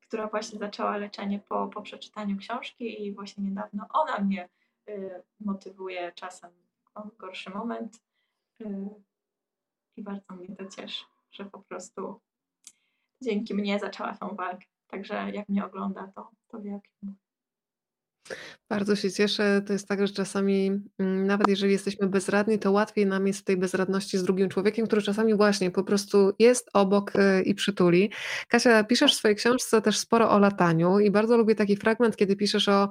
która 0.09 0.27
właśnie 0.27 0.59
zaczęła 0.59 0.97
leczenie 0.97 1.39
po, 1.39 1.67
po 1.67 1.81
przeczytaniu 1.81 2.37
książki 2.37 3.05
i 3.05 3.13
właśnie 3.13 3.43
niedawno 3.43 3.85
ona 3.89 4.19
mnie 4.19 4.49
y, 4.89 5.23
motywuje 5.39 6.11
czasem 6.11 6.51
w 6.95 7.17
gorszy 7.17 7.49
moment 7.49 8.01
y, 8.61 8.89
i 9.97 10.03
bardzo 10.03 10.35
mnie 10.35 10.55
to 10.55 10.65
cieszy, 10.65 11.05
że 11.31 11.45
po 11.45 11.59
prostu 11.59 12.21
dzięki 13.23 13.53
mnie 13.53 13.79
zaczęła 13.79 14.17
tą 14.17 14.35
walkę. 14.35 14.65
Także 14.87 15.31
jak 15.31 15.49
mnie 15.49 15.65
ogląda, 15.65 16.11
to, 16.15 16.31
to 16.47 16.61
wie 16.61 16.75
o 16.75 16.81
mówię. 17.01 17.28
Bardzo 18.69 18.95
się 18.95 19.11
cieszę. 19.11 19.61
To 19.67 19.73
jest 19.73 19.87
tak, 19.87 20.07
że 20.07 20.13
czasami, 20.13 20.71
mm, 20.99 21.27
nawet 21.27 21.47
jeżeli 21.47 21.71
jesteśmy 21.71 22.07
bezradni, 22.07 22.59
to 22.59 22.71
łatwiej 22.71 23.05
nam 23.05 23.27
jest 23.27 23.39
w 23.39 23.43
tej 23.43 23.57
bezradności 23.57 24.17
z 24.17 24.23
drugim 24.23 24.49
człowiekiem, 24.49 24.87
który 24.87 25.01
czasami 25.01 25.35
właśnie 25.35 25.71
po 25.71 25.83
prostu 25.83 26.33
jest 26.39 26.69
obok, 26.73 27.13
y, 27.15 27.41
i 27.43 27.55
przytuli. 27.55 28.11
Kasia, 28.47 28.83
piszesz 28.83 29.13
w 29.13 29.17
swojej 29.17 29.37
książce 29.37 29.81
też 29.81 29.99
sporo 29.99 30.31
o 30.31 30.39
lataniu 30.39 30.99
i 30.99 31.11
bardzo 31.11 31.37
lubię 31.37 31.55
taki 31.55 31.75
fragment, 31.77 32.15
kiedy 32.15 32.35
piszesz 32.35 32.69
o, 32.69 32.89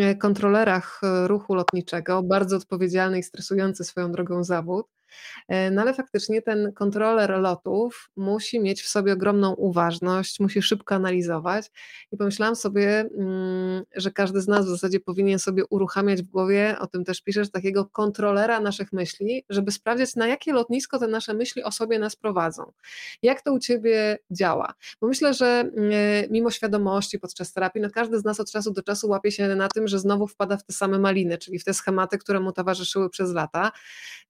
y, 0.00 0.16
kontrolerach, 0.16 1.00
y, 1.24 1.28
ruchu 1.28 1.54
lotniczego, 1.54 2.22
bardzo 2.22 2.56
odpowiedzialny 2.56 3.18
i 3.18 3.22
stresujący 3.22 3.84
swoją 3.84 4.12
drogą 4.12 4.44
zawód. 4.44 4.86
E, 5.48 5.70
no 5.70 5.82
ale 5.82 5.94
faktycznie 5.94 6.42
ten 6.42 6.72
kontroler 6.72 7.30
lotów 7.30 8.10
musi 8.16 8.60
mieć 8.60 8.82
w 8.82 8.88
sobie 8.88 9.12
ogromną 9.12 9.54
uważność, 9.54 10.40
musi 10.40 10.62
szybko 10.62 10.94
analizować 10.94 11.70
i 12.12 12.16
pomyślałam 12.16 12.56
sobie, 12.56 13.00
mm, 13.18 13.82
że 13.96 14.10
każdy 14.10 14.40
z 14.40 14.48
nas 14.48 14.66
w 14.66 14.68
zasadzie 14.68 15.00
powinien 15.00 15.38
sobie 15.38 15.64
uruchamiać 15.70 16.22
w 16.22 16.26
głowie, 16.26 16.76
o 16.80 16.86
tym 16.86 17.04
też 17.04 17.22
piszesz, 17.22 17.50
takiego 17.50 17.84
kontrolera 17.84 18.60
naszych 18.60 18.92
myśli, 18.92 19.44
żeby 19.48 19.72
sprawdzić 19.72 20.16
na 20.16 20.26
jakie 20.26 20.52
lotnisko 20.52 20.98
te 20.98 21.06
nasze 21.06 21.34
myśli 21.34 21.62
o 21.62 21.72
sobie 21.72 21.98
nas 21.98 22.16
prowadzą. 22.16 22.72
Jak 23.22 23.42
to 23.42 23.52
u 23.52 23.58
Ciebie 23.58 24.18
działa? 24.30 24.74
Bo 25.00 25.06
myślę, 25.08 25.34
że 25.34 25.46
mm, 25.46 25.92
mimo 26.30 26.50
świadomości 26.50 27.18
podczas 27.18 27.52
terapii, 27.52 27.82
no 27.82 27.90
każdy 27.90 28.18
z 28.18 28.24
nas 28.24 28.40
od 28.40 28.50
czasu 28.50 28.72
do 28.72 28.82
czasu 28.82 29.08
łapie 29.08 29.32
się 29.32 29.48
na 29.48 29.68
tym, 29.68 29.88
że 29.88 29.98
znowu 29.98 30.26
wpada 30.26 30.56
w 30.56 30.64
te 30.64 30.72
same 30.72 30.98
maliny, 30.98 31.38
czyli 31.38 31.58
w 31.58 31.64
te 31.64 31.74
schematy, 31.74 32.18
które 32.18 32.40
mu 32.40 32.52
towarzyszyły 32.52 33.10
przez 33.10 33.32
lata. 33.32 33.72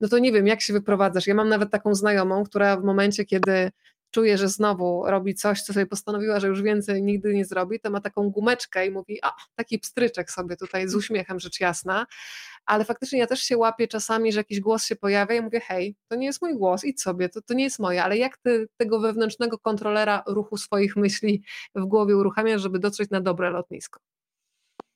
No 0.01 0.09
to 0.09 0.19
nie 0.19 0.33
wiem, 0.33 0.47
jak 0.47 0.61
się 0.61 0.72
się 0.73 0.79
wyprowadzasz. 0.79 1.27
Ja 1.27 1.35
mam 1.35 1.49
nawet 1.49 1.71
taką 1.71 1.95
znajomą, 1.95 2.45
która 2.45 2.77
w 2.77 2.85
momencie, 2.85 3.25
kiedy 3.25 3.71
czuje, 4.11 4.39
że 4.39 4.49
znowu 4.49 5.05
robi 5.07 5.35
coś, 5.35 5.63
co 5.63 5.73
sobie 5.73 5.87
postanowiła, 5.87 6.41
że 6.41 6.49
już 6.49 6.63
więcej 6.63 7.03
nigdy 7.03 7.35
nie 7.35 7.45
zrobi, 7.45 7.81
to 7.81 7.91
ma 7.91 8.01
taką 8.01 8.31
gumeczkę 8.31 8.87
i 8.87 8.91
mówi, 8.91 9.19
a 9.23 9.33
taki 9.55 9.79
pstryczek 9.79 10.31
sobie 10.31 10.57
tutaj 10.57 10.89
z 10.89 10.95
uśmiechem, 10.95 11.41
rzecz 11.41 11.61
jasna, 11.61 12.07
ale 12.67 12.85
faktycznie 12.85 13.19
ja 13.19 13.27
też 13.27 13.41
się 13.41 13.57
łapię 13.57 13.89
czasami, 13.89 14.33
że 14.33 14.41
jakiś 14.41 14.61
głos 14.61 14.85
się 14.85 14.97
pojawia 14.97 15.35
i 15.35 15.41
mówię, 15.41 15.61
hej, 15.61 15.97
to 16.09 16.17
nie 16.17 16.27
jest 16.27 16.43
mój 16.43 16.55
głos, 16.55 16.85
idź 16.85 17.03
sobie, 17.03 17.29
to, 17.29 17.43
to 17.43 17.55
nie 17.55 17.65
jest 17.65 17.79
moje, 17.79 18.05
ale 18.05 18.19
jak 18.19 18.39
ty 18.39 18.69
tego 18.77 19.01
wewnętrznego 19.01 19.59
kontrolera 19.59 20.23
ruchu 20.27 20.57
swoich 20.57 20.97
myśli 20.97 21.43
w 21.75 21.85
głowie 21.85 22.17
uruchamiasz, 22.17 22.63
żeby 22.63 22.79
dotrzeć 22.79 23.11
na 23.11 23.21
dobre 23.21 23.51
lotnisko? 23.51 24.01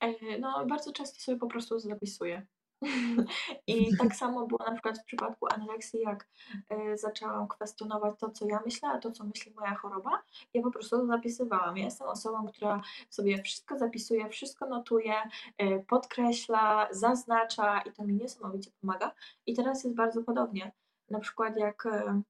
E, 0.01 0.39
no, 0.39 0.67
bardzo 0.67 0.93
często 0.93 1.21
sobie 1.21 1.39
po 1.39 1.47
prostu 1.47 1.79
zapisuję. 1.79 2.47
I 3.67 3.97
tak 3.97 4.17
samo 4.17 4.47
było 4.47 4.61
na 4.67 4.73
przykład 4.73 4.99
w 4.99 5.05
przypadku 5.05 5.47
anoreksji, 5.55 6.01
jak 6.01 6.29
y, 6.73 6.99
zaczęłam 6.99 7.49
kwestionować 7.49 8.21
to, 8.21 8.31
co 8.31 8.47
ja 8.49 8.61
myślę, 8.65 8.89
a 8.89 8.99
to, 8.99 9.13
co 9.13 9.25
myśli 9.25 9.53
moja 9.55 9.75
choroba, 9.75 10.23
ja 10.55 10.63
po 10.63 10.71
prostu 10.71 11.07
zapisywałam. 11.07 11.77
Ja 11.77 11.85
jestem 11.85 12.09
osobą, 12.09 12.47
która 12.47 12.83
sobie 13.11 13.43
wszystko 13.43 13.79
zapisuje, 13.79 14.29
wszystko 14.29 14.67
notuje, 14.67 15.15
y, 15.63 15.85
podkreśla, 15.89 16.89
zaznacza 16.91 17.81
i 17.81 17.93
to 17.93 18.05
mi 18.05 18.15
niesamowicie 18.15 18.71
pomaga. 18.81 19.15
I 19.47 19.55
teraz 19.55 19.85
jest 19.85 19.97
bardzo 19.97 20.23
podobnie. 20.23 20.73
Na 21.11 21.21
przykład 21.21 21.57
jak 21.57 21.87
y, 21.87 22.23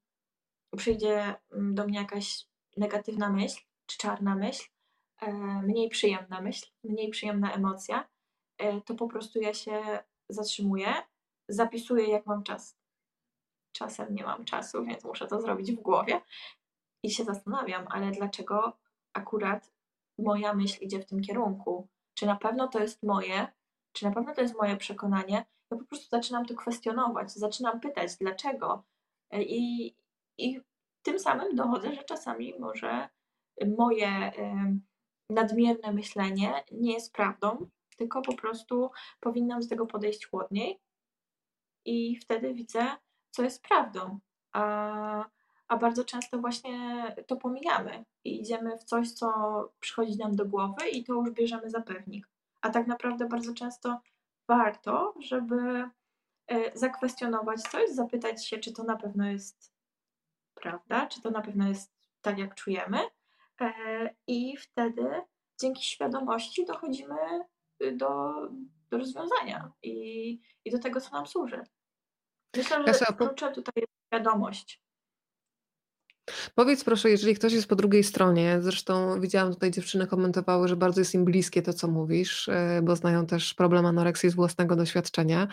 przyjdzie 0.76 1.34
mm, 1.52 1.74
do 1.74 1.84
mnie 1.84 1.98
jakaś 1.98 2.46
negatywna 2.76 3.30
myśl, 3.30 3.60
czy 3.86 3.98
czarna 3.98 4.34
myśl, 4.34 4.64
mniej 5.62 5.88
przyjemna 5.88 6.40
myśl, 6.40 6.66
mniej 6.84 7.10
przyjemna 7.10 7.52
emocja, 7.52 8.08
to 8.84 8.94
po 8.94 9.08
prostu 9.08 9.40
ja 9.40 9.54
się 9.54 9.98
zatrzymuję, 10.28 10.94
zapisuję 11.48 12.08
jak 12.08 12.26
mam 12.26 12.42
czas. 12.42 12.76
Czasem 13.72 14.14
nie 14.14 14.24
mam 14.24 14.44
czasu, 14.44 14.84
więc 14.84 15.04
muszę 15.04 15.26
to 15.26 15.40
zrobić 15.40 15.72
w 15.72 15.82
głowie 15.82 16.20
i 17.04 17.10
się 17.10 17.24
zastanawiam, 17.24 17.86
ale 17.90 18.10
dlaczego 18.10 18.78
akurat 19.12 19.72
moja 20.18 20.54
myśl 20.54 20.84
idzie 20.84 21.00
w 21.00 21.06
tym 21.06 21.20
kierunku? 21.20 21.88
Czy 22.14 22.26
na 22.26 22.36
pewno 22.36 22.68
to 22.68 22.80
jest 22.80 23.02
moje? 23.02 23.46
Czy 23.92 24.04
na 24.04 24.10
pewno 24.10 24.34
to 24.34 24.40
jest 24.40 24.56
moje 24.56 24.76
przekonanie? 24.76 25.46
Ja 25.70 25.78
po 25.78 25.84
prostu 25.84 26.08
zaczynam 26.08 26.46
to 26.46 26.54
kwestionować, 26.54 27.32
zaczynam 27.32 27.80
pytać, 27.80 28.16
dlaczego. 28.16 28.84
I, 29.32 29.94
i 30.38 30.60
tym 31.02 31.18
samym 31.18 31.56
dochodzę, 31.56 31.94
że 31.94 32.04
czasami 32.04 32.54
może 32.58 33.08
moje 33.76 34.32
nadmierne 35.30 35.92
myślenie 35.92 36.64
nie 36.72 36.92
jest 36.92 37.12
prawdą, 37.12 37.70
tylko 37.96 38.22
po 38.22 38.36
prostu 38.36 38.90
powinnam 39.20 39.62
z 39.62 39.68
tego 39.68 39.86
podejść 39.86 40.26
chłodniej 40.26 40.80
i 41.84 42.16
wtedy 42.16 42.54
widzę, 42.54 42.86
co 43.30 43.42
jest 43.42 43.62
prawdą. 43.62 44.18
A, 44.52 45.24
a 45.68 45.76
bardzo 45.76 46.04
często 46.04 46.38
właśnie 46.38 47.04
to 47.26 47.36
pomijamy 47.36 48.04
i 48.24 48.40
idziemy 48.40 48.78
w 48.78 48.84
coś, 48.84 49.12
co 49.12 49.28
przychodzi 49.80 50.16
nam 50.16 50.36
do 50.36 50.46
głowy 50.46 50.88
i 50.88 51.04
to 51.04 51.12
już 51.12 51.30
bierzemy 51.30 51.70
za 51.70 51.80
pewnik. 51.80 52.28
A 52.62 52.70
tak 52.70 52.86
naprawdę 52.86 53.26
bardzo 53.28 53.54
często 53.54 54.00
warto, 54.48 55.14
żeby 55.20 55.90
e, 56.46 56.78
zakwestionować 56.78 57.62
coś, 57.62 57.90
zapytać 57.90 58.46
się, 58.46 58.58
czy 58.58 58.72
to 58.72 58.84
na 58.84 58.96
pewno 58.96 59.26
jest 59.26 59.72
prawda, 60.54 61.06
czy 61.06 61.22
to 61.22 61.30
na 61.30 61.40
pewno 61.40 61.68
jest 61.68 61.92
tak, 62.22 62.38
jak 62.38 62.54
czujemy. 62.54 62.98
E, 63.60 63.70
I 64.26 64.56
wtedy 64.56 65.22
dzięki 65.60 65.84
świadomości 65.84 66.64
dochodzimy 66.64 67.16
do, 67.92 68.32
do 68.90 68.98
rozwiązania 68.98 69.72
i, 69.82 70.40
i 70.64 70.70
do 70.70 70.78
tego, 70.78 71.00
co 71.00 71.10
nam 71.10 71.26
służy. 71.26 71.62
Myślę, 72.56 72.84
że 72.94 73.16
kluczem 73.16 73.54
tutaj 73.54 73.72
jest 73.76 73.92
świadomość. 74.06 74.85
Powiedz 76.54 76.84
proszę, 76.84 77.10
jeżeli 77.10 77.34
ktoś 77.34 77.52
jest 77.52 77.68
po 77.68 77.76
drugiej 77.76 78.04
stronie, 78.04 78.58
zresztą 78.60 79.20
widziałam 79.20 79.52
tutaj 79.52 79.70
dziewczyny 79.70 80.06
komentowały, 80.06 80.68
że 80.68 80.76
bardzo 80.76 81.00
jest 81.00 81.14
im 81.14 81.24
bliskie 81.24 81.62
to, 81.62 81.72
co 81.72 81.88
mówisz, 81.88 82.48
e, 82.48 82.80
bo 82.82 82.96
znają 82.96 83.26
też 83.26 83.54
problem 83.54 83.86
anoreksji 83.86 84.30
z 84.30 84.34
własnego 84.34 84.76
doświadczenia. 84.76 85.48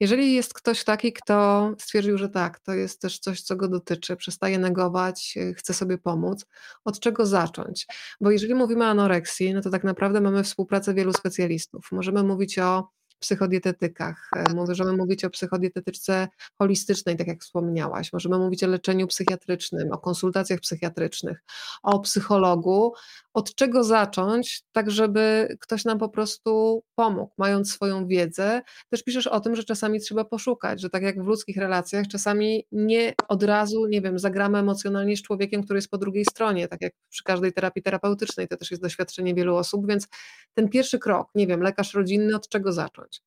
Jeżeli 0.00 0.34
jest 0.34 0.54
ktoś 0.54 0.84
taki, 0.84 1.12
kto 1.12 1.70
stwierdził, 1.78 2.18
że 2.18 2.28
tak, 2.28 2.58
to 2.58 2.74
jest 2.74 3.00
też 3.00 3.18
coś, 3.18 3.42
co 3.42 3.56
go 3.56 3.68
dotyczy, 3.68 4.16
przestaje 4.16 4.58
negować, 4.58 5.34
e, 5.36 5.54
chce 5.54 5.74
sobie 5.74 5.98
pomóc, 5.98 6.46
od 6.84 7.00
czego 7.00 7.26
zacząć? 7.26 7.86
Bo 8.20 8.30
jeżeli 8.30 8.54
mówimy 8.54 8.84
o 8.84 8.88
anoreksji, 8.88 9.54
no 9.54 9.60
to 9.60 9.70
tak 9.70 9.84
naprawdę 9.84 10.20
mamy 10.20 10.44
współpracę 10.44 10.94
wielu 10.94 11.12
specjalistów. 11.12 11.88
Możemy 11.92 12.22
mówić 12.22 12.58
o 12.58 12.95
psychodietetykach. 13.18 14.30
E, 14.36 14.54
możemy 14.54 14.92
mówić 14.92 15.24
o 15.24 15.30
psychodietetyczce 15.30 16.28
holistycznej, 16.58 17.16
tak 17.16 17.26
jak 17.26 17.42
wspomniałaś. 17.42 18.12
Możemy 18.12 18.38
mówić 18.38 18.64
o 18.64 18.66
leczeniu 18.66 19.06
psychiatrycznym, 19.06 19.92
o 19.92 19.98
konsultacjach 19.98 20.60
psychiatrycznych, 20.60 21.44
o 21.82 22.00
psychologu. 22.00 22.92
Od 23.36 23.54
czego 23.54 23.84
zacząć, 23.84 24.62
tak 24.72 24.90
żeby 24.90 25.56
ktoś 25.60 25.84
nam 25.84 25.98
po 25.98 26.08
prostu 26.08 26.82
pomógł, 26.94 27.34
mając 27.38 27.72
swoją 27.72 28.06
wiedzę. 28.06 28.62
Też 28.90 29.02
piszesz 29.02 29.26
o 29.26 29.40
tym, 29.40 29.56
że 29.56 29.64
czasami 29.64 30.00
trzeba 30.00 30.24
poszukać, 30.24 30.80
że 30.80 30.90
tak 30.90 31.02
jak 31.02 31.22
w 31.22 31.26
ludzkich 31.26 31.56
relacjach, 31.56 32.08
czasami 32.08 32.66
nie 32.72 33.14
od 33.28 33.42
razu, 33.42 33.86
nie 33.86 34.00
wiem, 34.00 34.18
zagramy 34.18 34.58
emocjonalnie 34.58 35.16
z 35.16 35.22
człowiekiem, 35.22 35.62
który 35.62 35.78
jest 35.78 35.90
po 35.90 35.98
drugiej 35.98 36.24
stronie, 36.24 36.68
tak 36.68 36.82
jak 36.82 36.92
przy 37.08 37.24
każdej 37.24 37.52
terapii 37.52 37.82
terapeutycznej, 37.82 38.48
to 38.48 38.56
też 38.56 38.70
jest 38.70 38.82
doświadczenie 38.82 39.34
wielu 39.34 39.56
osób, 39.56 39.86
więc 39.88 40.08
ten 40.54 40.68
pierwszy 40.68 40.98
krok, 40.98 41.28
nie 41.34 41.46
wiem, 41.46 41.60
lekarz 41.60 41.94
rodzinny, 41.94 42.36
od 42.36 42.48
czego 42.48 42.72
zacząć? 42.72 43.22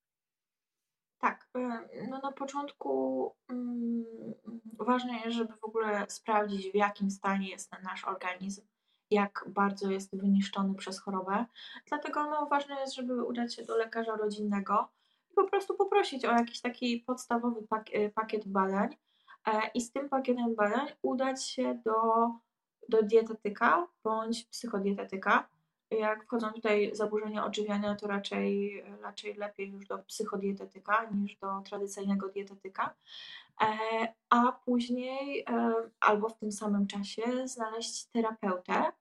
Tak, 1.20 1.48
y, 1.58 2.08
no 2.10 2.20
na 2.20 2.32
początku 2.32 3.32
mm, 3.50 4.06
ważne 4.80 5.14
jest, 5.26 5.38
żeby 5.38 5.54
w 5.54 5.64
ogóle 5.64 6.06
sprawdzić, 6.10 6.72
w 6.72 6.76
jakim 6.76 7.12
stanie 7.12 7.50
jest 7.50 7.72
nasz 7.84 8.06
organizm, 8.06 8.62
jak 9.12 9.46
bardzo 9.48 9.92
jest 9.92 10.18
wyniszczony 10.18 10.76
przez 10.76 11.00
chorobę. 11.00 11.46
Dlatego 11.88 12.30
no, 12.30 12.46
ważne 12.46 12.76
jest, 12.76 12.96
żeby 12.96 13.24
udać 13.24 13.56
się 13.56 13.66
do 13.66 13.78
lekarza 13.78 14.16
rodzinnego 14.16 14.88
i 15.32 15.34
po 15.34 15.44
prostu 15.44 15.76
poprosić 15.76 16.26
o 16.26 16.32
jakiś 16.32 16.62
taki 16.62 17.00
podstawowy 17.00 17.60
y, 17.96 18.12
pakiet 18.16 18.48
badań 18.48 18.96
e, 19.48 19.62
i 19.74 19.82
z 19.82 19.92
tym 19.92 20.10
pakietem 20.10 20.56
badań 20.56 20.88
udać 21.02 21.46
się 21.46 21.82
do, 21.86 21.94
do 22.90 23.04
dietetyka 23.04 23.88
bądź 24.04 24.46
psychodietetyka 24.46 25.50
jak 25.92 26.24
wchodzą 26.24 26.52
tutaj 26.54 26.90
zaburzenia 26.94 27.46
odżywiania, 27.46 27.96
to 27.96 28.08
raczej, 28.08 28.84
raczej 29.02 29.34
lepiej 29.34 29.72
już 29.72 29.88
do 29.88 29.98
psychodietetyka 29.98 31.10
niż 31.12 31.36
do 31.36 31.62
tradycyjnego 31.62 32.30
dietetyka, 32.30 32.96
e, 33.62 33.68
a 34.30 34.52
później 34.52 35.40
e, 35.50 35.74
albo 36.00 36.30
w 36.30 36.38
tym 36.38 36.52
samym 36.52 36.88
czasie 36.88 37.48
znaleźć 37.48 38.06
terapeutę, 38.06 38.92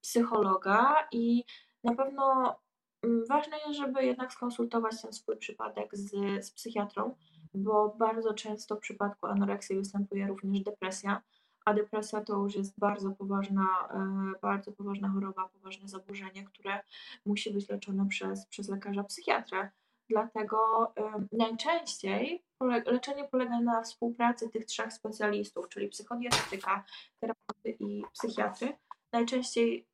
psychologa 0.00 1.08
i 1.12 1.44
na 1.84 1.94
pewno 1.94 2.56
mm, 3.02 3.26
ważne 3.26 3.56
jest, 3.66 3.78
żeby 3.78 4.04
jednak 4.04 4.32
skonsultować 4.32 5.02
ten 5.02 5.12
swój 5.12 5.36
przypadek 5.36 5.96
z, 5.96 6.10
z 6.44 6.50
psychiatrą, 6.50 7.14
bo 7.54 7.94
bardzo 7.98 8.34
często 8.34 8.76
w 8.76 8.80
przypadku 8.80 9.26
anoreksji 9.26 9.76
występuje 9.76 10.26
również 10.26 10.60
depresja 10.60 11.22
a 11.66 11.74
depresja 11.74 12.20
to 12.20 12.36
już 12.36 12.54
jest 12.54 12.78
bardzo 12.78 13.10
poważna, 13.10 13.88
e, 13.90 14.32
bardzo 14.42 14.72
poważna 14.72 15.08
choroba, 15.08 15.48
poważne 15.48 15.88
zaburzenie, 15.88 16.44
które 16.44 16.80
musi 17.26 17.50
być 17.52 17.68
leczone 17.68 18.06
przez, 18.08 18.46
przez 18.46 18.68
lekarza 18.68 19.04
psychiatrę. 19.04 19.70
Dlatego 20.08 20.92
e, 20.96 21.26
najczęściej 21.32 22.44
leczenie 22.86 23.24
polega 23.24 23.60
na 23.60 23.82
współpracy 23.82 24.48
tych 24.48 24.64
trzech 24.64 24.92
specjalistów, 24.92 25.68
czyli 25.68 25.88
psychodietetyka, 25.88 26.84
terapeuty 27.20 27.70
i 27.80 28.02
psychiatry. 28.12 28.76
Najczęściej 29.12 29.86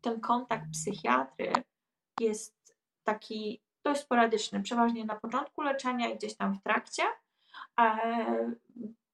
ten 0.00 0.20
kontakt 0.20 0.64
psychiatry 0.72 1.52
jest 2.20 2.74
taki 3.04 3.60
dość 3.84 4.00
sporadyczny, 4.00 4.62
przeważnie 4.62 5.04
na 5.04 5.14
początku 5.14 5.62
leczenia 5.62 6.08
i 6.08 6.16
gdzieś 6.16 6.36
tam 6.36 6.54
w 6.54 6.62
trakcie, 6.62 7.02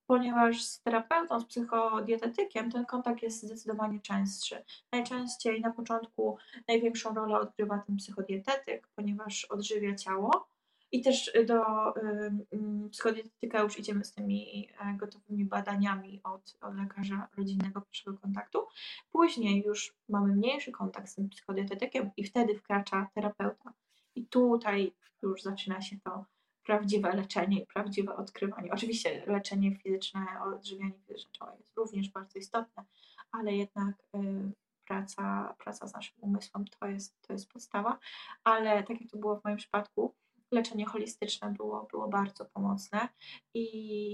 ponieważ 0.08 0.62
z 0.62 0.82
terapeutą, 0.82 1.40
z 1.40 1.44
psychodietetykiem 1.44 2.70
ten 2.70 2.86
kontakt 2.86 3.22
jest 3.22 3.42
zdecydowanie 3.42 4.00
częstszy. 4.00 4.64
Najczęściej 4.92 5.60
na 5.60 5.72
początku 5.72 6.38
największą 6.68 7.14
rolę 7.14 7.40
odgrywa 7.40 7.78
ten 7.78 7.96
psychodietetyk, 7.96 8.88
ponieważ 8.96 9.44
odżywia 9.44 9.94
ciało. 9.94 10.48
I 10.92 11.02
też 11.02 11.32
do 11.46 11.62
y, 11.96 12.90
psychodietetyka 12.90 13.60
już 13.60 13.78
idziemy 13.78 14.04
z 14.04 14.12
tymi 14.12 14.68
e, 14.80 14.94
gotowymi 14.94 15.44
badaniami 15.44 16.20
od, 16.24 16.56
od 16.60 16.76
lekarza 16.76 17.28
rodzinnego 17.36 17.80
pierwszego 17.80 18.18
kontaktu. 18.18 18.66
Później 19.12 19.62
już 19.66 19.94
mamy 20.08 20.36
mniejszy 20.36 20.72
kontakt 20.72 21.08
z 21.08 21.14
tym 21.14 21.28
psychodietetykiem 21.28 22.10
i 22.16 22.24
wtedy 22.24 22.58
wkracza 22.58 23.08
terapeuta. 23.14 23.72
I 24.14 24.26
tutaj 24.26 24.92
już 25.22 25.42
zaczyna 25.42 25.82
się 25.82 25.96
to 26.04 26.24
prawdziwe 26.68 27.16
leczenie 27.16 27.60
i 27.60 27.66
prawdziwe 27.66 28.16
odkrywanie. 28.16 28.72
Oczywiście 28.72 29.22
leczenie 29.26 29.76
fizyczne, 29.76 30.26
odżywianie 30.44 30.92
fizyczne 30.92 31.32
ciała 31.32 31.54
jest 31.58 31.76
również 31.76 32.08
bardzo 32.08 32.38
istotne, 32.38 32.84
ale 33.32 33.56
jednak 33.56 33.94
y, 34.16 34.52
praca, 34.86 35.54
praca 35.58 35.86
z 35.86 35.94
naszym 35.94 36.16
umysłem 36.20 36.64
to 36.80 36.86
jest, 36.86 37.20
to 37.20 37.32
jest 37.32 37.52
podstawa. 37.52 37.98
Ale 38.44 38.82
tak 38.82 39.00
jak 39.00 39.10
to 39.10 39.18
było 39.18 39.40
w 39.40 39.44
moim 39.44 39.56
przypadku, 39.56 40.14
leczenie 40.50 40.86
holistyczne 40.86 41.52
było, 41.52 41.88
było 41.90 42.08
bardzo 42.08 42.44
pomocne 42.44 43.08
i, 43.54 43.64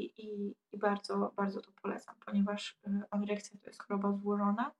i, 0.04 0.54
i 0.72 0.78
bardzo, 0.78 1.32
bardzo 1.36 1.60
to 1.60 1.72
polecam, 1.82 2.14
ponieważ 2.26 2.78
y, 2.86 3.02
anoreksja 3.10 3.58
to 3.62 3.66
jest 3.66 3.82
choroba 3.82 4.12
złożona, 4.12 4.72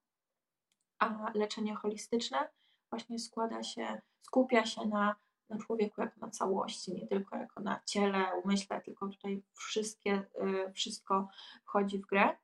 a 0.99 1.33
leczenie 1.35 1.75
holistyczne 1.75 2.49
właśnie 2.91 3.19
składa 3.19 3.63
się, 3.63 4.01
skupia 4.23 4.67
się 4.67 4.87
na 4.87 5.17
na 5.49 5.59
człowieku 5.59 6.01
jako 6.01 6.21
na 6.21 6.31
całości, 6.31 6.95
nie 6.95 7.07
tylko 7.07 7.37
jako 7.37 7.61
na 7.61 7.81
ciele, 7.87 8.41
umyśle, 8.45 8.81
tylko 8.81 9.09
tutaj 9.09 9.43
wszystkie, 9.53 10.27
y, 10.69 10.73
wszystko 10.73 11.29
wchodzi 11.65 11.99
w 11.99 12.07
grę. 12.07 12.37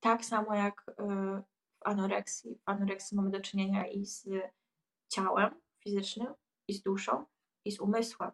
Tak 0.00 0.24
samo 0.24 0.54
jak 0.54 0.84
y, 0.88 0.92
w 1.80 1.86
anoreksji. 1.86 2.54
W 2.54 2.68
anoreksji 2.68 3.16
mamy 3.16 3.30
do 3.30 3.40
czynienia 3.40 3.86
i 3.86 4.06
z 4.06 4.28
ciałem 5.08 5.60
fizycznym, 5.78 6.34
i 6.68 6.74
z 6.74 6.82
duszą, 6.82 7.24
i 7.64 7.72
z 7.72 7.80
umysłem. 7.80 8.30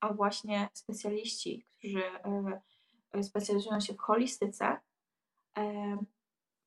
A 0.00 0.12
właśnie 0.12 0.68
specjaliści, 0.72 1.66
którzy 1.78 2.04
y, 3.16 3.22
specjalizują 3.22 3.80
się 3.80 3.94
w 3.94 3.98
holistyce, 3.98 4.80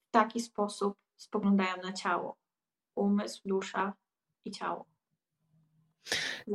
w 0.07 0.11
taki 0.11 0.39
sposób 0.39 0.97
spoglądają 1.17 1.77
na 1.83 1.93
ciało. 1.93 2.37
Umysł, 2.95 3.41
dusza 3.45 3.93
i 4.45 4.51
ciało. 4.51 4.94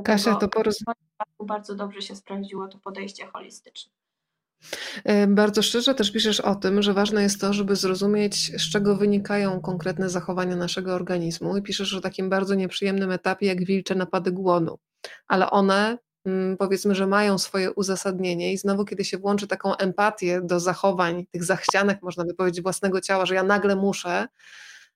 Kasia, 0.04 0.34
to 0.34 0.48
poroz... 0.48 0.78
Bardzo 1.40 1.74
dobrze 1.74 2.02
się 2.02 2.16
sprawdziło 2.16 2.68
to 2.68 2.78
podejście 2.78 3.26
holistyczne. 3.26 3.92
E, 5.04 5.26
bardzo 5.26 5.62
szczerze 5.62 5.94
też 5.94 6.12
piszesz 6.12 6.40
o 6.40 6.54
tym, 6.54 6.82
że 6.82 6.94
ważne 6.94 7.22
jest 7.22 7.40
to, 7.40 7.52
żeby 7.52 7.76
zrozumieć, 7.76 8.62
z 8.62 8.70
czego 8.72 8.96
wynikają 8.96 9.60
konkretne 9.60 10.08
zachowania 10.08 10.56
naszego 10.56 10.94
organizmu, 10.94 11.56
i 11.56 11.62
piszesz 11.62 11.94
o 11.94 12.00
takim 12.00 12.30
bardzo 12.30 12.54
nieprzyjemnym 12.54 13.10
etapie, 13.10 13.46
jak 13.46 13.64
wilcze 13.64 13.94
napady 13.94 14.32
głodu. 14.32 14.78
Ale 15.26 15.50
one, 15.50 15.98
mm, 16.24 16.56
powiedzmy, 16.56 16.94
że 16.94 17.06
mają 17.06 17.38
swoje 17.38 17.72
uzasadnienie, 17.72 18.52
i 18.52 18.58
znowu, 18.58 18.84
kiedy 18.84 19.04
się 19.04 19.18
włączy 19.18 19.46
taką 19.46 19.76
empatię 19.76 20.40
do 20.44 20.60
zachowań, 20.60 21.26
tych 21.30 21.44
zachcianek, 21.44 22.02
można 22.02 22.24
by 22.24 22.34
powiedzieć, 22.34 22.62
własnego 22.62 23.00
ciała, 23.00 23.26
że 23.26 23.34
ja 23.34 23.42
nagle 23.42 23.76
muszę, 23.76 24.28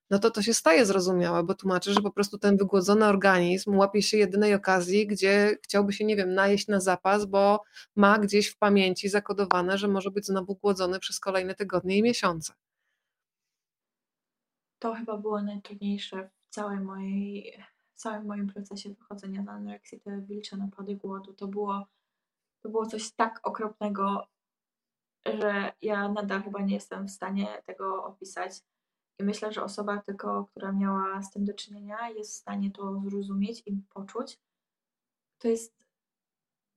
no 0.09 0.19
to 0.19 0.31
to 0.31 0.41
się 0.41 0.53
staje 0.53 0.85
zrozumiałe, 0.85 1.43
bo 1.43 1.53
tłumaczy, 1.53 1.93
że 1.93 2.01
po 2.01 2.11
prostu 2.11 2.37
ten 2.37 2.57
wygłodzony 2.57 3.05
organizm 3.05 3.75
łapie 3.75 4.01
się 4.01 4.17
jedynej 4.17 4.53
okazji, 4.53 5.07
gdzie 5.07 5.57
chciałby 5.63 5.93
się, 5.93 6.05
nie 6.05 6.15
wiem, 6.15 6.33
najeść 6.33 6.67
na 6.67 6.79
zapas, 6.79 7.25
bo 7.25 7.63
ma 7.95 8.19
gdzieś 8.19 8.47
w 8.47 8.57
pamięci 8.57 9.09
zakodowane, 9.09 9.77
że 9.77 9.87
może 9.87 10.11
być 10.11 10.25
znowu 10.25 10.55
głodzony 10.55 10.99
przez 10.99 11.19
kolejne 11.19 11.55
tygodnie 11.55 11.97
i 11.97 12.03
miesiące. 12.03 12.53
To 14.79 14.93
chyba 14.93 15.17
było 15.17 15.41
najtrudniejsze 15.41 16.29
w 16.49 16.53
całej 16.53 16.79
mojej, 16.79 17.53
w 17.93 17.97
całym 17.97 18.25
moim 18.25 18.47
procesie 18.47 18.89
wychodzenia 18.89 19.43
z 19.43 19.47
anoreksji, 19.47 19.99
te 19.99 20.21
wilcze 20.21 20.57
napady 20.57 20.95
głodu. 20.95 21.33
To 21.33 21.47
było, 21.47 21.87
to 22.61 22.69
było 22.69 22.85
coś 22.85 23.11
tak 23.11 23.39
okropnego, 23.43 24.27
że 25.25 25.73
ja 25.81 26.09
nadal 26.09 26.43
chyba 26.43 26.61
nie 26.61 26.73
jestem 26.73 27.07
w 27.07 27.11
stanie 27.11 27.61
tego 27.65 28.03
opisać 28.03 28.61
i 29.19 29.23
myślę, 29.23 29.51
że 29.51 29.63
osoba 29.63 29.97
tylko, 29.97 30.45
która 30.45 30.71
miała 30.71 31.21
z 31.21 31.31
tym 31.31 31.45
do 31.45 31.53
czynienia, 31.53 32.09
jest 32.09 32.31
w 32.31 32.35
stanie 32.35 32.71
to 32.71 33.01
zrozumieć 33.05 33.63
i 33.65 33.81
poczuć. 33.93 34.39
To 35.37 35.47
jest 35.47 35.85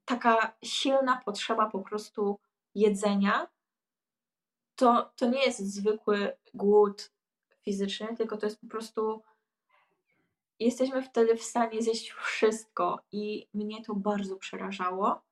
taka 0.05 0.57
silna 0.65 1.23
potrzeba 1.25 1.71
po 1.71 1.79
prostu 1.79 2.39
jedzenia. 2.75 3.49
To, 4.77 5.11
to 5.17 5.27
nie 5.27 5.45
jest 5.45 5.75
zwykły 5.75 6.37
głód 6.55 7.13
fizyczny, 7.63 8.17
tylko 8.17 8.37
to 8.37 8.47
jest 8.47 8.61
po 8.61 8.67
prostu. 8.67 9.23
Jesteśmy 10.59 11.03
wtedy 11.03 11.37
w 11.37 11.43
stanie 11.43 11.83
zjeść 11.83 12.11
wszystko, 12.11 13.01
i 13.13 13.49
mnie 13.55 13.85
to 13.85 13.95
bardzo 13.95 14.37
przerażało. 14.37 15.28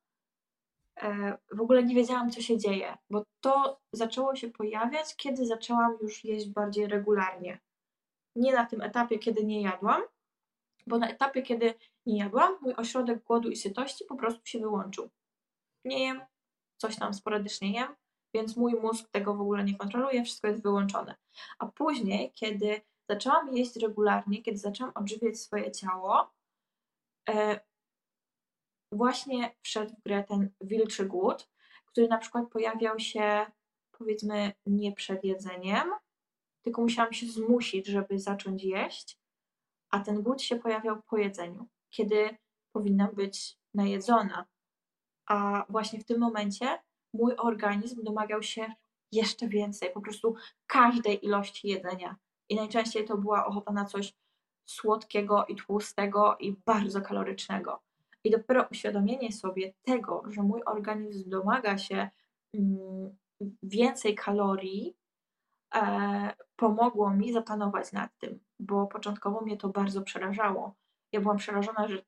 E, 1.03 1.39
w 1.53 1.61
ogóle 1.61 1.85
nie 1.85 1.95
wiedziałam, 1.95 2.31
co 2.31 2.41
się 2.41 2.59
dzieje, 2.59 2.97
bo 3.11 3.23
to 3.41 3.81
zaczęło 3.93 4.37
się 4.37 4.51
pojawiać, 4.51 5.17
kiedy 5.17 5.47
zaczęłam 5.47 5.99
już 6.03 6.25
jeść 6.25 6.49
bardziej 6.49 6.87
regularnie. 6.87 7.61
Nie 8.37 8.53
na 8.53 8.67
tym 8.67 8.83
etapie, 8.83 9.19
kiedy 9.19 9.45
nie 9.45 9.63
jadłam, 9.63 10.03
bo 10.87 10.99
na 10.99 11.09
etapie, 11.09 11.43
kiedy 11.43 11.75
nie 12.07 12.19
jadłam, 12.19 12.57
mój 12.61 12.75
ośrodek 12.75 13.25
głodu 13.25 13.49
i 13.51 13.57
sytości 13.57 14.05
po 14.05 14.17
prostu 14.17 14.41
się 14.47 14.59
wyłączył. 14.59 15.11
Nie 15.85 16.05
jem, 16.05 16.21
coś 16.77 16.97
tam 16.97 17.15
sporadycznie 17.15 17.73
jem, 17.73 17.95
więc 18.35 18.57
mój 18.57 18.75
mózg 18.75 19.09
tego 19.11 19.35
w 19.35 19.41
ogóle 19.41 19.65
nie 19.65 19.77
kontroluje, 19.77 20.25
wszystko 20.25 20.49
jest 20.49 20.63
wyłączone. 20.63 21.15
A 21.59 21.67
później, 21.67 22.33
kiedy 22.35 22.81
zaczęłam 23.09 23.57
jeść 23.57 23.77
regularnie, 23.77 24.43
kiedy 24.43 24.59
zaczęłam 24.59 24.93
odżywiać 24.95 25.39
swoje 25.41 25.73
ciało, 25.73 26.31
e, 27.29 27.61
właśnie 28.93 29.55
wszedł 29.63 29.95
w 29.97 30.03
grę 30.03 30.25
ten 30.25 30.51
wilczy 30.61 31.07
głód, 31.07 31.49
który 31.87 32.09
na 32.09 32.19
przykład 32.19 32.51
pojawiał 32.51 32.99
się 32.99 33.47
powiedzmy 33.99 34.53
nie 34.67 34.93
przed 34.93 35.25
jedzeniem, 35.25 35.91
tylko 36.63 36.83
musiałam 36.83 37.13
się 37.13 37.27
zmusić, 37.27 37.87
żeby 37.87 38.19
zacząć 38.19 38.65
jeść, 38.65 39.19
a 39.91 40.01
ten 40.01 40.23
głód 40.23 40.43
się 40.43 40.57
pojawiał 40.57 41.03
po 41.03 41.17
jedzeniu, 41.17 41.69
kiedy 41.91 42.37
powinnam 42.73 43.15
być 43.15 43.59
najedzona. 43.75 44.47
A 45.27 45.67
właśnie 45.69 46.01
w 46.01 46.05
tym 46.05 46.21
momencie 46.21 46.79
mój 47.15 47.37
organizm 47.37 48.05
domagał 48.05 48.43
się 48.43 48.75
jeszcze 49.13 49.49
więcej, 49.49 49.93
po 49.93 50.01
prostu 50.01 50.35
każdej 50.67 51.25
ilości 51.25 51.69
jedzenia. 51.69 52.17
I 52.49 52.57
najczęściej 52.57 53.05
to 53.05 53.17
była 53.17 53.47
ochota 53.47 53.73
na 53.73 53.85
coś 53.85 54.15
słodkiego 54.65 55.47
i 55.47 55.57
tłustego 55.57 56.37
i 56.41 56.53
bardzo 56.53 57.01
kalorycznego. 57.01 57.86
I 58.27 58.31
dopiero 58.31 58.67
uświadomienie 58.71 59.33
sobie 59.33 59.73
tego, 59.83 60.23
że 60.29 60.43
mój 60.43 60.63
organizm 60.67 61.31
domaga 61.31 61.79
się 61.79 62.11
mm, 62.55 63.17
więcej 63.63 64.15
kalorii, 64.15 64.97
e, 65.75 66.35
pomogło 66.57 67.11
mi 67.11 67.33
zapanować 67.33 67.93
nad 67.93 68.19
tym, 68.19 68.41
bo 68.59 68.87
początkowo 68.87 69.41
mnie 69.41 69.57
to 69.57 69.69
bardzo 69.69 70.03
przerażało. 70.03 70.75
Ja 71.13 71.21
byłam 71.21 71.37
przerażona, 71.37 71.89
że 71.89 72.03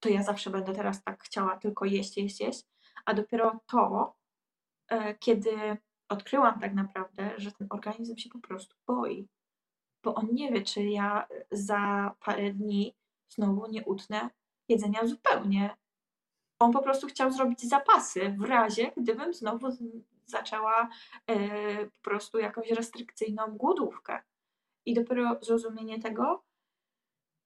to 0.00 0.08
ja 0.08 0.22
zawsze 0.22 0.50
będę 0.50 0.72
teraz 0.72 1.04
tak 1.04 1.24
chciała 1.24 1.56
tylko 1.56 1.84
jeść, 1.84 2.16
jeść, 2.16 2.40
jeść, 2.40 2.64
a 3.04 3.14
dopiero 3.14 3.60
to, 3.66 4.14
e, 4.88 5.14
kiedy 5.14 5.76
odkryłam 6.08 6.60
tak 6.60 6.74
naprawdę, 6.74 7.34
że 7.36 7.52
ten 7.52 7.66
organizm 7.70 8.16
się 8.16 8.30
po 8.30 8.38
prostu 8.38 8.76
boi, 8.86 9.28
bo 10.04 10.14
on 10.14 10.28
nie 10.32 10.52
wie, 10.52 10.62
czy 10.62 10.82
ja 10.82 11.26
za 11.50 12.14
parę 12.20 12.52
dni 12.52 12.94
znowu 13.28 13.66
nie 13.70 13.84
utnę 13.84 14.30
jedzenia 14.68 15.06
zupełnie. 15.06 15.76
On 16.58 16.72
po 16.72 16.82
prostu 16.82 17.06
chciał 17.06 17.32
zrobić 17.32 17.68
zapasy 17.68 18.34
w 18.38 18.44
razie, 18.44 18.92
gdybym 18.96 19.34
znowu 19.34 19.68
zaczęła 20.26 20.88
e, 21.26 21.86
po 21.86 22.00
prostu 22.02 22.38
jakąś 22.38 22.70
restrykcyjną 22.70 23.56
głodówkę. 23.56 24.22
I 24.86 24.94
dopiero 24.94 25.38
zrozumienie 25.42 26.00
tego 26.00 26.44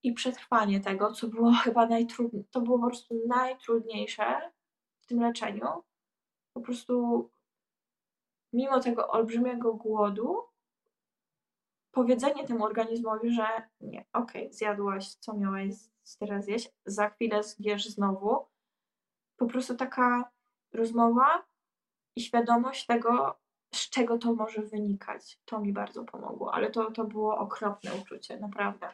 i 0.03 0.13
przetrwanie 0.13 0.81
tego, 0.81 1.13
co 1.13 1.29
było 1.29 1.53
chyba 1.65 1.87
najtrudniejsze, 1.87 2.49
to 2.51 2.61
było 2.61 2.79
po 2.79 2.87
prostu 2.87 3.15
najtrudniejsze 3.29 4.53
w 5.01 5.07
tym 5.07 5.21
leczeniu. 5.21 5.67
Po 6.53 6.61
prostu 6.61 7.31
mimo 8.53 8.81
tego 8.81 9.09
olbrzymiego 9.09 9.75
głodu, 9.75 10.49
powiedzenie 11.91 12.47
temu 12.47 12.65
organizmowi, 12.65 13.31
że 13.31 13.47
nie, 13.81 14.05
okej, 14.13 14.43
okay, 14.43 14.53
zjadłaś, 14.53 15.09
co 15.09 15.37
miałaś 15.37 15.75
teraz 16.17 16.49
jeść, 16.49 16.71
za 16.87 17.11
chwilę 17.11 17.43
zjesz 17.43 17.89
znowu. 17.89 18.47
Po 19.37 19.47
prostu 19.47 19.77
taka 19.77 20.31
rozmowa 20.73 21.45
i 22.17 22.21
świadomość 22.21 22.87
tego, 22.87 23.39
z 23.75 23.91
czego 23.91 24.19
to 24.19 24.35
może 24.35 24.63
wynikać. 24.63 25.39
To 25.45 25.61
mi 25.61 25.73
bardzo 25.73 26.05
pomogło, 26.05 26.55
ale 26.55 26.71
to, 26.71 26.91
to 26.91 27.05
było 27.05 27.39
okropne 27.39 27.95
uczucie, 27.95 28.41
naprawdę. 28.41 28.89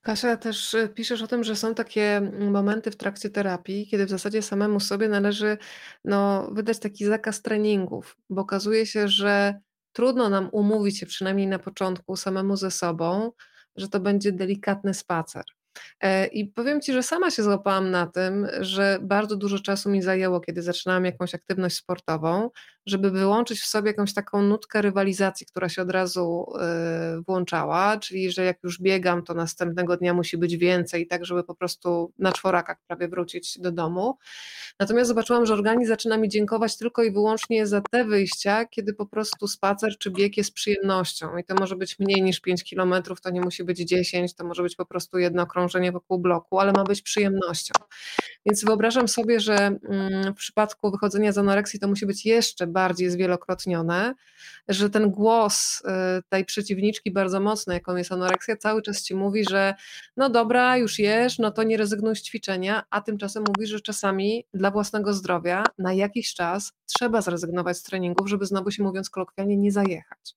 Kasia, 0.00 0.36
też 0.36 0.74
y, 0.74 0.88
piszesz 0.88 1.22
o 1.22 1.26
tym, 1.26 1.44
że 1.44 1.56
są 1.56 1.74
takie 1.74 2.20
momenty 2.50 2.90
w 2.90 2.96
trakcie 2.96 3.30
terapii, 3.30 3.86
kiedy 3.86 4.06
w 4.06 4.10
zasadzie 4.10 4.42
samemu 4.42 4.80
sobie 4.80 5.08
należy 5.08 5.58
no, 6.04 6.48
wydać 6.52 6.78
taki 6.78 7.04
zakaz 7.04 7.42
treningów, 7.42 8.16
bo 8.30 8.42
okazuje 8.42 8.86
się, 8.86 9.08
że 9.08 9.60
trudno 9.92 10.28
nam 10.28 10.48
umówić 10.52 10.98
się, 10.98 11.06
przynajmniej 11.06 11.46
na 11.46 11.58
początku, 11.58 12.16
samemu 12.16 12.56
ze 12.56 12.70
sobą, 12.70 13.32
że 13.76 13.88
to 13.88 14.00
będzie 14.00 14.32
delikatny 14.32 14.94
spacer. 14.94 15.44
E, 16.00 16.26
I 16.26 16.46
powiem 16.46 16.80
Ci, 16.80 16.92
że 16.92 17.02
sama 17.02 17.30
się 17.30 17.42
złapałam 17.42 17.90
na 17.90 18.06
tym, 18.06 18.46
że 18.60 18.98
bardzo 19.02 19.36
dużo 19.36 19.58
czasu 19.58 19.90
mi 19.90 20.02
zajęło, 20.02 20.40
kiedy 20.40 20.62
zaczynałam 20.62 21.04
jakąś 21.04 21.34
aktywność 21.34 21.76
sportową, 21.76 22.50
żeby 22.86 23.10
wyłączyć 23.10 23.60
w 23.60 23.66
sobie 23.66 23.90
jakąś 23.90 24.14
taką 24.14 24.42
nutkę 24.42 24.82
rywalizacji, 24.82 25.46
która 25.46 25.68
się 25.68 25.82
od 25.82 25.90
razu 25.90 26.46
e, 26.60 27.20
włączała, 27.26 27.98
czyli 27.98 28.32
że 28.32 28.44
jak 28.44 28.58
już 28.62 28.80
biegam, 28.80 29.22
to 29.22 29.34
następnego 29.34 29.96
dnia 29.96 30.14
musi 30.14 30.38
być 30.38 30.56
więcej, 30.56 31.06
tak 31.06 31.24
żeby 31.24 31.44
po 31.44 31.54
prostu 31.54 32.12
na 32.18 32.32
czworakach 32.32 32.78
prawie 32.86 33.08
wrócić 33.08 33.58
do 33.58 33.72
domu. 33.72 34.18
Natomiast 34.80 35.08
zobaczyłam, 35.08 35.46
że 35.46 35.54
organizm 35.54 35.88
zaczyna 35.88 36.16
mi 36.16 36.28
dziękować 36.28 36.78
tylko 36.78 37.02
i 37.02 37.10
wyłącznie 37.10 37.66
za 37.66 37.80
te 37.90 38.04
wyjścia, 38.04 38.64
kiedy 38.64 38.94
po 38.94 39.06
prostu 39.06 39.48
spacer 39.48 39.98
czy 39.98 40.10
bieg 40.10 40.36
jest 40.36 40.52
przyjemnością 40.52 41.36
i 41.36 41.44
to 41.44 41.54
może 41.54 41.76
być 41.76 41.98
mniej 41.98 42.22
niż 42.22 42.40
5 42.40 42.64
kilometrów, 42.64 43.20
to 43.20 43.30
nie 43.30 43.40
musi 43.40 43.64
być 43.64 43.78
10, 43.78 44.34
to 44.34 44.44
może 44.44 44.62
być 44.62 44.76
po 44.76 44.86
prostu 44.86 45.18
jedno 45.18 45.46
krążenie 45.46 45.63
wokół 45.92 46.18
bloku, 46.18 46.58
ale 46.58 46.72
ma 46.72 46.84
być 46.84 47.02
przyjemnością. 47.02 47.72
Więc 48.46 48.64
wyobrażam 48.64 49.08
sobie, 49.08 49.40
że 49.40 49.56
mm, 49.56 50.32
w 50.34 50.36
przypadku 50.36 50.90
wychodzenia 50.90 51.32
z 51.32 51.38
anoreksji 51.38 51.80
to 51.80 51.88
musi 51.88 52.06
być 52.06 52.26
jeszcze 52.26 52.66
bardziej 52.66 53.10
zwielokrotnione, 53.10 54.14
że 54.68 54.90
ten 54.90 55.10
głos 55.10 55.80
y, 55.80 56.22
tej 56.28 56.44
przeciwniczki 56.44 57.10
bardzo 57.10 57.40
mocny, 57.40 57.74
jaką 57.74 57.96
jest 57.96 58.12
anoreksja, 58.12 58.56
cały 58.56 58.82
czas 58.82 59.02
ci 59.02 59.14
mówi, 59.14 59.44
że 59.50 59.74
no 60.16 60.30
dobra, 60.30 60.76
już 60.76 60.98
jesz, 60.98 61.38
no 61.38 61.50
to 61.50 61.62
nie 61.62 61.76
rezygnuj 61.76 62.16
z 62.16 62.22
ćwiczenia, 62.22 62.82
a 62.90 63.00
tymczasem 63.00 63.44
mówi, 63.48 63.66
że 63.66 63.80
czasami 63.80 64.44
dla 64.54 64.70
własnego 64.70 65.12
zdrowia 65.12 65.64
na 65.78 65.92
jakiś 65.92 66.34
czas 66.34 66.72
trzeba 66.86 67.22
zrezygnować 67.22 67.78
z 67.78 67.82
treningów, 67.82 68.28
żeby 68.28 68.46
znowu 68.46 68.70
się 68.70 68.82
mówiąc 68.82 69.10
kolokwialnie 69.10 69.56
nie 69.56 69.72
zajechać. 69.72 70.34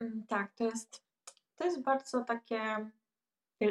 Mm, 0.00 0.24
tak, 0.28 0.52
to 0.54 0.64
jest, 0.64 1.02
to 1.56 1.64
jest 1.64 1.82
bardzo 1.82 2.24
takie 2.24 2.90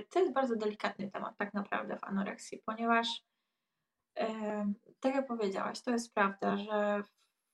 to 0.10 0.20
jest 0.20 0.34
bardzo 0.34 0.56
delikatny 0.56 1.12
temat 1.12 1.38
tak 1.38 1.54
naprawdę 1.54 1.98
w 1.98 2.04
anoreksji, 2.04 2.62
ponieważ 2.66 3.08
tak 5.00 5.16
jak 5.16 5.28
powiedziałaś, 5.28 5.82
to 5.82 5.92
jest 5.92 6.14
prawda, 6.14 6.58
że 6.58 7.04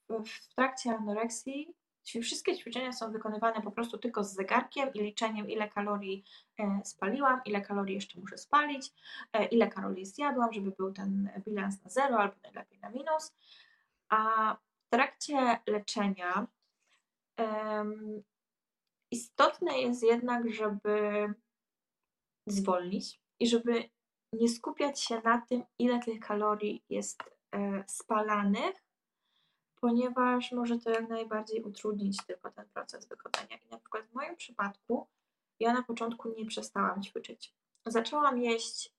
w, 0.09 0.29
w 0.29 0.55
trakcie 0.55 0.91
anoreksji 0.91 1.75
wszystkie 2.21 2.57
ćwiczenia 2.57 2.91
są 2.91 3.11
wykonywane 3.11 3.61
po 3.61 3.71
prostu 3.71 3.97
tylko 3.97 4.23
z 4.23 4.33
zegarkiem 4.33 4.93
i 4.93 4.99
liczeniem, 4.99 5.49
ile 5.49 5.69
kalorii 5.69 6.23
e, 6.59 6.81
spaliłam, 6.85 7.41
ile 7.45 7.61
kalorii 7.61 7.95
jeszcze 7.95 8.19
muszę 8.19 8.37
spalić, 8.37 8.91
e, 9.33 9.45
ile 9.45 9.67
kalorii 9.67 10.05
zjadłam, 10.05 10.53
żeby 10.53 10.71
był 10.71 10.93
ten 10.93 11.29
bilans 11.45 11.83
na 11.83 11.89
zero 11.89 12.19
albo 12.19 12.35
najlepiej 12.43 12.79
na 12.79 12.89
minus. 12.89 13.35
A 14.09 14.53
w 14.55 14.89
trakcie 14.89 15.59
leczenia 15.67 16.47
um, 17.37 18.23
istotne 19.11 19.79
jest 19.79 20.03
jednak, 20.03 20.53
żeby 20.53 21.33
zwolnić 22.47 23.21
i 23.39 23.47
żeby 23.47 23.89
nie 24.33 24.49
skupiać 24.49 25.01
się 25.01 25.21
na 25.21 25.41
tym, 25.41 25.63
ile 25.79 25.99
tych 25.99 26.19
kalorii 26.19 26.83
jest 26.89 27.23
e, 27.55 27.83
spalanych, 27.87 28.83
ponieważ 29.81 30.51
może 30.51 30.79
to 30.79 30.89
jak 30.89 31.09
najbardziej 31.09 31.63
utrudnić 31.63 32.17
tylko 32.27 32.51
ten 32.51 32.69
proces 32.69 33.07
wykonania. 33.07 33.57
I 33.57 33.67
na 33.69 33.77
przykład 33.79 34.05
w 34.07 34.13
moim 34.13 34.35
przypadku 34.35 35.07
ja 35.59 35.73
na 35.73 35.83
początku 35.83 36.29
nie 36.29 36.45
przestałam 36.45 37.03
ćwiczyć. 37.03 37.53
Zaczęłam 37.85 38.41
jeść 38.41 38.93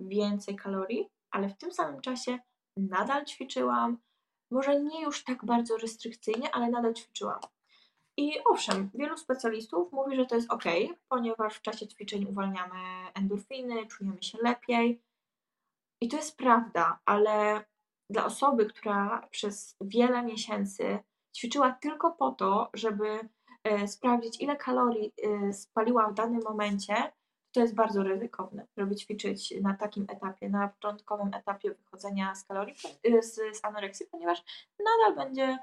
więcej 0.00 0.56
kalorii, 0.56 1.08
ale 1.30 1.48
w 1.48 1.58
tym 1.58 1.72
samym 1.72 2.00
czasie 2.00 2.38
nadal 2.76 3.24
ćwiczyłam. 3.24 3.98
Może 4.50 4.80
nie 4.80 5.02
już 5.02 5.24
tak 5.24 5.44
bardzo 5.44 5.76
restrykcyjnie, 5.76 6.54
ale 6.54 6.70
nadal 6.70 6.94
ćwiczyłam. 6.94 7.40
I 8.16 8.32
owszem, 8.44 8.90
wielu 8.94 9.16
specjalistów 9.16 9.92
mówi, 9.92 10.16
że 10.16 10.26
to 10.26 10.34
jest 10.34 10.50
ok, 10.50 10.64
ponieważ 11.08 11.56
w 11.56 11.62
czasie 11.62 11.86
ćwiczeń 11.86 12.26
uwalniamy 12.26 12.78
endorfiny, 13.14 13.86
czujemy 13.86 14.22
się 14.22 14.38
lepiej. 14.42 15.02
I 16.00 16.08
to 16.08 16.16
jest 16.16 16.36
prawda, 16.36 16.98
ale 17.04 17.64
dla 18.10 18.24
osoby, 18.24 18.66
która 18.66 19.28
przez 19.30 19.76
wiele 19.80 20.22
miesięcy 20.22 20.98
ćwiczyła 21.36 21.72
tylko 21.72 22.10
po 22.10 22.30
to, 22.30 22.70
żeby 22.74 23.28
e, 23.64 23.88
sprawdzić, 23.88 24.40
ile 24.40 24.56
kalorii 24.56 25.12
e, 25.22 25.52
spaliła 25.52 26.08
w 26.08 26.14
danym 26.14 26.40
momencie, 26.44 27.12
to 27.54 27.60
jest 27.60 27.74
bardzo 27.74 28.02
ryzykowne, 28.02 28.66
żeby 28.76 28.96
ćwiczyć 28.96 29.54
na 29.62 29.74
takim 29.74 30.06
etapie, 30.08 30.48
na 30.48 30.68
początkowym 30.68 31.34
etapie 31.34 31.74
wychodzenia 31.74 32.34
z 32.34 32.44
kalorii, 32.44 32.74
y, 33.06 33.22
z, 33.22 33.34
z 33.34 33.64
anoreksji, 33.64 34.06
ponieważ 34.10 34.44
nadal 34.78 35.24
będzie, 35.24 35.58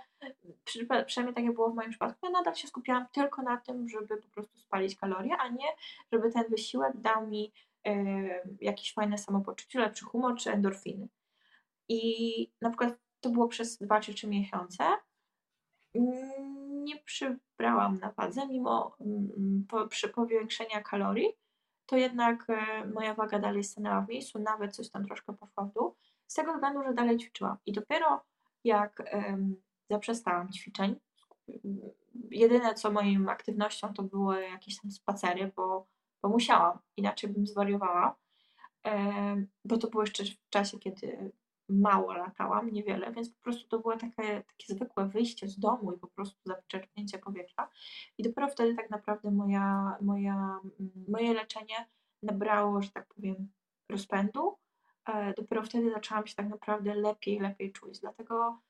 przynajmniej 1.06 1.36
tak 1.36 1.46
jak 1.46 1.54
było 1.54 1.70
w 1.70 1.76
moim 1.76 1.90
przypadku, 1.90 2.26
ja 2.26 2.32
nadal 2.32 2.56
się 2.56 2.68
skupiałam 2.68 3.08
tylko 3.12 3.42
na 3.42 3.58
tym, 3.58 3.90
żeby 3.90 4.18
po 4.18 4.28
prostu 4.28 4.60
spalić 4.60 4.96
kalorie, 4.96 5.38
a 5.38 5.50
nie 5.50 5.68
żeby 6.12 6.32
ten 6.32 6.44
wysiłek 6.50 6.98
dał 6.98 7.28
mi 7.28 7.52
y, 7.88 8.58
jakieś 8.62 8.94
fajne 8.94 9.18
samopoczucie, 9.18 9.80
lepszy 9.80 10.06
humor 10.06 10.36
czy 10.36 10.52
endorfiny. 10.52 11.08
I 11.90 12.52
na 12.62 12.70
przykład 12.70 12.94
to 13.20 13.30
było 13.30 13.48
przez 13.48 13.78
2 13.78 14.00
czy 14.00 14.14
3 14.14 14.28
miesiące. 14.28 14.84
Nie 16.70 16.98
przybrałam 16.98 18.00
na 18.00 18.12
wadze, 18.12 18.48
mimo 18.48 18.96
mm, 19.00 19.66
po, 19.70 19.88
przy 19.88 20.10
powiększenia 20.10 20.82
kalorii, 20.82 21.41
to 21.86 21.98
jednak 21.98 22.50
e, 22.50 22.86
moja 22.86 23.14
waga 23.14 23.40
dalej 23.40 23.64
stanęła 23.64 24.02
w 24.02 24.10
miejscu, 24.10 24.40
nawet 24.40 24.76
coś 24.76 24.90
tam 24.90 25.06
troszkę 25.06 25.34
poszła 25.34 25.64
w 25.64 25.74
dół, 25.74 25.96
z 26.28 26.34
tego 26.34 26.54
względu, 26.54 26.84
że 26.84 26.94
dalej 26.94 27.18
ćwiczyłam. 27.18 27.58
I 27.66 27.74
dopiero 27.74 28.22
jak 28.64 29.04
zaprzestałam 29.90 30.52
ćwiczeń, 30.52 30.96
jedyne 32.32 32.74
co 32.74 32.92
moją 32.92 33.30
aktywnością 33.30 33.94
to 33.94 34.04
były 34.04 34.42
jakieś 34.42 34.82
tam 34.82 34.92
spacery, 34.92 35.52
bo, 35.56 35.88
bo 36.24 36.30
musiałam, 36.30 36.80
inaczej 36.98 37.30
bym 37.30 37.48
zwariowała, 37.48 38.16
um, 38.86 39.48
bo 39.66 39.78
to 39.78 39.88
było 39.88 40.04
jeszcze 40.04 40.24
w 40.26 40.50
czasie, 40.50 40.80
kiedy 40.80 41.32
mało 41.72 42.14
latałam, 42.14 42.72
niewiele, 42.72 43.12
więc 43.12 43.30
po 43.30 43.42
prostu 43.42 43.68
to 43.68 43.80
było 43.80 43.98
takie, 43.98 44.44
takie 44.48 44.66
zwykłe 44.68 45.08
wyjście 45.08 45.48
z 45.48 45.60
domu 45.60 45.94
i 45.94 46.00
po 46.00 46.08
prostu 46.08 46.40
zaczerpnięcie 46.46 47.20
powietrza. 47.20 47.70
I 48.18 48.24
dopiero 48.24 48.48
wtedy 48.48 48.76
tak 48.76 48.90
naprawdę 48.90 49.32
moja, 49.32 49.98
moja, 50.02 50.60
moje 51.08 51.34
leczenie 51.34 51.90
nabrało, 52.24 52.82
że 52.82 52.90
tak 52.90 53.14
powiem, 53.14 53.52
rozpędu. 53.90 54.58
E, 55.06 55.34
dopiero 55.34 55.64
wtedy 55.64 55.92
zaczęłam 55.92 56.28
się 56.28 56.36
tak 56.36 56.50
naprawdę 56.50 56.96
lepiej, 56.96 57.40
lepiej 57.40 57.72
czuć. 57.72 58.00
Dlatego 58.00 58.62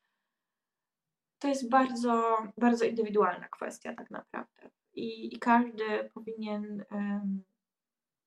to 1.39 1.47
jest 1.47 1.69
bardzo, 1.69 2.37
bardzo 2.57 2.85
indywidualna 2.85 3.47
kwestia 3.47 3.95
tak 3.95 4.11
naprawdę. 4.11 4.69
I, 4.93 5.35
i 5.35 5.39
każdy 5.39 6.09
powinien 6.13 6.85
um, 6.91 7.43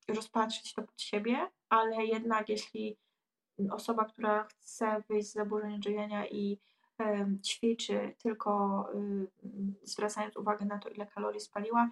rozpatrzyć 0.08 0.74
to 0.74 0.82
pod 0.82 1.00
siebie, 1.00 1.50
ale 1.68 2.04
jednak 2.04 2.48
jeśli 2.48 2.96
osoba, 3.70 4.04
która 4.04 4.44
chce 4.44 5.02
wyjść 5.08 5.28
z 5.28 5.32
zaburzeń 5.32 5.74
odżywiania 5.74 6.26
i 6.26 6.58
ćwiczy 7.44 8.14
tylko 8.22 8.84
y, 8.94 9.26
zwracając 9.82 10.36
uwagę 10.36 10.64
na 10.64 10.78
to, 10.78 10.88
ile 10.88 11.06
kalorii 11.06 11.40
spaliła, 11.40 11.90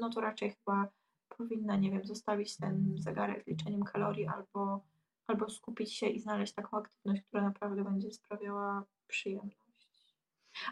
no 0.00 0.10
to 0.10 0.20
raczej 0.20 0.50
chyba 0.50 0.88
powinna, 1.28 1.76
nie 1.76 1.90
wiem, 1.90 2.04
zostawić 2.04 2.56
ten 2.56 2.94
zegarek 2.98 3.44
z 3.44 3.46
liczeniem 3.46 3.84
kalorii 3.84 4.26
albo, 4.26 4.80
albo 5.26 5.50
skupić 5.50 5.94
się 5.94 6.06
i 6.06 6.20
znaleźć 6.20 6.52
taką 6.52 6.78
aktywność, 6.78 7.22
która 7.22 7.42
naprawdę 7.42 7.84
będzie 7.84 8.12
sprawiała 8.12 8.84
przyjemność. 9.06 9.58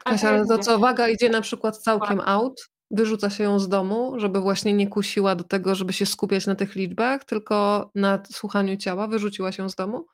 Kasia, 0.05 0.29
ale 0.29 0.47
to 0.47 0.59
co, 0.59 0.79
waga 0.79 1.09
idzie 1.09 1.29
na 1.29 1.41
przykład 1.41 1.77
całkiem 1.77 2.21
out? 2.25 2.71
Wyrzuca 2.91 3.31
się 3.31 3.45
ją 3.45 3.59
z 3.59 3.69
domu, 3.69 4.21
żeby 4.21 4.41
właśnie 4.41 4.73
nie 4.73 4.89
kusiła 4.89 5.35
do 5.35 5.45
tego, 5.45 5.75
żeby 5.75 5.93
się 5.93 6.07
skupiać 6.07 6.47
na 6.47 6.55
tych 6.55 6.75
liczbach, 6.75 7.25
tylko 7.25 7.91
na 7.95 8.23
słuchaniu 8.25 8.77
ciała? 8.77 9.07
Wyrzuciła 9.07 9.53
się 9.53 9.71
z 9.71 9.75
domu? 9.75 10.07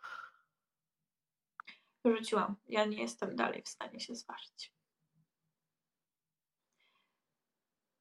Wyrzuciłam. 2.05 2.57
Ja 2.69 2.85
nie 2.85 3.03
jestem 3.03 3.37
dalej 3.37 3.63
w 3.63 3.69
stanie 3.69 4.01
się 4.01 4.15
zważyć. 4.15 4.73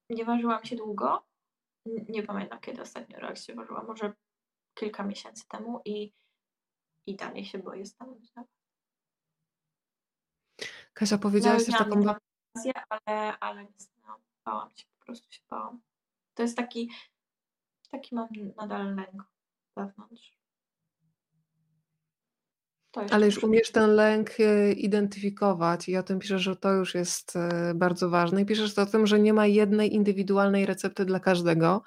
Nie 0.10 0.26
ważyłam 0.26 0.66
się 0.66 0.76
długo. 0.76 1.26
Nie 2.10 2.24
pamiętam, 2.24 2.60
kiedy 2.60 2.82
ostatnio 2.82 3.20
raz 3.20 3.46
się 3.46 3.56
ważyłam. 3.56 3.88
Może 3.88 4.14
kilka 4.74 5.04
miesięcy 5.04 5.48
temu 5.48 5.82
i, 5.86 6.14
i 7.06 7.16
dalej 7.16 7.46
się 7.46 7.60
boję 7.60 7.86
stanąć 7.86 8.32
Kasia, 10.94 11.18
powiedziałaś 11.18 11.60
no, 11.60 11.66
też 11.66 11.78
taką... 11.78 12.02
Okazję, 12.02 12.74
ale, 12.90 13.40
ale 13.40 13.64
nie 13.64 13.80
stanęłam. 13.80 13.95
Bałam 14.46 14.70
się, 14.76 14.86
po 15.00 15.06
prostu 15.06 15.32
się 15.32 15.42
bałam. 15.50 15.82
To 16.34 16.44
jest 16.44 16.58
taki, 16.58 16.92
taki 17.92 18.16
mam 18.16 18.28
nadal 18.58 18.96
lęk 18.96 19.24
wewnątrz. 19.76 20.38
Ale 23.12 23.26
już 23.26 23.44
umiesz 23.44 23.72
ten 23.72 23.96
lęk 23.96 24.30
e, 24.40 24.72
identyfikować 24.72 25.90
i 25.90 25.98
o 25.98 26.04
tym 26.04 26.20
piszesz, 26.20 26.42
że 26.42 26.56
to 26.56 26.74
już 26.74 26.96
jest 26.96 27.36
e, 27.36 27.74
bardzo 27.76 28.10
ważne. 28.10 28.42
I 28.42 28.46
piszesz 28.46 28.78
o 28.78 28.86
tym, 28.86 29.08
że 29.08 29.20
nie 29.20 29.34
ma 29.34 29.48
jednej 29.48 29.94
indywidualnej 29.94 30.66
recepty 30.66 31.06
dla 31.06 31.20
każdego. 31.20 31.82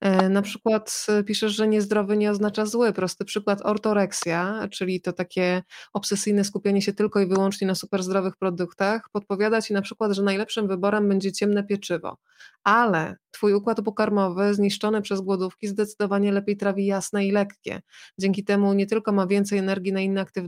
E, 0.00 0.28
na 0.28 0.42
przykład 0.42 1.06
piszesz, 1.26 1.52
że 1.52 1.68
niezdrowy 1.68 2.16
nie 2.16 2.30
oznacza 2.30 2.66
zły. 2.66 2.92
Prosty 2.92 3.24
przykład 3.24 3.60
ortoreksja, 3.62 4.68
czyli 4.70 5.00
to 5.00 5.12
takie 5.12 5.62
obsesyjne 5.92 6.44
skupienie 6.44 6.82
się 6.82 6.92
tylko 6.92 7.20
i 7.20 7.26
wyłącznie 7.26 7.66
na 7.66 7.74
super 7.74 8.02
zdrowych 8.02 8.36
produktach, 8.36 9.08
podpowiada 9.12 9.62
ci 9.62 9.72
na 9.72 9.82
przykład, 9.82 10.12
że 10.12 10.22
najlepszym 10.22 10.68
wyborem 10.68 11.08
będzie 11.08 11.32
ciemne 11.32 11.64
pieczywo. 11.64 12.16
Ale 12.64 13.16
twój 13.30 13.54
układ 13.54 13.82
pokarmowy 13.82 14.54
zniszczony 14.54 15.02
przez 15.02 15.20
głodówki 15.20 15.68
zdecydowanie 15.68 16.32
lepiej 16.32 16.56
trawi 16.56 16.86
jasne 16.86 17.26
i 17.26 17.30
lekkie. 17.30 17.80
Dzięki 18.18 18.44
temu 18.44 18.72
nie 18.72 18.86
tylko 18.86 19.12
ma 19.12 19.26
więcej 19.26 19.58
energii 19.58 19.92
na 19.92 20.00
inne 20.00 20.20
aktywności, 20.20 20.43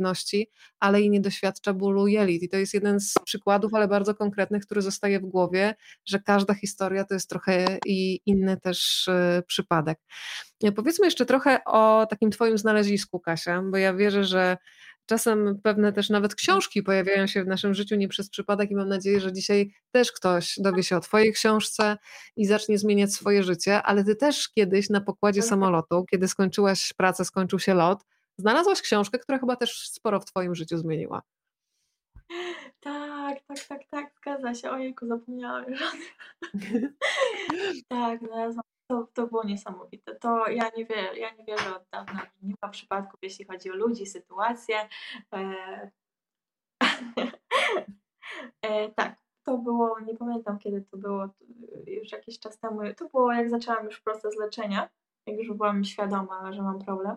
ale 0.81 1.01
i 1.01 1.11
nie 1.11 1.21
doświadcza 1.21 1.73
bólu 1.73 2.07
jelit. 2.07 2.43
I 2.43 2.49
to 2.49 2.57
jest 2.57 2.75
jeden 2.75 3.01
z 3.01 3.15
przykładów, 3.25 3.75
ale 3.75 3.89
bardzo 3.89 4.15
konkretnych, 4.15 4.63
który 4.63 4.83
zostaje 4.83 5.21
w 5.21 5.27
głowie, 5.27 5.75
że 6.05 6.21
każda 6.21 6.55
historia 6.55 7.05
to 7.05 7.15
jest 7.15 7.31
trochę 7.31 7.79
i 7.87 8.21
inny 8.27 8.57
też 8.57 9.09
y, 9.09 9.43
przypadek. 9.47 9.99
Powiedzmy 10.77 11.07
jeszcze 11.07 11.27
trochę 11.27 11.65
o 11.65 12.07
takim 12.11 12.31
Twoim 12.31 12.59
znalezisku, 12.59 13.21
Kasia, 13.21 13.63
bo 13.71 13.77
ja 13.77 13.95
wierzę, 13.95 14.25
że 14.25 14.57
czasem 15.07 15.61
pewne 15.63 15.93
też 15.93 16.11
nawet 16.11 16.35
książki 16.35 16.83
pojawiają 16.83 17.27
się 17.27 17.45
w 17.45 17.47
naszym 17.47 17.75
życiu 17.75 17.97
nie 17.97 18.09
przez 18.09 18.31
przypadek 18.31 18.71
i 18.71 18.75
mam 18.75 18.89
nadzieję, 18.89 19.21
że 19.21 19.33
dzisiaj 19.33 19.73
też 19.91 20.13
ktoś 20.13 20.55
dowie 20.59 20.83
się 20.83 20.97
o 20.97 21.01
Twojej 21.01 21.33
książce 21.33 21.97
i 22.37 22.47
zacznie 22.47 22.79
zmieniać 22.79 23.15
swoje 23.15 23.43
życie, 23.43 23.83
ale 23.83 24.05
Ty 24.05 24.17
też 24.17 24.49
kiedyś 24.49 24.91
na 24.91 25.01
pokładzie 25.01 25.43
samolotu, 25.43 26.05
kiedy 26.11 26.29
skończyłaś 26.29 26.93
pracę, 26.93 27.25
skończył 27.25 27.59
się 27.59 27.75
lot, 27.75 28.05
znalazłaś 28.39 28.83
książkę, 28.83 29.19
która 29.19 29.39
chyba 29.39 29.57
też 29.57 29.89
sporo 29.89 30.21
w 30.21 30.25
Twoim 30.25 30.55
życiu 30.55 30.79
zmieniła. 30.79 31.23
Tak, 32.81 33.43
tak, 33.47 33.65
tak, 33.69 33.87
tak, 33.91 34.13
zgadza 34.17 34.55
się. 34.55 34.71
Ojejku, 34.71 35.07
zapomniałam 35.07 35.65
już. 35.71 35.81
tak, 37.89 38.21
znalazłam 38.21 38.63
to, 38.91 39.09
to 39.15 39.27
było 39.27 39.45
niesamowite. 39.45 40.15
To 40.15 40.49
ja 40.49 40.71
nie, 40.77 40.85
wierzę, 40.85 41.19
ja 41.19 41.35
nie 41.35 41.45
wierzę 41.45 41.77
od 41.77 41.85
dawna, 41.93 42.27
nie 42.43 42.55
ma 42.63 42.69
przypadków, 42.69 43.21
jeśli 43.23 43.45
chodzi 43.45 43.71
o 43.71 43.75
ludzi, 43.75 44.07
sytuacje. 44.07 44.89
E... 45.35 45.91
e, 48.63 48.91
tak, 48.91 49.17
to 49.47 49.59
było, 49.59 50.01
nie 50.01 50.17
pamiętam 50.17 50.59
kiedy 50.59 50.83
to 50.83 50.97
było, 50.97 51.29
już 51.87 52.13
jakiś 52.13 52.39
czas 52.39 52.59
temu. 52.59 52.81
To 52.97 53.09
było 53.09 53.33
jak 53.33 53.51
zaczęłam 53.51 53.85
już 53.85 54.01
proces 54.01 54.37
leczenia, 54.37 54.89
jak 55.27 55.39
już 55.39 55.57
byłam 55.57 55.85
świadoma, 55.85 56.53
że 56.53 56.63
mam 56.63 56.79
problem. 56.79 57.17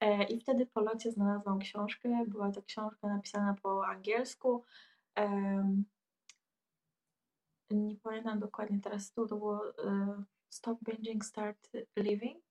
E, 0.00 0.24
I 0.24 0.40
wtedy 0.40 0.66
po 0.66 0.80
locie 0.80 1.12
znalazłam 1.12 1.58
książkę. 1.58 2.24
Była 2.26 2.50
to 2.50 2.62
książka 2.62 3.08
napisana 3.08 3.56
po 3.62 3.86
angielsku. 3.86 4.64
Nie 7.70 7.96
pamiętam 7.96 8.38
dokładnie 8.38 8.80
teraz 8.80 9.12
tu, 9.12 9.26
to 9.26 9.36
było 9.36 9.78
e, 9.84 10.22
Stop 10.50 10.78
Binging, 10.82 11.24
Start 11.24 11.70
Living. 11.96 12.50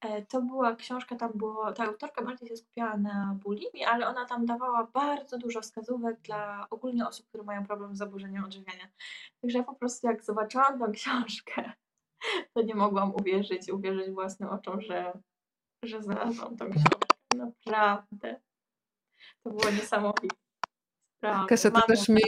E, 0.00 0.26
to 0.26 0.42
była 0.42 0.76
książka, 0.76 1.16
tam 1.16 1.32
było, 1.34 1.72
ta 1.72 1.84
autorka 1.84 2.24
bardziej 2.24 2.48
się 2.48 2.56
skupiała 2.56 2.96
na 2.96 3.36
bulimii, 3.42 3.84
ale 3.84 4.08
ona 4.08 4.26
tam 4.26 4.46
dawała 4.46 4.86
bardzo 4.86 5.38
dużo 5.38 5.60
wskazówek 5.60 6.20
dla 6.20 6.66
ogólnie 6.70 7.08
osób, 7.08 7.28
które 7.28 7.44
mają 7.44 7.66
problem 7.66 7.94
z 7.94 7.98
zaburzeniem 7.98 8.44
odżywiania. 8.44 8.88
Także 9.40 9.58
ja 9.58 9.64
po 9.64 9.74
prostu 9.74 10.06
jak 10.06 10.24
zobaczyłam 10.24 10.78
tę 10.78 10.92
książkę, 10.92 11.72
to 12.54 12.62
nie 12.62 12.74
mogłam 12.74 13.14
uwierzyć, 13.14 13.70
uwierzyć 13.70 14.10
własnym 14.10 14.48
oczom, 14.48 14.80
że, 14.80 15.12
że 15.84 16.02
znalazłam 16.02 16.56
tą 16.56 16.70
książkę. 16.70 17.06
Naprawdę. 17.36 18.40
To 19.42 19.50
było 19.50 19.70
niesamowite. 19.70 20.36
Kasia, 21.48 21.70
to 21.70 21.82
też 21.82 22.08
mi, 22.08 22.22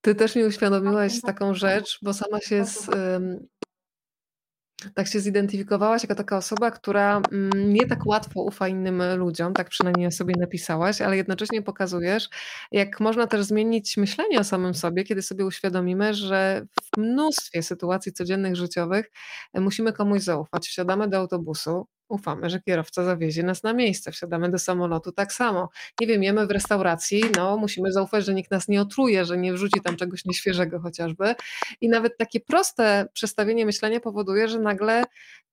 ty 0.00 0.14
też 0.14 0.36
mi 0.36 0.44
uświadomiłaś 0.44 1.20
taką 1.20 1.54
rzecz, 1.54 1.98
bo 2.02 2.14
sama 2.14 2.40
się 2.40 2.64
z, 2.64 2.90
tak 4.94 5.06
się 5.06 5.20
zidentyfikowałaś 5.20 6.02
jako 6.02 6.14
taka 6.14 6.36
osoba, 6.36 6.70
która 6.70 7.22
mm, 7.32 7.72
nie 7.72 7.86
tak 7.86 8.06
łatwo 8.06 8.42
ufa 8.42 8.68
innym 8.68 9.02
ludziom, 9.16 9.54
tak 9.54 9.68
przynajmniej 9.68 10.12
sobie 10.12 10.34
napisałaś, 10.38 11.00
ale 11.00 11.16
jednocześnie 11.16 11.62
pokazujesz, 11.62 12.28
jak 12.72 13.00
można 13.00 13.26
też 13.26 13.42
zmienić 13.44 13.96
myślenie 13.96 14.40
o 14.40 14.44
samym 14.44 14.74
sobie, 14.74 15.04
kiedy 15.04 15.22
sobie 15.22 15.46
uświadomimy, 15.46 16.14
że 16.14 16.66
w 16.82 16.98
mnóstwie 16.98 17.62
sytuacji 17.62 18.12
codziennych, 18.12 18.56
życiowych 18.56 19.10
e, 19.54 19.60
musimy 19.60 19.92
komuś 19.92 20.20
zaufać. 20.20 20.68
Wsiadamy 20.68 21.08
do 21.08 21.18
autobusu, 21.18 21.86
ufamy, 22.08 22.50
że 22.50 22.60
kierowca 22.60 23.04
zawiezie 23.04 23.42
nas 23.42 23.62
na 23.62 23.72
miejsce. 23.72 24.12
Wsiadamy 24.12 24.50
do 24.50 24.58
samolotu 24.58 25.12
tak 25.12 25.32
samo. 25.32 25.68
Nie 26.00 26.06
wiem, 26.06 26.22
jemy 26.22 26.46
w 26.46 26.50
restauracji, 26.50 27.24
no 27.36 27.56
musimy 27.56 27.92
zaufać, 27.92 28.24
że 28.24 28.34
nikt 28.34 28.50
nas 28.50 28.68
nie 28.68 28.80
otruje, 28.80 29.24
że 29.24 29.38
nie 29.38 29.52
wrzuci 29.52 29.80
tam 29.80 29.96
czegoś 29.96 30.24
nieświeżego 30.24 30.80
chociażby. 30.80 31.34
I 31.80 31.88
nawet 31.88 32.16
takie 32.18 32.40
proste 32.40 33.06
przestawienie 33.12 33.66
myślenia 33.66 34.00
powoduje, 34.00 34.48
że 34.48 34.58
nagle 34.58 35.04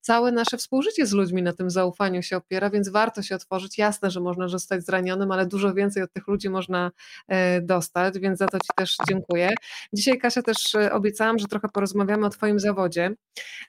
całe 0.02 0.32
nasze 0.32 0.58
współżycie 0.58 1.06
z 1.06 1.12
ludźmi 1.12 1.44
na 1.44 1.54
tym 1.54 1.70
zaufaniu 1.70 2.24
się 2.24 2.38
opiera, 2.38 2.70
więc 2.70 2.90
warto 2.90 3.22
się 3.22 3.36
otworzyć. 3.36 3.78
Jasne, 3.78 4.12
że 4.12 4.20
można 4.20 4.48
zostać 4.48 4.86
zranionym, 4.86 5.32
ale 5.32 5.46
dużo 5.46 5.74
więcej 5.74 6.04
od 6.04 6.14
tych 6.14 6.28
ludzi 6.28 6.50
można 6.50 6.92
e, 7.28 7.62
dostać, 7.62 8.20
więc 8.20 8.40
za 8.40 8.48
to 8.48 8.58
Ci 8.60 8.70
też 8.76 8.98
dziękuję. 9.10 9.50
Dzisiaj, 9.94 10.18
Kasia, 10.18 10.42
też 10.42 10.76
e, 10.76 10.94
obiecałam, 10.94 11.40
że 11.40 11.48
trochę 11.48 11.70
porozmawiamy 11.70 12.26
o 12.26 12.30
Twoim 12.30 12.60
zawodzie, 12.60 13.12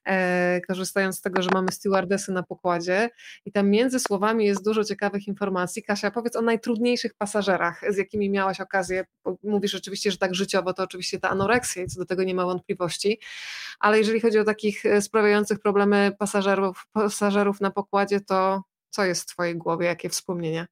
e, 0.06 0.60
korzystając 0.68 1.18
z 1.18 1.20
tego, 1.20 1.42
że 1.42 1.48
mamy 1.54 1.72
stewardesy 1.72 2.32
na 2.32 2.42
pokładzie 2.42 2.71
i 3.44 3.52
tam 3.52 3.70
między 3.70 4.00
słowami 4.00 4.44
jest 4.44 4.64
dużo 4.64 4.84
ciekawych 4.84 5.28
informacji. 5.28 5.82
Kasia, 5.82 6.10
powiedz 6.10 6.36
o 6.36 6.42
najtrudniejszych 6.42 7.14
pasażerach, 7.14 7.80
z 7.88 7.96
jakimi 7.96 8.30
miałaś 8.30 8.60
okazję, 8.60 9.04
mówisz 9.42 9.74
oczywiście, 9.74 10.10
że 10.10 10.18
tak 10.18 10.34
życiowo, 10.34 10.74
to 10.74 10.82
oczywiście 10.82 11.20
ta 11.20 11.30
anoreksja 11.30 11.82
i 11.82 11.86
co 11.86 12.00
do 12.00 12.06
tego 12.06 12.24
nie 12.24 12.34
ma 12.34 12.44
wątpliwości, 12.44 13.20
ale 13.80 13.98
jeżeli 13.98 14.20
chodzi 14.20 14.38
o 14.38 14.44
takich 14.44 14.82
sprawiających 15.00 15.60
problemy 15.60 16.12
pasażerów, 16.18 16.86
pasażerów 16.92 17.60
na 17.60 17.70
pokładzie, 17.70 18.20
to 18.20 18.62
co 18.90 19.04
jest 19.04 19.22
w 19.22 19.26
Twojej 19.26 19.56
głowie, 19.56 19.86
jakie 19.86 20.08
wspomnienia? 20.08 20.66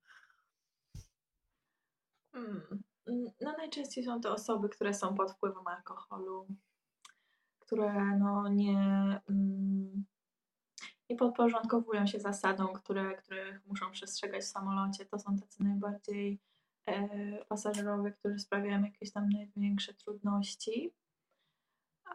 Hmm. 2.32 2.82
No 3.40 3.54
najczęściej 3.58 4.04
są 4.04 4.20
to 4.20 4.32
osoby, 4.32 4.68
które 4.68 4.94
są 4.94 5.14
pod 5.14 5.32
wpływem 5.32 5.66
alkoholu, 5.66 6.46
które 7.58 8.18
no 8.18 8.48
nie, 8.48 9.20
mm, 9.30 10.04
nie 11.10 11.16
podporządkowują 11.16 12.06
się 12.06 12.20
zasadom, 12.20 12.72
które, 12.72 13.16
których 13.16 13.66
muszą 13.66 13.90
przestrzegać 13.90 14.42
w 14.42 14.48
samolocie. 14.48 15.06
To 15.06 15.18
są 15.18 15.36
tacy 15.36 15.64
najbardziej 15.64 16.40
e, 16.86 17.44
pasażerowie, 17.44 18.12
którzy 18.12 18.38
sprawiają 18.38 18.84
jakieś 18.84 19.12
tam 19.12 19.28
największe 19.28 19.94
trudności. 19.94 20.94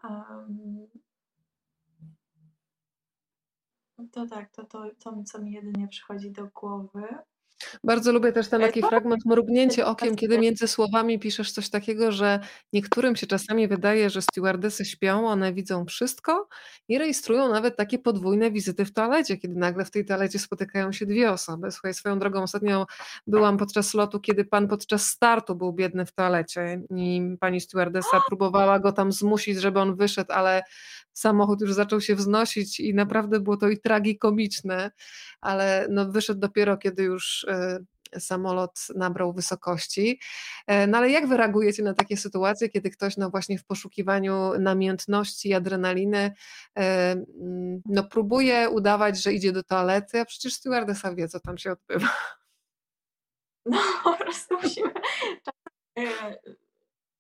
Um, 0.04 0.88
to 4.12 4.26
tak, 4.28 4.52
to, 4.52 4.64
to, 4.64 4.96
to 5.00 5.24
co 5.24 5.42
mi 5.42 5.52
jedynie 5.52 5.88
przychodzi 5.88 6.32
do 6.32 6.48
głowy. 6.48 7.08
Bardzo 7.84 8.12
lubię 8.12 8.32
też 8.32 8.48
ten 8.48 8.62
taki 8.62 8.82
fragment 8.82 9.26
mrugnięcie 9.26 9.86
okiem, 9.86 10.16
kiedy 10.16 10.40
między 10.40 10.68
słowami 10.68 11.20
piszesz 11.20 11.52
coś 11.52 11.70
takiego, 11.70 12.12
że 12.12 12.40
niektórym 12.74 13.16
się 13.16 13.28
czasami 13.28 13.68
wydaje, 13.68 14.10
że 14.10 14.22
stewardesy 14.22 14.86
śpią, 14.86 15.28
one 15.28 15.54
widzą 15.54 15.86
wszystko 15.86 16.48
i 16.88 16.98
rejestrują 16.98 17.50
nawet 17.50 17.76
takie 17.76 18.00
podwójne 18.00 18.52
wizyty 18.52 18.86
w 18.86 18.94
toalecie, 18.94 19.38
kiedy 19.38 19.56
nagle 19.56 19.86
w 19.86 19.92
tej 19.92 20.06
toalecie 20.06 20.40
spotykają 20.40 20.92
się 20.92 21.06
dwie 21.06 21.32
osoby. 21.32 21.72
Słuchaj, 21.72 21.94
swoją 21.94 22.20
drogą 22.20 22.44
ostatnio 22.44 22.86
byłam 23.28 23.58
podczas 23.58 23.94
lotu, 23.94 24.20
kiedy 24.20 24.46
pan 24.46 24.68
podczas 24.68 25.08
startu 25.08 25.56
był 25.56 25.74
biedny 25.74 26.06
w 26.06 26.12
toalecie 26.12 26.82
i 26.90 27.22
pani 27.40 27.62
stewardesa 27.62 28.22
próbowała 28.28 28.80
go 28.80 28.92
tam 28.92 29.12
zmusić, 29.12 29.62
żeby 29.62 29.80
on 29.80 29.96
wyszedł, 29.96 30.34
ale 30.34 30.64
samochód 31.16 31.62
już 31.62 31.74
zaczął 31.74 32.02
się 32.02 32.16
wznosić 32.16 32.80
i 32.80 32.94
naprawdę 32.94 33.40
było 33.40 33.58
to 33.58 33.70
i 33.70 33.78
tragikomiczne, 33.78 34.92
ale 35.42 35.88
no 35.90 36.12
wyszedł 36.12 36.40
dopiero, 36.40 36.78
kiedy 36.78 37.04
już 37.04 37.46
e, 37.50 37.80
samolot 38.20 38.80
nabrał 38.96 39.34
wysokości. 39.34 40.20
E, 40.68 40.88
no 40.88 40.98
ale 40.98 41.10
jak 41.10 41.28
wy 41.28 41.38
reagujecie 41.38 41.84
na 41.84 41.94
takie 41.94 42.18
sytuacje, 42.18 42.70
kiedy 42.70 42.90
ktoś 42.90 43.18
no 43.18 43.30
właśnie 43.30 43.58
w 43.60 43.66
poszukiwaniu 43.66 44.60
namiętności 44.60 45.54
adrenaliny 45.54 46.34
e, 46.78 47.16
no 47.86 48.04
próbuje 48.04 48.70
udawać, 48.70 49.24
że 49.24 49.34
idzie 49.34 49.52
do 49.52 49.64
toalety, 49.64 50.20
a 50.20 50.26
przecież 50.26 50.54
stewardesa 50.54 51.16
wie, 51.16 51.28
co 51.28 51.40
tam 51.40 51.58
się 51.58 51.72
odbywa. 51.72 52.10
No 53.66 53.80
po 54.04 54.18
prostu 54.18 54.56
musimy 54.64 54.92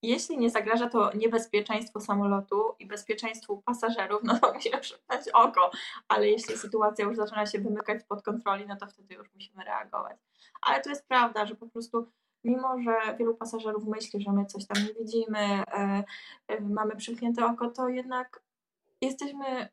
jeśli 0.07 0.37
nie 0.37 0.49
zagraża 0.49 0.89
to 0.89 1.11
niebezpieczeństwu 1.13 1.99
samolotu 1.99 2.75
i 2.79 2.85
bezpieczeństwu 2.85 3.61
pasażerów, 3.65 4.21
no 4.23 4.39
to 4.39 4.51
musimy 4.53 4.77
przymknąć 4.77 5.29
oko, 5.33 5.71
ale 6.07 6.29
jeśli 6.29 6.57
sytuacja 6.57 7.05
już 7.05 7.17
zaczyna 7.17 7.45
się 7.45 7.59
wymykać 7.59 8.01
spod 8.01 8.21
kontroli, 8.21 8.67
no 8.67 8.75
to 8.75 8.87
wtedy 8.87 9.13
już 9.13 9.33
musimy 9.33 9.63
reagować. 9.63 10.17
Ale 10.61 10.81
to 10.81 10.89
jest 10.89 11.07
prawda, 11.07 11.45
że 11.45 11.55
po 11.55 11.67
prostu 11.67 12.11
mimo, 12.43 12.81
że 12.81 13.17
wielu 13.19 13.35
pasażerów 13.35 13.85
myśli, 13.85 14.21
że 14.21 14.31
my 14.31 14.45
coś 14.45 14.67
tam 14.67 14.83
nie 14.83 14.93
widzimy, 14.93 15.39
e, 15.39 16.03
e, 16.47 16.61
mamy 16.61 16.95
przymknięte 16.95 17.45
oko, 17.45 17.69
to 17.69 17.89
jednak 17.89 18.41
jesteśmy 19.01 19.69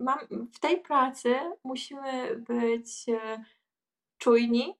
mam, 0.00 0.18
w 0.54 0.58
tej 0.58 0.80
pracy 0.80 1.34
musimy 1.64 2.36
być 2.36 3.08
e, 3.08 3.44
czujni 4.18 4.74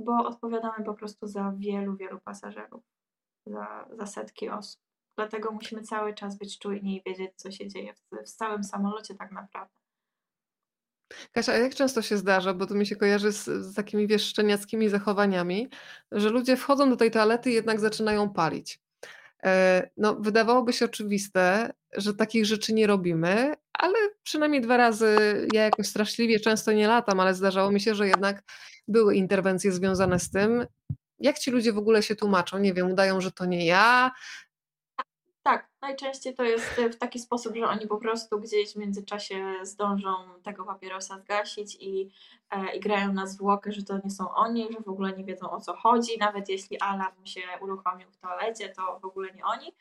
bo 0.00 0.26
odpowiadamy 0.26 0.84
po 0.84 0.94
prostu 0.94 1.26
za 1.26 1.52
wielu, 1.56 1.96
wielu 1.96 2.20
pasażerów, 2.20 2.82
za, 3.48 3.88
za 3.98 4.06
setki 4.06 4.48
osób. 4.48 4.80
Dlatego 5.16 5.52
musimy 5.52 5.82
cały 5.82 6.14
czas 6.14 6.38
być 6.38 6.58
czujni 6.58 6.96
i 6.96 7.02
wiedzieć, 7.06 7.30
co 7.36 7.50
się 7.50 7.68
dzieje 7.68 7.94
w, 7.94 8.26
w 8.26 8.32
całym 8.32 8.64
samolocie 8.64 9.14
tak 9.14 9.32
naprawdę. 9.32 9.74
Kasia, 11.32 11.52
a 11.52 11.56
jak 11.56 11.74
często 11.74 12.02
się 12.02 12.16
zdarza, 12.16 12.54
bo 12.54 12.66
to 12.66 12.74
mi 12.74 12.86
się 12.86 12.96
kojarzy 12.96 13.32
z, 13.32 13.44
z 13.44 13.74
takimi, 13.74 14.06
wiesz, 14.06 14.26
szczeniackimi 14.26 14.88
zachowaniami, 14.88 15.68
że 16.12 16.30
ludzie 16.30 16.56
wchodzą 16.56 16.90
do 16.90 16.96
tej 16.96 17.10
toalety 17.10 17.50
i 17.50 17.54
jednak 17.54 17.80
zaczynają 17.80 18.30
palić. 18.30 18.80
E, 19.44 19.90
no, 19.96 20.14
wydawałoby 20.14 20.72
się 20.72 20.84
oczywiste, 20.84 21.72
że 21.96 22.14
takich 22.14 22.46
rzeczy 22.46 22.74
nie 22.74 22.86
robimy, 22.86 23.54
ale 23.72 23.94
przynajmniej 24.22 24.60
dwa 24.60 24.76
razy 24.76 25.16
ja 25.52 25.62
jakoś 25.62 25.86
straszliwie 25.86 26.40
często 26.40 26.72
nie 26.72 26.88
latam, 26.88 27.20
ale 27.20 27.34
zdarzało 27.34 27.70
mi 27.70 27.80
się, 27.80 27.94
że 27.94 28.08
jednak 28.08 28.42
były 28.88 29.14
interwencje 29.14 29.72
związane 29.72 30.18
z 30.18 30.30
tym. 30.30 30.66
Jak 31.20 31.38
ci 31.38 31.50
ludzie 31.50 31.72
w 31.72 31.78
ogóle 31.78 32.02
się 32.02 32.16
tłumaczą? 32.16 32.58
Nie 32.58 32.74
wiem, 32.74 32.90
udają, 32.90 33.20
że 33.20 33.32
to 33.32 33.44
nie 33.44 33.66
ja, 33.66 34.10
tak, 35.48 35.68
najczęściej 35.82 36.34
to 36.34 36.44
jest 36.44 36.64
w 36.66 36.96
taki 36.96 37.18
sposób, 37.18 37.56
że 37.56 37.68
oni 37.68 37.86
po 37.86 37.96
prostu 37.96 38.40
gdzieś 38.40 38.72
w 38.72 38.76
międzyczasie 38.76 39.54
zdążą 39.62 40.10
tego 40.42 40.64
papierosa 40.64 41.18
zgasić 41.18 41.76
i, 41.80 42.10
e, 42.50 42.76
i 42.76 42.80
grają 42.80 43.12
na 43.12 43.26
zwłokę, 43.26 43.72
że 43.72 43.82
to 43.82 43.98
nie 44.04 44.10
są 44.10 44.34
oni, 44.34 44.72
że 44.72 44.80
w 44.80 44.88
ogóle 44.88 45.12
nie 45.12 45.24
wiedzą 45.24 45.50
o 45.50 45.60
co 45.60 45.76
chodzi. 45.76 46.18
Nawet 46.18 46.48
jeśli 46.48 46.80
alarm 46.80 47.26
się 47.26 47.40
uruchomił 47.60 48.10
w 48.10 48.16
toalecie, 48.16 48.68
to 48.68 49.00
w 49.00 49.04
ogóle 49.04 49.32
nie 49.32 49.44
oni, 49.44 49.74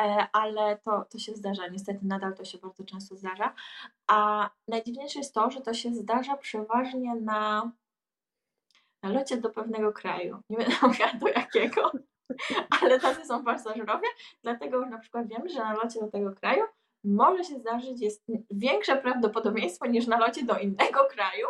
e, 0.00 0.26
ale 0.32 0.78
to, 0.78 1.04
to 1.10 1.18
się 1.18 1.34
zdarza. 1.34 1.68
Niestety 1.68 2.00
nadal 2.02 2.34
to 2.34 2.44
się 2.44 2.58
bardzo 2.58 2.84
często 2.84 3.16
zdarza. 3.16 3.54
A 4.06 4.50
najdziwniejsze 4.68 5.18
jest 5.18 5.34
to, 5.34 5.50
że 5.50 5.60
to 5.60 5.74
się 5.74 5.94
zdarza 5.94 6.36
przeważnie 6.36 7.14
na, 7.14 7.70
na 9.06 9.18
locie 9.18 9.36
do 9.36 9.50
pewnego 9.50 9.92
kraju. 9.92 10.38
Nie 10.50 10.56
będę 10.56 10.74
mówiła 10.82 11.12
do 11.20 11.28
jakiego 11.28 11.92
ale 12.82 13.00
tacy 13.00 13.24
są 13.24 13.44
pasażerowie, 13.44 14.08
dlatego 14.42 14.78
już 14.78 14.90
na 14.90 14.98
przykład 14.98 15.28
wiem, 15.28 15.48
że 15.48 15.58
na 15.58 15.74
locie 15.74 16.00
do 16.00 16.08
tego 16.08 16.32
kraju 16.32 16.64
może 17.04 17.44
się 17.44 17.58
zdarzyć, 17.58 18.00
jest 18.00 18.24
większe 18.50 18.96
prawdopodobieństwo 18.96 19.86
niż 19.86 20.06
na 20.06 20.18
locie 20.18 20.44
do 20.44 20.58
innego 20.58 21.04
kraju, 21.10 21.46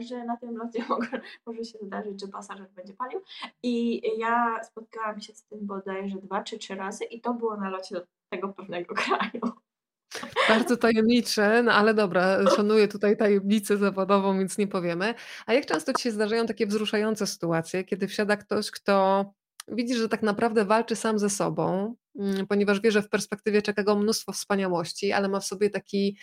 że 0.00 0.24
na 0.24 0.36
tym 0.36 0.56
locie 0.56 0.84
może 1.46 1.64
się 1.64 1.78
zdarzyć, 1.82 2.20
że 2.20 2.28
pasażer 2.28 2.70
będzie 2.70 2.94
palił. 2.94 3.20
I 3.62 4.02
ja 4.18 4.64
spotkałam 4.64 5.20
się 5.20 5.34
z 5.34 5.44
tym 5.44 5.66
bodajże 5.66 6.16
dwa 6.16 6.42
czy 6.42 6.58
trzy 6.58 6.74
razy 6.74 7.04
i 7.04 7.20
to 7.20 7.34
było 7.34 7.56
na 7.56 7.70
locie 7.70 7.94
do 7.94 8.06
tego 8.30 8.48
pewnego 8.48 8.94
kraju. 9.04 9.63
Bardzo 10.48 10.76
tajemnicze, 10.76 11.62
no 11.62 11.72
ale 11.72 11.94
dobra, 11.94 12.50
szanuję 12.56 12.88
tutaj 12.88 13.16
tajemnicę 13.16 13.76
zawodową, 13.76 14.38
więc 14.38 14.58
nie 14.58 14.66
powiemy. 14.66 15.14
A 15.46 15.52
jak 15.52 15.66
często 15.66 15.92
Ci 15.92 16.02
się 16.02 16.10
zdarzają 16.10 16.46
takie 16.46 16.66
wzruszające 16.66 17.26
sytuacje, 17.26 17.84
kiedy 17.84 18.08
wsiada 18.08 18.36
ktoś, 18.36 18.70
kto 18.70 19.24
Widzisz, 19.68 19.98
że 19.98 20.08
tak 20.08 20.22
naprawdę 20.22 20.64
walczy 20.64 20.96
sam 20.96 21.18
ze 21.18 21.30
sobą, 21.30 21.94
mm, 22.18 22.46
ponieważ 22.46 22.80
wie, 22.80 22.92
że 22.92 23.02
w 23.02 23.08
perspektywie 23.08 23.62
czeka 23.62 23.82
go 23.82 23.96
mnóstwo 23.96 24.32
wspaniałości, 24.32 25.12
ale 25.12 25.28
ma 25.28 25.40
w 25.40 25.46
sobie 25.46 25.70
taki 25.70 26.18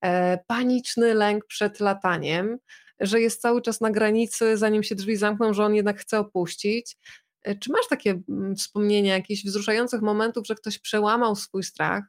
e, 0.00 0.38
paniczny 0.46 1.14
lęk 1.14 1.46
przed 1.46 1.80
lataniem, 1.80 2.58
że 3.00 3.20
jest 3.20 3.42
cały 3.42 3.62
czas 3.62 3.80
na 3.80 3.90
granicy, 3.90 4.56
zanim 4.56 4.82
się 4.82 4.94
drzwi 4.94 5.16
zamkną, 5.16 5.54
że 5.54 5.64
on 5.64 5.74
jednak 5.74 6.00
chce 6.00 6.18
opuścić. 6.18 6.96
E, 7.42 7.54
czy 7.54 7.72
masz 7.72 7.88
takie 7.88 8.20
mm, 8.28 8.56
wspomnienia, 8.56 9.14
jakichś 9.14 9.44
wzruszających 9.44 10.02
momentów, 10.02 10.46
że 10.46 10.54
ktoś 10.54 10.78
przełamał 10.78 11.36
swój 11.36 11.62
strach 11.62 12.04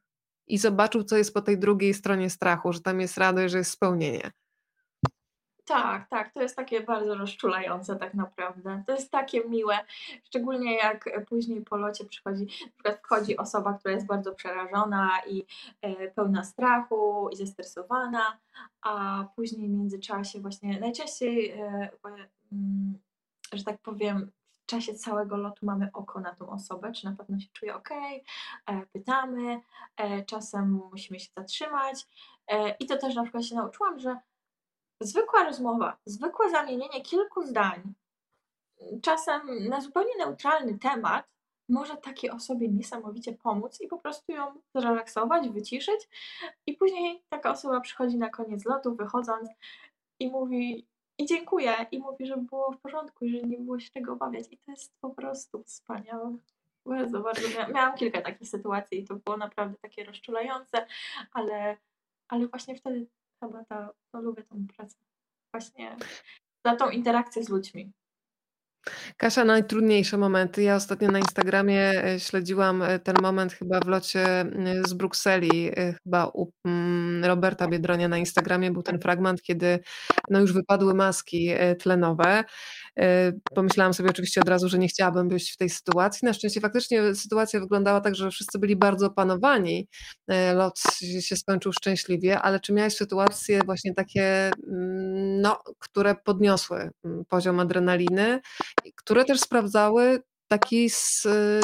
i 0.49 0.57
zobaczył, 0.57 1.03
co 1.03 1.17
jest 1.17 1.33
po 1.33 1.41
tej 1.41 1.57
drugiej 1.57 1.93
stronie 1.93 2.29
strachu, 2.29 2.73
że 2.73 2.81
tam 2.81 3.01
jest 3.01 3.17
radość, 3.17 3.51
że 3.51 3.57
jest 3.57 3.71
spełnienie? 3.71 4.31
Tak, 5.65 6.09
tak, 6.09 6.33
to 6.33 6.41
jest 6.41 6.55
takie 6.55 6.81
bardzo 6.81 7.15
rozczulające 7.15 7.95
tak 7.95 8.13
naprawdę. 8.13 8.83
To 8.87 8.93
jest 8.93 9.11
takie 9.11 9.49
miłe, 9.49 9.77
szczególnie 10.23 10.75
jak 10.75 11.25
później 11.27 11.61
po 11.61 11.77
locie 11.77 12.05
przychodzi, 12.05 12.43
na 12.43 12.71
przykład 12.71 12.99
wchodzi 13.03 13.37
osoba, 13.37 13.73
która 13.73 13.93
jest 13.93 14.05
bardzo 14.07 14.35
przerażona 14.35 15.09
i 15.27 15.45
e, 15.81 16.11
pełna 16.11 16.43
strachu 16.43 17.29
i 17.33 17.35
zestresowana, 17.35 18.37
a 18.81 19.25
później 19.35 19.67
w 19.67 19.71
międzyczasie 19.71 20.39
właśnie 20.39 20.79
najczęściej, 20.79 21.51
e, 21.51 21.89
mm, 22.51 22.99
że 23.53 23.63
tak 23.63 23.77
powiem, 23.77 24.31
czasie 24.69 24.93
całego 24.93 25.37
lotu 25.37 25.65
mamy 25.65 25.89
oko 25.93 26.19
na 26.19 26.35
tą 26.35 26.49
osobę, 26.49 26.91
czy 26.91 27.05
na 27.05 27.15
pewno 27.15 27.39
się 27.39 27.47
czuje 27.53 27.75
ok, 27.75 27.89
e, 27.91 28.85
pytamy, 28.93 29.61
czasem 30.25 30.71
musimy 30.91 31.19
się 31.19 31.29
zatrzymać 31.37 32.07
i 32.79 32.85
to 32.85 32.97
też 32.97 33.15
na 33.15 33.23
przykład 33.23 33.45
się 33.45 33.55
nauczyłam, 33.55 33.99
że 33.99 34.17
zwykła 35.01 35.43
rozmowa, 35.43 35.97
zwykłe 36.05 36.49
zamienienie 36.49 37.01
kilku 37.01 37.43
zdań, 37.43 37.93
czasem 39.01 39.41
na 39.69 39.81
zupełnie 39.81 40.17
neutralny 40.17 40.79
temat, 40.79 41.25
może 41.69 41.97
takiej 41.97 42.31
osobie 42.31 42.69
niesamowicie 42.69 43.33
pomóc 43.33 43.81
i 43.81 43.87
po 43.87 43.97
prostu 43.97 44.31
ją 44.31 44.61
zrelaksować, 44.75 45.49
wyciszyć. 45.49 46.09
I 46.65 46.73
później 46.73 47.23
taka 47.29 47.51
osoba 47.51 47.79
przychodzi 47.81 48.17
na 48.17 48.29
koniec 48.29 48.65
lotu, 48.65 48.95
wychodząc 48.95 49.49
i 50.19 50.29
mówi 50.29 50.87
i 51.19 51.25
dziękuję, 51.25 51.85
i 51.91 51.99
mówi, 51.99 52.25
że 52.25 52.37
było 52.37 52.71
w 52.71 52.77
porządku 52.77 53.27
że 53.27 53.41
nie 53.41 53.57
było 53.57 53.79
się 53.79 53.89
czego 53.89 54.13
obawiać. 54.13 54.45
I 54.51 54.57
to 54.57 54.71
jest 54.71 54.93
po 55.01 55.09
prostu 55.09 55.63
wspaniałe. 55.63 56.37
Bardzo, 56.85 57.19
bardzo. 57.19 57.41
Miałam 57.73 57.97
kilka 57.97 58.21
takich 58.21 58.49
sytuacji 58.49 58.99
i 58.99 59.07
to 59.07 59.15
było 59.15 59.37
naprawdę 59.37 59.77
takie 59.81 60.03
rozczulające, 60.03 60.87
ale, 61.33 61.77
ale 62.27 62.47
właśnie 62.47 62.75
wtedy 62.75 63.07
chyba 63.43 63.65
ta, 63.65 63.93
no 64.13 64.21
lubię 64.21 64.43
tą 64.43 64.67
pracę. 64.77 64.97
Właśnie 65.53 65.97
za 66.65 66.75
tą 66.75 66.89
interakcję 66.89 67.43
z 67.43 67.49
ludźmi. 67.49 67.91
Kasia, 69.17 69.45
najtrudniejsze 69.45 70.17
momenty. 70.17 70.63
Ja 70.63 70.75
ostatnio 70.75 71.11
na 71.11 71.19
Instagramie 71.19 72.03
e, 72.05 72.19
śledziłam 72.19 72.81
e, 72.81 72.99
ten 72.99 73.15
moment 73.21 73.53
chyba 73.53 73.79
w 73.79 73.87
locie 73.87 74.45
z 74.87 74.93
Brukseli, 74.93 75.67
e, 75.67 75.93
chyba 76.03 76.25
u 76.33 76.51
mm, 76.65 77.25
Roberta 77.25 77.67
Biedronia 77.67 78.07
na 78.07 78.17
Instagramie 78.17 78.71
był 78.71 78.83
ten 78.83 78.99
fragment, 78.99 79.41
kiedy 79.41 79.79
no 80.29 80.39
już 80.39 80.53
wypadły 80.53 80.93
maski 80.93 81.51
tlenowe. 81.79 82.43
Pomyślałam 83.55 83.93
sobie 83.93 84.09
oczywiście 84.09 84.41
od 84.41 84.49
razu, 84.49 84.69
że 84.69 84.79
nie 84.79 84.87
chciałabym 84.87 85.27
być 85.27 85.51
w 85.51 85.57
tej 85.57 85.69
sytuacji. 85.69 86.25
Na 86.25 86.33
szczęście 86.33 86.61
faktycznie 86.61 87.15
sytuacja 87.15 87.59
wyglądała 87.59 88.01
tak, 88.01 88.15
że 88.15 88.31
wszyscy 88.31 88.59
byli 88.59 88.75
bardzo 88.75 89.07
opanowani. 89.07 89.87
Lot 90.53 90.79
się 91.19 91.35
skończył 91.35 91.73
szczęśliwie, 91.73 92.39
ale 92.39 92.59
czy 92.59 92.73
miałeś 92.73 92.95
sytuacje 92.95 93.61
właśnie 93.65 93.93
takie, 93.93 94.51
mm, 94.71 95.41
no, 95.41 95.59
które 95.79 96.15
podniosły 96.15 96.89
mm, 97.05 97.25
poziom 97.29 97.59
adrenaliny 97.59 98.39
które 98.95 99.25
też 99.25 99.39
sprawdzały 99.39 100.23
taki 100.47 100.89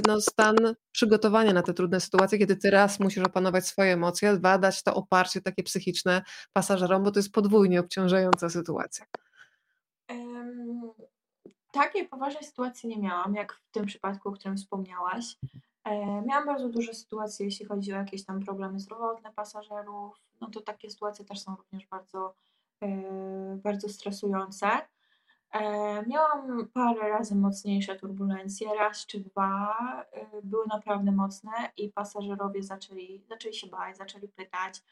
no, 0.07 0.21
stan 0.21 0.55
przygotowania 0.91 1.53
na 1.53 1.61
te 1.61 1.73
trudne 1.73 1.99
sytuacje, 1.99 2.37
kiedy 2.37 2.55
ty 2.55 2.69
raz 2.69 2.99
musisz 2.99 3.23
opanować 3.23 3.67
swoje 3.67 3.93
emocje, 3.93 4.37
dwa 4.37 4.57
dać 4.57 4.83
to 4.83 4.93
oparcie 4.93 5.41
takie 5.41 5.63
psychiczne 5.63 6.23
pasażerom, 6.53 7.03
bo 7.03 7.11
to 7.11 7.19
jest 7.19 7.31
podwójnie 7.31 7.79
obciążająca 7.79 8.49
sytuacja. 8.49 9.05
Um, 10.09 10.91
takiej 11.71 12.07
poważnej 12.07 12.43
sytuacji 12.43 12.89
nie 12.89 12.99
miałam, 12.99 13.35
jak 13.35 13.53
w 13.53 13.71
tym 13.71 13.85
przypadku, 13.85 14.29
o 14.29 14.31
którym 14.31 14.57
wspomniałaś. 14.57 15.37
E, 15.83 16.21
miałam 16.21 16.45
bardzo 16.45 16.69
duże 16.69 16.93
sytuacje, 16.93 17.45
jeśli 17.45 17.65
chodzi 17.65 17.93
o 17.93 17.95
jakieś 17.95 18.25
tam 18.25 18.39
problemy 18.39 18.79
zdrowotne 18.79 19.33
pasażerów. 19.33 20.21
No 20.41 20.49
to 20.49 20.61
takie 20.61 20.89
sytuacje 20.89 21.25
też 21.25 21.39
są 21.39 21.55
również 21.55 21.87
bardzo, 21.87 22.35
e, 22.83 22.87
bardzo 23.63 23.89
stresujące. 23.89 24.67
E, 25.55 26.03
miałam 26.07 26.67
parę 26.73 27.09
razy 27.09 27.35
mocniejsze 27.35 27.95
turbulencje, 27.95 28.75
raz 28.75 29.05
czy 29.05 29.19
dwa 29.19 29.75
e, 30.11 30.41
były 30.43 30.65
naprawdę 30.67 31.11
mocne 31.11 31.51
i 31.77 31.91
pasażerowie 31.91 32.63
zaczęli, 32.63 33.23
zaczęli 33.29 33.53
się 33.53 33.67
bać, 33.67 33.97
zaczęli 33.97 34.27
pytać 34.27 34.83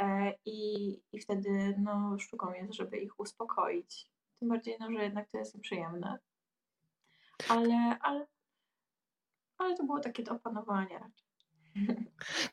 e, 0.00 0.34
i, 0.44 0.92
i 1.12 1.20
wtedy 1.20 1.74
no, 1.78 2.18
sztuką 2.18 2.52
jest, 2.52 2.74
żeby 2.74 2.96
ich 2.96 3.20
uspokoić. 3.20 4.10
Tym 4.40 4.48
bardziej, 4.48 4.76
no, 4.80 4.92
że 4.92 5.02
jednak 5.02 5.28
to 5.28 5.38
jest 5.38 5.54
nieprzyjemne. 5.54 6.18
Ale, 7.48 7.98
ale, 8.00 8.26
ale 9.58 9.76
to 9.76 9.84
było 9.84 10.00
takie 10.00 10.22
do 10.22 10.32
opanowania 10.32 10.98
raczej. 10.98 11.23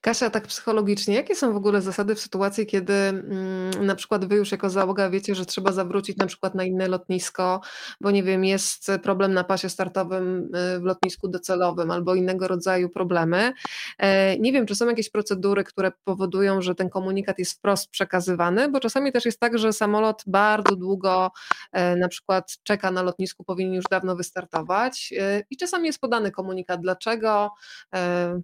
Kasia, 0.02 0.30
tak 0.30 0.48
psychologicznie, 0.48 1.15
jakie 1.15 1.35
są 1.35 1.53
w 1.53 1.56
ogóle 1.56 1.81
zasady 1.81 2.15
w 2.15 2.19
sytuacji, 2.19 2.65
kiedy 2.65 2.93
mm, 2.93 3.85
na 3.85 3.95
przykład 3.95 4.26
wy 4.26 4.35
już 4.35 4.52
jako 4.52 4.69
załoga 4.69 5.10
wiecie, 5.10 5.35
że 5.35 5.45
trzeba 5.45 5.72
zawrócić 5.72 6.18
na 6.18 6.26
przykład 6.26 6.56
na 6.56 6.64
inne 6.64 6.88
lotnisko, 6.88 7.61
bo 8.02 8.11
nie 8.11 8.23
wiem, 8.23 8.45
jest 8.45 8.91
problem 9.03 9.34
na 9.34 9.43
pasie 9.43 9.69
startowym 9.69 10.56
y, 10.76 10.80
w 10.80 10.84
lotnisku 10.84 11.27
docelowym 11.27 11.91
albo 11.91 12.15
innego 12.15 12.48
rodzaju 12.48 12.89
problemy. 12.89 13.53
E, 13.98 14.38
nie 14.39 14.52
wiem, 14.52 14.65
czy 14.65 14.76
są 14.76 14.88
jakieś 14.88 15.10
procedury, 15.10 15.64
które 15.64 15.91
powodują, 16.03 16.61
że 16.61 16.76
ten 16.76 16.89
komunikat 16.89 17.39
jest 17.39 17.53
wprost 17.53 17.89
przekazywany, 17.89 18.69
bo 18.69 18.80
czasami 18.80 19.11
też 19.11 19.26
jest 19.26 19.39
tak, 19.39 19.57
że 19.57 19.73
samolot 19.73 20.23
bardzo 20.27 20.76
długo 20.76 21.31
e, 21.72 21.95
na 21.95 22.07
przykład 22.07 22.57
czeka 22.64 22.91
na 22.91 23.02
lotnisku, 23.02 23.43
powinien 23.43 23.73
już 23.73 23.85
dawno 23.91 24.15
wystartować 24.15 25.14
e, 25.19 25.43
i 25.49 25.57
czasami 25.57 25.88
jest 25.88 25.99
podany 25.99 26.31
komunikat, 26.31 26.81
dlaczego. 26.81 27.52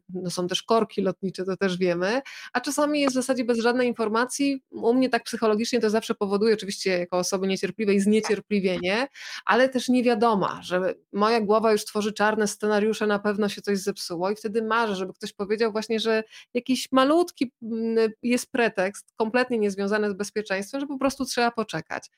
No 0.10 0.30
są 0.30 0.48
też 0.48 0.64
korki 0.68 1.02
lotnicze, 1.02 1.46
to 1.46 1.58
też 1.58 1.78
wiemy, 1.78 2.22
a 2.54 2.62
czasami 2.62 3.02
jest 3.02 3.14
w 3.14 3.20
zasadzie 3.20 3.46
bez 3.46 3.60
żadnej 3.60 3.88
informacji. 3.88 4.64
U 4.72 4.94
mnie 4.94 5.10
tak 5.10 5.24
psychologicznie 5.24 5.80
to 5.80 5.90
zawsze 5.90 6.16
powoduje, 6.16 6.54
oczywiście 6.54 7.00
jako 7.00 7.18
osoby 7.18 7.48
niecierpliwej, 7.48 8.00
zniecierpliwienie, 8.00 9.08
ale 9.46 9.70
też 9.70 9.90
niewiadoma, 9.90 10.60
że 10.64 10.94
moja 11.14 11.42
głowa 11.42 11.72
już 11.72 11.86
tworzy 11.86 12.14
czarne 12.14 12.48
scenariusze, 12.48 13.08
na 13.08 13.20
pewno 13.20 13.50
się 13.50 13.62
coś 13.62 13.78
zepsuło 13.80 14.32
i 14.32 14.36
wtedy 14.36 14.62
marzę, 14.64 14.96
żeby 14.96 15.14
ktoś 15.14 15.34
powiedział 15.34 15.72
właśnie, 15.72 16.00
że 16.00 16.24
jakiś 16.54 16.92
malutki 16.92 17.52
mm, 17.64 18.12
jest 18.24 18.52
pretekst, 18.52 19.14
kompletnie 19.16 19.58
niezwiązany 19.58 20.10
z 20.10 20.14
bezpieczeństwem, 20.14 20.82
że 20.82 20.88
po 20.88 20.98
prostu 20.98 21.26
trzeba 21.26 21.52
poczekać. 21.52 22.10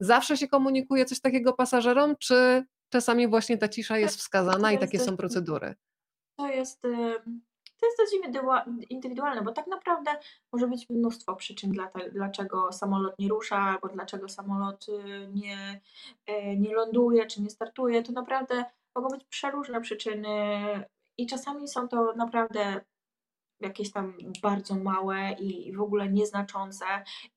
Zawsze 0.00 0.36
się 0.36 0.48
komunikuje 0.48 1.04
coś 1.04 1.20
takiego 1.20 1.52
pasażerom, 1.52 2.14
czy 2.18 2.64
czasami 2.88 3.28
właśnie 3.28 3.58
ta 3.58 3.68
cisza 3.68 3.98
jest 3.98 4.18
wskazana 4.18 4.72
i 4.72 4.78
takie 4.78 5.00
są 5.00 5.16
procedury? 5.16 5.74
To 6.38 6.48
jest, 6.48 6.82
to 7.84 8.02
jest 8.02 8.12
dość 8.12 8.34
indywidualne, 8.90 9.42
bo 9.42 9.52
tak 9.52 9.66
naprawdę 9.66 10.10
może 10.52 10.68
być 10.68 10.90
mnóstwo 10.90 11.36
przyczyn, 11.36 11.72
dlaczego 12.12 12.72
samolot 12.72 13.18
nie 13.18 13.28
rusza, 13.28 13.58
albo 13.58 13.88
dlaczego 13.88 14.28
samolot 14.28 14.86
y, 14.88 15.28
nie, 15.34 15.80
e, 16.26 16.56
nie 16.56 16.74
ląduje, 16.74 17.26
czy 17.26 17.42
nie 17.42 17.50
startuje. 17.50 18.02
To 18.02 18.12
naprawdę 18.12 18.64
mogą 18.94 19.08
być 19.08 19.24
przeróżne 19.24 19.80
przyczyny 19.80 20.58
i 21.18 21.26
czasami 21.26 21.68
są 21.68 21.88
to 21.88 22.12
naprawdę 22.16 22.80
jakieś 23.60 23.92
tam 23.92 24.14
bardzo 24.42 24.74
małe 24.74 25.32
i 25.32 25.72
w 25.72 25.80
ogóle 25.80 26.08
nieznaczące 26.08 26.84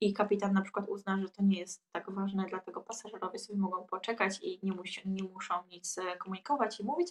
i 0.00 0.12
kapitan 0.12 0.52
na 0.52 0.62
przykład 0.62 0.88
uzna, 0.88 1.18
że 1.22 1.28
to 1.28 1.42
nie 1.42 1.58
jest 1.58 1.84
tak 1.92 2.10
ważne, 2.10 2.46
dlatego 2.48 2.80
pasażerowie 2.80 3.38
sobie 3.38 3.58
mogą 3.58 3.86
poczekać 3.86 4.38
i 4.42 4.60
nie, 4.62 4.72
nie 5.04 5.22
muszą 5.22 5.54
nic 5.70 5.98
e, 5.98 6.16
komunikować 6.16 6.80
i 6.80 6.84
mówić, 6.84 7.08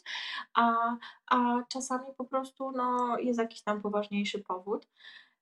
a, 0.53 0.95
a 1.27 1.63
czasami 1.69 2.13
po 2.17 2.25
prostu 2.25 2.71
no, 2.71 3.17
jest 3.17 3.39
jakiś 3.39 3.61
tam 3.61 3.81
poważniejszy 3.81 4.39
powód 4.39 4.87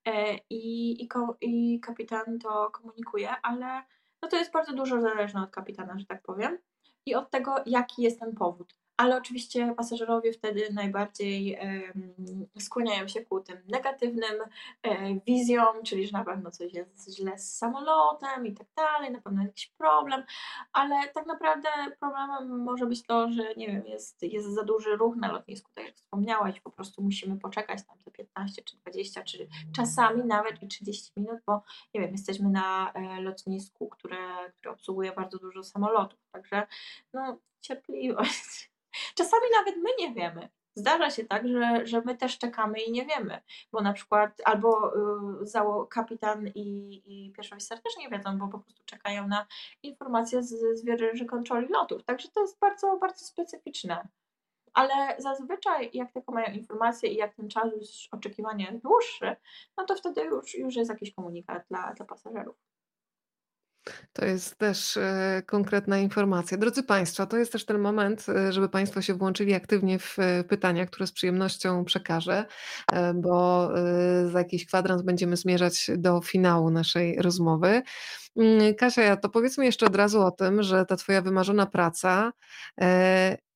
e, 0.06 0.36
i, 0.50 0.92
i, 1.04 1.10
i 1.42 1.80
kapitan 1.80 2.40
to 2.40 2.70
komunikuje, 2.72 3.30
ale 3.44 3.84
no 4.22 4.30
to 4.30 4.38
jest 4.38 4.52
bardzo 4.52 4.74
dużo 4.74 5.02
zależne 5.02 5.44
od 5.44 5.52
kapitana, 5.52 6.00
że 6.00 6.06
tak 6.06 6.22
powiem 6.22 6.58
i 7.06 7.16
od 7.16 7.32
tego, 7.32 7.56
jaki 7.66 8.02
jest 8.02 8.20
ten 8.20 8.36
powód 8.36 8.85
ale 8.98 9.18
oczywiście 9.18 9.74
pasażerowie 9.78 10.34
wtedy 10.34 10.68
najbardziej 10.74 11.60
skłaniają 12.60 13.08
się 13.08 13.22
ku 13.22 13.40
tym 13.40 13.58
negatywnym 13.68 14.36
e, 14.84 15.20
wizjom, 15.28 15.84
czyli 15.84 16.08
że 16.08 16.18
na 16.18 16.26
pewno 16.26 16.52
coś 16.52 16.74
jest 16.74 17.16
źle 17.16 17.40
z 17.40 17.58
samolotem 17.58 18.46
i 18.46 18.54
tak 18.54 18.68
dalej, 18.76 19.12
na 19.12 19.22
pewno 19.22 19.44
jakiś 19.44 19.68
problem, 19.68 20.24
ale 20.74 20.96
tak 21.14 21.26
naprawdę 21.26 21.70
problemem 22.00 22.64
może 22.64 22.86
być 22.86 23.04
to, 23.04 23.32
że 23.32 23.56
nie 23.58 23.68
wiem, 23.68 23.86
jest, 23.86 24.24
jest 24.24 24.48
za 24.56 24.64
duży 24.64 24.96
ruch 24.96 25.16
na 25.16 25.32
lotnisku, 25.32 25.72
tak 25.74 25.86
jak 25.86 25.96
wspomniałaś, 25.96 26.60
po 26.60 26.72
prostu 26.72 27.02
musimy 27.04 27.40
poczekać 27.40 27.86
tam 27.88 27.98
te 28.00 28.12
15 28.12 28.64
czy 28.64 28.78
20, 28.78 29.24
czy 29.24 29.48
czasami 29.76 30.26
nawet 30.26 30.64
i 30.64 30.68
30 30.68 31.12
minut, 31.18 31.40
bo 31.46 31.62
nie 31.94 32.02
wiem, 32.02 32.12
jesteśmy 32.12 32.50
na 32.50 32.94
e, 32.94 33.22
lotnisku, 33.22 33.90
które, 33.90 34.52
które 34.58 34.74
obsługuje 34.74 35.12
bardzo 35.12 35.38
dużo 35.38 35.64
samolotów, 35.64 36.20
także 36.32 36.68
no 37.14 37.38
cierpliwość. 37.62 38.75
Czasami 39.16 39.44
nawet 39.58 39.76
my 39.78 39.90
nie 40.00 40.14
wiemy. 40.14 40.50
Zdarza 40.76 41.10
się 41.10 41.26
tak, 41.26 41.48
że, 41.48 41.86
że 41.86 42.02
my 42.02 42.18
też 42.18 42.38
czekamy 42.38 42.80
i 42.80 42.92
nie 42.92 43.06
wiemy, 43.06 43.42
bo 43.72 43.82
na 43.82 43.94
przykład 43.94 44.42
albo 44.46 44.96
y, 45.44 45.88
kapitan 45.90 46.48
i, 46.48 47.02
i 47.06 47.32
pierwsza 47.32 47.56
oficer 47.56 47.82
też 47.82 47.98
nie 47.98 48.10
wiedzą, 48.10 48.38
bo 48.38 48.48
po 48.48 48.60
prostu 48.60 48.84
czekają 48.86 49.28
na 49.28 49.48
informacje 49.84 50.44
z, 50.44 50.50
z 50.80 51.30
kontroli 51.30 51.68
lotów. 51.68 52.04
Także 52.04 52.28
to 52.34 52.42
jest 52.42 52.60
bardzo, 52.60 52.98
bardzo 52.98 53.26
specyficzne. 53.26 54.08
Ale 54.74 55.16
zazwyczaj 55.18 55.90
jak 55.94 56.12
tylko 56.12 56.32
mają 56.32 56.54
informacje 56.54 57.10
i 57.10 57.16
jak 57.16 57.36
ten 57.36 57.50
czas 57.50 57.70
oczekiwania 58.12 58.72
jest 58.72 58.84
dłuższy, 58.84 59.36
no 59.78 59.86
to 59.86 59.96
wtedy 59.96 60.22
już, 60.22 60.56
już 60.56 60.76
jest 60.76 60.90
jakiś 60.90 61.14
komunikat 61.14 61.64
dla, 61.70 61.94
dla 61.94 62.06
pasażerów. 62.06 62.56
To 64.14 64.26
jest 64.26 64.58
też 64.58 64.98
e, 64.98 65.42
konkretna 65.46 65.98
informacja. 65.98 66.58
Drodzy 66.58 66.84
Państwo, 66.84 67.26
to 67.26 67.38
jest 67.38 67.52
też 67.52 67.66
ten 67.66 67.80
moment, 67.80 68.26
e, 68.30 68.54
żeby 68.54 68.70
Państwo 68.70 69.02
się 69.02 69.14
włączyli 69.14 69.54
aktywnie 69.54 70.00
w 70.00 70.20
e, 70.20 70.44
pytania, 70.44 70.86
które 70.86 71.08
z 71.08 71.12
przyjemnością 71.12 71.86
przekażę, 71.86 72.46
bo 73.16 73.70
za 74.32 74.40
jakiś 74.40 74.66
kwadrans 74.66 75.02
będziemy 75.02 75.38
zmierzać 75.38 75.92
do 75.98 76.22
finału 76.22 76.72
naszej 76.72 77.22
rozmowy. 77.22 77.82
Mm, 78.38 78.76
Kasia, 78.76 79.18
to 79.18 79.30
powiedzmy 79.30 79.66
jeszcze 79.66 79.86
od 79.86 79.96
razu 79.96 80.22
o 80.22 80.32
tym, 80.32 80.64
że 80.64 80.86
ta 80.86 80.96
Twoja 80.96 81.22
wymarzona 81.22 81.66
praca 81.66 82.32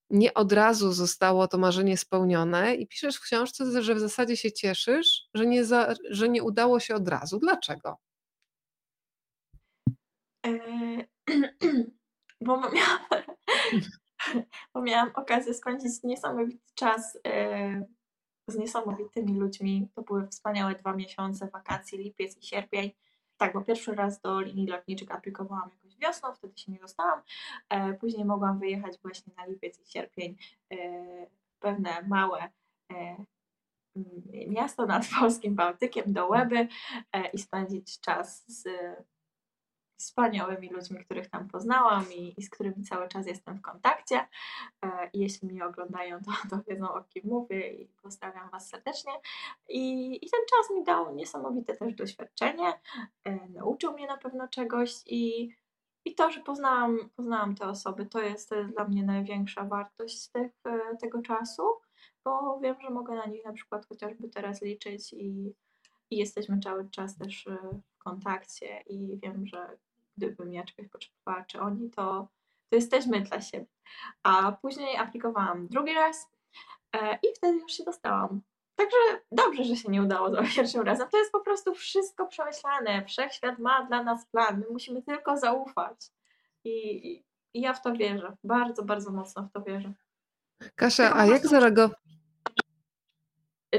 nie 0.10 0.34
od 0.34 0.54
razu 0.54 0.92
zostało 0.92 1.48
to 1.48 1.58
marzenie 1.58 1.98
spełnione 1.98 2.76
i 2.76 2.88
piszesz 2.88 3.16
w 3.16 3.22
książce, 3.22 3.84
że 3.84 3.96
w 3.96 4.00
zasadzie 4.00 4.38
się 4.38 4.52
cieszysz, 4.52 5.22
że 5.34 5.46
nie, 5.46 5.66
za, 5.66 5.94
że 6.10 6.30
nie 6.30 6.44
udało 6.44 6.80
się 6.80 6.96
od 6.96 7.08
razu. 7.08 7.40
Dlaczego? 7.40 7.98
bo 12.42 12.58
miałam, 12.58 13.00
bo 14.74 14.82
miałam 14.82 15.12
okazję 15.16 15.54
spędzić 15.54 16.04
niesamowity 16.04 16.66
czas 16.76 17.18
e, 17.28 17.86
z 18.48 18.56
niesamowitymi 18.56 19.40
ludźmi. 19.40 19.90
To 19.96 20.02
były 20.02 20.28
wspaniałe 20.28 20.76
dwa 20.76 20.94
miesiące 20.94 21.48
wakacji, 21.48 21.98
lipiec 21.98 22.38
i 22.38 22.44
sierpień. 22.44 22.92
Tak, 23.38 23.54
bo 23.54 23.62
pierwszy 23.62 23.96
raz 23.96 24.22
do 24.22 24.42
linii 24.42 24.68
lotniczych 24.68 25.12
aplikowałam 25.12 25.70
jakoś 25.70 25.98
wiosną, 25.98 26.34
wtedy 26.34 26.58
się 26.58 26.72
nie 26.72 26.80
dostałam. 26.80 27.22
E, 27.70 27.94
później 27.94 28.26
mogłam 28.26 28.60
wyjechać 28.60 28.98
właśnie 29.02 29.34
na 29.38 29.46
lipiec 29.46 29.80
i 29.80 29.92
sierpień 29.92 30.38
w 31.52 31.60
pewne 31.60 32.02
małe 32.08 32.50
miasto 34.48 34.86
nad 34.86 35.04
polskim 35.20 35.56
Bałtykiem 35.56 36.14
do 36.14 36.28
Łeby 36.28 36.68
i 37.34 37.38
spędzić 37.38 38.00
czas 38.00 38.44
z 38.48 38.68
wspaniałymi 40.00 40.70
ludźmi, 40.70 41.06
których 41.06 41.30
tam 41.30 41.48
poznałam 41.48 42.06
i, 42.14 42.34
i 42.38 42.42
z 42.42 42.50
którymi 42.50 42.84
cały 42.84 43.08
czas 43.08 43.28
jestem 43.28 43.58
w 43.58 43.62
kontakcie. 43.62 44.28
E, 44.86 45.10
I 45.14 45.20
jeśli 45.20 45.48
mnie 45.48 45.66
oglądają, 45.66 46.20
to, 46.20 46.32
to 46.50 46.64
wiedzą 46.68 46.94
o 46.94 47.04
kim 47.04 47.24
mówię 47.26 47.74
i 47.74 47.88
pozdrawiam 48.02 48.50
Was 48.50 48.70
serdecznie. 48.70 49.12
I, 49.70 50.12
I 50.26 50.30
ten 50.30 50.40
czas 50.50 50.78
mi 50.78 50.84
dał 50.84 51.16
niesamowite 51.16 51.78
też 51.78 51.94
doświadczenie, 51.94 52.74
e, 53.24 53.50
nauczył 53.50 53.94
mnie 53.94 54.08
na 54.08 54.18
pewno 54.18 54.48
czegoś 54.48 54.92
i, 55.06 55.50
i 56.06 56.16
to, 56.16 56.32
że 56.32 56.40
poznałam, 56.40 57.10
poznałam 57.16 57.56
te 57.56 57.68
osoby, 57.68 58.06
to 58.06 58.20
jest, 58.20 58.50
dla 58.74 58.88
mnie 58.88 59.04
największa 59.04 59.64
wartość 59.64 60.28
tych, 60.28 60.52
e, 60.66 60.98
tego 60.98 61.22
czasu, 61.22 61.64
bo 62.24 62.60
wiem, 62.60 62.76
że 62.82 62.90
mogę 62.90 63.16
na 63.16 63.26
nich 63.26 63.46
na 63.46 63.54
przykład 63.54 63.86
chociażby 63.86 64.30
teraz 64.30 64.62
liczyć 64.62 65.14
i, 65.14 65.54
i 66.12 66.18
jesteśmy 66.18 66.60
cały 66.60 66.90
czas 66.90 67.18
też 67.18 67.46
w 67.46 67.98
kontakcie 67.98 68.82
i 68.82 69.18
wiem, 69.18 69.48
że 69.48 69.78
gdybym 70.20 70.54
ja 70.54 70.64
czegoś 70.64 70.88
potrzebowała, 70.88 71.46
czy 71.46 71.60
oni, 71.60 71.90
to, 71.90 72.28
to 72.70 72.76
jesteśmy 72.76 73.22
dla 73.22 73.42
siebie. 73.42 73.66
A 74.24 74.52
później 74.52 74.98
aplikowałam 74.98 75.68
drugi 75.68 75.94
raz 75.94 76.28
e, 76.96 77.16
i 77.16 77.28
wtedy 77.36 77.60
już 77.60 77.72
się 77.72 77.84
dostałam. 77.84 78.42
Także 78.76 79.22
dobrze, 79.32 79.64
że 79.64 79.76
się 79.76 79.92
nie 79.92 80.04
udało 80.04 80.32
za 80.32 80.44
pierwszym 80.56 80.82
razem. 80.82 81.10
To 81.10 81.18
jest 81.18 81.32
po 81.32 81.40
prostu 81.40 81.74
wszystko 81.74 82.28
przemyślane. 82.28 83.06
Wszechświat 83.06 83.60
ma 83.60 83.86
dla 83.86 84.04
nas 84.04 84.26
plan. 84.26 84.60
My 84.60 84.66
musimy 84.72 85.02
tylko 85.02 85.38
zaufać. 85.38 86.12
I, 86.64 87.24
i 87.54 87.62
ja 87.62 87.74
w 87.74 87.82
to 87.82 87.94
wierzę. 87.94 88.38
Bardzo, 88.44 88.84
bardzo 88.84 89.12
mocno 89.12 89.44
w 89.44 89.52
to 89.52 89.62
wierzę. 89.62 89.94
Kasia, 90.76 91.16
a 91.16 91.26
jak 91.26 91.48
zareagował? 91.48 91.98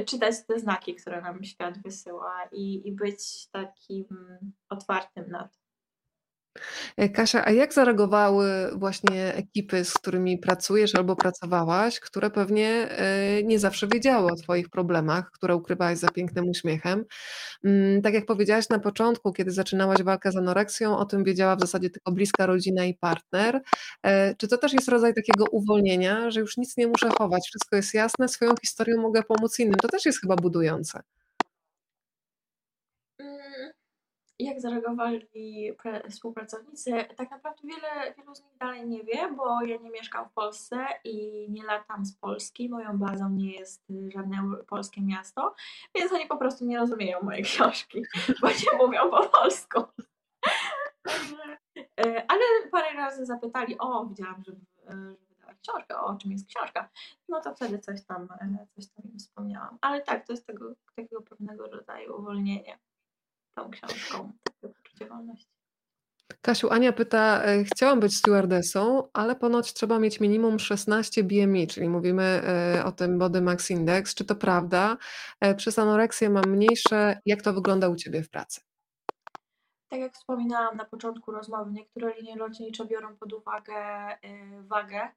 Czytać 0.06 0.34
te 0.46 0.58
znaki, 0.58 0.94
które 0.94 1.20
nam 1.20 1.44
świat 1.44 1.82
wysyła 1.82 2.48
i, 2.52 2.88
i 2.88 2.92
być 2.92 3.48
takim 3.50 4.06
otwartym 4.68 5.30
na 5.30 5.48
to. 5.48 5.59
E, 6.96 7.08
Kasia, 7.08 7.44
a 7.44 7.50
jak 7.50 7.74
zareagowały 7.74 8.70
właśnie 8.74 9.34
ekipy, 9.34 9.84
z 9.84 9.94
którymi 9.94 10.38
pracujesz 10.38 10.94
albo 10.94 11.16
pracowałaś, 11.16 12.00
które 12.00 12.30
pewnie 12.30 12.88
e, 12.90 13.42
nie 13.42 13.58
zawsze 13.58 13.88
wiedziały 13.88 14.32
o 14.32 14.36
Twoich 14.36 14.68
problemach, 14.68 15.30
które 15.30 15.56
ukrywałaś 15.56 15.98
za 15.98 16.08
pięknym 16.08 16.48
uśmiechem? 16.48 17.04
Mm, 17.64 18.02
tak 18.02 18.14
jak 18.14 18.26
powiedziałaś 18.26 18.68
na 18.68 18.78
początku, 18.78 19.32
kiedy 19.32 19.50
zaczynałaś 19.50 20.02
walkę 20.02 20.32
z 20.32 20.36
anoreksją, 20.36 20.98
o 20.98 21.04
tym 21.04 21.24
wiedziała 21.24 21.56
w 21.56 21.60
zasadzie 21.60 21.90
tylko 21.90 22.12
bliska 22.12 22.46
rodzina 22.46 22.84
i 22.84 22.94
partner. 22.94 23.60
E, 24.02 24.34
czy 24.34 24.48
to 24.48 24.58
też 24.58 24.72
jest 24.72 24.88
rodzaj 24.88 25.14
takiego 25.14 25.44
uwolnienia, 25.50 26.30
że 26.30 26.40
już 26.40 26.56
nic 26.56 26.76
nie 26.76 26.86
muszę 26.86 27.10
chować, 27.18 27.42
wszystko 27.46 27.76
jest 27.76 27.94
jasne, 27.94 28.28
swoją 28.28 28.52
historią 28.60 29.02
mogę 29.02 29.22
pomóc 29.22 29.58
innym? 29.58 29.74
To 29.74 29.88
też 29.88 30.06
jest 30.06 30.20
chyba 30.20 30.36
budujące. 30.36 31.02
Jak 34.44 34.60
zareagowali 34.60 35.28
współpracownicy, 36.10 36.90
tak 37.16 37.30
naprawdę 37.30 37.60
wiele, 37.64 38.14
wielu 38.18 38.34
z 38.34 38.44
nich 38.44 38.56
dalej 38.60 38.88
nie 38.88 39.04
wie, 39.04 39.32
bo 39.36 39.62
ja 39.62 39.76
nie 39.76 39.90
mieszkam 39.90 40.28
w 40.28 40.32
Polsce 40.32 40.86
i 41.04 41.46
nie 41.50 41.64
latam 41.64 42.04
z 42.04 42.16
Polski. 42.16 42.68
Moją 42.68 42.98
bazą 42.98 43.30
nie 43.30 43.52
jest 43.52 43.84
żadne 44.14 44.36
polskie 44.68 45.02
miasto, 45.02 45.54
więc 45.94 46.12
oni 46.12 46.26
po 46.26 46.36
prostu 46.36 46.64
nie 46.64 46.78
rozumieją 46.78 47.22
mojej 47.22 47.42
książki, 47.42 48.02
bo 48.40 48.48
nie 48.48 48.78
mówią 48.86 49.10
po 49.10 49.28
polsku. 49.28 49.82
E, 52.00 52.24
ale 52.28 52.40
parę 52.72 52.92
razy 52.96 53.26
zapytali, 53.26 53.78
o, 53.78 54.06
widziałam, 54.06 54.44
że, 54.44 54.52
że 54.52 55.14
książkę, 55.62 56.00
o 56.00 56.16
czym 56.16 56.32
jest 56.32 56.46
książka, 56.46 56.88
no 57.28 57.40
to 57.40 57.54
wtedy 57.54 57.78
coś 57.78 58.04
tam, 58.04 58.28
e, 58.40 58.66
coś 58.74 58.86
tam 58.86 59.04
im 59.12 59.18
wspomniałam. 59.18 59.78
Ale 59.80 60.00
tak, 60.00 60.26
to 60.26 60.32
jest 60.32 60.46
tego, 60.46 60.74
takiego 60.96 61.22
pewnego 61.22 61.66
rodzaju 61.66 62.16
uwolnienie 62.18 62.78
tą 63.60 63.70
książką, 63.70 64.32
takie 64.44 64.74
poczucie 64.74 65.06
wolności. 65.06 65.46
Kasiu, 66.42 66.70
Ania 66.70 66.92
pyta, 66.92 67.42
e, 67.44 67.64
chciałam 67.64 68.00
być 68.00 68.16
stewardessą, 68.16 69.08
ale 69.12 69.36
ponoć 69.36 69.72
trzeba 69.72 69.98
mieć 69.98 70.20
minimum 70.20 70.58
16 70.58 71.24
BMI, 71.24 71.66
czyli 71.66 71.88
mówimy 71.88 72.22
e, 72.22 72.84
o 72.84 72.92
tym 72.92 73.18
Body 73.18 73.40
Max 73.40 73.70
Index. 73.70 74.14
Czy 74.14 74.24
to 74.24 74.34
prawda? 74.34 74.96
E, 75.40 75.54
przez 75.54 75.78
anoreksję 75.78 76.30
mam 76.30 76.46
mniejsze. 76.46 77.20
Jak 77.26 77.42
to 77.42 77.52
wygląda 77.52 77.88
u 77.88 77.96
Ciebie 77.96 78.22
w 78.22 78.30
pracy? 78.30 78.60
Tak 79.88 80.00
jak 80.00 80.14
wspominałam 80.14 80.76
na 80.76 80.84
początku 80.84 81.32
rozmowy, 81.32 81.70
niektóre 81.72 82.14
linie 82.14 82.36
lotnicze 82.36 82.86
biorą 82.86 83.16
pod 83.16 83.32
uwagę 83.32 83.74
wagę, 84.60 85.08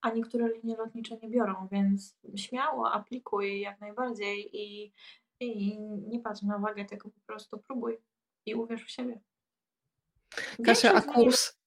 a 0.00 0.10
niektóre 0.10 0.48
linie 0.48 0.76
lotnicze 0.76 1.16
nie 1.16 1.30
biorą, 1.30 1.68
więc 1.72 2.16
śmiało 2.36 2.92
aplikuj 2.92 3.60
jak 3.60 3.80
najbardziej 3.80 4.50
i, 4.52 4.92
i 5.40 5.78
nie 5.80 6.20
patrz 6.20 6.42
na 6.42 6.58
wagę, 6.58 6.84
tylko 6.84 7.10
po 7.10 7.20
prostu 7.26 7.58
próbuj 7.58 7.98
i 8.46 8.54
uwierz 8.54 8.84
w 8.84 8.90
siebie. 8.90 9.20
Kasia, 10.64 10.92
a 10.94 11.00
kurs? 11.00 11.58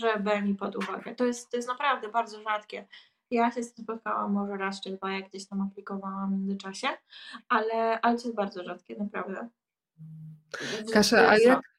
Że 0.00 0.20
BMI 0.20 0.54
pod 0.54 0.76
uwagę. 0.76 1.14
To 1.14 1.24
jest, 1.24 1.50
to 1.50 1.56
jest 1.56 1.68
naprawdę 1.68 2.08
bardzo 2.08 2.42
rzadkie. 2.42 2.88
Ja 3.30 3.50
się 3.50 3.62
z 3.62 3.74
tym 3.74 3.84
spotkałam 3.84 4.32
może 4.32 4.56
raz 4.56 4.80
czy 4.80 4.90
dwa, 4.90 5.12
jak 5.12 5.28
gdzieś 5.28 5.48
tam 5.48 5.60
aplikowałam 5.60 6.30
w 6.30 6.32
międzyczasie, 6.32 6.88
ale, 7.48 8.00
ale 8.00 8.18
to 8.18 8.22
jest 8.22 8.34
bardzo 8.34 8.64
rzadkie, 8.64 8.96
naprawdę. 8.96 9.48
Kasia, 10.92 11.28
a 11.28 11.38
jak, 11.38 11.71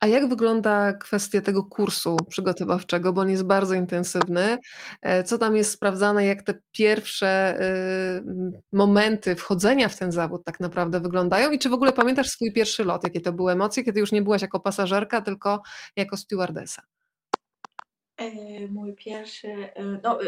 a 0.00 0.06
jak 0.06 0.28
wygląda 0.28 0.92
kwestia 0.92 1.40
tego 1.40 1.64
kursu 1.64 2.16
przygotowawczego, 2.28 3.12
bo 3.12 3.20
on 3.20 3.30
jest 3.30 3.42
bardzo 3.42 3.74
intensywny? 3.74 4.58
E, 5.02 5.24
co 5.24 5.38
tam 5.38 5.56
jest 5.56 5.70
sprawdzane, 5.70 6.26
jak 6.26 6.42
te 6.42 6.54
pierwsze 6.72 7.60
y, 7.60 8.62
momenty 8.72 9.36
wchodzenia 9.36 9.88
w 9.88 9.98
ten 9.98 10.12
zawód 10.12 10.44
tak 10.44 10.60
naprawdę 10.60 11.00
wyglądają 11.00 11.50
i 11.50 11.58
czy 11.58 11.68
w 11.68 11.72
ogóle 11.72 11.92
pamiętasz 11.92 12.28
swój 12.28 12.52
pierwszy 12.52 12.84
lot, 12.84 13.04
jakie 13.04 13.20
to 13.20 13.32
były 13.32 13.52
emocje, 13.52 13.84
kiedy 13.84 14.00
już 14.00 14.12
nie 14.12 14.22
byłaś 14.22 14.42
jako 14.42 14.60
pasażerka, 14.60 15.22
tylko 15.22 15.62
jako 15.96 16.16
stewardesa? 16.16 16.82
E, 18.16 18.68
mój 18.68 18.94
pierwszy, 18.94 19.48
e, 19.74 19.84
no, 20.02 20.18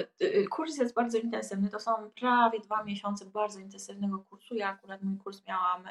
kurs 0.50 0.76
jest 0.76 0.94
bardzo 0.94 1.18
intensywny, 1.18 1.68
to 1.68 1.80
są 1.80 2.10
prawie 2.20 2.60
dwa 2.60 2.84
miesiące 2.84 3.26
bardzo 3.26 3.60
intensywnego 3.60 4.18
kursu. 4.18 4.54
Ja 4.54 4.68
akurat 4.68 5.02
mój 5.02 5.18
kurs 5.18 5.42
miałam 5.46 5.84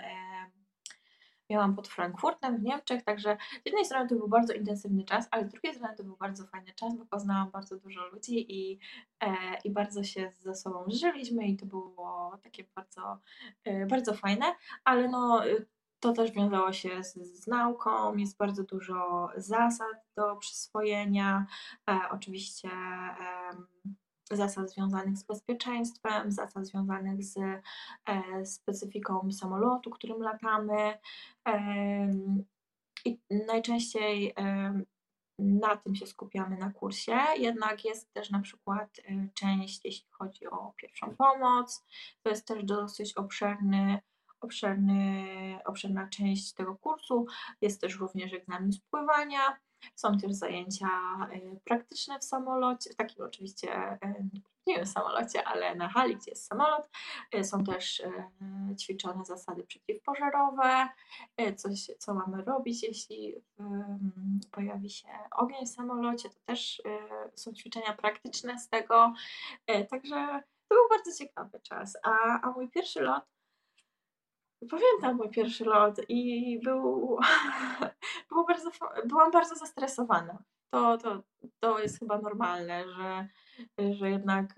miałam 1.49 1.75
pod 1.75 1.87
Frankfurtem 1.87 2.57
w 2.57 2.63
Niemczech, 2.63 3.03
także 3.03 3.37
z 3.63 3.65
jednej 3.65 3.85
strony 3.85 4.09
to 4.09 4.15
był 4.15 4.27
bardzo 4.27 4.53
intensywny 4.53 5.03
czas, 5.03 5.27
ale 5.31 5.45
z 5.45 5.51
drugiej 5.51 5.73
strony 5.75 5.95
to 5.97 6.03
był 6.03 6.17
bardzo 6.17 6.45
fajny 6.47 6.73
czas, 6.73 6.95
bo 6.95 7.05
poznałam 7.05 7.51
bardzo 7.51 7.77
dużo 7.77 8.07
ludzi 8.07 8.61
i, 8.61 8.79
e, 9.19 9.33
i 9.63 9.71
bardzo 9.71 10.03
się 10.03 10.31
ze 10.39 10.55
sobą 10.55 10.85
żyliśmy 10.87 11.47
i 11.47 11.57
to 11.57 11.65
było 11.65 12.37
takie 12.43 12.63
bardzo, 12.75 13.19
e, 13.63 13.85
bardzo 13.85 14.13
fajne, 14.13 14.45
ale 14.83 15.07
no 15.07 15.41
to 15.99 16.13
też 16.13 16.31
wiązało 16.31 16.73
się 16.73 17.03
z, 17.03 17.13
z, 17.13 17.47
nauką, 17.47 18.15
jest 18.15 18.37
bardzo 18.37 18.63
dużo 18.63 19.29
zasad 19.37 20.05
do 20.15 20.35
przyswojenia, 20.35 21.45
e, 21.89 21.99
oczywiście 22.11 22.69
zasad 24.35 24.71
związanych 24.71 25.17
z 25.17 25.23
bezpieczeństwem, 25.23 26.31
zasad 26.31 26.65
związanych 26.65 27.23
z 27.23 27.37
e, 27.37 28.45
specyfiką 28.45 29.31
samolotu, 29.31 29.89
którym 29.89 30.21
latamy. 30.21 30.97
I 33.05 33.19
najczęściej 33.47 34.33
na 35.39 35.77
tym 35.77 35.95
się 35.95 36.07
skupiamy 36.07 36.57
na 36.57 36.71
kursie, 36.71 37.17
jednak 37.37 37.85
jest 37.85 38.13
też 38.13 38.29
na 38.29 38.39
przykład 38.39 38.99
e, 38.99 39.27
część, 39.33 39.81
jeśli 39.85 40.07
chodzi 40.11 40.47
o 40.47 40.73
pierwszą 40.77 41.15
pomoc. 41.15 41.85
To 42.23 42.29
jest 42.29 42.47
też 42.47 42.63
dosyć 42.63 43.13
obszerny, 43.13 44.01
obszerny, 44.43 45.25
obszerna 45.65 46.07
część 46.07 46.53
tego 46.53 46.75
kursu. 46.75 47.25
Jest 47.61 47.81
też 47.81 47.99
również 47.99 48.33
egzamin 48.33 48.71
z 48.71 48.79
pływania. 48.79 49.57
Są 49.95 50.17
też 50.17 50.33
zajęcia 50.33 50.87
e, 51.31 51.55
praktyczne 51.63 52.19
w 52.19 52.23
samolocie, 52.23 52.89
w 52.89 52.95
takim 52.95 53.25
oczywiście 53.25 53.73
e, 53.73 54.27
nie 54.67 54.85
w 54.85 54.89
samolocie, 54.89 55.43
ale 55.47 55.75
na 55.75 55.89
hali, 55.89 56.15
gdzie 56.15 56.31
jest 56.31 56.47
samolot. 56.47 56.89
E, 57.31 57.43
są 57.43 57.63
też 57.63 58.01
ćwiczone 58.81 59.25
zasady 59.25 59.63
przeciwpożarowe, 59.63 60.89
coś, 61.55 61.91
co 61.97 62.13
mamy 62.13 62.43
robić, 62.43 62.83
jeśli 62.83 63.35
pojawi 64.51 64.89
się 64.89 65.07
ogień 65.31 65.65
w 65.65 65.69
samolocie, 65.69 66.29
to 66.29 66.35
też 66.45 66.81
są 67.35 67.53
ćwiczenia 67.53 67.93
praktyczne 67.93 68.59
z 68.59 68.69
tego. 68.69 69.13
Także 69.89 70.43
to 70.67 70.75
był 70.75 70.89
bardzo 70.89 71.17
ciekawy 71.17 71.59
czas. 71.59 71.97
A, 72.03 72.41
a 72.41 72.51
mój 72.51 72.69
pierwszy 72.69 73.01
lot 73.01 73.32
Pamiętam 74.69 75.17
mój 75.17 75.29
pierwszy 75.29 75.65
lot 75.65 76.01
i 76.09 76.59
był, 76.63 77.17
było 78.29 78.43
bardzo, 78.43 78.69
byłam 79.05 79.31
bardzo 79.31 79.55
zestresowana. 79.55 80.43
To, 80.69 80.97
to, 80.97 81.23
to 81.59 81.79
jest 81.79 81.99
chyba 81.99 82.17
normalne, 82.17 82.83
że, 82.87 83.27
że 83.93 84.09
jednak 84.09 84.55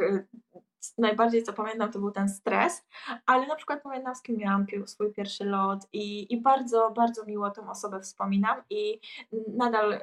najbardziej 0.98 1.44
co 1.44 1.54
pamiętam 1.54 1.92
to 1.92 2.00
był 2.00 2.12
ten 2.12 2.30
stres, 2.30 2.86
ale 3.26 3.48
na 3.48 3.56
przykład 3.56 3.82
pamiętam 3.84 4.16
z 4.16 4.22
kim 4.22 4.38
miałam 4.38 4.66
swój 4.86 5.14
pierwszy 5.14 5.46
lot 5.46 5.88
i, 5.94 6.34
i 6.34 6.42
bardzo, 6.42 6.92
bardzo 6.92 7.26
miło 7.26 7.52
tą 7.52 7.70
osobę 7.70 8.00
wspominam 8.00 8.62
i 8.70 9.00
nadal, 9.48 10.00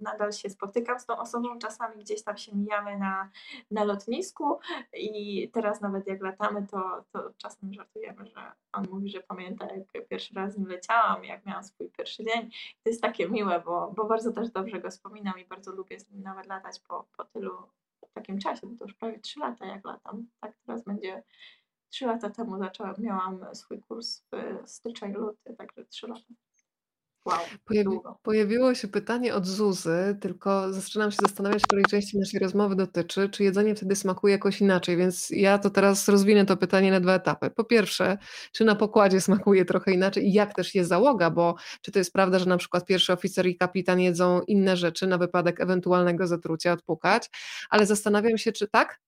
nadal 0.00 0.32
się 0.32 0.50
spotykam 0.50 1.00
z 1.00 1.06
tą 1.06 1.16
osobą, 1.16 1.58
czasami 1.58 2.04
gdzieś 2.04 2.22
tam 2.22 2.36
się 2.36 2.56
mijamy 2.56 2.98
na, 2.98 3.30
na 3.70 3.84
lotnisku 3.84 4.58
i 4.92 5.50
teraz 5.52 5.80
nawet 5.80 6.06
jak 6.06 6.22
latamy, 6.22 6.66
to, 6.66 7.04
to 7.12 7.30
czasem 7.36 7.74
żartujemy, 7.74 8.26
że 8.26 8.52
on 8.72 8.86
mówi, 8.90 9.10
że 9.10 9.20
pamięta 9.20 9.66
jak 9.66 10.08
pierwszy 10.08 10.34
raz 10.34 10.52
z 10.52 10.66
leciałam, 10.66 11.24
jak 11.24 11.46
miałam 11.46 11.64
swój 11.64 11.90
pierwszy 11.90 12.24
dzień. 12.24 12.50
To 12.82 12.90
jest 12.90 13.02
takie 13.02 13.28
miłe, 13.28 13.60
bo, 13.60 13.92
bo 13.96 14.04
bardzo 14.04 14.32
też 14.32 14.50
dobrze 14.50 14.80
go 14.80 14.90
wspominam 14.90 15.38
i 15.38 15.44
bardzo 15.44 15.72
lubię 15.72 16.00
z 16.00 16.10
nim 16.10 16.22
nawet 16.22 16.46
latać 16.46 16.80
po, 16.80 17.04
po 17.16 17.24
tylu 17.24 17.50
takim 18.14 18.38
czasie, 18.38 18.66
bo 18.66 18.76
to 18.76 18.84
już 18.84 18.94
prawie 18.94 19.20
3 19.20 19.40
lata 19.40 19.66
jak 19.66 19.84
latam. 19.84 20.26
Tak 20.40 20.56
teraz 20.66 20.84
będzie 20.84 21.22
3 21.88 22.06
lata 22.06 22.30
temu 22.30 22.58
zaczęłam, 22.58 22.94
miałam 22.98 23.54
swój 23.54 23.80
kurs 23.80 24.22
w 24.32 24.70
styczeń, 24.70 25.12
luty, 25.12 25.56
także 25.58 25.84
3 25.84 26.06
lata. 26.06 26.34
Wow, 27.26 27.38
Pojawi, 27.64 27.98
pojawiło 28.22 28.74
się 28.74 28.88
pytanie 28.88 29.34
od 29.34 29.46
Zuzy, 29.46 30.18
tylko 30.20 30.72
zaczynam 30.72 31.10
się 31.10 31.16
zastanawiać, 31.22 31.62
której 31.62 31.84
części 31.84 32.18
naszej 32.18 32.40
rozmowy 32.40 32.76
dotyczy, 32.76 33.28
czy 33.28 33.44
jedzenie 33.44 33.74
wtedy 33.74 33.96
smakuje 33.96 34.32
jakoś 34.32 34.60
inaczej, 34.60 34.96
więc 34.96 35.30
ja 35.30 35.58
to 35.58 35.70
teraz 35.70 36.08
rozwinę 36.08 36.46
to 36.46 36.56
pytanie 36.56 36.90
na 36.90 37.00
dwa 37.00 37.14
etapy. 37.14 37.50
Po 37.50 37.64
pierwsze, 37.64 38.18
czy 38.52 38.64
na 38.64 38.74
pokładzie 38.74 39.20
smakuje 39.30 39.64
trochę 39.64 39.92
inaczej 39.92 40.28
i 40.28 40.32
jak 40.32 40.54
też 40.54 40.74
jest 40.74 40.88
załoga, 40.88 41.30
bo 41.30 41.54
czy 41.82 41.92
to 41.92 41.98
jest 41.98 42.12
prawda, 42.12 42.38
że 42.38 42.46
na 42.46 42.56
przykład 42.56 42.84
pierwszy 42.84 43.12
oficer 43.12 43.46
i 43.46 43.56
kapitan 43.56 44.00
jedzą 44.00 44.40
inne 44.46 44.76
rzeczy 44.76 45.06
na 45.06 45.18
wypadek 45.18 45.60
ewentualnego 45.60 46.26
zatrucia, 46.26 46.72
odpukać, 46.72 47.30
ale 47.70 47.86
zastanawiam 47.86 48.38
się, 48.38 48.52
czy 48.52 48.68
tak? 48.68 49.00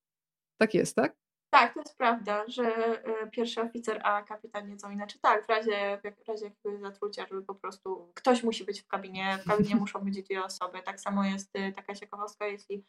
Tak 0.58 0.74
jest, 0.74 0.96
tak? 0.96 1.25
Tak, 1.56 1.74
to 1.74 1.80
jest 1.80 1.98
prawda, 1.98 2.44
że 2.48 2.64
e, 3.04 3.30
pierwszy 3.30 3.60
oficer, 3.60 4.00
a 4.04 4.22
kapitan 4.22 4.70
jedzą 4.70 4.90
inaczej. 4.90 5.20
Tak, 5.20 5.46
w 5.46 5.48
razie, 5.48 5.98
w 6.24 6.28
razie 6.28 6.44
jakiegoś 6.44 6.80
zatrucia, 6.80 7.26
żeby 7.26 7.42
po 7.42 7.54
prostu 7.54 8.12
ktoś 8.14 8.42
musi 8.42 8.64
być 8.64 8.82
w 8.82 8.86
kabinie, 8.86 9.38
w 9.44 9.48
kabinie 9.48 9.76
muszą 9.76 10.00
być 10.00 10.22
dwie 10.22 10.44
osoby. 10.44 10.82
Tak 10.82 11.00
samo 11.00 11.24
jest 11.24 11.50
e, 11.54 11.72
taka 11.72 11.94
ciekawostka, 11.94 12.46
jeśli 12.46 12.84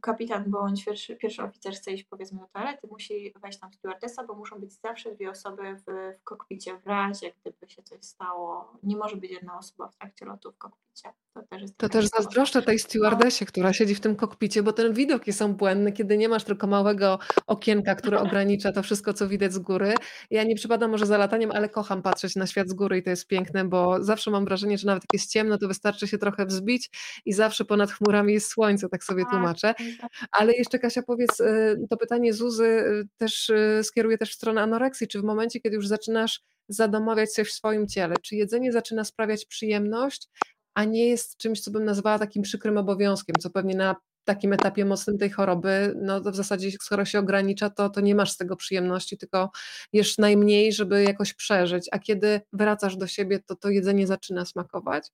kapitan 0.00 0.44
bądź 0.46 0.84
pierwszy, 0.84 1.16
pierwszy 1.16 1.42
oficer 1.42 1.74
chce 1.74 1.92
iść 1.92 2.04
powiedzmy 2.04 2.40
do 2.40 2.46
toalety, 2.46 2.88
musi 2.90 3.34
wejść 3.42 3.58
tam 3.58 3.72
stewardessa, 3.72 4.24
bo 4.24 4.34
muszą 4.34 4.60
być 4.60 4.72
zawsze 4.72 5.14
dwie 5.14 5.30
osoby 5.30 5.62
w, 5.76 6.16
w 6.18 6.24
kokpicie 6.24 6.78
w 6.78 6.86
razie, 6.86 7.32
gdyby 7.40 7.68
się 7.68 7.82
coś 7.82 8.04
stało. 8.04 8.78
Nie 8.82 8.96
może 8.96 9.16
być 9.16 9.30
jedna 9.30 9.58
osoba 9.58 9.88
w 9.88 9.96
trakcie 9.96 10.24
lotu 10.24 10.52
w 10.52 10.58
kokpicie. 10.58 11.12
To 11.34 11.42
też, 11.42 11.62
jest 11.62 11.76
to 11.76 11.88
też 11.88 12.08
zazdroszczę 12.08 12.62
tej 12.62 12.78
stewardessie, 12.78 13.46
która 13.46 13.72
siedzi 13.72 13.94
w 13.94 14.00
tym 14.00 14.16
kokpicie, 14.16 14.62
bo 14.62 14.72
ten 14.72 14.92
widok 14.92 15.26
jest 15.26 15.42
obłędny, 15.42 15.92
kiedy 15.92 16.18
nie 16.18 16.28
masz 16.28 16.44
tylko 16.44 16.66
małego 16.66 17.18
okienka, 17.46 17.94
które 17.94 18.20
ogranicza 18.26 18.72
to 18.72 18.82
wszystko, 18.82 19.14
co 19.14 19.28
widać 19.28 19.52
z 19.52 19.58
góry. 19.58 19.94
Ja 20.30 20.44
nie 20.44 20.54
przypadam 20.54 20.90
może 20.90 21.06
za 21.06 21.18
lataniem, 21.18 21.50
ale 21.52 21.68
kocham 21.68 22.02
patrzeć 22.02 22.36
na 22.36 22.46
świat 22.46 22.68
z 22.68 22.72
góry 22.72 22.98
i 22.98 23.02
to 23.02 23.10
jest 23.10 23.26
piękne, 23.26 23.64
bo 23.64 24.04
zawsze 24.04 24.30
mam 24.30 24.44
wrażenie, 24.44 24.78
że 24.78 24.86
nawet 24.86 25.02
jak 25.02 25.12
jest 25.12 25.30
ciemno, 25.30 25.58
to 25.58 25.68
wystarczy 25.68 26.08
się 26.08 26.18
trochę 26.18 26.46
wzbić 26.46 26.90
i 27.24 27.32
zawsze 27.32 27.64
ponad 27.64 27.90
chmurami 27.90 28.32
jest 28.32 28.48
słońce, 28.48 28.85
tak 28.88 29.04
sobie 29.04 29.22
tak, 29.22 29.32
tłumaczę. 29.32 29.74
Tak. 30.00 30.10
Ale 30.32 30.52
jeszcze 30.52 30.78
Kasia 30.78 31.02
powiedz, 31.02 31.40
y, 31.40 31.86
to 31.90 31.96
pytanie 31.96 32.32
Zuzy 32.32 32.64
y, 32.64 33.08
też 33.16 33.50
y, 33.50 33.80
skieruję 33.82 34.18
też 34.18 34.30
w 34.30 34.34
stronę 34.34 34.62
anoreksji, 34.62 35.08
czy 35.08 35.20
w 35.20 35.24
momencie, 35.24 35.60
kiedy 35.60 35.76
już 35.76 35.88
zaczynasz 35.88 36.42
zadomawiać 36.68 37.30
coś 37.30 37.48
w 37.48 37.52
swoim 37.52 37.88
ciele, 37.88 38.14
czy 38.22 38.36
jedzenie 38.36 38.72
zaczyna 38.72 39.04
sprawiać 39.04 39.46
przyjemność, 39.46 40.28
a 40.74 40.84
nie 40.84 41.08
jest 41.08 41.36
czymś, 41.36 41.60
co 41.60 41.70
bym 41.70 41.84
nazwała 41.84 42.18
takim 42.18 42.42
przykrym 42.42 42.78
obowiązkiem, 42.78 43.36
co 43.40 43.50
pewnie 43.50 43.74
na 43.74 43.96
takim 44.26 44.52
etapie 44.52 44.84
mocnym 44.84 45.18
tej 45.18 45.30
choroby, 45.30 45.94
no 46.02 46.20
to 46.20 46.32
w 46.32 46.36
zasadzie 46.36 46.70
skoro 46.70 47.04
się 47.04 47.18
ogranicza, 47.18 47.70
to, 47.70 47.90
to 47.90 48.00
nie 48.00 48.14
masz 48.14 48.32
z 48.32 48.36
tego 48.36 48.56
przyjemności, 48.56 49.18
tylko 49.18 49.50
jesz 49.92 50.18
najmniej, 50.18 50.72
żeby 50.72 51.02
jakoś 51.02 51.34
przeżyć, 51.34 51.88
a 51.92 51.98
kiedy 51.98 52.40
wracasz 52.52 52.96
do 52.96 53.06
siebie, 53.06 53.40
to 53.46 53.56
to 53.56 53.70
jedzenie 53.70 54.06
zaczyna 54.06 54.44
smakować? 54.44 55.08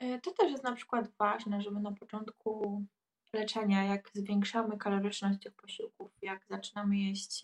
E, 0.00 0.20
to 0.20 0.30
też 0.30 0.50
jest 0.50 0.64
na 0.64 0.74
przykład 0.74 1.08
ważne, 1.18 1.62
żeby 1.62 1.80
na 1.80 1.92
początku 1.92 2.84
leczenia, 3.32 3.84
jak 3.84 4.10
zwiększamy 4.14 4.78
kaloryczność 4.78 5.42
tych 5.42 5.54
posiłków, 5.54 6.10
jak 6.22 6.46
zaczynamy 6.46 6.96
jeść 6.96 7.42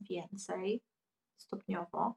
więcej 0.00 0.82
stopniowo, 1.36 2.14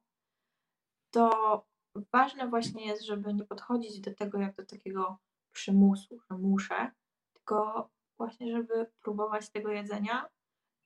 to 1.11 1.65
ważne 1.95 2.47
właśnie 2.47 2.85
jest, 2.85 3.05
żeby 3.05 3.33
nie 3.33 3.43
podchodzić 3.43 3.99
do 3.99 4.15
tego 4.15 4.39
jak 4.39 4.55
do 4.55 4.65
takiego 4.65 5.17
przymusu, 5.51 6.19
że 6.19 6.37
muszę, 6.37 6.91
tylko 7.33 7.89
właśnie, 8.17 8.51
żeby 8.51 8.91
próbować 9.01 9.49
tego 9.49 9.71
jedzenia, 9.71 10.29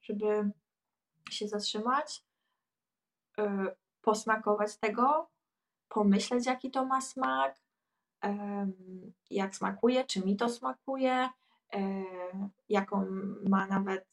żeby 0.02 0.52
się 1.30 1.48
zatrzymać, 1.48 2.26
yy, 3.38 3.76
posmakować 4.02 4.78
tego, 4.78 5.30
pomyśleć, 5.90 6.46
jaki 6.46 6.72
to 6.72 6.86
ma 6.86 7.02
smak, 7.02 7.63
jak 9.30 9.56
smakuje, 9.56 10.06
czy 10.06 10.26
mi 10.26 10.36
to 10.36 10.50
smakuje, 10.50 11.30
jaką 12.70 13.06
ma 13.50 13.68
nawet 13.68 14.08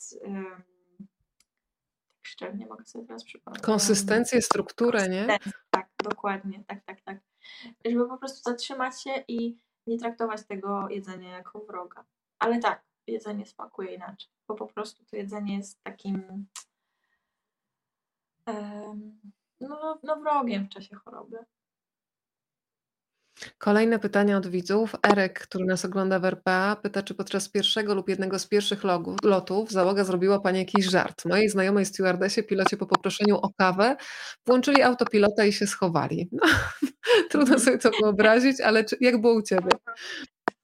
tak 2.20 2.30
szczerze 2.30 2.56
nie 2.56 2.66
mogę 2.66 2.84
sobie 2.84 3.06
teraz 3.06 3.24
przypomnieć. 3.24 3.62
Konsystencję, 3.62 4.42
strukturę, 4.42 5.08
nie? 5.08 5.38
Tak, 5.70 5.88
dokładnie, 6.04 6.64
tak, 6.66 6.84
tak, 6.84 7.00
tak. 7.00 7.18
Żeby 7.84 8.08
po 8.08 8.18
prostu 8.18 8.50
zatrzymać 8.50 9.02
się 9.02 9.24
i 9.28 9.58
nie 9.86 9.98
traktować 9.98 10.46
tego 10.46 10.88
jedzenia 10.88 11.30
jako 11.30 11.60
wroga. 11.60 12.04
Ale 12.38 12.58
tak, 12.58 12.82
jedzenie 13.06 13.46
smakuje 13.46 13.94
inaczej, 13.94 14.30
bo 14.48 14.54
po 14.54 14.66
prostu 14.66 15.04
to 15.04 15.16
jedzenie 15.16 15.56
jest 15.56 15.82
takim 15.82 16.46
no, 19.60 19.98
no 20.02 20.16
wrogiem 20.16 20.66
w 20.66 20.68
czasie 20.68 20.96
choroby. 20.96 21.38
Kolejne 23.58 23.98
pytanie 23.98 24.36
od 24.36 24.46
widzów. 24.46 24.96
Erek, 25.12 25.40
który 25.40 25.64
nas 25.64 25.84
ogląda 25.84 26.18
w 26.18 26.24
RPA, 26.24 26.76
pyta, 26.82 27.02
czy 27.02 27.14
podczas 27.14 27.48
pierwszego 27.48 27.94
lub 27.94 28.08
jednego 28.08 28.38
z 28.38 28.46
pierwszych 28.46 28.82
lotów 29.22 29.70
załoga 29.70 30.04
zrobiła 30.04 30.40
Pani 30.40 30.58
jakiś 30.58 30.84
żart. 30.84 31.24
Mojej 31.24 31.48
znajomej 31.48 31.86
stewardessie 31.86 32.42
pilocie 32.42 32.76
po 32.76 32.86
poproszeniu 32.86 33.36
o 33.36 33.50
kawę 33.58 33.96
włączyli 34.46 34.82
autopilota 34.82 35.44
i 35.44 35.52
się 35.52 35.66
schowali. 35.66 36.28
No, 36.32 36.42
trudno 37.30 37.58
sobie 37.58 37.78
to 37.78 37.90
wyobrazić, 38.02 38.60
ale 38.60 38.84
czy, 38.84 38.96
jak 39.00 39.20
było 39.20 39.34
u 39.34 39.42
Ciebie? 39.42 39.70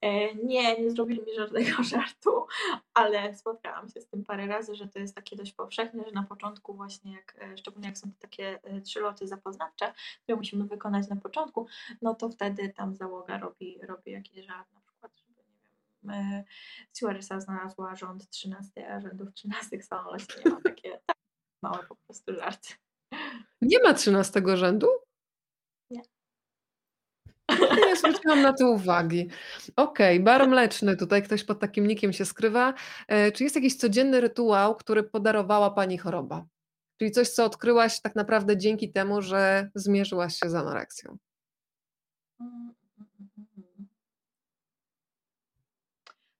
E, 0.07 0.35
nie, 0.35 0.83
nie 0.83 0.91
zrobili 0.91 1.20
mi 1.23 1.35
żadnego 1.35 1.83
żartu, 1.93 2.47
ale 2.95 3.37
spotkałam 3.37 3.89
się 3.89 4.01
z 4.01 4.07
tym 4.07 4.24
parę 4.24 4.47
razy, 4.47 4.74
że 4.74 4.89
to 4.89 4.99
jest 4.99 5.15
takie 5.15 5.37
dość 5.37 5.53
powszechne, 5.53 6.05
że 6.05 6.12
na 6.12 6.23
początku 6.23 6.74
właśnie, 6.74 7.12
jak, 7.12 7.37
e, 7.41 7.57
szczególnie 7.59 7.89
jak 7.89 7.99
są 7.99 8.12
takie 8.19 8.62
e, 8.62 8.81
trzy 8.81 9.01
loty 9.01 9.27
zapoznawcze, 9.27 9.93
które 10.23 10.37
musimy 10.37 10.65
wykonać 10.65 11.09
na 11.09 11.16
początku, 11.16 11.66
no 12.03 12.15
to 12.15 12.28
wtedy 12.28 12.69
tam 12.69 12.97
załoga 12.97 13.39
robi, 13.39 13.78
robi 13.83 14.12
jakiś 14.12 14.47
żart, 14.47 14.73
na 14.73 14.81
przykład, 14.81 15.12
żeby, 15.16 15.43
nie 15.49 16.12
wiem, 16.12 16.45
stewardessa 16.93 17.41
znalazła 17.41 17.97
rząd 17.97 18.31
13, 18.31 18.93
a 18.93 19.01
rzędów 19.01 19.35
13 19.35 19.83
samolocie, 19.83 20.35
nie 20.45 20.51
ma 20.51 20.61
takie 20.61 21.01
tak, 21.07 21.16
małe 21.62 21.87
po 21.89 21.97
prostu 21.97 22.35
żarty. 22.35 22.74
Nie 23.62 23.78
ma 23.83 23.95
13 23.95 24.43
rzędu? 24.55 24.87
Nie 27.86 27.97
zwróciłam 27.97 28.43
na 28.43 28.52
to 28.52 28.70
uwagi. 28.70 29.28
Okej, 29.77 30.20
bar 30.20 30.48
mleczny, 30.48 30.97
tutaj 30.97 31.23
ktoś 31.23 31.44
pod 31.44 31.60
takim 31.60 31.86
nikiem 31.86 32.12
się 32.12 32.24
skrywa. 32.24 32.74
E, 33.09 33.32
czy 33.32 33.44
jest 33.44 33.56
jakiś 33.56 33.77
codzienny 33.77 34.20
rytuał, 34.20 34.77
który 34.77 35.02
podarowała 35.02 35.70
Pani 35.70 35.98
choroba? 35.98 36.47
Czyli 36.98 37.10
coś, 37.10 37.28
co 37.28 37.44
odkryłaś 37.44 38.01
tak 38.01 38.14
naprawdę 38.14 38.56
dzięki 38.56 38.93
temu, 38.93 39.23
że 39.23 39.70
zmierzyłaś 39.74 40.39
się 40.39 40.51
z 40.51 40.55
anoreksją? 40.55 41.18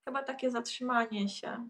Chyba 0.05 0.23
takie 0.23 0.51
zatrzymanie 0.51 1.29
się. 1.29 1.69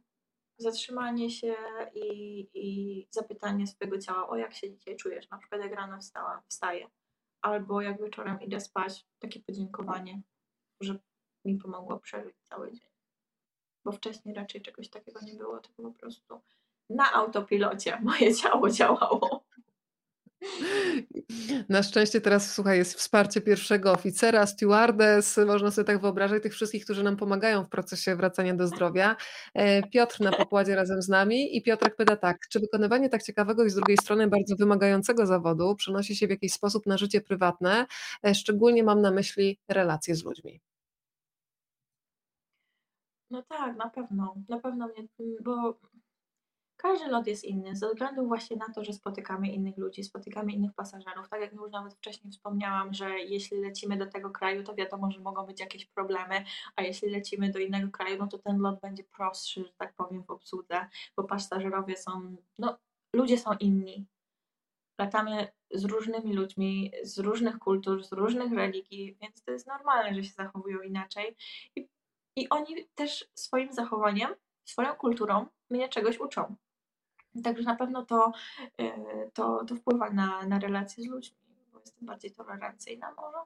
Zatrzymanie 0.57 1.29
się 1.29 1.55
i, 1.93 2.39
i 2.53 3.07
zapytanie 3.11 3.67
swojego 3.67 3.99
ciała, 3.99 4.29
o 4.29 4.35
jak 4.35 4.53
się 4.53 4.71
dzisiaj 4.71 4.95
czujesz, 4.95 5.29
na 5.29 5.37
przykład 5.37 5.61
jak 5.61 5.73
rano 5.73 5.99
wstała, 5.99 6.43
wstaję 6.47 6.87
albo 7.41 7.81
jak 7.81 8.01
wieczorem 8.01 8.41
idę 8.41 8.59
spać, 8.59 9.05
takie 9.19 9.39
podziękowanie, 9.39 10.21
że 10.81 10.99
mi 11.45 11.57
pomogło 11.57 11.99
przeżyć 11.99 12.35
cały 12.49 12.71
dzień. 12.71 12.89
Bo 13.85 13.91
wcześniej 13.91 14.35
raczej 14.35 14.61
czegoś 14.61 14.89
takiego 14.89 15.19
nie 15.21 15.33
było, 15.33 15.59
tylko 15.59 15.83
po 15.83 15.91
prostu 15.91 16.41
na 16.89 17.13
autopilocie 17.13 17.99
moje 18.01 18.35
ciało 18.35 18.69
działało. 18.69 19.46
Na 21.69 21.83
szczęście 21.83 22.21
teraz, 22.21 22.53
słuchaj, 22.53 22.77
jest 22.77 22.93
wsparcie 22.93 23.41
pierwszego 23.41 23.91
oficera, 23.91 24.45
stewardess, 24.45 25.39
można 25.47 25.71
sobie 25.71 25.85
tak 25.85 26.01
wyobrażać, 26.01 26.43
tych 26.43 26.53
wszystkich, 26.53 26.83
którzy 26.83 27.03
nam 27.03 27.17
pomagają 27.17 27.63
w 27.63 27.69
procesie 27.69 28.15
wracania 28.15 28.53
do 28.53 28.67
zdrowia. 28.67 29.15
E, 29.53 29.83
Piotr 29.83 30.21
na 30.21 30.31
pokładzie 30.31 30.75
razem 30.75 31.01
z 31.01 31.09
nami 31.09 31.57
i 31.57 31.61
Piotrek 31.61 31.95
pyta 31.95 32.15
tak, 32.15 32.47
czy 32.49 32.59
wykonywanie 32.59 33.09
tak 33.09 33.23
ciekawego 33.23 33.65
i 33.65 33.69
z 33.69 33.75
drugiej 33.75 33.97
strony 33.97 34.27
bardzo 34.27 34.55
wymagającego 34.55 35.25
zawodu 35.25 35.75
przenosi 35.75 36.15
się 36.15 36.27
w 36.27 36.29
jakiś 36.29 36.53
sposób 36.53 36.85
na 36.85 36.97
życie 36.97 37.21
prywatne, 37.21 37.85
e, 38.25 38.35
szczególnie 38.35 38.83
mam 38.83 39.01
na 39.01 39.11
myśli 39.11 39.59
relacje 39.67 40.15
z 40.15 40.23
ludźmi? 40.23 40.61
No 43.29 43.43
tak, 43.43 43.77
na 43.77 43.89
pewno. 43.89 44.35
Na 44.49 44.59
pewno 44.59 44.87
mnie, 44.87 45.07
bo 45.41 45.79
każdy 46.77 47.07
lot 47.07 47.27
jest 47.27 47.43
inny, 47.43 47.75
ze 47.75 47.89
względu 47.89 48.27
właśnie 48.27 48.57
na 48.57 48.73
to, 48.73 48.83
że 48.83 48.93
spotykamy 48.93 49.47
innych 49.47 49.77
ludzi, 49.77 50.03
spotykamy 50.03 50.51
innych 50.51 50.73
pasażerów. 50.73 51.29
Tak 51.29 51.41
jak 51.41 51.53
już 51.53 51.71
nawet 51.71 51.93
wcześniej 51.93 52.31
wspomniałam, 52.31 52.93
że 52.93 53.09
jeśli 53.09 53.61
lecimy 53.61 53.97
do 53.97 54.05
tego 54.05 54.29
kraju, 54.29 54.63
to 54.63 54.75
wiadomo, 54.75 55.11
że 55.11 55.19
mogą 55.19 55.45
być 55.45 55.59
jakieś 55.59 55.85
problemy, 55.85 56.43
a 56.75 56.81
jeśli 56.81 57.09
lecimy 57.09 57.51
do 57.51 57.59
innego 57.59 57.91
kraju, 57.91 58.17
no 58.19 58.27
to 58.27 58.37
ten 58.37 58.59
lot 58.59 58.79
będzie 58.81 59.03
prostszy, 59.03 59.63
że 59.63 59.73
tak 59.77 59.93
powiem, 59.95 60.23
w 60.23 60.29
obsłudze, 60.29 60.87
bo 61.15 61.23
pasażerowie 61.23 61.97
są, 61.97 62.35
no, 62.59 62.77
ludzie 63.15 63.37
są 63.37 63.51
inni. 63.59 64.05
Latamy 64.99 65.47
z 65.71 65.85
różnymi 65.85 66.33
ludźmi, 66.33 66.91
z 67.03 67.19
różnych 67.19 67.59
kultur, 67.59 68.03
z 68.03 68.11
różnych 68.11 68.53
religii, 68.53 69.17
więc 69.21 69.43
to 69.43 69.51
jest 69.51 69.67
normalne, 69.67 70.15
że 70.15 70.23
się 70.23 70.33
zachowują 70.33 70.81
inaczej. 70.81 71.35
I, 71.75 71.87
i 72.35 72.49
oni 72.49 72.87
też 72.95 73.29
swoim 73.35 73.73
zachowaniem, 73.73 74.35
swoją 74.65 74.95
kulturą 74.95 75.45
mnie 75.69 75.89
czegoś 75.89 76.19
uczą. 76.19 76.55
Także 77.43 77.63
na 77.63 77.75
pewno 77.75 78.05
to, 78.05 78.31
e, 78.79 78.91
to, 79.33 79.65
to 79.65 79.75
wpływa 79.75 80.09
na, 80.09 80.45
na 80.45 80.59
relacje 80.59 81.03
z 81.03 81.07
ludźmi, 81.07 81.37
bo 81.73 81.79
jestem 81.79 82.05
bardziej 82.05 82.31
tolerancyjna 82.31 83.11
może. 83.11 83.37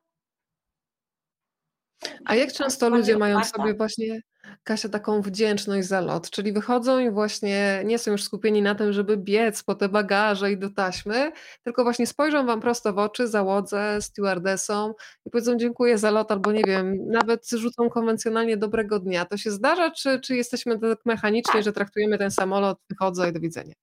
A 2.26 2.36
jak 2.36 2.54
często 2.54 2.90
ludzie 2.90 3.18
mają 3.18 3.42
w 3.42 3.46
sobie 3.46 3.74
właśnie, 3.74 4.22
Kasia, 4.64 4.90
taką 4.90 5.22
wdzięczność 5.22 5.88
za 5.88 6.02
lot? 6.02 6.30
Czyli 6.30 6.54
wychodzą 6.54 7.00
i 7.00 7.12
właśnie 7.12 7.82
nie 7.86 8.00
są 8.00 8.12
już 8.12 8.24
skupieni 8.24 8.62
na 8.62 8.76
tym, 8.76 8.94
żeby 8.94 9.18
biec 9.18 9.64
po 9.64 9.76
te 9.76 9.90
bagaże 9.90 10.52
i 10.52 10.58
do 10.58 10.70
taśmy, 10.70 11.32
tylko 11.64 11.84
właśnie 11.84 12.08
spojrzą 12.08 12.46
wam 12.46 12.62
prosto 12.62 12.94
w 12.94 12.98
oczy, 12.98 13.28
załodze, 13.28 14.02
stewardessom 14.02 14.94
i 15.26 15.30
powiedzą 15.30 15.58
dziękuję 15.58 15.98
za 15.98 16.12
lot, 16.12 16.32
albo 16.32 16.52
nie 16.52 16.64
wiem, 16.68 16.98
nawet 17.08 17.50
rzucą 17.50 17.90
konwencjonalnie 17.90 18.58
dobrego 18.58 19.00
dnia. 19.00 19.26
To 19.26 19.38
się 19.38 19.52
zdarza, 19.52 19.92
czy, 19.92 20.20
czy 20.20 20.36
jesteśmy 20.36 20.80
tak 20.80 21.06
mechanicznie, 21.06 21.64
że 21.64 21.74
traktujemy 21.74 22.18
ten 22.18 22.32
samolot, 22.32 22.80
wychodzę 22.90 23.30
i 23.30 23.34
do 23.34 23.40
widzenia? 23.40 23.74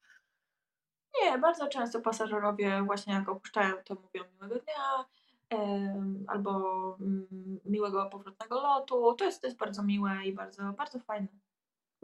Nie, 1.22 1.38
bardzo 1.38 1.68
często 1.68 2.00
pasażerowie 2.00 2.82
właśnie 2.86 3.14
jak 3.14 3.28
opuszczają, 3.28 3.74
to 3.84 3.94
mówią 3.94 4.24
miłego 4.34 4.54
dnia, 4.54 5.04
albo 6.26 6.96
mm, 7.00 7.26
miłego 7.64 8.06
powrotnego 8.06 8.60
lotu. 8.60 9.14
To 9.14 9.24
jest, 9.24 9.40
to 9.40 9.46
jest 9.46 9.58
bardzo 9.58 9.82
miłe 9.82 10.10
i 10.24 10.32
bardzo, 10.32 10.62
bardzo 10.62 10.98
fajne. 10.98 11.28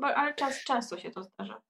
Ale 0.03 0.35
czas, 0.35 0.65
często 0.65 0.99
się 0.99 1.11
to 1.11 1.23
zdarza. 1.23 1.63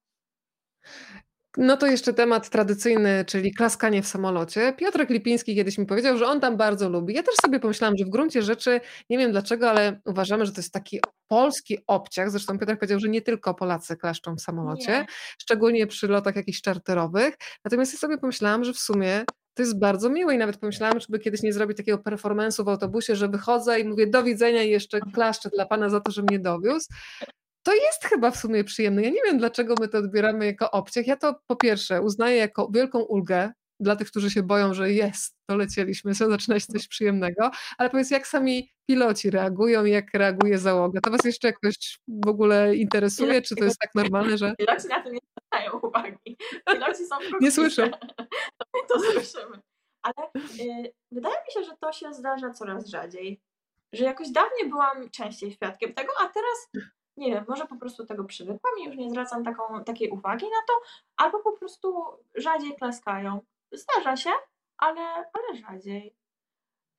No 1.57 1.77
to 1.77 1.87
jeszcze 1.87 2.13
temat 2.13 2.49
tradycyjny, 2.49 3.25
czyli 3.27 3.53
klaskanie 3.53 4.01
w 4.01 4.07
samolocie. 4.07 4.73
Piotrek 4.73 5.09
Lipiński 5.09 5.55
kiedyś 5.55 5.77
mi 5.77 5.85
powiedział, 5.85 6.17
że 6.17 6.25
on 6.25 6.39
tam 6.39 6.57
bardzo 6.57 6.89
lubi. 6.89 7.13
Ja 7.13 7.23
też 7.23 7.35
sobie 7.35 7.59
pomyślałam, 7.59 7.97
że 7.97 8.05
w 8.05 8.09
gruncie 8.09 8.41
rzeczy, 8.41 8.81
nie 9.09 9.17
wiem 9.17 9.31
dlaczego, 9.31 9.69
ale 9.69 10.01
uważamy, 10.05 10.45
że 10.45 10.51
to 10.51 10.59
jest 10.59 10.73
taki 10.73 10.99
polski 11.27 11.77
obciach. 11.87 12.31
Zresztą 12.31 12.59
Piotrek 12.59 12.79
powiedział, 12.79 12.99
że 12.99 13.09
nie 13.09 13.21
tylko 13.21 13.53
Polacy 13.53 13.97
klaszczą 13.97 14.35
w 14.35 14.41
samolocie, 14.41 14.91
nie. 14.91 15.05
szczególnie 15.41 15.87
przy 15.87 16.07
lotach 16.07 16.35
jakichś 16.35 16.61
czarterowych. 16.61 17.35
Natomiast 17.65 17.93
ja 17.93 17.99
sobie 17.99 18.17
pomyślałam, 18.17 18.63
że 18.63 18.73
w 18.73 18.79
sumie 18.79 19.25
to 19.55 19.63
jest 19.63 19.79
bardzo 19.79 20.09
miłe 20.09 20.35
i 20.35 20.37
nawet 20.37 20.57
pomyślałam, 20.57 20.99
żeby 20.99 21.19
kiedyś 21.19 21.41
nie 21.41 21.53
zrobić 21.53 21.77
takiego 21.77 21.97
performance'u 21.97 22.65
w 22.65 22.69
autobusie, 22.69 23.15
że 23.15 23.27
wychodzę 23.29 23.79
i 23.79 23.83
mówię 23.83 24.07
do 24.07 24.23
widzenia 24.23 24.63
i 24.63 24.69
jeszcze 24.69 24.99
klaszczę 24.99 25.49
dla 25.49 25.65
Pana 25.65 25.89
za 25.89 25.99
to, 25.99 26.11
że 26.11 26.21
mnie 26.21 26.39
dowiózł. 26.39 26.87
To 27.63 27.73
jest 27.73 28.03
chyba 28.03 28.31
w 28.31 28.37
sumie 28.37 28.63
przyjemne. 28.63 29.01
Ja 29.01 29.09
nie 29.09 29.21
wiem, 29.25 29.37
dlaczego 29.37 29.75
my 29.79 29.87
to 29.87 29.97
odbieramy 29.97 30.45
jako 30.45 30.71
obciech. 30.71 31.07
Ja 31.07 31.15
to 31.15 31.35
po 31.47 31.55
pierwsze 31.55 32.01
uznaję 32.01 32.37
jako 32.37 32.69
wielką 32.73 32.99
ulgę 32.99 33.51
dla 33.79 33.95
tych, 33.95 34.07
którzy 34.07 34.31
się 34.31 34.43
boją, 34.43 34.73
że 34.73 34.91
jest, 34.91 35.35
to 35.49 35.55
lecieliśmy, 35.55 36.15
co 36.15 36.29
zaczyna 36.29 36.59
się 36.59 36.65
coś 36.65 36.87
przyjemnego, 36.87 37.51
ale 37.77 37.89
powiedz, 37.89 38.11
jak 38.11 38.27
sami 38.27 38.71
piloci 38.89 39.29
reagują, 39.29 39.85
jak 39.85 40.13
reaguje 40.13 40.57
załoga? 40.57 41.01
To 41.01 41.11
Was 41.11 41.25
jeszcze 41.25 41.47
jakoś 41.47 41.99
w 42.07 42.27
ogóle 42.27 42.75
interesuje, 42.75 43.41
czy 43.41 43.55
to 43.55 43.63
jest 43.63 43.79
tak 43.79 43.95
normalne, 43.95 44.37
że... 44.37 44.55
Piloci 44.57 44.87
na 44.87 45.03
to 45.03 45.09
nie 45.09 45.19
zwracają 45.55 45.79
uwagi. 45.89 46.37
Piloci 46.67 47.05
są 47.05 47.15
Nie 47.41 47.51
słyszę. 47.51 47.89
to 48.89 48.99
słyszymy. 48.99 49.61
Ale 50.01 50.29
y, 50.59 50.93
wydaje 51.11 51.35
mi 51.35 51.51
się, 51.51 51.63
że 51.63 51.77
to 51.77 51.91
się 51.91 52.13
zdarza 52.13 52.51
coraz 52.51 52.87
rzadziej, 52.87 53.41
że 53.93 54.05
jakoś 54.05 54.29
dawniej 54.29 54.69
byłam 54.69 55.09
częściej 55.09 55.51
świadkiem 55.51 55.93
tego, 55.93 56.13
a 56.19 56.29
teraz 56.29 56.87
nie 57.17 57.31
wiem, 57.31 57.45
może 57.47 57.65
po 57.65 57.75
prostu 57.75 58.05
tego 58.05 58.23
przywykłam 58.23 58.73
i 58.79 58.85
już 58.85 58.95
nie 58.95 59.09
zwracam 59.09 59.43
taką, 59.43 59.83
takiej 59.83 60.09
uwagi 60.09 60.45
na 60.45 60.61
to, 60.67 60.73
albo 61.17 61.39
po 61.39 61.57
prostu 61.57 62.03
rzadziej 62.35 62.75
klaskają. 62.75 63.39
Zdarza 63.71 64.17
się, 64.17 64.29
ale, 64.77 65.01
ale 65.01 65.55
rzadziej. 65.55 66.15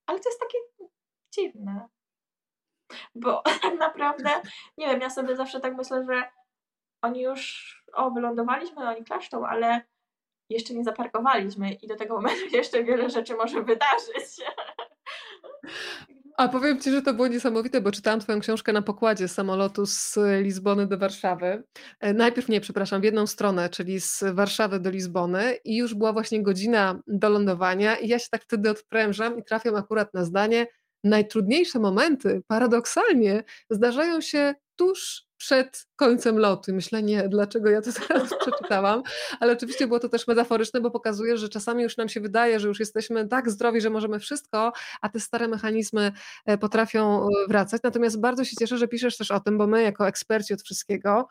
Ale 0.07 0.21
to 0.21 0.29
jest 0.29 0.41
takie 0.41 0.59
dziwne. 1.35 1.89
Bo 3.15 3.43
tak 3.43 3.79
naprawdę, 3.79 4.31
nie 4.79 4.87
wiem, 4.87 5.01
ja 5.01 5.11
sobie 5.11 5.37
zawsze 5.37 5.61
tak 5.61 5.77
myślę, 5.77 6.05
że 6.05 6.31
oni 7.03 7.23
już, 7.23 7.75
o, 7.97 8.11
wylądowaliśmy, 8.11 8.89
oni 8.89 9.05
klaszczą, 9.05 9.47
ale 9.47 9.81
jeszcze 10.51 10.75
nie 10.75 10.85
zaparkowaliśmy 10.85 11.73
i 11.73 11.87
do 11.87 11.97
tego 11.97 12.15
momentu 12.15 12.47
jeszcze 12.57 12.85
wiele 12.85 13.11
rzeczy 13.11 13.35
może 13.35 13.63
wydarzyć. 13.63 14.41
A 16.37 16.49
powiem 16.49 16.81
Ci, 16.81 16.91
że 16.91 17.03
to 17.03 17.15
było 17.15 17.29
niesamowite, 17.29 17.81
bo 17.81 17.93
czytałam 17.93 18.21
Twoją 18.21 18.41
książkę 18.41 18.73
na 18.73 18.83
pokładzie 18.83 19.29
samolotu 19.29 19.87
z 19.87 20.19
Lizbony 20.43 20.87
do 20.87 20.99
Warszawy. 20.99 21.63
E, 22.01 22.15
najpierw 22.15 22.49
nie, 22.49 22.61
przepraszam, 22.61 23.01
w 23.01 23.05
jedną 23.05 23.27
stronę, 23.27 23.69
czyli 23.69 24.01
z 24.01 24.25
Warszawy 24.33 24.81
do 24.81 24.91
Lizbony 24.91 25.55
i 25.65 25.77
już 25.77 25.95
była 25.95 26.13
właśnie 26.13 26.43
godzina 26.43 27.01
do 27.07 27.29
lądowania 27.29 27.97
i 27.97 28.09
ja 28.09 28.19
się 28.19 28.29
tak 28.31 28.43
wtedy 28.43 28.71
odprężam 28.71 29.39
i 29.39 29.45
trafiam 29.45 29.75
akurat 29.75 30.15
na 30.15 30.25
zdanie, 30.25 30.67
najtrudniejsze 31.05 31.79
momenty 31.79 32.43
paradoksalnie 32.47 33.45
zdarzają 33.71 34.21
się 34.21 34.55
tuż 34.77 35.26
przed 35.37 35.87
końcem 35.97 36.39
lotu. 36.39 36.75
Myślę, 36.75 37.03
nie, 37.03 37.29
dlaczego 37.29 37.71
ja 37.71 37.83
to 37.83 37.91
teraz 38.09 38.31
przeczytałam? 38.41 39.03
Ale 39.41 39.53
oczywiście 39.53 39.87
było 39.87 40.01
to 40.01 40.09
też 40.09 40.27
metaforyczne, 40.27 40.81
bo 40.81 40.91
pokazuje, 40.91 41.37
że 41.37 41.49
czasami 41.49 41.83
już 41.83 41.97
nam 41.97 42.09
się 42.09 42.21
wydaje, 42.21 42.61
że 42.61 42.69
już 42.69 42.81
jesteśmy 42.81 43.29
tak 43.29 43.51
zdrowi, 43.51 43.81
że 43.81 43.91
możemy 43.91 44.19
wszystko, 44.19 44.73
a 45.01 45.09
te 45.09 45.21
stare 45.21 45.49
mechanizmy 45.49 46.13
e, 46.47 46.59
potrafią 46.59 47.23
e, 47.23 47.29
wracać. 47.49 47.83
Natomiast 47.83 48.21
bardzo 48.21 48.45
się 48.45 48.57
cieszę, 48.57 48.79
że 48.79 48.89
piszesz 48.89 49.17
też 49.17 49.31
o 49.31 49.41
tym, 49.41 49.59
bo 49.59 49.67
my 49.67 49.83
jako 49.83 50.09
eksperci 50.09 50.55
od 50.55 50.63
wszystkiego, 50.63 51.29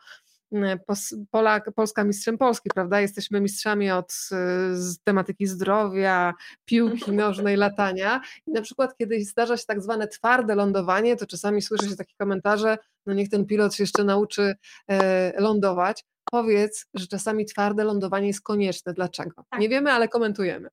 Polak, 1.30 1.70
Polska 1.74 2.04
mistrzem 2.04 2.38
Polski, 2.38 2.70
prawda? 2.74 3.00
Jesteśmy 3.00 3.40
mistrzami 3.40 3.90
od 3.90 4.12
z 4.72 4.98
tematyki 5.04 5.46
zdrowia, 5.46 6.34
piłki 6.64 7.12
nożnej, 7.22 7.56
latania. 7.56 8.20
I 8.46 8.52
na 8.52 8.62
przykład, 8.62 8.96
kiedy 8.96 9.24
zdarza 9.24 9.56
się 9.56 9.64
tak 9.66 9.82
zwane 9.82 10.08
twarde 10.08 10.54
lądowanie, 10.54 11.16
to 11.16 11.26
czasami 11.26 11.62
słyszy 11.62 11.88
się 11.88 11.96
takie 11.96 12.14
komentarze, 12.18 12.78
no 13.06 13.14
niech 13.14 13.28
ten 13.28 13.46
pilot 13.46 13.74
się 13.74 13.82
jeszcze 13.82 14.04
nauczy 14.04 14.54
e, 14.88 15.40
lądować. 15.40 16.04
Powiedz, 16.30 16.86
że 16.94 17.06
czasami 17.06 17.46
twarde 17.46 17.84
lądowanie 17.84 18.26
jest 18.26 18.40
konieczne. 18.40 18.92
Dlaczego? 18.92 19.44
Tak. 19.50 19.60
Nie 19.60 19.68
wiemy, 19.68 19.92
ale 19.92 20.08
komentujemy. 20.08 20.68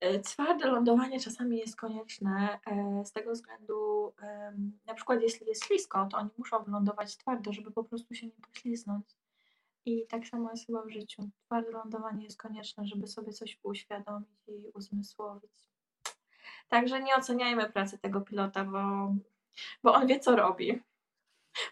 E, 0.00 0.20
twarde 0.20 0.66
lądowanie 0.66 1.20
czasami 1.20 1.58
jest 1.58 1.76
konieczne 1.76 2.58
e, 2.66 3.04
z 3.04 3.12
tego 3.12 3.32
względu, 3.32 4.12
na 4.86 4.94
przykład 4.94 5.22
jeśli 5.22 5.46
jest 5.46 5.64
ślisko, 5.64 6.08
to 6.10 6.16
oni 6.16 6.30
muszą 6.38 6.64
wylądować 6.64 7.16
twardo, 7.16 7.52
żeby 7.52 7.70
po 7.70 7.84
prostu 7.84 8.14
się 8.14 8.26
nie 8.26 8.40
pośliznąć. 8.52 9.16
I 9.84 10.06
tak 10.06 10.26
samo 10.26 10.50
jest 10.50 10.66
chyba 10.66 10.82
w 10.82 10.90
życiu. 10.90 11.28
Twarde 11.46 11.70
lądowanie 11.70 12.24
jest 12.24 12.38
konieczne, 12.38 12.86
żeby 12.86 13.06
sobie 13.06 13.32
coś 13.32 13.60
uświadomić 13.62 14.48
i 14.48 14.68
uzmysłowić. 14.74 15.70
Także 16.68 17.02
nie 17.02 17.16
oceniajmy 17.16 17.70
pracy 17.72 17.98
tego 17.98 18.20
pilota, 18.20 18.64
bo, 18.64 19.14
bo 19.82 19.94
on 19.94 20.06
wie, 20.06 20.20
co 20.20 20.36
robi. 20.36 20.82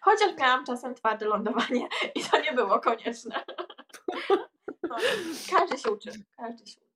Chociaż 0.00 0.36
miałam 0.38 0.64
czasem 0.64 0.94
twarde 0.94 1.26
lądowanie 1.26 1.88
i 2.14 2.24
to 2.24 2.40
nie 2.40 2.52
było 2.52 2.80
konieczne. 2.80 3.44
No, 4.88 4.96
każdy 5.50 5.78
się 5.78 5.90
uczy, 5.90 6.10
każdy 6.36 6.66
się 6.66 6.80
uczy. 6.80 6.93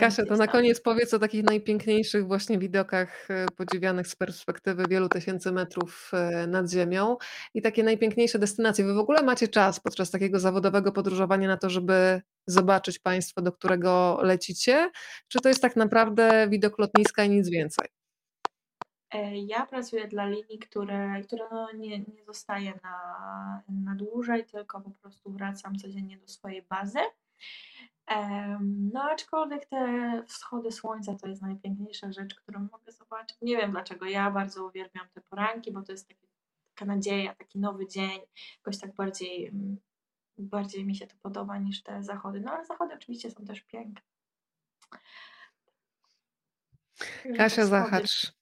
Kasia, 0.00 0.26
to 0.26 0.36
na 0.36 0.46
koniec 0.46 0.80
powiedz 0.80 1.14
o 1.14 1.18
takich 1.18 1.44
najpiękniejszych 1.44 2.26
właśnie 2.26 2.58
widokach 2.58 3.30
e, 3.30 3.46
podziwianych 3.56 4.06
z 4.06 4.16
perspektywy 4.16 4.84
wielu 4.88 5.08
tysięcy 5.08 5.52
metrów 5.52 6.10
e, 6.12 6.46
nad 6.46 6.70
ziemią 6.70 7.16
i 7.54 7.62
takie 7.62 7.82
najpiękniejsze 7.82 8.38
destynacje. 8.38 8.84
Wy 8.84 8.94
w 8.94 8.98
ogóle 8.98 9.22
macie 9.22 9.48
czas 9.48 9.80
podczas 9.80 10.10
takiego 10.10 10.40
zawodowego 10.40 10.92
podróżowania 10.92 11.48
na 11.48 11.56
to, 11.56 11.70
żeby 11.70 12.22
zobaczyć 12.46 12.98
państwo, 12.98 13.42
do 13.42 13.52
którego 13.52 14.18
lecicie? 14.22 14.90
Czy 15.28 15.40
to 15.40 15.48
jest 15.48 15.62
tak 15.62 15.76
naprawdę 15.76 16.48
widok 16.48 16.78
lotniska 16.78 17.24
i 17.24 17.30
nic 17.30 17.48
więcej? 17.48 17.88
E, 19.14 19.38
ja 19.38 19.66
pracuję 19.66 20.08
dla 20.08 20.26
linii, 20.26 20.58
które, 20.58 21.22
które 21.22 21.44
no 21.52 21.72
nie, 21.72 21.98
nie 21.98 22.24
zostaje 22.26 22.72
na, 22.82 23.62
na 23.68 23.94
dłużej, 23.94 24.44
tylko 24.44 24.80
po 24.80 24.90
prostu 24.90 25.32
wracam 25.32 25.76
codziennie 25.76 26.18
do 26.18 26.28
swojej 26.28 26.62
bazy. 26.62 26.98
No, 28.92 29.02
aczkolwiek 29.02 29.66
te 29.66 30.22
wschody 30.26 30.72
słońca 30.72 31.14
to 31.14 31.28
jest 31.28 31.42
najpiękniejsza 31.42 32.12
rzecz, 32.12 32.34
którą 32.34 32.68
mogę 32.72 32.92
zobaczyć. 32.92 33.38
Nie 33.42 33.56
wiem 33.56 33.70
dlaczego. 33.70 34.06
Ja 34.06 34.30
bardzo 34.30 34.66
uwielbiam 34.66 35.08
te 35.14 35.20
poranki, 35.20 35.72
bo 35.72 35.82
to 35.82 35.92
jest 35.92 36.08
taki, 36.08 36.28
taka 36.74 36.84
nadzieja, 36.84 37.34
taki 37.34 37.58
nowy 37.58 37.88
dzień. 37.88 38.20
Jakoś 38.56 38.78
tak 38.78 38.94
bardziej, 38.94 39.46
mm, 39.46 39.76
bardziej 40.38 40.84
mi 40.84 40.96
się 40.96 41.06
to 41.06 41.16
podoba 41.22 41.58
niż 41.58 41.82
te 41.82 42.02
zachody. 42.02 42.40
No, 42.40 42.52
ale 42.52 42.64
zachody 42.64 42.94
oczywiście 42.94 43.30
są 43.30 43.44
też 43.44 43.60
piękne. 43.60 44.00
Kasia 47.36 47.66
Zachacz. 47.66 48.32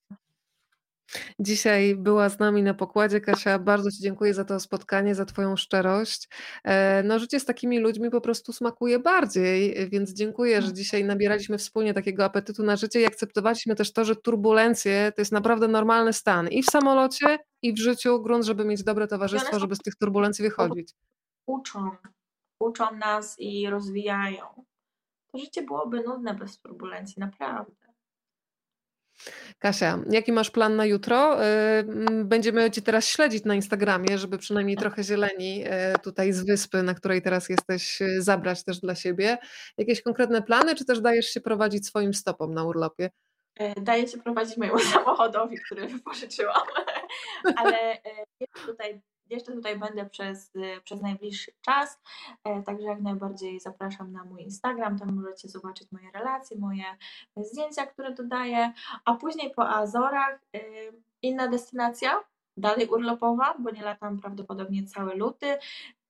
Dzisiaj 1.38 1.96
była 1.96 2.28
z 2.28 2.38
nami 2.38 2.62
na 2.62 2.74
pokładzie. 2.74 3.20
Kasia, 3.20 3.58
bardzo 3.58 3.90
Ci 3.90 4.02
dziękuję 4.02 4.34
za 4.34 4.44
to 4.44 4.60
spotkanie, 4.60 5.14
za 5.14 5.24
Twoją 5.24 5.56
szczerość. 5.56 6.28
E, 6.64 7.02
no, 7.02 7.18
życie 7.18 7.40
z 7.40 7.44
takimi 7.44 7.78
ludźmi 7.78 8.10
po 8.10 8.20
prostu 8.20 8.52
smakuje 8.52 8.98
bardziej, 8.98 9.88
więc 9.90 10.12
dziękuję, 10.12 10.62
że 10.62 10.72
dzisiaj 10.72 11.04
nabieraliśmy 11.04 11.58
wspólnie 11.58 11.94
takiego 11.94 12.24
apetytu 12.24 12.62
na 12.62 12.76
życie 12.76 13.00
i 13.00 13.06
akceptowaliśmy 13.06 13.74
też 13.74 13.92
to, 13.92 14.04
że 14.04 14.16
turbulencje 14.16 15.12
to 15.16 15.20
jest 15.20 15.32
naprawdę 15.32 15.68
normalny 15.68 16.12
stan 16.12 16.48
i 16.48 16.62
w 16.62 16.66
samolocie, 16.66 17.38
i 17.62 17.72
w 17.72 17.78
życiu, 17.78 18.22
grunt, 18.22 18.44
żeby 18.44 18.64
mieć 18.64 18.84
dobre 18.84 19.06
towarzystwo, 19.06 19.60
żeby 19.60 19.76
z 19.76 19.78
tych 19.78 19.94
turbulencji 19.96 20.42
wychodzić. 20.42 20.94
Uczą, 21.46 21.90
uczą 22.60 22.96
nas 22.96 23.36
i 23.38 23.70
rozwijają. 23.70 24.44
To 25.32 25.38
życie 25.38 25.62
byłoby 25.62 26.02
nudne 26.02 26.34
bez 26.34 26.58
turbulencji, 26.58 27.20
naprawdę. 27.20 27.79
Kasia, 29.58 29.98
jaki 30.10 30.32
masz 30.32 30.50
plan 30.50 30.76
na 30.76 30.86
jutro? 30.86 31.44
Y, 31.44 31.84
będziemy 32.24 32.70
Cię 32.70 32.82
teraz 32.82 33.08
śledzić 33.08 33.44
na 33.44 33.54
Instagramie, 33.54 34.18
żeby 34.18 34.38
przynajmniej 34.38 34.76
trochę 34.76 35.04
zieleni 35.04 35.64
y, 35.66 35.68
tutaj 36.02 36.32
z 36.32 36.44
wyspy, 36.44 36.82
na 36.82 36.94
której 36.94 37.22
teraz 37.22 37.48
jesteś, 37.48 38.02
y, 38.02 38.22
zabrać 38.22 38.64
też 38.64 38.80
dla 38.80 38.94
siebie. 38.94 39.38
Jakieś 39.78 40.02
konkretne 40.02 40.42
plany, 40.42 40.74
czy 40.74 40.84
też 40.84 41.00
dajesz 41.00 41.26
się 41.26 41.40
prowadzić 41.40 41.86
swoim 41.86 42.14
stopom 42.14 42.54
na 42.54 42.64
urlopie? 42.64 43.10
E, 43.58 43.80
daję 43.80 44.08
się 44.08 44.18
prowadzić 44.18 44.56
mojemu 44.56 44.78
samochodowi, 44.94 45.56
który 45.66 45.86
wypożyczyłam, 45.86 46.66
ale 47.56 47.98
jest 48.40 48.66
tutaj 48.66 49.00
jeszcze 49.30 49.52
tutaj 49.52 49.78
będę 49.78 50.06
przez, 50.06 50.54
y, 50.56 50.80
przez 50.84 51.02
najbliższy 51.02 51.52
czas, 51.60 52.00
e, 52.44 52.62
także 52.62 52.86
jak 52.86 53.00
najbardziej 53.00 53.60
zapraszam 53.60 54.12
na 54.12 54.24
mój 54.24 54.42
Instagram, 54.42 54.98
tam 54.98 55.14
możecie 55.14 55.48
zobaczyć 55.48 55.92
moje 55.92 56.10
relacje, 56.10 56.58
moje 56.58 56.84
zdjęcia, 57.36 57.86
które 57.86 58.14
dodaję, 58.14 58.72
a 59.04 59.14
później 59.14 59.50
po 59.50 59.68
Azorach 59.68 60.40
y, 60.56 60.60
inna 61.22 61.48
destynacja, 61.48 62.24
dalej 62.56 62.88
urlopowa, 62.88 63.54
bo 63.58 63.70
nie 63.70 63.82
latam 63.82 64.20
prawdopodobnie 64.20 64.86
cały 64.86 65.14
luty, 65.14 65.58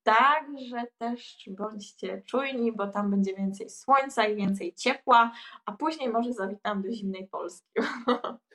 Także 0.03 0.87
też 0.99 1.49
bądźcie 1.51 2.23
czujni, 2.27 2.73
bo 2.73 2.87
tam 2.87 3.11
będzie 3.11 3.35
więcej 3.35 3.71
słońca 3.71 4.27
i 4.27 4.37
więcej 4.37 4.75
ciepła, 4.75 5.33
a 5.67 5.73
później 5.73 6.09
może 6.09 6.33
zawitam 6.33 6.83
do 6.83 6.93
zimnej 6.93 7.29
Polski. 7.29 7.69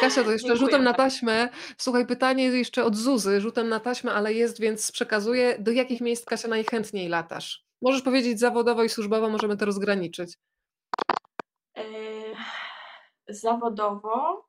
Kasia, 0.00 0.24
to 0.24 0.32
jeszcze 0.32 0.48
Dziękuję. 0.48 0.66
rzutem 0.66 0.84
na 0.84 0.94
taśmę. 0.94 1.48
Słuchaj, 1.78 2.06
pytanie 2.06 2.44
jeszcze 2.44 2.84
od 2.84 2.96
Zuzy, 2.96 3.40
rzutem 3.40 3.68
na 3.68 3.80
taśmę, 3.80 4.12
ale 4.12 4.32
jest, 4.32 4.60
więc 4.60 4.92
przekazuję. 4.92 5.56
Do 5.58 5.70
jakich 5.70 6.00
miejsc, 6.00 6.24
Kasia, 6.24 6.48
najchętniej 6.48 7.08
latasz? 7.08 7.64
Możesz 7.82 8.02
powiedzieć 8.02 8.40
zawodowo 8.40 8.84
i 8.84 8.88
służbowo, 8.88 9.30
możemy 9.30 9.56
to 9.56 9.66
rozgraniczyć. 9.66 10.34
Yy, 11.76 11.84
zawodowo 13.28 14.46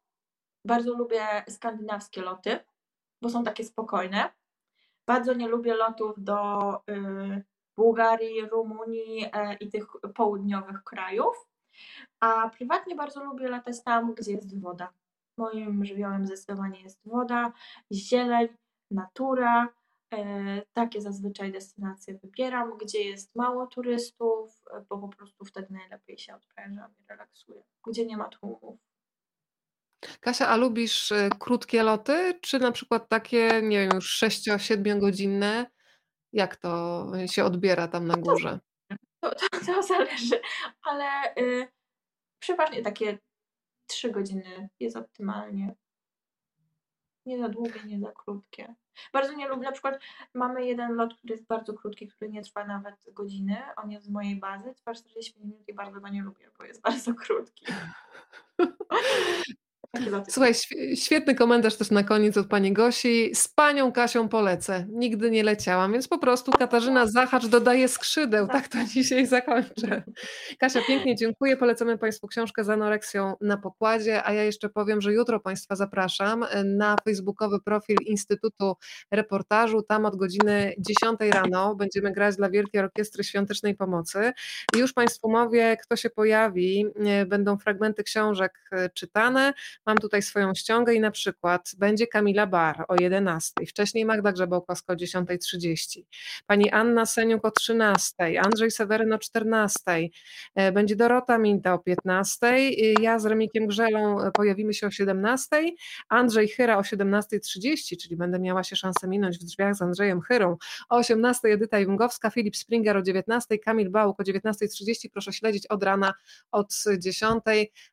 bardzo 0.66 0.94
lubię 0.94 1.44
skandynawskie 1.50 2.22
loty, 2.22 2.60
bo 3.22 3.30
są 3.30 3.44
takie 3.44 3.64
spokojne. 3.64 4.34
Bardzo 5.08 5.34
nie 5.34 5.48
lubię 5.48 5.74
lotów 5.74 6.14
do 6.18 6.72
yy, 6.88 7.44
Bułgarii, 7.78 8.42
Rumunii 8.42 9.22
yy, 9.22 9.54
i 9.60 9.70
tych 9.70 9.86
południowych 10.16 10.84
krajów 10.84 11.48
a 12.20 12.50
prywatnie 12.50 12.96
bardzo 12.96 13.24
lubię 13.24 13.48
latać 13.48 13.84
tam, 13.84 14.14
gdzie 14.14 14.32
jest 14.32 14.62
woda. 14.62 14.94
Moim 15.38 15.86
żywiołem 15.86 16.26
zdecydowanie 16.26 16.82
jest 16.82 17.00
woda, 17.06 17.54
zieleń, 17.92 18.48
natura. 18.92 19.74
E, 20.14 20.62
takie 20.74 21.02
zazwyczaj 21.02 21.52
destynacje 21.52 22.18
wybieram, 22.18 22.78
gdzie 22.78 23.04
jest 23.04 23.36
mało 23.36 23.68
turystów, 23.68 24.64
bo 24.90 24.98
po 24.98 25.08
prostu 25.08 25.46
wtedy 25.46 25.68
najlepiej 25.74 26.18
się 26.18 26.36
odprężam 26.36 26.92
i 27.00 27.06
relaksuję. 27.10 27.64
Gdzie 27.88 28.06
nie 28.06 28.18
ma 28.18 28.30
tłumów. 28.30 28.80
Kasia, 30.20 30.48
a 30.48 30.56
lubisz 30.56 31.12
y, 31.12 31.30
krótkie 31.40 31.84
loty, 31.84 32.40
czy 32.42 32.60
na 32.60 32.72
przykład 32.72 33.10
takie, 33.10 33.62
nie 33.64 33.80
wiem, 33.80 33.90
już 33.96 34.24
6-7 34.24 35.00
godzinne? 35.00 35.66
Jak 36.34 36.56
to 36.56 37.06
się 37.26 37.46
odbiera 37.46 37.88
tam 37.88 38.08
na 38.08 38.18
górze? 38.18 38.60
To, 39.20 39.30
to, 39.36 39.48
to 39.66 39.84
zależy, 39.84 40.42
ale 40.82 41.36
y, 41.38 41.68
przeważnie 42.40 42.82
takie 42.82 43.18
trzy 43.88 44.12
godziny 44.12 44.70
jest 44.80 44.98
optymalnie. 44.98 45.76
Nie 47.26 47.40
za 47.40 47.50
długie, 47.50 47.84
nie 47.86 48.00
za 48.00 48.12
krótkie. 48.12 48.76
Bardzo 49.14 49.34
nie 49.34 49.48
lubię, 49.48 49.64
na 49.64 49.72
przykład 49.72 50.00
mamy 50.34 50.66
jeden 50.66 50.96
lot, 50.96 51.14
który 51.18 51.34
jest 51.34 51.48
bardzo 51.48 51.74
krótki, 51.74 52.08
który 52.08 52.32
nie 52.32 52.42
trwa 52.42 52.66
nawet 52.66 52.96
godziny. 53.14 53.62
On 53.76 53.92
jest 53.92 54.06
z 54.06 54.10
mojej 54.10 54.36
bazy, 54.36 54.74
trwa 54.74 54.94
45 54.94 55.46
minut 55.46 55.68
i 55.68 55.74
bardzo 55.74 56.02
go 56.02 56.08
nie 56.08 56.22
lubię, 56.22 56.52
bo 56.58 56.66
jest 56.66 56.82
bardzo 56.82 57.14
krótki. 57.14 57.66
Słuchaj, 60.30 60.54
świetny 60.96 61.36
komentarz 61.36 61.76
też 61.76 61.92
na 61.92 62.04
koniec 62.04 62.38
od 62.38 62.48
pani 62.48 62.74
Gosi. 62.74 63.36
Z 63.36 63.48
panią 63.48 63.92
Kasią 63.92 64.30
polecę. 64.30 64.86
Nigdy 64.90 65.32
nie 65.32 65.44
leciałam, 65.44 65.94
więc 65.94 66.08
po 66.08 66.18
prostu 66.18 66.52
Katarzyna 66.52 67.08
Zachacz 67.08 67.46
dodaje 67.46 67.88
skrzydeł. 67.88 68.48
Tak 68.48 68.68
to 68.68 68.78
dzisiaj 68.94 69.26
zakończę. 69.26 70.04
Kasia, 70.60 70.80
pięknie 70.88 71.16
dziękuję. 71.16 71.58
Polecamy 71.58 71.98
Państwu 71.98 72.28
książkę 72.28 72.64
z 72.64 72.70
anoreksją 72.70 73.34
na 73.42 73.58
pokładzie, 73.58 74.24
a 74.24 74.34
ja 74.34 74.44
jeszcze 74.44 74.70
powiem, 74.70 75.02
że 75.02 75.14
jutro 75.14 75.40
Państwa 75.40 75.76
zapraszam 75.76 76.46
na 76.66 76.96
facebookowy 77.06 77.60
profil 77.66 77.98
Instytutu 78.06 78.74
Reportażu. 79.12 79.82
Tam 79.82 80.06
od 80.06 80.16
godziny 80.16 80.74
10 80.78 81.20
rano 81.34 81.76
będziemy 81.76 82.12
grać 82.12 82.36
dla 82.36 82.50
Wielkiej 82.50 82.82
Orkiestry 82.82 83.24
Świątecznej 83.24 83.76
Pomocy. 83.76 84.32
Już 84.76 84.94
Państwu 84.94 85.30
mówię, 85.30 85.78
kto 85.84 85.96
się 85.96 86.10
pojawi. 86.10 86.86
Będą 87.28 87.58
fragmenty 87.58 88.04
książek 88.04 88.60
e, 88.72 88.90
czytane. 88.90 89.54
Mam 89.88 89.98
tutaj 89.98 90.22
swoją 90.22 90.56
ściągę 90.56 90.94
i 90.94 91.00
na 91.00 91.12
przykład 91.12 91.72
będzie 91.78 92.08
Kamila 92.08 92.48
Bar 92.48 92.86
o 92.88 92.96
11, 93.00 93.54
wcześniej 93.68 94.06
Magda 94.06 94.32
Grzebałkowska 94.32 94.94
o 94.94 94.96
10.30, 94.96 96.02
pani 96.48 96.72
Anna 96.72 97.06
Seniuk 97.06 97.46
o 97.46 97.52
13, 97.52 98.16
Andrzej 98.46 98.72
Seweryn 98.72 99.14
o 99.14 99.20
14, 99.20 99.82
e, 100.56 100.72
będzie 100.72 100.96
Dorota 100.96 101.38
Minta 101.38 101.74
o 101.74 101.80
15, 101.80 102.72
ja 103.02 103.20
z 103.20 103.26
Remikiem 103.26 103.68
Grzelą 103.68 104.22
e, 104.22 104.32
pojawimy 104.32 104.74
się 104.74 104.88
o 104.88 104.92
17, 104.92 105.72
Andrzej 106.10 106.48
Chyra 106.48 106.78
o 106.78 106.82
17.30, 106.82 107.98
czyli 108.02 108.18
będę 108.18 108.40
miała 108.40 108.64
się 108.64 108.76
szansę 108.76 109.08
minąć 109.08 109.38
w 109.38 109.44
drzwiach 109.44 109.76
z 109.76 109.82
Andrzejem 109.82 110.22
Chyrą, 110.22 110.58
o 110.90 110.96
18 110.96 111.48
Edyta 111.48 111.80
Jungowska, 111.80 112.30
Filip 112.30 112.56
Springer 112.58 112.98
o 112.98 113.02
19, 113.02 113.60
Kamil 113.60 113.90
Bałuk 113.90 114.20
o 114.20 114.24
19.30, 114.24 115.10
proszę 115.14 115.34
śledzić 115.34 115.68
od 115.68 115.84
rana 115.84 116.14
od 116.52 116.74
10, 116.98 117.44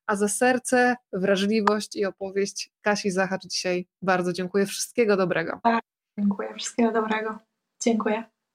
a 0.07 0.17
za 0.17 0.29
serce, 0.29 0.97
wrażliwość 1.13 1.84
i 1.97 2.05
opowieść 2.05 2.73
Kasi 2.81 3.11
Zachacz 3.11 3.43
dzisiaj 3.43 3.89
bardzo 4.03 4.33
dziękuję. 4.33 4.67
Wszystkiego 4.67 5.17
dobrego. 5.17 5.61
Tak, 5.63 5.85
dziękuję. 6.19 6.55
Wszystkiego 6.55 6.93
dobrego. 6.93 7.39
Dziękuję. 7.83 8.25